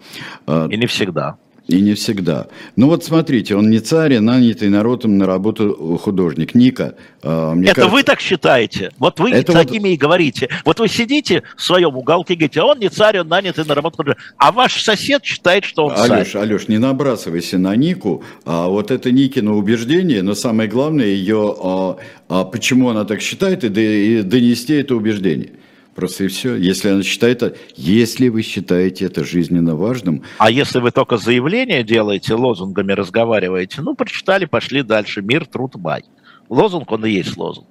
И 0.46 0.76
не 0.76 0.86
всегда. 0.86 1.36
И 1.72 1.80
не 1.80 1.94
всегда. 1.94 2.48
Ну 2.76 2.88
вот 2.88 3.02
смотрите, 3.02 3.56
он 3.56 3.70
не 3.70 3.80
царь, 3.80 4.16
а 4.16 4.20
нанятый 4.20 4.68
народом 4.68 5.16
на 5.16 5.26
работу 5.26 5.98
художник. 6.02 6.54
Ника, 6.54 6.96
э, 7.22 7.52
мне 7.54 7.68
Это 7.68 7.76
кажется, 7.76 7.96
вы 7.96 8.02
так 8.02 8.20
считаете? 8.20 8.90
Вот 8.98 9.18
вы 9.18 9.30
это 9.30 9.52
такими 9.52 9.88
вот... 9.88 9.94
и 9.94 9.96
говорите. 9.96 10.48
Вот 10.66 10.80
вы 10.80 10.88
сидите 10.88 11.42
в 11.56 11.62
своем 11.62 11.96
уголке 11.96 12.34
и 12.34 12.36
говорите, 12.36 12.60
а 12.60 12.64
он 12.66 12.78
не 12.78 12.90
царь, 12.90 13.20
он 13.20 13.28
нанятый 13.28 13.64
на 13.64 13.74
работу 13.74 13.96
художника. 13.96 14.22
А 14.36 14.52
ваш 14.52 14.82
сосед 14.82 15.24
считает, 15.24 15.64
что 15.64 15.86
он 15.86 15.92
Алеш, 15.96 16.32
царь. 16.32 16.42
Алеш, 16.42 16.68
не 16.68 16.76
набрасывайся 16.76 17.56
на 17.56 17.74
Нику. 17.74 18.22
А 18.44 18.68
вот 18.68 18.90
это 18.90 19.10
Никино 19.10 19.56
убеждение, 19.56 20.22
но 20.22 20.34
самое 20.34 20.68
главное 20.68 21.06
ее, 21.06 21.56
а, 21.58 21.96
а 22.28 22.44
почему 22.44 22.90
она 22.90 23.06
так 23.06 23.22
считает, 23.22 23.64
и 23.64 24.22
донести 24.22 24.74
это 24.74 24.94
убеждение. 24.94 25.52
Просто 25.94 26.24
и 26.24 26.28
все. 26.28 26.56
Если 26.56 26.88
она 26.88 27.02
считает, 27.02 27.58
если 27.76 28.28
вы 28.28 28.42
считаете 28.42 29.04
это 29.04 29.24
жизненно 29.24 29.76
важным. 29.76 30.22
А 30.38 30.50
если 30.50 30.80
вы 30.80 30.90
только 30.90 31.18
заявление 31.18 31.84
делаете, 31.84 32.34
лозунгами 32.34 32.92
разговариваете, 32.92 33.82
ну, 33.82 33.94
прочитали, 33.94 34.46
пошли 34.46 34.82
дальше. 34.82 35.20
Мир, 35.20 35.46
труд, 35.46 35.74
май. 35.76 36.04
Лозунг, 36.48 36.90
он 36.92 37.04
и 37.04 37.10
есть 37.10 37.36
лозунг. 37.36 37.68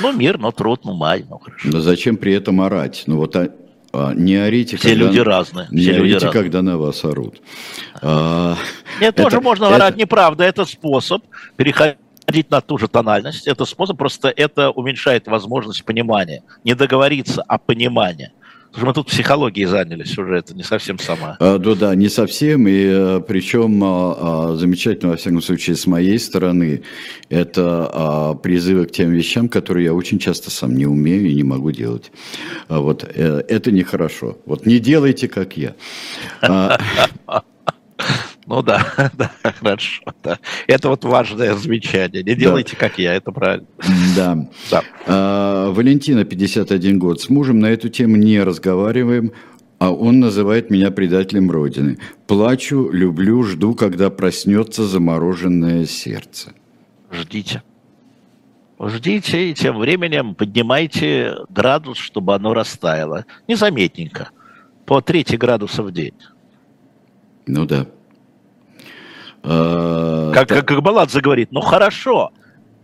Ну, 0.00 0.12
мир, 0.12 0.38
но 0.38 0.50
труд, 0.50 0.80
ну, 0.84 0.94
май, 0.94 1.24
ну, 1.28 1.38
хорошо. 1.38 1.68
Но 1.70 1.80
зачем 1.80 2.16
при 2.16 2.34
этом 2.34 2.60
орать? 2.60 3.04
Ну, 3.06 3.16
вот 3.16 3.36
а, 3.36 3.50
а, 3.92 4.14
не 4.14 4.36
орите, 4.36 4.76
Все 4.76 4.90
когда, 4.90 5.04
люди 5.04 5.18
разные. 5.18 5.68
Не 5.70 5.82
Все 5.82 5.94
орите, 5.94 6.14
разные. 6.14 6.32
когда 6.32 6.62
на 6.62 6.78
вас 6.78 7.04
орут. 7.04 7.40
А, 8.00 8.56
Нет, 9.00 9.14
это, 9.14 9.24
тоже 9.24 9.40
можно 9.40 9.66
это... 9.66 9.76
орать, 9.76 9.96
неправда. 9.96 10.44
Это 10.44 10.64
способ 10.64 11.22
переходить 11.56 11.98
переходить 12.24 12.50
на 12.50 12.60
ту 12.60 12.78
же 12.78 12.88
тональность. 12.88 13.46
Это 13.46 13.64
способ, 13.64 13.98
просто 13.98 14.28
это 14.28 14.70
уменьшает 14.70 15.26
возможность 15.26 15.84
понимания. 15.84 16.42
Не 16.64 16.74
договориться, 16.74 17.42
а 17.46 17.58
понимание. 17.58 18.32
Потому 18.72 18.80
что 18.80 18.86
мы 18.86 18.94
тут 19.04 19.12
психологией 19.12 19.66
занялись 19.66 20.16
уже, 20.16 20.38
это 20.38 20.54
не 20.54 20.62
совсем 20.62 20.98
сама. 20.98 21.36
А, 21.40 21.58
да, 21.58 21.74
да, 21.74 21.94
не 21.94 22.08
совсем, 22.08 22.66
и 22.66 22.86
э, 22.86 23.20
причем 23.20 23.84
а, 23.84 24.52
а, 24.52 24.56
замечательно, 24.56 25.10
во 25.10 25.18
всяком 25.18 25.42
случае, 25.42 25.76
с 25.76 25.86
моей 25.86 26.18
стороны, 26.18 26.82
это 27.28 28.38
призывы 28.42 28.86
к 28.86 28.92
тем 28.92 29.10
вещам, 29.10 29.50
которые 29.50 29.84
я 29.84 29.92
очень 29.92 30.18
часто 30.18 30.50
сам 30.50 30.74
не 30.74 30.86
умею 30.86 31.28
и 31.28 31.34
не 31.34 31.44
могу 31.44 31.70
делать. 31.70 32.12
Вот, 32.68 33.04
э, 33.04 33.44
это 33.46 33.70
нехорошо. 33.70 34.38
Вот 34.46 34.64
не 34.64 34.78
делайте, 34.78 35.28
как 35.28 35.58
я. 35.58 35.74
Ну 38.46 38.62
да, 38.62 38.84
да, 39.14 39.30
хорошо. 39.42 40.02
Да. 40.22 40.38
Это 40.66 40.88
вот 40.88 41.04
важное 41.04 41.54
замечание. 41.54 42.22
Не 42.22 42.34
делайте, 42.34 42.72
да. 42.72 42.88
как 42.88 42.98
я, 42.98 43.14
это 43.14 43.30
правильно. 43.30 43.66
Да. 44.16 44.48
да. 44.70 44.82
А, 45.06 45.70
Валентина, 45.70 46.24
51 46.24 46.98
год. 46.98 47.20
С 47.20 47.28
мужем 47.28 47.60
на 47.60 47.66
эту 47.66 47.88
тему 47.88 48.16
не 48.16 48.42
разговариваем, 48.42 49.32
а 49.78 49.92
он 49.92 50.20
называет 50.20 50.70
меня 50.70 50.90
предателем 50.90 51.50
Родины. 51.50 51.98
Плачу, 52.26 52.90
люблю, 52.90 53.42
жду, 53.44 53.74
когда 53.74 54.10
проснется 54.10 54.84
замороженное 54.84 55.86
сердце. 55.86 56.52
Ждите. 57.10 57.62
ждите 58.80 59.50
и 59.50 59.54
тем 59.54 59.78
временем 59.78 60.34
поднимайте 60.34 61.36
градус, 61.48 61.98
чтобы 61.98 62.34
оно 62.34 62.54
растаяло. 62.54 63.24
Незаметненько, 63.46 64.30
по 64.86 65.00
3 65.00 65.36
градуса 65.36 65.82
в 65.82 65.92
день. 65.92 66.14
Ну 67.46 67.66
да. 67.66 67.86
А, 69.42 70.32
как, 70.32 70.48
как, 70.48 70.66
как 70.66 70.82
Баладзе 70.82 71.20
говорит, 71.20 71.52
ну 71.52 71.60
хорошо, 71.60 72.32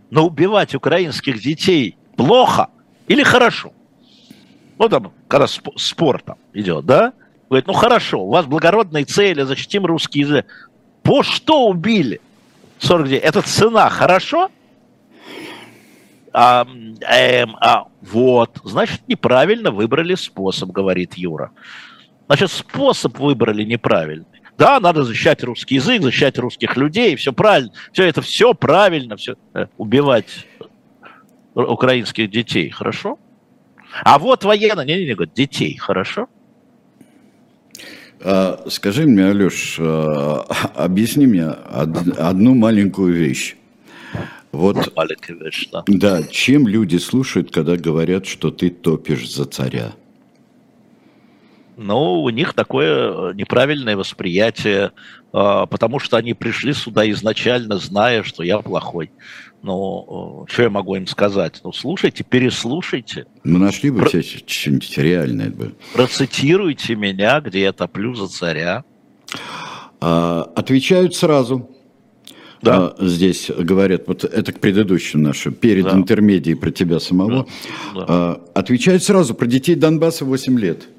но 0.09 0.25
убивать 0.25 0.75
украинских 0.75 1.41
детей 1.41 1.97
плохо 2.15 2.67
или 3.07 3.23
хорошо? 3.23 3.73
Ну 4.77 4.89
там, 4.89 5.11
когда 5.27 5.47
спор 5.47 6.21
там 6.21 6.37
идет, 6.53 6.85
да? 6.85 7.13
Говорит, 7.49 7.67
ну 7.67 7.73
хорошо, 7.73 8.21
у 8.21 8.29
вас 8.29 8.45
благородные 8.45 9.05
цели, 9.05 9.41
защитим 9.41 9.85
русский 9.85 10.19
язык. 10.19 10.69
По 11.03 11.23
что 11.23 11.67
убили? 11.67 12.21
49. 12.79 13.21
Это 13.21 13.41
цена, 13.41 13.89
хорошо? 13.89 14.49
А, 16.31 16.65
эм, 17.01 17.55
а, 17.59 17.87
вот, 18.01 18.59
значит, 18.63 19.01
неправильно 19.07 19.71
выбрали 19.71 20.15
способ, 20.15 20.69
говорит 20.69 21.15
Юра. 21.15 21.51
Значит, 22.27 22.51
способ 22.51 23.17
выбрали 23.17 23.63
неправильный. 23.63 24.25
Да, 24.59 24.81
надо 24.81 25.03
защищать 25.05 25.41
русский 25.41 25.75
язык, 25.75 26.03
защищать 26.03 26.37
русских 26.37 26.75
людей, 26.75 27.15
все 27.15 27.31
правильно, 27.31 27.71
все 27.93 28.03
это 28.03 28.21
все 28.21 28.53
правильно, 28.53 29.15
все 29.15 29.35
убивать 29.77 30.45
украинских 31.55 32.29
детей, 32.29 32.69
хорошо? 32.69 33.17
А 34.03 34.19
вот 34.19 34.43
военно, 34.43 34.81
не, 34.81 34.95
не, 34.97 35.05
не, 35.05 35.27
детей, 35.33 35.77
хорошо? 35.77 36.27
А, 38.21 38.65
скажи 38.67 39.07
мне, 39.07 39.27
Алеш, 39.27 39.77
а, 39.79 40.45
объясни 40.75 41.25
мне 41.25 41.45
одну 41.45 42.53
маленькую 42.53 43.13
вещь. 43.13 43.55
Вот, 44.51 44.93
Маленькая 44.93 45.37
вещь, 45.37 45.69
да. 45.71 45.83
Да, 45.87 46.23
чем 46.23 46.67
люди 46.67 46.97
слушают, 46.97 47.51
когда 47.51 47.77
говорят, 47.77 48.25
что 48.25 48.51
ты 48.51 48.71
топишь 48.71 49.31
за 49.31 49.45
царя? 49.45 49.93
Ну, 51.81 52.23
у 52.23 52.29
них 52.29 52.55
такое 52.55 53.33
неправильное 53.33 53.95
восприятие, 53.95 54.91
а, 55.31 55.65
потому 55.65 55.99
что 55.99 56.17
они 56.17 56.33
пришли 56.33 56.73
сюда 56.73 57.09
изначально, 57.11 57.77
зная, 57.77 58.23
что 58.23 58.43
я 58.43 58.59
плохой. 58.59 59.11
Ну, 59.63 60.45
что 60.49 60.63
я 60.63 60.69
могу 60.69 60.97
им 60.97 61.07
сказать? 61.07 61.61
Ну, 61.63 61.71
слушайте, 61.71 62.25
переслушайте. 62.25 63.27
Мы 63.45 63.59
нашли 63.59 63.91
бы 63.91 63.99
Про... 63.99 64.09
что-нибудь 64.09 64.97
реальное. 64.97 65.51
Бы. 65.51 65.73
Процитируйте 65.93 66.95
меня, 66.95 67.39
где 67.39 67.61
я 67.61 67.71
топлю 67.71 68.13
за 68.13 68.27
царя. 68.27 68.83
А, 70.01 70.51
отвечают 70.57 71.15
сразу. 71.15 71.69
Да. 72.61 72.93
А, 72.99 73.05
здесь 73.05 73.49
говорят, 73.57 74.03
вот 74.07 74.25
это 74.25 74.51
к 74.51 74.59
предыдущему 74.59 75.23
нашему, 75.23 75.55
перед 75.55 75.85
да. 75.85 75.93
интермедией 75.93 76.57
про 76.57 76.71
тебя 76.71 76.99
самого. 76.99 77.47
Да. 77.95 78.05
Да. 78.05 78.41
Отвечают 78.53 79.01
сразу 79.01 79.33
про 79.33 79.45
детей 79.45 79.75
Донбасса 79.75 80.25
8 80.25 80.59
лет. 80.59 80.89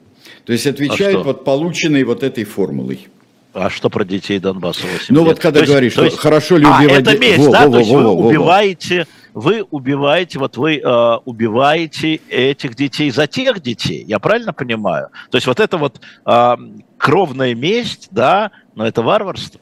То 0.51 0.55
есть 0.55 0.67
отвечают 0.67 1.19
а 1.19 1.23
вот 1.23 1.45
полученной 1.45 2.03
вот 2.03 2.25
этой 2.25 2.43
формулой. 2.43 3.07
А 3.55 3.71
что 3.71 3.89
про 3.89 4.05
детей 4.05 4.41
Донбасса 4.41 4.85
8 4.85 5.15
Ну 5.15 5.21
лет? 5.21 5.29
вот 5.29 5.39
когда 5.39 5.61
то 5.61 5.67
говоришь, 5.67 5.97
есть, 5.97 6.15
что 6.15 6.21
хорошо 6.21 6.57
ли 6.57 6.67
убивать... 6.67 7.07
А, 7.07 7.13
это 7.13 7.19
месть, 7.19 7.47
во, 7.47 7.53
да? 7.53 7.67
Во, 7.67 7.73
то 7.73 7.79
есть 7.79 7.91
во, 7.93 7.99
вы 7.99 8.03
во, 8.03 8.11
убиваете, 8.11 9.07
вы 9.33 9.63
убиваете, 9.71 10.41
вот 10.41 10.57
вы 10.57 10.79
э, 10.79 11.17
убиваете 11.25 12.17
этих 12.29 12.75
детей 12.75 13.13
за 13.13 13.29
тех 13.29 13.63
детей, 13.63 14.03
я 14.09 14.19
правильно 14.19 14.53
понимаю? 14.53 15.11
То 15.31 15.37
есть 15.37 15.47
вот 15.47 15.61
это 15.61 15.79
вот 15.79 16.01
э, 16.27 16.57
кровная 16.99 17.55
месть, 17.55 18.09
да, 18.11 18.51
но 18.75 18.89
это 18.89 19.03
варварство. 19.03 19.61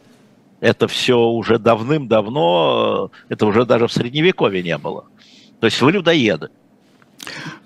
Это 0.60 0.88
все 0.88 1.18
уже 1.18 1.58
давным-давно, 1.58 3.10
э, 3.12 3.34
это 3.34 3.44
уже 3.44 3.66
даже 3.66 3.88
в 3.88 3.92
Средневековье 3.92 4.62
не 4.62 4.78
было. 4.78 5.04
То 5.60 5.66
есть 5.66 5.82
вы 5.82 5.92
людоеды. 5.92 6.48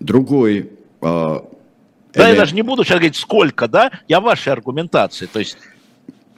Другой 0.01 0.70
э, 1.01 1.39
да, 2.12 2.28
я 2.28 2.36
даже 2.36 2.55
не 2.55 2.62
буду 2.62 2.84
сейчас 2.84 2.98
говорить, 2.98 3.16
сколько, 3.16 3.68
да, 3.68 3.90
я 4.09 4.20
вашей 4.20 4.52
аргументации. 4.52 5.26
То 5.26 5.39
есть 5.39 5.56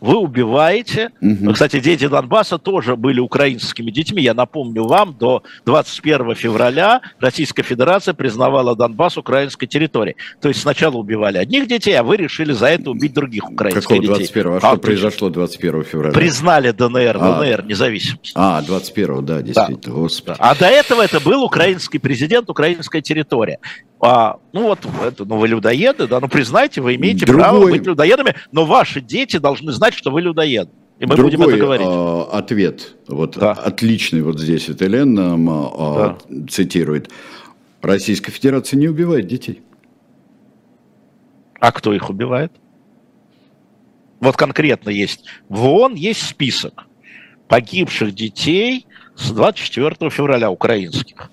вы 0.05 0.19
убиваете. 0.19 1.11
Угу. 1.23 1.55
Кстати, 1.55 1.81
дети 1.81 2.07
Донбасса 2.07 2.59
тоже 2.59 2.95
были 2.95 3.21
украинскими 3.21 3.91
детьми. 3.91 4.23
Я 4.23 4.35
напомню 4.35 4.85
вам, 4.85 5.17
до 5.19 5.43
21 5.65 6.35
февраля 6.35 7.01
Российская 7.21 7.63
Федерация 7.63 8.13
признавала 8.13 8.77
Донбасс 8.77 9.17
украинской 9.17 9.67
территорией. 9.67 10.17
То 10.43 10.49
есть 10.49 10.61
сначала 10.61 10.97
убивали 10.97 11.39
одних 11.39 11.67
детей, 11.67 11.95
а 11.95 12.03
вы 12.03 12.19
решили 12.19 12.53
за 12.53 12.67
это 12.67 12.91
убить 12.91 13.15
других 13.15 13.51
украинских 13.51 13.83
Какого 13.83 14.03
детей. 14.03 14.29
21 14.31 14.53
А, 14.53 14.57
а 14.57 14.61
что 14.61 14.77
произошло 14.77 15.31
21 15.31 15.85
февраля? 15.85 16.13
Признали 16.13 16.71
ДНР, 16.73 17.17
а, 17.19 17.41
ДНР, 17.41 17.65
независимость. 17.65 18.33
А, 18.35 18.61
21 18.61 19.25
да, 19.25 19.41
действительно, 19.41 19.79
да. 19.83 19.91
господи. 19.91 20.37
А 20.39 20.55
до 20.55 20.67
этого 20.67 21.01
это 21.01 21.19
был 21.21 21.43
украинский 21.43 21.99
президент, 21.99 22.51
украинская 22.51 23.01
территория. 23.01 23.59
А, 24.07 24.39
ну 24.53 24.65
вот, 24.65 24.81
это, 25.03 25.25
ну 25.25 25.39
вы 25.39 25.49
людоеды, 25.49 26.07
да, 26.07 26.21
ну 26.21 26.29
признайте, 26.29 26.83
вы 26.83 26.97
имеете 26.97 27.25
Другой... 27.25 27.43
право 27.43 27.71
быть 27.71 27.87
людоедами, 27.87 28.35
но 28.53 28.67
ваши 28.67 29.01
дети 29.01 29.39
должны 29.39 29.73
знать, 29.73 29.95
что 29.95 30.11
вы 30.11 30.21
людоед. 30.21 30.69
И 30.99 31.07
мы 31.07 31.17
Другой, 31.17 31.37
будем 31.37 31.49
это 31.49 31.57
говорить. 31.57 31.87
Э, 31.87 32.37
ответ, 32.37 32.97
вот 33.09 33.39
да. 33.39 33.53
отличный 33.53 34.21
вот 34.21 34.39
здесь, 34.39 34.69
вот 34.69 34.83
Элен 34.83 35.15
нам 35.15 35.49
э, 35.49 35.71
да. 35.79 36.19
цитирует. 36.51 37.11
Российская 37.81 38.31
Федерация 38.31 38.79
не 38.79 38.89
убивает 38.89 39.27
детей. 39.27 39.63
А 41.59 41.73
кто 41.73 41.95
их 41.95 42.11
убивает? 42.11 42.53
Вот 44.21 44.37
конкретно 44.37 44.91
есть. 44.91 45.25
В 45.49 45.65
ООН 45.65 45.95
есть 45.95 46.27
список 46.27 46.87
погибших 47.49 48.15
детей 48.15 48.87
с 49.17 49.31
24 49.31 50.11
февраля 50.11 50.51
украинских. 50.51 51.31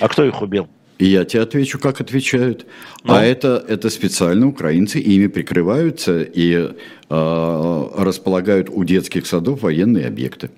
А 0.00 0.06
кто 0.06 0.24
их 0.24 0.40
убил? 0.40 0.68
И 1.02 1.06
я 1.06 1.24
тебе 1.24 1.42
отвечу, 1.42 1.80
как 1.80 2.00
отвечают. 2.00 2.64
Ну. 3.02 3.14
А 3.14 3.24
это, 3.24 3.64
это 3.66 3.90
специально 3.90 4.46
украинцы, 4.46 5.00
ими 5.00 5.26
прикрываются 5.26 6.22
и 6.22 6.54
э, 6.54 7.90
располагают 7.96 8.68
у 8.70 8.84
детских 8.84 9.26
садов 9.26 9.62
военные 9.62 10.06
объекты. 10.06 10.50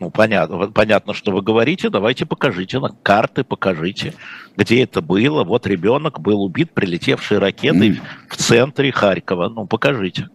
Ну, 0.00 0.10
понятно, 0.10 0.70
понятно, 0.70 1.14
что 1.14 1.32
вы 1.32 1.40
говорите. 1.40 1.88
Давайте 1.88 2.26
покажите 2.26 2.78
на 2.78 2.90
карты, 3.02 3.42
покажите, 3.42 4.12
где 4.54 4.82
это 4.82 5.00
было. 5.00 5.44
Вот 5.44 5.66
ребенок 5.66 6.20
был 6.20 6.42
убит 6.42 6.72
прилетевшей 6.72 7.38
ракетой 7.38 7.92
mm. 7.92 8.00
в 8.28 8.36
центре 8.36 8.92
Харькова. 8.92 9.48
Ну, 9.48 9.66
покажите. 9.66 10.28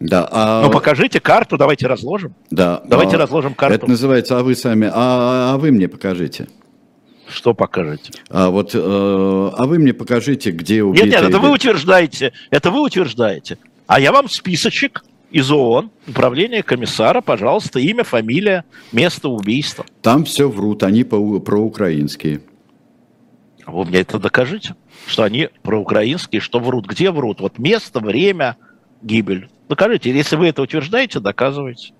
Да, 0.00 0.28
а... 0.28 0.62
Ну, 0.64 0.72
покажите 0.72 1.20
карту, 1.20 1.56
давайте 1.56 1.86
разложим. 1.86 2.34
Да. 2.50 2.82
Давайте 2.84 3.14
а... 3.14 3.20
разложим 3.20 3.54
карту. 3.54 3.76
Это 3.76 3.86
называется, 3.88 4.40
а 4.40 4.42
вы 4.42 4.56
сами, 4.56 4.90
а, 4.92 5.54
а 5.54 5.56
вы 5.56 5.70
мне 5.70 5.86
покажите. 5.86 6.48
Что 7.32 7.54
покажете? 7.54 8.12
А 8.28 8.50
вот, 8.50 8.74
э, 8.74 8.78
а 8.78 9.66
вы 9.66 9.78
мне 9.78 9.92
покажите, 9.92 10.50
где 10.50 10.82
убитые... 10.82 11.10
Нет, 11.10 11.20
нет, 11.20 11.30
это 11.30 11.38
вы 11.38 11.52
утверждаете, 11.52 12.32
это 12.50 12.70
вы 12.70 12.82
утверждаете. 12.82 13.58
А 13.86 14.00
я 14.00 14.12
вам 14.12 14.28
списочек 14.28 15.04
из 15.30 15.50
ООН, 15.50 15.90
управление 16.08 16.62
комиссара, 16.62 17.20
пожалуйста, 17.20 17.78
имя, 17.78 18.04
фамилия, 18.04 18.64
место 18.92 19.28
убийства. 19.28 19.86
Там 20.02 20.24
все 20.24 20.48
врут, 20.48 20.82
они 20.82 21.04
по, 21.04 21.38
проукраинские. 21.38 22.40
А 23.64 23.70
вы 23.70 23.84
мне 23.84 24.00
это 24.00 24.18
докажите, 24.18 24.74
что 25.06 25.22
они 25.22 25.48
проукраинские, 25.62 26.40
что 26.40 26.58
врут. 26.58 26.86
Где 26.86 27.10
врут? 27.10 27.40
Вот 27.40 27.58
место, 27.58 28.00
время, 28.00 28.56
гибель. 29.02 29.48
Докажите. 29.68 30.10
Если 30.10 30.34
вы 30.34 30.48
это 30.48 30.62
утверждаете, 30.62 31.20
доказывайте. 31.20 31.92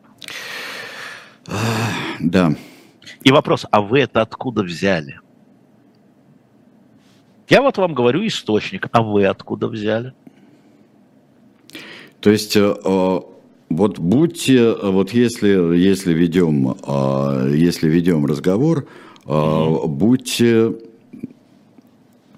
Да. 2.19 2.52
И 3.23 3.31
вопрос, 3.31 3.67
а 3.71 3.81
вы 3.81 4.01
это 4.01 4.23
откуда 4.23 4.63
взяли? 4.63 5.21
Я 7.49 7.63
вот 7.63 7.79
вам 7.79 7.95
говорю 7.95 8.27
источник, 8.27 8.87
а 8.93 9.03
вы 9.03 9.27
откуда 9.27 9.69
взяли? 9.69 10.15
То 12.21 12.31
есть, 12.31 12.57
э, 12.57 12.61
э, 12.61 13.21
вот 13.71 13.99
будьте, 13.99 14.73
вот 14.73 15.13
если, 15.13 15.77
если 15.77 16.13
ведем, 16.13 16.77
э, 16.87 17.53
если 17.57 17.89
ведем 17.89 18.25
разговор, 18.27 18.87
mm-hmm. 19.25 19.87
будьте 19.89 20.75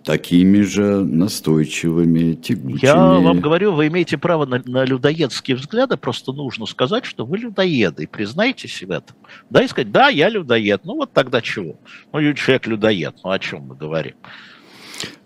такими 0.04 0.62
же 0.62 1.04
настойчивыми, 1.04 2.34
тягучими. 2.34 2.84
Я 2.84 2.96
вам 2.96 3.40
говорю, 3.40 3.72
вы 3.72 3.88
имеете 3.88 4.18
право 4.18 4.46
на, 4.46 4.62
на 4.64 4.84
людоедские 4.84 5.56
взгляды, 5.56 5.96
просто 5.96 6.32
нужно 6.32 6.66
сказать, 6.66 7.04
что 7.04 7.24
вы 7.24 7.38
людоеды, 7.38 8.04
и 8.04 8.06
признайте 8.06 8.68
себя 8.68 9.00
там. 9.00 9.16
Да, 9.50 9.62
и 9.62 9.68
сказать, 9.68 9.92
да, 9.92 10.08
я 10.08 10.28
людоед, 10.28 10.82
ну 10.84 10.96
вот 10.96 11.12
тогда 11.12 11.40
чего? 11.40 11.76
Ну, 12.12 12.34
человек 12.34 12.66
людоед, 12.66 13.14
ну 13.22 13.30
о 13.30 13.38
чем 13.38 13.62
мы 13.62 13.76
говорим? 13.76 14.14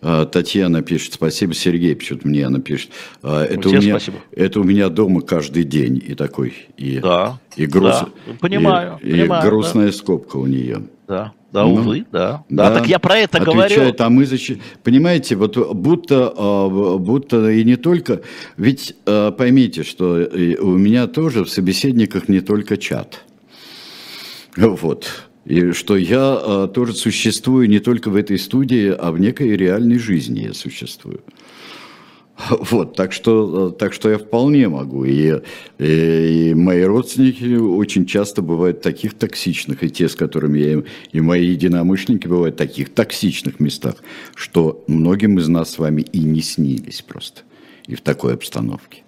А, 0.02 0.26
Татьяна 0.26 0.82
пишет, 0.82 1.14
спасибо, 1.14 1.54
Сергей 1.54 1.94
пишет 1.94 2.24
мне, 2.24 2.46
она 2.46 2.60
пишет. 2.60 2.90
А, 3.22 3.44
это, 3.44 3.68
у 3.68 3.72
меня, 3.72 3.98
спасибо. 3.98 4.18
это 4.32 4.60
у 4.60 4.64
меня 4.64 4.88
дома 4.88 5.20
каждый 5.22 5.64
день 5.64 6.02
и 6.04 6.14
такой, 6.14 6.54
и, 6.76 6.98
да, 6.98 7.40
и, 7.56 7.66
груз, 7.66 8.00
да, 8.00 8.08
понимаю, 8.40 8.98
и, 9.02 9.10
понимаю, 9.10 9.42
и 9.42 9.46
грустная 9.46 9.86
да. 9.86 9.92
скобка 9.92 10.36
у 10.36 10.46
нее. 10.46 10.82
Да, 11.08 11.32
да, 11.56 11.64
ну, 11.64 11.74
увы, 11.74 12.04
да. 12.12 12.44
да. 12.50 12.68
Да, 12.68 12.78
так 12.78 12.88
я 12.88 12.98
про 12.98 13.16
это 13.16 13.38
отвечает, 13.38 13.74
говорю. 13.74 13.94
А 13.98 14.10
мы 14.10 14.26
защищ... 14.26 14.58
Понимаете, 14.82 15.36
вот 15.36 15.56
будто, 15.74 16.32
а, 16.36 16.68
будто 16.98 17.50
и 17.50 17.64
не 17.64 17.76
только... 17.76 18.20
Ведь 18.58 18.94
поймите, 19.04 19.82
что 19.82 20.28
у 20.60 20.76
меня 20.76 21.06
тоже 21.06 21.44
в 21.44 21.48
собеседниках 21.48 22.28
не 22.28 22.40
только 22.40 22.76
чат. 22.76 23.24
Вот. 24.56 25.26
И 25.46 25.72
что 25.72 25.96
я 25.96 26.38
а, 26.38 26.68
тоже 26.68 26.92
существую 26.92 27.68
не 27.70 27.78
только 27.78 28.10
в 28.10 28.16
этой 28.16 28.38
студии, 28.38 28.88
а 28.88 29.12
в 29.12 29.18
некой 29.18 29.56
реальной 29.56 29.98
жизни 29.98 30.40
я 30.40 30.52
существую. 30.52 31.20
Вот, 32.70 32.96
так 32.96 33.12
что, 33.12 33.70
так 33.70 33.92
что 33.92 34.10
я 34.10 34.18
вполне 34.18 34.68
могу. 34.68 35.04
И, 35.04 35.40
и, 35.78 36.50
и 36.50 36.54
мои 36.54 36.82
родственники 36.82 37.56
очень 37.56 38.06
часто 38.06 38.42
бывают 38.42 38.82
таких 38.82 39.14
токсичных, 39.14 39.82
и 39.82 39.90
те, 39.90 40.08
с 40.08 40.14
которыми 40.14 40.58
я, 40.58 40.82
и 41.12 41.20
мои 41.20 41.46
единомышленники 41.46 42.26
бывают 42.26 42.56
в 42.56 42.58
таких 42.58 42.94
токсичных 42.94 43.60
местах, 43.60 43.96
что 44.34 44.84
многим 44.86 45.38
из 45.38 45.48
нас 45.48 45.70
с 45.70 45.78
вами 45.78 46.02
и 46.02 46.20
не 46.20 46.42
снились 46.42 47.02
просто, 47.02 47.42
и 47.86 47.94
в 47.94 48.00
такой 48.00 48.34
обстановке. 48.34 49.02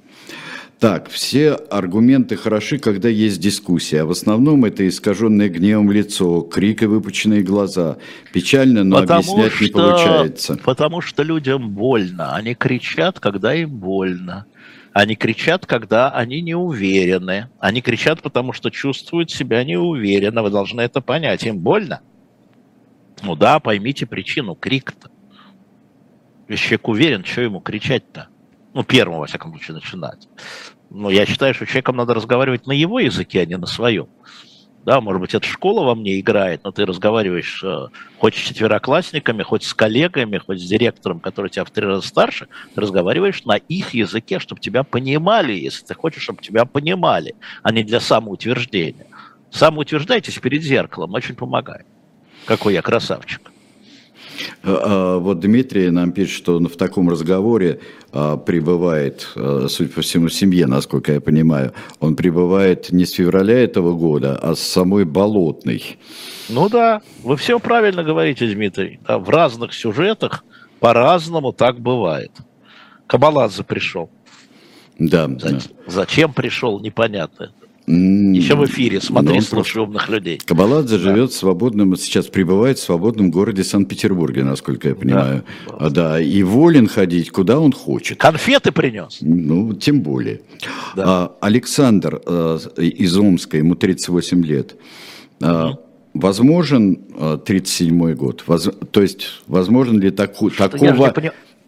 Так, 0.81 1.09
все 1.09 1.55
аргументы 1.55 2.37
хороши, 2.37 2.79
когда 2.79 3.09
есть 3.09 3.41
дискуссия, 3.41 4.03
а 4.03 4.07
в 4.07 4.13
основном 4.13 4.65
это 4.65 4.87
искаженное 4.87 5.49
гневом 5.49 5.91
лицо, 5.91 6.43
крик 6.43 6.85
и 6.85 6.87
выпученные 6.87 7.43
глаза. 7.43 7.97
Печально, 8.33 8.85
но 8.85 9.01
потому 9.01 9.19
объяснять 9.19 9.53
что, 9.53 9.65
не 9.65 9.71
получается. 9.71 10.61
Потому 10.65 11.01
что 11.01 11.25
людям 11.25 11.71
больно. 11.71 12.37
Они 12.37 12.55
кричат, 12.55 13.19
когда 13.19 13.55
им 13.55 13.71
больно. 13.71 14.47
Они 14.93 15.17
кричат, 15.17 15.67
когда 15.67 16.11
они 16.11 16.41
не 16.43 16.55
уверены. 16.55 17.49
Они 17.59 17.81
кричат, 17.81 18.23
потому 18.23 18.53
что 18.53 18.71
чувствуют 18.71 19.33
себя 19.33 19.65
неуверенно. 19.65 20.45
Вы 20.45 20.51
должны 20.51 20.81
это 20.83 21.01
понять. 21.01 21.43
Им 21.43 21.59
больно? 21.59 22.03
Ну 23.25 23.35
да, 23.35 23.59
поймите 23.59 24.07
причину 24.07 24.55
крик-то. 24.55 25.11
Человек 26.55 26.89
уверен, 26.89 27.25
что 27.25 27.41
ему 27.41 27.61
кричать-то? 27.61 28.29
Ну, 28.79 28.85
первым, 28.85 29.19
во 29.19 29.27
всяком 29.27 29.51
случае, 29.51 29.75
начинать. 29.75 30.29
Но 30.89 31.11
я 31.11 31.27
считаю, 31.27 31.53
что 31.53 31.67
человеком 31.67 31.97
надо 31.97 32.15
разговаривать 32.15 32.69
на 32.69 32.71
его 32.71 33.01
языке, 33.01 33.41
а 33.41 33.45
не 33.45 33.57
на 33.57 33.67
своем. 33.67 34.07
Да, 34.85 35.01
может 35.01 35.21
быть, 35.21 35.35
эта 35.35 35.45
школа 35.49 35.85
во 35.85 35.97
мне 35.97 36.21
играет, 36.21 36.63
но 36.63 36.71
ты 36.71 36.87
разговариваешь 36.87 37.61
э, 37.65 37.89
хоть 38.21 38.37
с 38.37 38.39
четвероклассниками, 38.39 39.43
хоть 39.43 39.65
с 39.65 39.75
коллегами, 39.75 40.39
хоть 40.39 40.61
с 40.61 40.65
директором, 40.65 41.19
который 41.19 41.51
тебя 41.51 41.65
в 41.65 41.73
три 41.73 41.87
раза 41.87 42.07
старше, 42.07 42.47
ты 42.73 42.81
разговариваешь 42.81 43.45
на 43.45 43.57
их 43.57 43.95
языке, 43.95 44.39
чтобы 44.39 44.61
тебя 44.61 44.85
понимали, 44.85 45.55
если 45.55 45.85
ты 45.85 45.95
хочешь, 45.95 46.23
чтобы 46.23 46.41
тебя 46.41 46.65
понимали, 46.65 47.35
а 47.65 47.73
не 47.73 47.83
для 47.83 47.99
самоутверждения. 47.99 49.09
Самоутверждайтесь 49.51 50.39
перед 50.39 50.63
зеркалом, 50.63 51.15
очень 51.15 51.35
помогает. 51.35 51.87
Какой 52.45 52.75
я 52.75 52.83
красавчик. 52.83 53.51
А, 54.63 55.17
а, 55.17 55.19
вот 55.19 55.41
Дмитрий 55.41 55.91
нам 55.91 56.13
пишет, 56.13 56.37
что 56.37 56.57
он 56.57 56.69
в 56.69 56.77
таком 56.77 57.09
разговоре 57.11 57.81
а, 58.13 58.37
пребывает, 58.37 59.29
судя 59.69 59.91
по 59.91 60.01
всему, 60.01 60.29
в 60.29 60.35
семье, 60.35 60.67
насколько 60.67 61.13
я 61.13 61.21
понимаю, 61.21 61.73
он 62.01 62.17
пребывает 62.17 62.91
не 62.93 63.05
с 63.05 63.13
февраля 63.13 63.63
этого 63.63 63.93
года, 63.93 64.39
а 64.41 64.55
с 64.55 64.61
самой 64.61 65.05
Болотной. 65.05 65.99
Ну 66.49 66.69
да, 66.69 67.03
вы 67.23 67.37
все 67.37 67.59
правильно 67.59 68.03
говорите, 68.03 68.47
Дмитрий. 68.47 69.01
Да, 69.07 69.19
в 69.19 69.29
разных 69.29 69.75
сюжетах 69.75 70.45
по-разному 70.81 71.53
так 71.53 71.79
бывает. 71.81 72.33
Кабаладзе 73.07 73.65
пришел. 73.65 74.11
Да, 74.99 75.29
Зачем, 75.29 75.59
да. 75.59 75.93
зачем 75.93 76.33
пришел, 76.33 76.81
непонятно. 76.81 77.53
Еще 77.89 78.55
в 78.55 78.67
эфире, 78.67 79.01
смотри, 79.01 79.41
слушай 79.41 79.81
умных 79.81 80.11
людей. 80.11 80.39
Кабаладзе 80.45 80.99
да. 80.99 81.03
живет 81.03 81.31
в 81.31 81.35
свободном, 81.35 81.97
сейчас 81.97 82.27
пребывает 82.27 82.79
в 82.79 82.83
свободном 82.83 83.31
городе 83.31 83.65
Санкт-Петербурге, 83.65 84.45
насколько 84.45 84.89
я 84.89 84.95
понимаю. 84.95 85.45
Да. 85.81 85.89
да, 85.89 86.21
и 86.21 86.43
волен 86.43 86.87
ходить, 86.87 87.31
куда 87.31 87.59
он 87.59 87.73
хочет. 87.73 88.19
Конфеты 88.19 88.73
принес. 88.73 89.19
Ну, 89.23 89.73
тем 89.73 90.03
более. 90.03 90.43
Да. 90.97 91.05
А, 91.07 91.37
Александр 91.41 92.21
э, 92.27 92.59
из 92.77 93.17
Омска, 93.17 93.57
ему 93.57 93.75
38 93.75 94.45
лет. 94.45 94.77
Угу. 95.41 95.79
Возможен 96.13 96.99
37-й 97.17 98.15
год? 98.15 98.45
Воз, 98.47 98.69
то 98.91 99.01
есть, 99.01 99.43
возможен 99.47 99.99
ли 99.99 100.11
таку, 100.11 100.51
такого, 100.51 101.15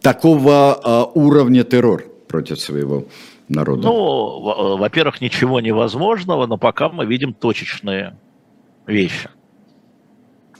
такого 0.01 0.79
а, 0.83 1.05
уровня 1.05 1.63
террор 1.63 2.03
против 2.27 2.59
своего 2.59 3.05
народа? 3.51 3.83
Ну, 3.83 4.77
во-первых, 4.77 5.21
ничего 5.21 5.59
невозможного, 5.59 6.45
но 6.45 6.57
пока 6.57 6.89
мы 6.89 7.05
видим 7.05 7.33
точечные 7.33 8.17
вещи. 8.85 9.29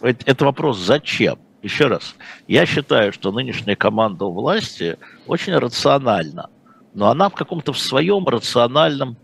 Это 0.02 0.46
вопрос 0.46 0.78
«зачем?». 0.78 1.40
Еще 1.62 1.86
раз, 1.86 2.16
я 2.48 2.66
считаю, 2.66 3.14
что 3.14 3.32
нынешняя 3.32 3.76
команда 3.76 4.26
у 4.26 4.32
власти 4.32 4.98
очень 5.28 5.54
рациональна, 5.56 6.50
но 6.96 7.10
она 7.10 7.30
в 7.30 7.36
каком-то 7.36 7.72
в 7.72 7.78
своем 7.78 8.26
рациональном, 8.28 9.16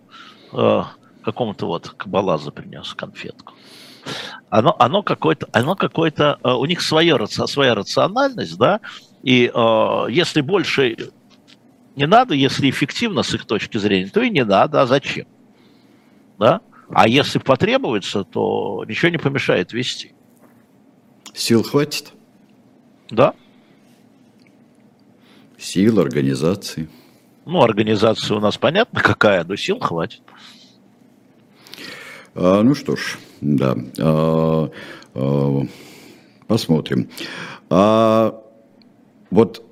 э, 0.53 0.83
каком-то 1.23 1.65
вот, 1.65 1.89
Кабалаза 1.89 2.51
принес 2.51 2.93
конфетку. 2.93 3.53
Оно, 4.49 4.75
оно 4.77 5.01
какое-то, 5.01 5.47
оно 5.51 5.75
какое-то, 5.75 6.37
э, 6.43 6.51
у 6.51 6.65
них 6.65 6.81
свое, 6.81 7.25
своя 7.27 7.73
рациональность, 7.73 8.57
да, 8.57 8.81
и 9.23 9.51
э, 9.53 10.05
если 10.09 10.41
больше 10.41 11.11
не 11.97 12.05
надо, 12.05 12.35
если 12.35 12.69
эффективно 12.69 13.23
с 13.23 13.33
их 13.33 13.45
точки 13.45 13.79
зрения, 13.79 14.07
то 14.07 14.21
и 14.21 14.29
не 14.29 14.45
надо, 14.45 14.81
а 14.81 14.85
зачем? 14.85 15.25
Да? 16.37 16.61
А 16.89 17.07
если 17.07 17.39
потребуется, 17.39 18.23
то 18.23 18.85
ничего 18.87 19.09
не 19.09 19.17
помешает 19.17 19.73
вести. 19.73 20.13
Сил 21.33 21.63
хватит? 21.63 22.13
Да. 23.09 23.33
Сил, 25.57 25.99
организации. 25.99 26.87
Ну, 27.45 27.63
организация 27.63 28.37
у 28.37 28.39
нас 28.39 28.57
понятно 28.57 29.01
какая, 29.01 29.43
но 29.43 29.55
сил 29.55 29.79
хватит. 29.79 30.21
А, 32.35 32.61
ну 32.61 32.75
что 32.75 32.95
ж, 32.95 33.17
да. 33.41 33.75
А, 33.99 34.69
а, 35.15 35.61
посмотрим. 36.45 37.09
А, 37.71 38.39
вот 39.31 39.66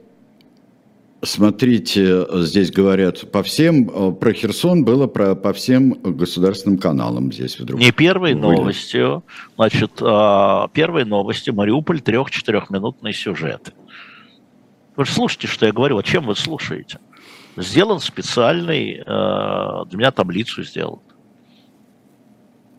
Смотрите, 1.26 2.26
здесь 2.44 2.72
говорят 2.72 3.32
по 3.32 3.42
всем, 3.42 3.90
э, 3.90 4.12
про 4.12 4.34
Херсон 4.34 4.86
было 4.86 5.08
про, 5.08 5.36
по 5.36 5.54
всем 5.54 5.94
государственным 5.94 6.78
каналам 6.78 7.34
здесь 7.34 7.60
вдруг. 7.60 7.80
Не 7.80 7.92
первой 7.92 8.34
Были. 8.36 8.42
новостью, 8.42 9.24
значит, 9.56 9.92
а, 10.02 10.68
первой 10.70 11.04
новостью 11.04 11.56
Мариуполь 11.56 12.02
трех-четырехминутный 12.02 13.14
сюжет. 13.14 13.74
Вы 14.96 15.06
же 15.06 15.12
слушайте, 15.12 15.48
что 15.48 15.66
я 15.66 15.74
говорю, 15.74 15.98
а 15.98 16.04
чем 16.04 16.26
вы 16.26 16.36
слушаете? 16.36 17.00
Сделан 17.58 18.00
специальный, 18.00 18.94
э, 18.96 19.86
для 19.90 19.98
меня 19.98 20.12
таблицу 20.12 20.64
сделан. 20.64 21.00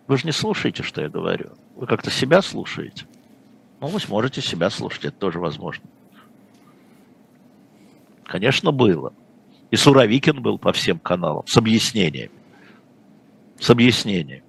Вы 0.07 0.19
же 0.19 0.27
не 0.27 0.33
слушаете, 0.33 0.83
что 0.83 1.03
я 1.03 1.09
говорю. 1.09 1.51
Вы 1.75 1.87
как-то 1.87 2.11
себя 2.11 2.43
слушаете. 2.43 3.07
Ну, 3.81 3.89
вы 3.89 3.99
сможете 3.99 4.41
себя 4.41 4.71
слушать, 4.71 5.07
это 5.07 5.17
тоже 5.17 5.41
возможно. 5.41 5.85
Конечно, 8.27 8.73
было. 8.73 9.13
И 9.71 9.77
Суровикин 9.77 10.43
был 10.43 10.59
по 10.59 10.73
всем 10.73 10.99
каналам 10.99 11.47
с 11.47 11.57
объяснениями. 11.57 12.31
С 13.59 13.71
объяснениями. 13.71 14.43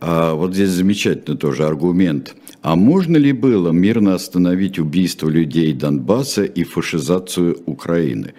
А 0.00 0.32
вот 0.34 0.54
здесь 0.54 0.70
замечательный 0.70 1.36
тоже 1.36 1.66
аргумент. 1.66 2.34
А 2.62 2.74
можно 2.74 3.16
ли 3.16 3.32
было 3.32 3.70
мирно 3.70 4.14
остановить 4.14 4.78
убийство 4.78 5.28
людей 5.28 5.72
Донбасса 5.72 6.44
и 6.44 6.64
фашизацию 6.64 7.62
Украины? 7.66 8.34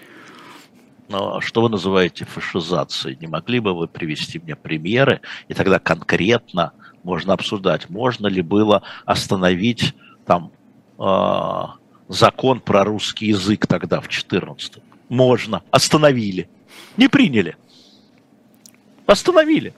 Но 1.10 1.38
а 1.38 1.42
что 1.42 1.62
вы 1.62 1.70
называете 1.70 2.26
фашизацией? 2.26 3.18
Не 3.20 3.28
могли 3.28 3.60
бы 3.60 3.74
вы 3.78 3.88
привести 3.88 4.40
мне 4.40 4.56
примеры, 4.56 5.22
и 5.50 5.54
тогда 5.54 5.78
конкретно 5.78 6.72
можно 7.04 7.34
обсуждать, 7.34 7.90
можно 7.90 8.28
ли 8.28 8.42
было 8.42 8.84
остановить 9.06 9.94
там 10.26 10.52
а, 10.98 11.76
закон 12.12 12.60
про 12.60 12.84
русский 12.84 13.28
язык 13.28 13.68
тогда, 13.68 14.02
в 14.02 14.08
14 14.08 14.78
Можно. 15.10 15.64
Остановили. 15.72 16.50
Не 16.98 17.08
приняли. 17.08 17.56
Остановили. 19.06 19.74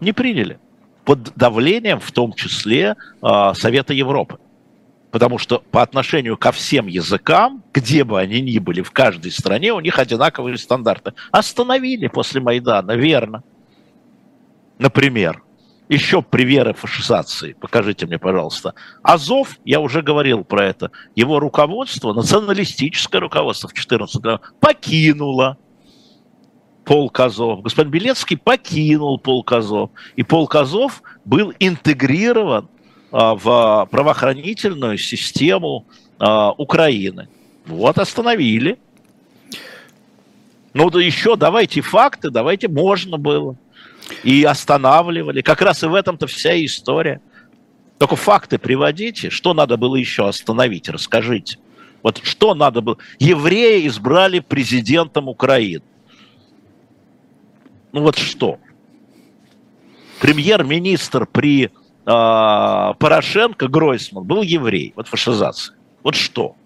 Не 0.00 0.12
приняли. 0.12 0.58
Под 1.04 1.34
давлением, 1.36 2.00
в 2.00 2.10
том 2.12 2.32
числе, 2.32 2.96
а, 3.22 3.54
Совета 3.54 3.94
Европы. 3.94 4.38
Потому 5.10 5.38
что 5.38 5.62
по 5.70 5.82
отношению 5.82 6.36
ко 6.36 6.50
всем 6.52 6.88
языкам, 6.88 7.62
где 7.72 8.04
бы 8.04 8.20
они 8.20 8.40
ни 8.40 8.58
были, 8.58 8.82
в 8.82 8.90
каждой 8.90 9.30
стране, 9.30 9.72
у 9.72 9.80
них 9.80 9.98
одинаковые 9.98 10.58
стандарты. 10.58 11.12
Остановили 11.30 12.08
после 12.08 12.40
Майдана, 12.40 12.92
верно. 12.92 13.42
Например 14.78 15.45
еще 15.88 16.22
примеры 16.22 16.74
фашизации. 16.74 17.52
Покажите 17.52 18.06
мне, 18.06 18.18
пожалуйста. 18.18 18.74
Азов, 19.02 19.58
я 19.64 19.80
уже 19.80 20.02
говорил 20.02 20.44
про 20.44 20.64
это, 20.64 20.90
его 21.14 21.38
руководство, 21.38 22.12
националистическое 22.12 23.20
руководство 23.20 23.68
в 23.68 23.74
14 23.74 24.16
году 24.20 24.40
покинуло 24.60 25.58
полк 26.84 27.18
Азов. 27.20 27.62
Господин 27.62 27.90
Белецкий 27.90 28.36
покинул 28.36 29.18
полк 29.18 29.52
Азов. 29.52 29.90
И 30.14 30.22
полк 30.22 30.54
Азов 30.54 31.02
был 31.24 31.52
интегрирован 31.58 32.68
а, 33.10 33.34
в 33.34 33.88
правоохранительную 33.90 34.98
систему 34.98 35.86
а, 36.18 36.52
Украины. 36.52 37.28
Вот 37.66 37.98
остановили. 37.98 38.78
Ну 40.74 40.90
да 40.90 41.00
еще 41.00 41.36
давайте 41.36 41.80
факты, 41.80 42.30
давайте 42.30 42.68
можно 42.68 43.18
было. 43.18 43.56
И 44.22 44.44
останавливали. 44.44 45.42
Как 45.42 45.62
раз 45.62 45.82
и 45.82 45.86
в 45.86 45.94
этом-то 45.94 46.26
вся 46.26 46.64
история. 46.64 47.20
Только 47.98 48.16
факты 48.16 48.58
приводите. 48.58 49.30
Что 49.30 49.54
надо 49.54 49.76
было 49.76 49.96
еще 49.96 50.28
остановить? 50.28 50.88
Расскажите. 50.88 51.58
Вот 52.02 52.20
что 52.22 52.54
надо 52.54 52.82
было? 52.82 52.98
Евреи 53.18 53.86
избрали 53.86 54.40
президентом 54.40 55.28
Украины. 55.28 55.82
Ну 57.92 58.02
вот 58.02 58.18
что? 58.18 58.58
Премьер-министр 60.20 61.26
при 61.26 61.64
э, 61.64 61.70
Порошенко, 62.04 63.68
Гройсман, 63.68 64.24
был 64.24 64.42
еврей. 64.42 64.92
Вот 64.96 65.08
фашизация. 65.08 65.74
Вот 66.02 66.14
что? 66.14 66.56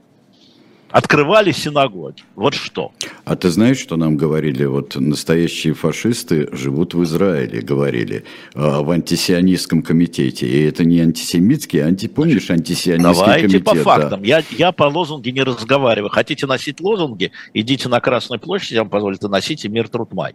Открывали 0.91 1.53
синагоги. 1.53 2.23
Вот 2.35 2.55
что. 2.55 2.93
А 3.25 3.37
ты 3.37 3.51
знаешь, 3.51 3.79
что 3.79 3.97
нам 3.97 4.17
говорили? 4.17 4.65
Вот 4.65 4.97
настоящие 4.97 5.75
фашисты 5.75 6.49
живут 6.53 6.95
в 6.95 7.05
Израиле, 7.05 7.61
говорили, 7.61 8.25
а, 8.55 8.83
в 8.83 8.91
антисионистском 8.91 9.83
комитете. 9.83 10.47
И 10.47 10.65
это 10.65 10.85
не 10.85 11.01
антисемитский, 11.01 11.83
а 11.83 11.87
анти, 11.87 12.09
помнишь, 12.09 12.51
антисионистский 12.51 13.15
Давайте 13.15 13.43
комитет. 13.43 13.65
по 13.65 13.75
фактам. 13.77 14.21
Да. 14.21 14.27
Я, 14.27 14.43
я 14.51 14.73
по 14.73 14.85
лозунге 14.85 15.33
не 15.33 15.43
разговариваю. 15.43 16.11
Хотите 16.11 16.47
носить 16.47 16.81
лозунги? 16.81 17.31
Идите 17.55 17.89
на 17.89 18.01
Красную 18.01 18.41
площадь, 18.41 18.73
я 18.73 18.81
вам 18.81 18.91
позволю, 18.91 19.17
носите 19.23 19.69
мир 19.69 19.89
труд 19.89 20.13
май. 20.13 20.35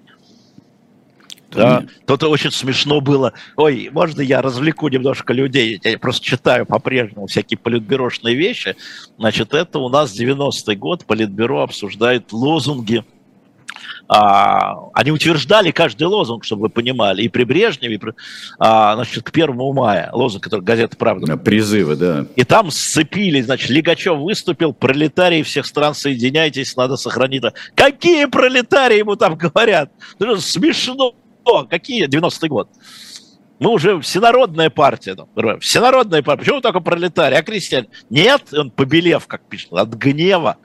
Да, 1.51 1.85
то-то 2.05 2.29
очень 2.29 2.51
смешно 2.51 3.01
было. 3.01 3.33
Ой, 3.55 3.89
можно 3.91 4.21
я 4.21 4.41
развлеку 4.41 4.87
немножко 4.89 5.33
людей? 5.33 5.79
Я 5.83 5.99
просто 5.99 6.25
читаю 6.25 6.65
по-прежнему 6.65 7.27
всякие 7.27 7.57
политбюрошные 7.57 8.35
вещи. 8.35 8.75
Значит, 9.17 9.53
это 9.53 9.79
у 9.79 9.89
нас 9.89 10.19
90-й 10.19 10.75
год, 10.75 11.05
политбюро 11.05 11.63
обсуждает 11.63 12.31
лозунги 12.31 13.03
а, 14.07 14.89
они 14.93 15.11
утверждали 15.11 15.71
каждый 15.71 16.03
лозунг, 16.03 16.43
чтобы 16.43 16.63
вы 16.63 16.69
понимали, 16.69 17.23
и 17.23 17.29
при 17.29 17.43
Брежневе, 17.43 17.95
и 17.95 17.97
при, 17.97 18.13
а, 18.59 18.95
значит, 18.95 19.23
к 19.23 19.35
1 19.35 19.55
мая, 19.73 20.09
лозунг, 20.13 20.43
который 20.43 20.61
газета 20.61 20.95
«Правда». 20.95 21.37
Призывы, 21.37 21.95
да. 21.95 22.25
И 22.35 22.43
там 22.43 22.71
сцепили, 22.71 23.41
значит, 23.41 23.69
Лигачев 23.69 24.17
выступил, 24.17 24.73
пролетарии 24.73 25.41
всех 25.43 25.65
стран, 25.65 25.95
соединяйтесь, 25.95 26.75
надо 26.75 26.97
сохранить. 26.97 27.43
Какие 27.73 28.25
пролетарии 28.25 28.99
ему 28.99 29.15
там 29.15 29.35
говорят? 29.35 29.91
Это 30.19 30.39
смешно 30.39 31.13
что? 31.45 31.65
Какие 31.65 32.07
90-й 32.07 32.47
год? 32.47 32.69
Мы 33.59 33.69
уже 33.69 34.01
всенародная 34.01 34.69
партия. 34.69 35.15
Там, 35.15 35.59
всенародная 35.59 36.21
партия. 36.21 36.43
Почему 36.43 36.61
только 36.61 36.81
пролетарий, 36.81 37.37
а 37.37 37.43
крестьяне? 37.43 37.87
Нет, 38.09 38.53
он 38.53 38.71
побелев, 38.71 39.27
как 39.27 39.47
пишет, 39.47 39.71
от 39.71 39.89
гнева 39.89 40.57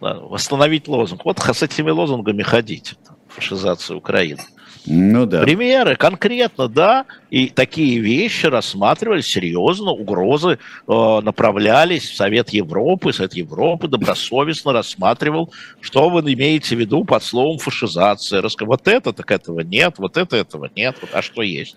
восстановить 0.00 0.86
лозунг. 0.88 1.24
Вот 1.24 1.38
с 1.40 1.62
этими 1.62 1.90
лозунгами 1.90 2.42
ходить. 2.42 2.94
Фашизация 3.28 3.96
Украины. 3.96 4.42
Ну 4.86 5.26
да. 5.26 5.42
Примеры 5.42 5.96
конкретно, 5.96 6.68
да, 6.68 7.04
и 7.30 7.48
такие 7.48 7.98
вещи 8.00 8.46
рассматривались 8.46 9.26
серьезно, 9.26 9.90
угрозы 9.90 10.58
э, 10.88 11.20
направлялись 11.22 12.08
в 12.08 12.16
Совет 12.16 12.50
Европы, 12.50 13.12
Совет 13.12 13.34
Европы 13.34 13.88
добросовестно 13.88 14.72
рассматривал, 14.72 15.52
что 15.80 16.08
вы 16.08 16.20
имеете 16.20 16.76
в 16.76 16.80
виду 16.80 17.04
под 17.04 17.22
словом 17.22 17.58
фашизация. 17.58 18.42
Вот 18.60 18.88
это, 18.88 19.12
так 19.12 19.30
этого 19.30 19.60
нет, 19.60 19.94
вот 19.98 20.16
это, 20.16 20.36
этого 20.36 20.70
нет, 20.74 20.96
вот, 21.00 21.10
а 21.12 21.22
что 21.22 21.42
есть? 21.42 21.76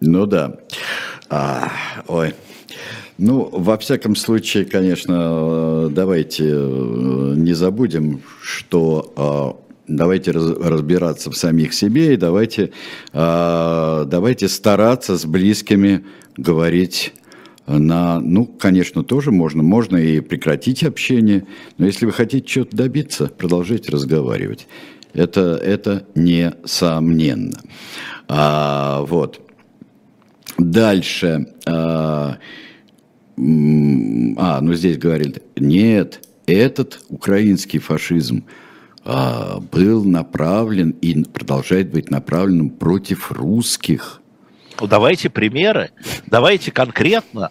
Ну 0.00 0.26
да. 0.26 0.56
А, 1.30 1.70
ой. 2.08 2.34
Ну, 3.18 3.48
во 3.52 3.78
всяком 3.78 4.16
случае, 4.16 4.64
конечно, 4.64 5.14
э, 5.14 5.88
давайте 5.92 6.44
э, 6.44 7.34
не 7.36 7.52
забудем, 7.52 8.22
что 8.42 9.61
давайте 9.96 10.30
разбираться 10.30 11.30
в 11.30 11.36
самих 11.36 11.74
себе 11.74 12.14
и 12.14 12.16
давайте, 12.16 12.70
а, 13.12 14.04
давайте 14.04 14.48
стараться 14.48 15.16
с 15.16 15.24
близкими 15.24 16.04
говорить 16.36 17.12
на, 17.66 18.20
ну, 18.20 18.46
конечно, 18.46 19.04
тоже 19.04 19.30
можно, 19.30 19.62
можно 19.62 19.96
и 19.96 20.20
прекратить 20.20 20.82
общение, 20.82 21.46
но 21.78 21.86
если 21.86 22.06
вы 22.06 22.12
хотите 22.12 22.46
чего-то 22.46 22.76
добиться, 22.76 23.26
продолжайте 23.26 23.92
разговаривать. 23.92 24.66
Это, 25.14 25.56
это 25.62 26.06
несомненно. 26.14 27.60
А, 28.28 29.02
вот. 29.02 29.40
Дальше. 30.58 31.54
А, 31.66 32.38
а, 33.36 34.60
ну 34.60 34.74
здесь 34.74 34.98
говорили, 34.98 35.42
нет, 35.56 36.26
этот 36.46 37.00
украинский 37.08 37.78
фашизм– 37.78 38.44
был 39.04 40.04
направлен 40.04 40.90
и 40.90 41.24
продолжает 41.24 41.90
быть 41.90 42.10
направленным 42.10 42.70
против 42.70 43.32
русских. 43.32 44.20
Ну, 44.80 44.86
давайте 44.86 45.28
примеры, 45.28 45.90
давайте 46.26 46.70
конкретно, 46.70 47.50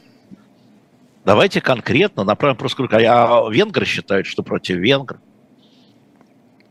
давайте 1.26 1.62
конкретно 1.62 2.24
направим 2.24 2.58
просто 2.58 2.88
а 2.92 3.50
венгры 3.50 3.86
считают, 3.86 4.28
что 4.28 4.44
против 4.44 4.78
венгров. 4.78 5.20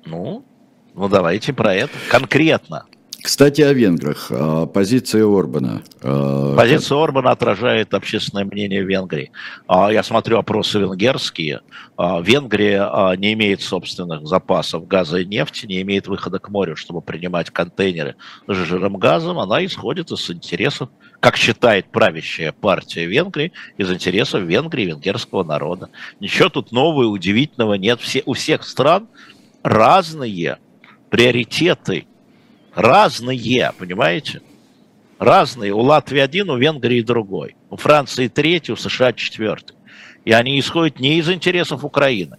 Ну, 0.06 0.44
ну 0.94 1.08
давайте 1.08 1.52
про 1.52 1.74
это 1.74 1.92
конкретно. 2.08 2.86
Кстати, 3.22 3.60
о 3.62 3.72
венграх. 3.72 4.28
А, 4.30 4.66
позиция 4.66 5.24
Орбана. 5.26 5.82
А, 6.02 6.56
Позиция 6.56 7.02
Орбана 7.02 7.30
отражает 7.30 7.92
общественное 7.94 8.44
мнение 8.44 8.82
Венгрии. 8.82 9.30
А, 9.66 9.92
я 9.92 10.02
смотрю 10.02 10.38
опросы 10.38 10.78
венгерские. 10.78 11.60
Венгрия 11.98 13.16
не 13.16 13.34
имеет 13.34 13.60
собственных 13.60 14.26
запасов 14.26 14.86
газа 14.86 15.18
и 15.18 15.26
нефти, 15.26 15.66
не 15.66 15.82
имеет 15.82 16.06
выхода 16.06 16.38
к 16.38 16.48
морю, 16.48 16.76
чтобы 16.76 17.02
принимать 17.02 17.50
контейнеры 17.50 18.16
с 18.46 18.54
жиром 18.54 18.96
газом. 18.96 19.38
Она 19.38 19.64
исходит 19.64 20.10
из 20.10 20.30
интересов, 20.30 20.88
как 21.20 21.36
считает 21.36 21.90
правящая 21.90 22.52
партия 22.52 23.06
Венгрии, 23.06 23.52
из 23.76 23.90
интересов 23.92 24.42
Венгрии, 24.42 24.86
венгерского 24.86 25.44
народа. 25.44 25.90
Ничего 26.20 26.48
тут 26.48 26.72
нового 26.72 27.02
и 27.02 27.06
удивительного 27.06 27.74
нет. 27.74 28.00
Все, 28.00 28.22
у 28.24 28.32
всех 28.32 28.64
стран 28.64 29.08
разные 29.62 30.58
приоритеты 31.10 32.06
разные, 32.74 33.72
понимаете? 33.78 34.42
Разные. 35.18 35.72
У 35.72 35.80
Латвии 35.80 36.20
один, 36.20 36.50
у 36.50 36.56
Венгрии 36.56 37.02
другой. 37.02 37.56
У 37.68 37.76
Франции 37.76 38.28
третий, 38.28 38.72
у 38.72 38.76
США 38.76 39.12
четвертый. 39.12 39.76
И 40.24 40.32
они 40.32 40.58
исходят 40.58 41.00
не 41.00 41.18
из 41.18 41.28
интересов 41.28 41.84
Украины. 41.84 42.38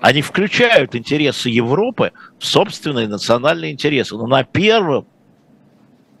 Они 0.00 0.20
включают 0.20 0.96
интересы 0.96 1.48
Европы 1.48 2.12
в 2.38 2.44
собственные 2.44 3.06
национальные 3.06 3.72
интересы. 3.72 4.16
Но 4.16 4.26
на 4.26 4.42
первом, 4.42 5.06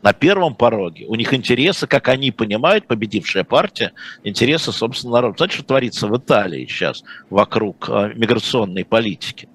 на 0.02 0.12
первом 0.12 0.54
пороге 0.54 1.06
у 1.06 1.16
них 1.16 1.34
интересы, 1.34 1.86
как 1.86 2.08
они 2.08 2.30
понимают, 2.30 2.86
победившая 2.86 3.44
партия, 3.44 3.92
интересы 4.22 4.70
собственного 4.70 5.16
народа. 5.16 5.38
Знаете, 5.38 5.54
что 5.56 5.64
творится 5.64 6.06
в 6.06 6.16
Италии 6.16 6.66
сейчас 6.66 7.02
вокруг 7.28 7.88
э, 7.88 8.12
миграционной 8.14 8.84
политики? 8.84 9.48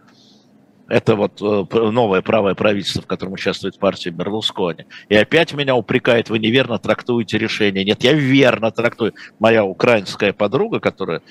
Это 0.90 1.16
вот 1.16 1.42
э, 1.42 1.66
новое 1.92 2.22
правое 2.22 2.56
правительство, 2.56 3.02
в 3.02 3.08
котором 3.08 3.34
участвует 3.34 3.78
партия 3.78 4.10
Берлускони. 4.10 4.86
И 5.10 5.16
опять 5.16 5.54
меня 5.54 5.76
упрекает, 5.76 6.30
вы 6.30 6.40
неверно 6.40 6.80
трактуете 6.80 7.38
решение. 7.38 7.84
Нет, 7.84 8.04
я 8.04 8.14
верно 8.14 8.72
трактую. 8.72 9.14
Моя 9.40 9.66
украинская 9.66 10.32
подруга, 10.32 10.80
которая 10.80 11.22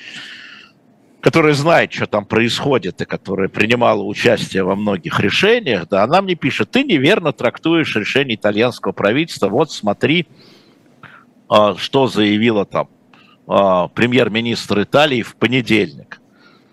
которая 1.20 1.55
знает, 1.55 1.93
что 1.93 2.07
там 2.07 2.24
происходит, 2.24 3.01
и 3.01 3.05
которая 3.05 3.49
принимала 3.49 4.01
участие 4.03 4.62
во 4.62 4.77
многих 4.77 5.19
решениях, 5.19 5.89
да, 5.89 6.05
она 6.05 6.23
мне 6.23 6.37
пишет, 6.37 6.70
ты 6.70 6.85
неверно 6.85 7.33
трактуешь 7.33 7.97
решение 7.97 8.37
итальянского 8.37 8.93
правительства, 8.93 9.49
вот 9.49 9.73
смотри, 9.73 10.28
а, 11.49 11.74
что 11.77 12.07
заявила 12.07 12.65
там 12.65 12.89
а, 13.49 13.89
премьер-министр 13.89 14.83
Италии 14.83 15.23
в 15.23 15.35
понедельник. 15.35 16.20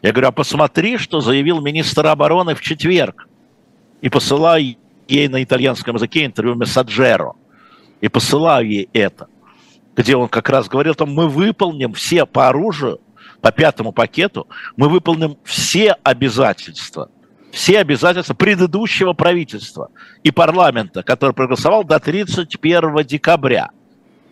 Я 0.04 0.12
говорю, 0.12 0.28
а 0.28 0.32
посмотри, 0.32 0.98
что 0.98 1.22
заявил 1.22 1.62
министр 1.62 2.08
обороны 2.08 2.56
в 2.56 2.62
четверг. 2.62 3.28
И 4.02 4.10
посылаю 4.10 4.76
ей 5.08 5.30
на 5.30 5.42
итальянском 5.42 5.96
языке 5.96 6.26
интервью 6.26 6.56
Мессаджеро. 6.56 7.34
И 8.02 8.10
посылаю 8.10 8.70
ей 8.70 8.90
это. 8.92 9.28
Где 9.96 10.18
он 10.18 10.28
как 10.28 10.50
раз 10.50 10.68
говорил, 10.68 10.94
там 10.94 11.14
мы 11.14 11.30
выполним 11.30 11.94
все 11.94 12.26
по 12.26 12.50
оружию, 12.50 13.00
по 13.40 13.54
пятому 13.54 13.94
пакету, 13.94 14.48
мы 14.76 14.90
выполним 14.90 15.38
все 15.46 15.96
обязательства, 16.04 17.10
все 17.52 17.80
обязательства 17.80 18.34
предыдущего 18.34 19.14
правительства 19.14 19.90
и 20.22 20.32
парламента, 20.32 21.04
который 21.04 21.32
проголосовал 21.32 21.86
до 21.86 22.00
31 22.00 23.06
декабря. 23.06 23.70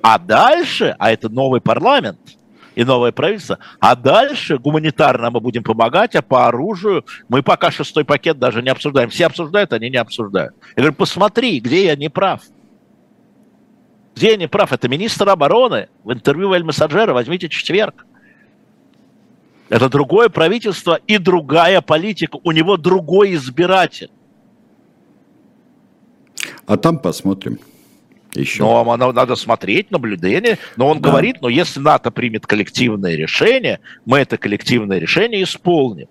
А 0.02 0.20
дальше, 0.20 0.96
а 1.00 1.12
это 1.12 1.30
новый 1.30 1.62
парламент– 1.62 2.20
и 2.76 2.84
новое 2.84 3.12
правительство. 3.12 3.60
А 3.80 3.96
дальше 3.96 4.58
гуманитарно 4.58 5.30
мы 5.32 5.40
будем 5.40 5.64
помогать, 5.64 6.16
а 6.16 6.22
по 6.22 6.48
оружию 6.48 7.06
мы 7.30 7.44
пока 7.44 7.72
шестой 7.72 8.06
пакет 8.06 8.40
даже 8.40 8.62
не 8.62 8.70
обсуждаем. 8.70 9.10
Все 9.10 9.26
обсуждают, 9.26 9.74
они 9.74 9.90
не 9.90 9.98
обсуждают. 9.98 10.54
Я 10.76 10.84
говорю, 10.84 10.96
посмотри, 10.96 11.60
где 11.60 11.86
я 11.86 11.96
не 11.96 12.10
прав. 12.10 12.42
Где 14.16 14.32
я 14.32 14.38
не 14.38 14.48
прав? 14.48 14.72
Это 14.72 14.88
министр 14.88 15.30
обороны 15.30 15.90
в 16.04 16.12
интервью 16.12 16.54
Эль 16.54 16.64
Массаджера, 16.64 17.14
возьмите 17.14 17.50
четверг. 17.50 18.06
Это 19.70 19.90
другое 19.90 20.28
правительство 20.28 21.00
и 21.08 21.18
другая 21.18 21.82
политика. 21.82 22.38
У 22.44 22.52
него 22.52 22.76
другой 22.76 23.36
избиратель. 23.36 24.12
А 26.66 26.76
там 26.78 27.00
посмотрим. 27.00 27.60
Еще. 28.34 28.64
Но 28.64 28.96
надо 28.96 29.36
смотреть, 29.36 29.92
наблюдение. 29.92 30.58
Но 30.78 30.88
он 30.88 31.02
да. 31.02 31.10
говорит, 31.10 31.42
но 31.42 31.50
если 31.50 31.80
НАТО 31.80 32.12
примет 32.12 32.46
коллективное 32.48 33.16
решение, 33.16 33.80
мы 34.06 34.20
это 34.20 34.38
коллективное 34.38 35.00
решение 35.00 35.44
исполним. 35.44 36.08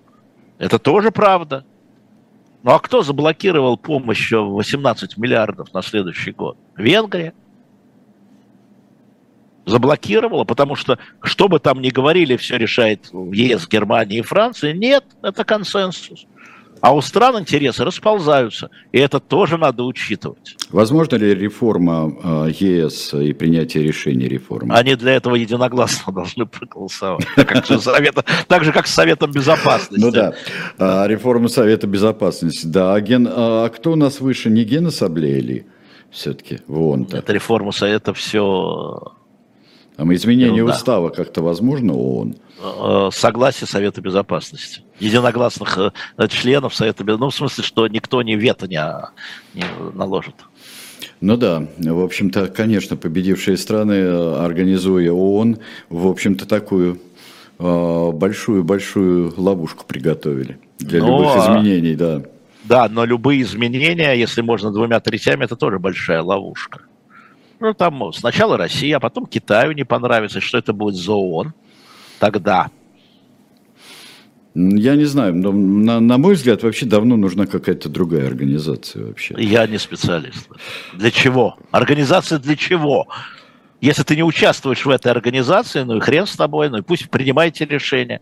Это 0.58 0.78
тоже 0.78 1.10
правда. 1.10 1.64
Ну 2.62 2.72
а 2.72 2.78
кто 2.78 3.02
заблокировал 3.02 3.78
помощь 3.78 4.32
в 4.32 4.54
18 4.54 5.16
миллиардов 5.16 5.72
на 5.72 5.82
следующий 5.82 6.32
год? 6.32 6.58
Венгрия. 6.76 7.32
Заблокировала, 9.64 10.44
потому 10.44 10.74
что, 10.74 10.98
что 11.22 11.48
бы 11.48 11.58
там 11.58 11.80
ни 11.80 11.90
говорили, 11.90 12.36
все 12.36 12.56
решает 12.56 13.10
ЕС, 13.12 13.68
Германия 13.68 14.18
и 14.18 14.22
Франция. 14.22 14.72
Нет, 14.72 15.04
это 15.22 15.44
консенсус. 15.44 16.26
А 16.80 16.94
у 16.94 17.00
стран 17.00 17.38
интересы 17.40 17.84
расползаются, 17.84 18.70
и 18.92 18.98
это 18.98 19.20
тоже 19.20 19.58
надо 19.58 19.84
учитывать. 19.84 20.56
Возможно 20.70 21.16
ли 21.16 21.34
реформа 21.34 22.12
а, 22.22 22.46
ЕС 22.46 23.12
и 23.14 23.32
принятие 23.32 23.84
решений 23.84 24.28
реформы? 24.28 24.74
Они 24.74 24.94
для 24.94 25.12
этого 25.12 25.34
единогласно 25.34 26.12
должны 26.12 26.46
проголосовать, 26.46 27.26
так 27.36 28.64
же, 28.64 28.72
как 28.72 28.86
с 28.86 28.94
Советом 28.94 29.30
Безопасности. 29.32 30.02
Ну 30.04 30.10
да, 30.10 30.34
а, 30.78 31.06
реформа 31.06 31.48
Совета 31.48 31.86
Безопасности. 31.86 32.66
Да, 32.66 32.94
а, 32.94 33.00
ген, 33.00 33.28
а 33.30 33.68
кто 33.68 33.92
у 33.92 33.96
нас 33.96 34.20
выше, 34.20 34.48
не 34.50 34.64
Гена 34.64 34.90
Сабле 34.90 35.66
все-таки 36.10 36.60
в? 36.66 37.06
Это 37.12 37.32
реформа 37.32 37.72
Совета 37.72 38.14
все 38.14 39.12
там 40.00 40.14
изменение 40.14 40.56
Ерунда. 40.56 40.76
устава 40.76 41.10
как-то 41.10 41.42
возможно 41.42 41.92
ООН? 41.92 42.36
Э, 42.58 43.10
согласие 43.12 43.68
Совета 43.68 44.00
Безопасности. 44.00 44.80
Единогласных 44.98 45.76
э, 45.76 46.28
членов 46.28 46.74
Совета 46.74 47.04
Безопасности. 47.04 47.24
Ну, 47.24 47.30
в 47.30 47.50
смысле, 47.50 47.64
что 47.64 47.86
никто 47.86 48.22
не 48.22 48.34
вето 48.34 48.66
не, 48.66 48.82
не 49.52 49.64
наложит. 49.92 50.36
Ну 51.20 51.36
да, 51.36 51.66
в 51.76 52.00
общем-то, 52.02 52.46
конечно, 52.46 52.96
победившие 52.96 53.58
страны, 53.58 53.92
э, 53.92 54.36
организуя 54.42 55.12
ООН, 55.12 55.58
в 55.90 56.06
общем-то, 56.06 56.48
такую 56.48 56.98
большую-большую 57.58 59.34
ловушку 59.36 59.84
приготовили 59.84 60.58
для 60.78 61.00
но, 61.00 61.08
ну, 61.08 61.18
любых 61.18 61.36
изменений, 61.36 61.94
да. 61.94 62.22
Да, 62.64 62.88
но 62.88 63.04
любые 63.04 63.42
изменения, 63.42 64.14
если 64.14 64.40
можно 64.40 64.72
двумя 64.72 64.98
третями, 65.00 65.44
это 65.44 65.56
тоже 65.56 65.78
большая 65.78 66.22
ловушка. 66.22 66.84
Ну, 67.60 67.74
там 67.74 68.12
сначала 68.12 68.56
Россия, 68.56 68.96
а 68.96 69.00
потом 69.00 69.26
Китаю 69.26 69.72
не 69.72 69.84
понравится, 69.84 70.40
что 70.40 70.58
это 70.58 70.72
будет 70.72 70.94
за 70.94 71.12
ООН 71.12 71.52
тогда. 72.18 72.70
Я 74.54 74.96
не 74.96 75.04
знаю, 75.04 75.36
но 75.36 75.52
на, 75.52 76.00
на 76.00 76.18
мой 76.18 76.34
взгляд, 76.34 76.62
вообще 76.62 76.84
давно 76.84 77.16
нужна 77.16 77.46
какая-то 77.46 77.88
другая 77.88 78.26
организация 78.26 79.06
вообще. 79.06 79.36
Я 79.38 79.66
не 79.66 79.78
специалист. 79.78 80.48
Для 80.94 81.10
чего? 81.10 81.56
Организация 81.70 82.38
для 82.38 82.56
чего? 82.56 83.06
Если 83.80 84.02
ты 84.02 84.16
не 84.16 84.24
участвуешь 84.24 84.84
в 84.84 84.90
этой 84.90 85.12
организации, 85.12 85.82
ну 85.82 85.98
и 85.98 86.00
хрен 86.00 86.26
с 86.26 86.34
тобой, 86.34 86.68
ну 86.68 86.78
и 86.78 86.82
пусть 86.82 87.08
принимайте 87.10 87.64
решение. 87.64 88.20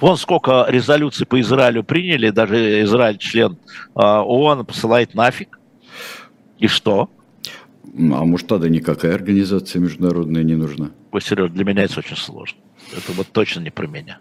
Вон 0.00 0.16
сколько 0.16 0.66
резолюций 0.68 1.26
по 1.26 1.40
Израилю 1.40 1.82
приняли, 1.82 2.30
даже 2.30 2.82
Израиль 2.82 3.18
член 3.18 3.56
а, 3.94 4.22
ООН 4.22 4.66
посылает 4.66 5.14
нафиг. 5.14 5.58
И 6.58 6.68
что? 6.68 7.08
А 7.94 8.24
может, 8.24 8.46
тогда 8.46 8.68
никакая 8.68 9.14
организация 9.14 9.80
международная 9.80 10.42
не 10.42 10.54
нужна? 10.54 10.90
Ой, 11.12 11.20
Сереж, 11.20 11.50
для 11.50 11.64
меня 11.64 11.84
это 11.84 11.98
очень 11.98 12.16
сложно. 12.16 12.58
Это 12.92 13.12
вот 13.12 13.28
точно 13.32 13.60
не 13.60 13.70
про 13.70 13.86
меня. 13.86 14.18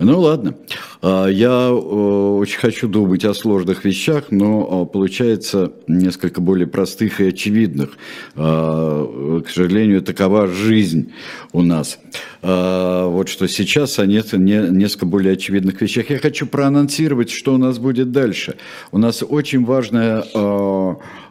Ну 0.00 0.20
ладно. 0.20 0.56
А, 1.02 1.28
я 1.28 1.72
очень 1.72 2.58
хочу 2.58 2.88
думать 2.88 3.24
о 3.24 3.32
сложных 3.32 3.84
вещах, 3.84 4.24
но 4.30 4.68
а, 4.68 4.84
получается 4.86 5.72
несколько 5.86 6.40
более 6.40 6.66
простых 6.66 7.20
и 7.20 7.28
очевидных. 7.28 7.96
А, 8.34 9.40
к 9.40 9.48
сожалению, 9.48 10.02
такова 10.02 10.48
жизнь 10.48 11.12
у 11.52 11.62
нас. 11.62 11.98
Вот 12.42 13.28
что 13.28 13.46
сейчас 13.46 13.98
о 13.98 14.06
несколько 14.06 15.06
более 15.06 15.32
очевидных 15.32 15.80
вещах. 15.80 16.10
Я 16.10 16.18
хочу 16.18 16.46
проанонсировать, 16.46 17.30
что 17.30 17.54
у 17.54 17.58
нас 17.58 17.78
будет 17.78 18.12
дальше. 18.12 18.56
У 18.92 18.98
нас 18.98 19.22
очень 19.26 19.64
важная 19.64 20.24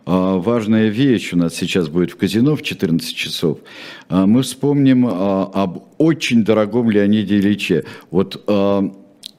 важная 0.05 0.89
вещь 0.89 1.33
у 1.33 1.37
нас 1.37 1.55
сейчас 1.55 1.87
будет 1.89 2.11
в 2.11 2.17
казино 2.17 2.55
в 2.55 2.61
14 2.61 3.15
часов. 3.15 3.59
Мы 4.09 4.41
вспомним 4.41 5.05
об 5.07 5.83
очень 5.97 6.43
дорогом 6.43 6.89
Леониде 6.89 7.37
Ильиче. 7.37 7.85
Вот 8.11 8.43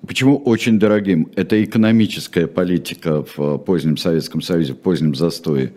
Почему 0.07 0.37
очень 0.37 0.79
дорогим? 0.79 1.31
Это 1.35 1.63
экономическая 1.65 2.47
политика 2.47 3.25
в 3.37 3.59
позднем 3.59 3.97
Советском 3.97 4.43
Союзе, 4.43 4.75
в 4.75 4.79
позднем 4.79 5.15
застое. 5.15 5.73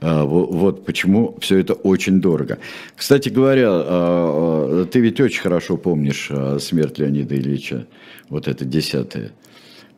Вот 0.00 0.84
почему 0.84 1.36
все 1.40 1.58
это 1.58 1.74
очень 1.74 2.20
дорого. 2.20 2.58
Кстати 2.96 3.28
говоря, 3.28 4.84
ты 4.86 4.98
ведь 5.00 5.20
очень 5.20 5.42
хорошо 5.42 5.76
помнишь 5.76 6.30
смерть 6.60 6.98
Леонида 6.98 7.36
Ильича, 7.36 7.86
вот 8.28 8.48
это 8.48 8.64
десятое. 8.64 9.30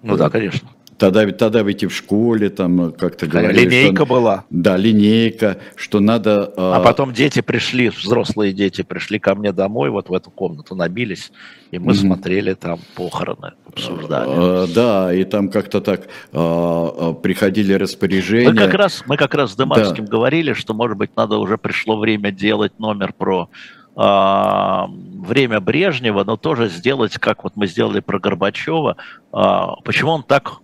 Ну 0.03 0.17
да, 0.17 0.29
конечно. 0.29 0.69
Тогда, 1.01 1.27
тогда 1.33 1.63
ведь 1.63 1.83
и 1.83 1.87
в 1.87 1.95
школе 1.95 2.51
там 2.51 2.93
как-то 2.93 3.27
говорили, 3.27 3.65
Линейка 3.65 4.05
что, 4.05 4.07
была. 4.07 4.45
Да, 4.51 4.77
линейка, 4.77 5.57
что 5.75 5.99
надо... 5.99 6.53
А, 6.59 6.77
а 6.77 6.81
потом 6.81 7.15
дети 7.15 7.41
пришли, 7.41 7.89
взрослые 7.89 8.53
дети 8.53 8.83
пришли 8.83 9.19
ко 9.19 9.35
мне 9.35 9.53
домой, 9.53 9.89
вот 9.89 10.11
в 10.11 10.13
эту 10.13 10.31
комнату 10.31 10.75
набились, 10.75 11.33
и 11.71 11.79
мы 11.79 11.93
mm-hmm. 11.93 11.97
смотрели 11.97 12.53
там 12.53 12.81
похороны, 12.95 13.53
обсуждали. 13.67 14.31
А, 14.31 14.67
да, 14.67 15.15
и 15.15 15.25
там 15.25 15.49
как-то 15.49 15.81
так 15.81 16.03
а, 16.35 17.15
приходили 17.15 17.73
распоряжения. 17.73 18.51
Мы 18.51 18.57
как 18.57 18.75
раз, 18.75 19.03
мы 19.07 19.17
как 19.17 19.35
раз 19.35 19.53
с 19.53 19.57
Дымарским 19.57 20.05
да. 20.05 20.11
говорили, 20.11 20.53
что, 20.53 20.75
может 20.75 20.99
быть, 20.99 21.17
надо 21.17 21.39
уже 21.39 21.57
пришло 21.57 21.97
время 21.97 22.31
делать 22.31 22.79
номер 22.79 23.15
про 23.15 23.49
время 23.97 25.61
Брежнева, 25.61 26.25
но 26.25 26.37
тоже 26.37 26.69
сделать, 26.69 27.19
как 27.19 27.43
вот 27.43 27.57
мы 27.57 27.67
сделали 27.67 28.01
про 28.01 28.19
Горбачева, 28.19 28.97
почему 29.31 30.13
он 30.13 30.23
так 30.23 30.61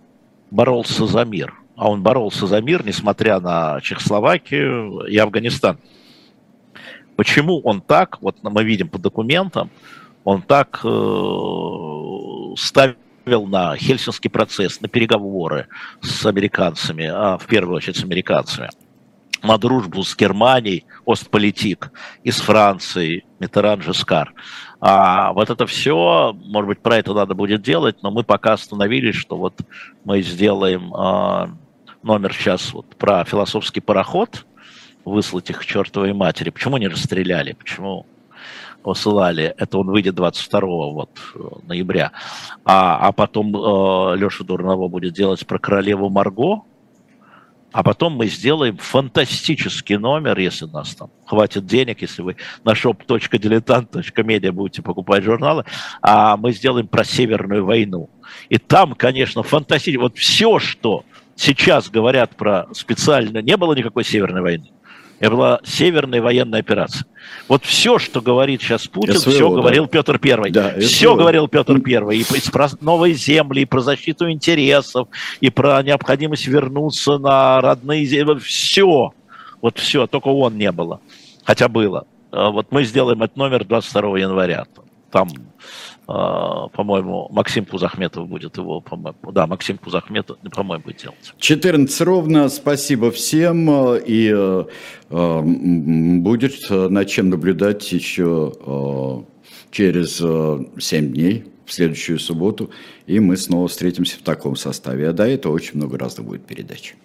боролся 0.51 1.05
за 1.05 1.25
мир. 1.25 1.53
А 1.75 1.89
он 1.89 2.01
боролся 2.01 2.47
за 2.47 2.61
мир, 2.61 2.85
несмотря 2.85 3.39
на 3.39 3.79
Чехословакию 3.81 5.05
и 5.05 5.17
Афганистан. 5.17 5.77
Почему 7.15 7.59
он 7.61 7.81
так, 7.81 8.21
вот 8.21 8.37
мы 8.43 8.63
видим 8.63 8.89
по 8.89 8.99
документам, 8.99 9.69
он 10.23 10.41
так 10.41 10.81
э, 10.83 12.55
ставил 12.57 13.47
на 13.47 13.75
Хельсинский 13.75 14.29
процесс, 14.29 14.81
на 14.81 14.87
переговоры 14.87 15.67
с 16.01 16.25
американцами, 16.25 17.05
а 17.05 17.37
в 17.37 17.45
первую 17.45 17.77
очередь 17.77 17.97
с 17.97 18.03
американцами, 18.03 18.69
на 19.41 19.57
дружбу 19.57 20.03
с 20.03 20.15
Германией, 20.15 20.85
Остполитик, 21.05 21.91
и 22.23 22.31
с 22.31 22.39
Францией, 22.39 23.25
Митеран 23.39 23.81
Жескар. 23.81 24.33
А 24.79 25.33
вот 25.33 25.49
это 25.49 25.65
все, 25.65 26.35
может 26.45 26.67
быть, 26.67 26.79
про 26.79 26.97
это 26.97 27.13
надо 27.13 27.33
будет 27.33 27.61
делать, 27.61 27.97
но 28.03 28.11
мы 28.11 28.23
пока 28.23 28.53
остановились, 28.53 29.15
что 29.15 29.35
вот 29.35 29.55
мы 30.03 30.21
сделаем 30.21 30.93
э, 30.93 31.47
номер 32.03 32.33
сейчас 32.33 32.73
вот 32.73 32.85
про 32.95 33.25
философский 33.25 33.81
пароход, 33.81 34.45
выслать 35.03 35.49
их 35.49 35.59
к 35.59 35.65
чертовой 35.65 36.13
матери. 36.13 36.51
Почему 36.51 36.77
не 36.77 36.87
расстреляли? 36.87 37.53
Почему 37.53 38.05
посылали? 38.83 39.55
Это 39.57 39.79
он 39.79 39.87
выйдет 39.87 40.13
22 40.13 40.61
вот, 40.61 41.09
ноября. 41.65 42.11
А, 42.63 43.07
а 43.07 43.11
потом 43.13 43.55
э, 43.55 44.17
Леша 44.17 44.43
Дурново 44.43 44.89
будет 44.89 45.13
делать 45.13 45.45
про 45.47 45.57
королеву 45.57 46.09
Марго, 46.09 46.61
а 47.77 47.83
потом 47.83 48.13
мы 48.13 48.25
сделаем 48.25 48.75
фантастический 48.77 49.97
номер, 49.97 50.39
если 50.39 50.65
у 50.65 50.69
нас 50.69 50.95
там 50.95 51.11
хватит 51.27 51.67
денег, 51.67 52.01
если 52.01 52.23
вы 52.23 52.35
на 52.63 52.71
shop.diletant.media 52.71 54.51
будете 54.51 54.81
покупать 54.81 55.23
журналы, 55.23 55.63
а 56.01 56.37
мы 56.37 56.53
сделаем 56.53 56.87
про 56.87 57.03
Северную 57.03 57.63
войну. 57.63 58.09
И 58.49 58.57
там, 58.57 58.95
конечно, 58.95 59.43
фантастически. 59.43 60.01
Вот 60.01 60.17
все, 60.17 60.57
что 60.57 61.05
сейчас 61.35 61.91
говорят 61.91 62.35
про 62.35 62.65
специально, 62.73 63.43
не 63.43 63.55
было 63.55 63.75
никакой 63.75 64.03
Северной 64.03 64.41
войны. 64.41 64.71
Это 65.19 65.31
была 65.31 65.59
северная 65.63 66.21
военная 66.21 66.59
операция. 66.59 67.07
Вот 67.47 67.65
все, 67.65 67.97
что 67.97 68.21
говорит 68.21 68.61
сейчас 68.61 68.87
Путин, 68.87 69.15
СВО, 69.15 69.31
все 69.31 69.49
да. 69.49 69.55
говорил 69.55 69.87
Петр 69.87 70.19
Первый. 70.19 70.51
Да, 70.51 70.73
все 70.79 71.15
говорил 71.15 71.47
Петр 71.47 71.79
Первый. 71.79 72.19
И 72.19 72.51
про 72.51 72.69
новые 72.81 73.15
земли, 73.15 73.61
и 73.61 73.65
про 73.65 73.81
защиту 73.81 74.29
интересов, 74.29 75.07
и 75.41 75.49
про 75.49 75.81
необходимость 75.81 76.47
вернуться 76.47 77.17
на 77.17 77.59
родные 77.61 78.05
земли. 78.05 78.39
Все. 78.39 79.11
Вот 79.61 79.79
все. 79.79 80.05
Только 80.05 80.27
он 80.27 80.57
не 80.57 80.71
было. 80.71 81.01
Хотя 81.43 81.67
было. 81.67 82.05
А 82.31 82.51
вот 82.51 82.67
мы 82.71 82.83
сделаем 82.83 83.23
этот 83.23 83.37
номер 83.37 83.65
22 83.65 84.19
января. 84.19 84.65
Там 85.09 85.29
по-моему, 86.07 87.27
Максим 87.31 87.65
Кузахметов 87.65 88.29
будет 88.29 88.55
его, 88.55 88.79
по-моему, 88.79 89.31
да, 89.33 89.45
Максим 89.45 89.77
Кузахметов, 89.77 90.37
по-моему, 90.55 90.85
будет 90.85 91.01
делать. 91.01 91.33
14 91.37 92.01
ровно, 92.01 92.47
спасибо 92.47 93.11
всем, 93.11 93.69
и 93.95 94.31
э, 94.33 94.65
э, 95.09 95.41
будет 95.41 96.69
над 96.69 97.09
чем 97.09 97.29
наблюдать 97.29 97.91
еще 97.91 98.53
э, 98.57 99.23
через 99.71 100.17
7 100.17 101.11
дней, 101.11 101.43
в 101.65 101.73
следующую 101.73 102.19
субботу, 102.19 102.71
и 103.05 103.19
мы 103.19 103.35
снова 103.35 103.67
встретимся 103.67 104.17
в 104.17 104.21
таком 104.21 104.55
составе. 104.55 105.09
А 105.09 105.13
до 105.13 105.27
этого 105.27 105.51
очень 105.51 105.75
много 105.75 105.97
разных 105.97 106.25
будет 106.25 106.45
передач. 106.45 106.95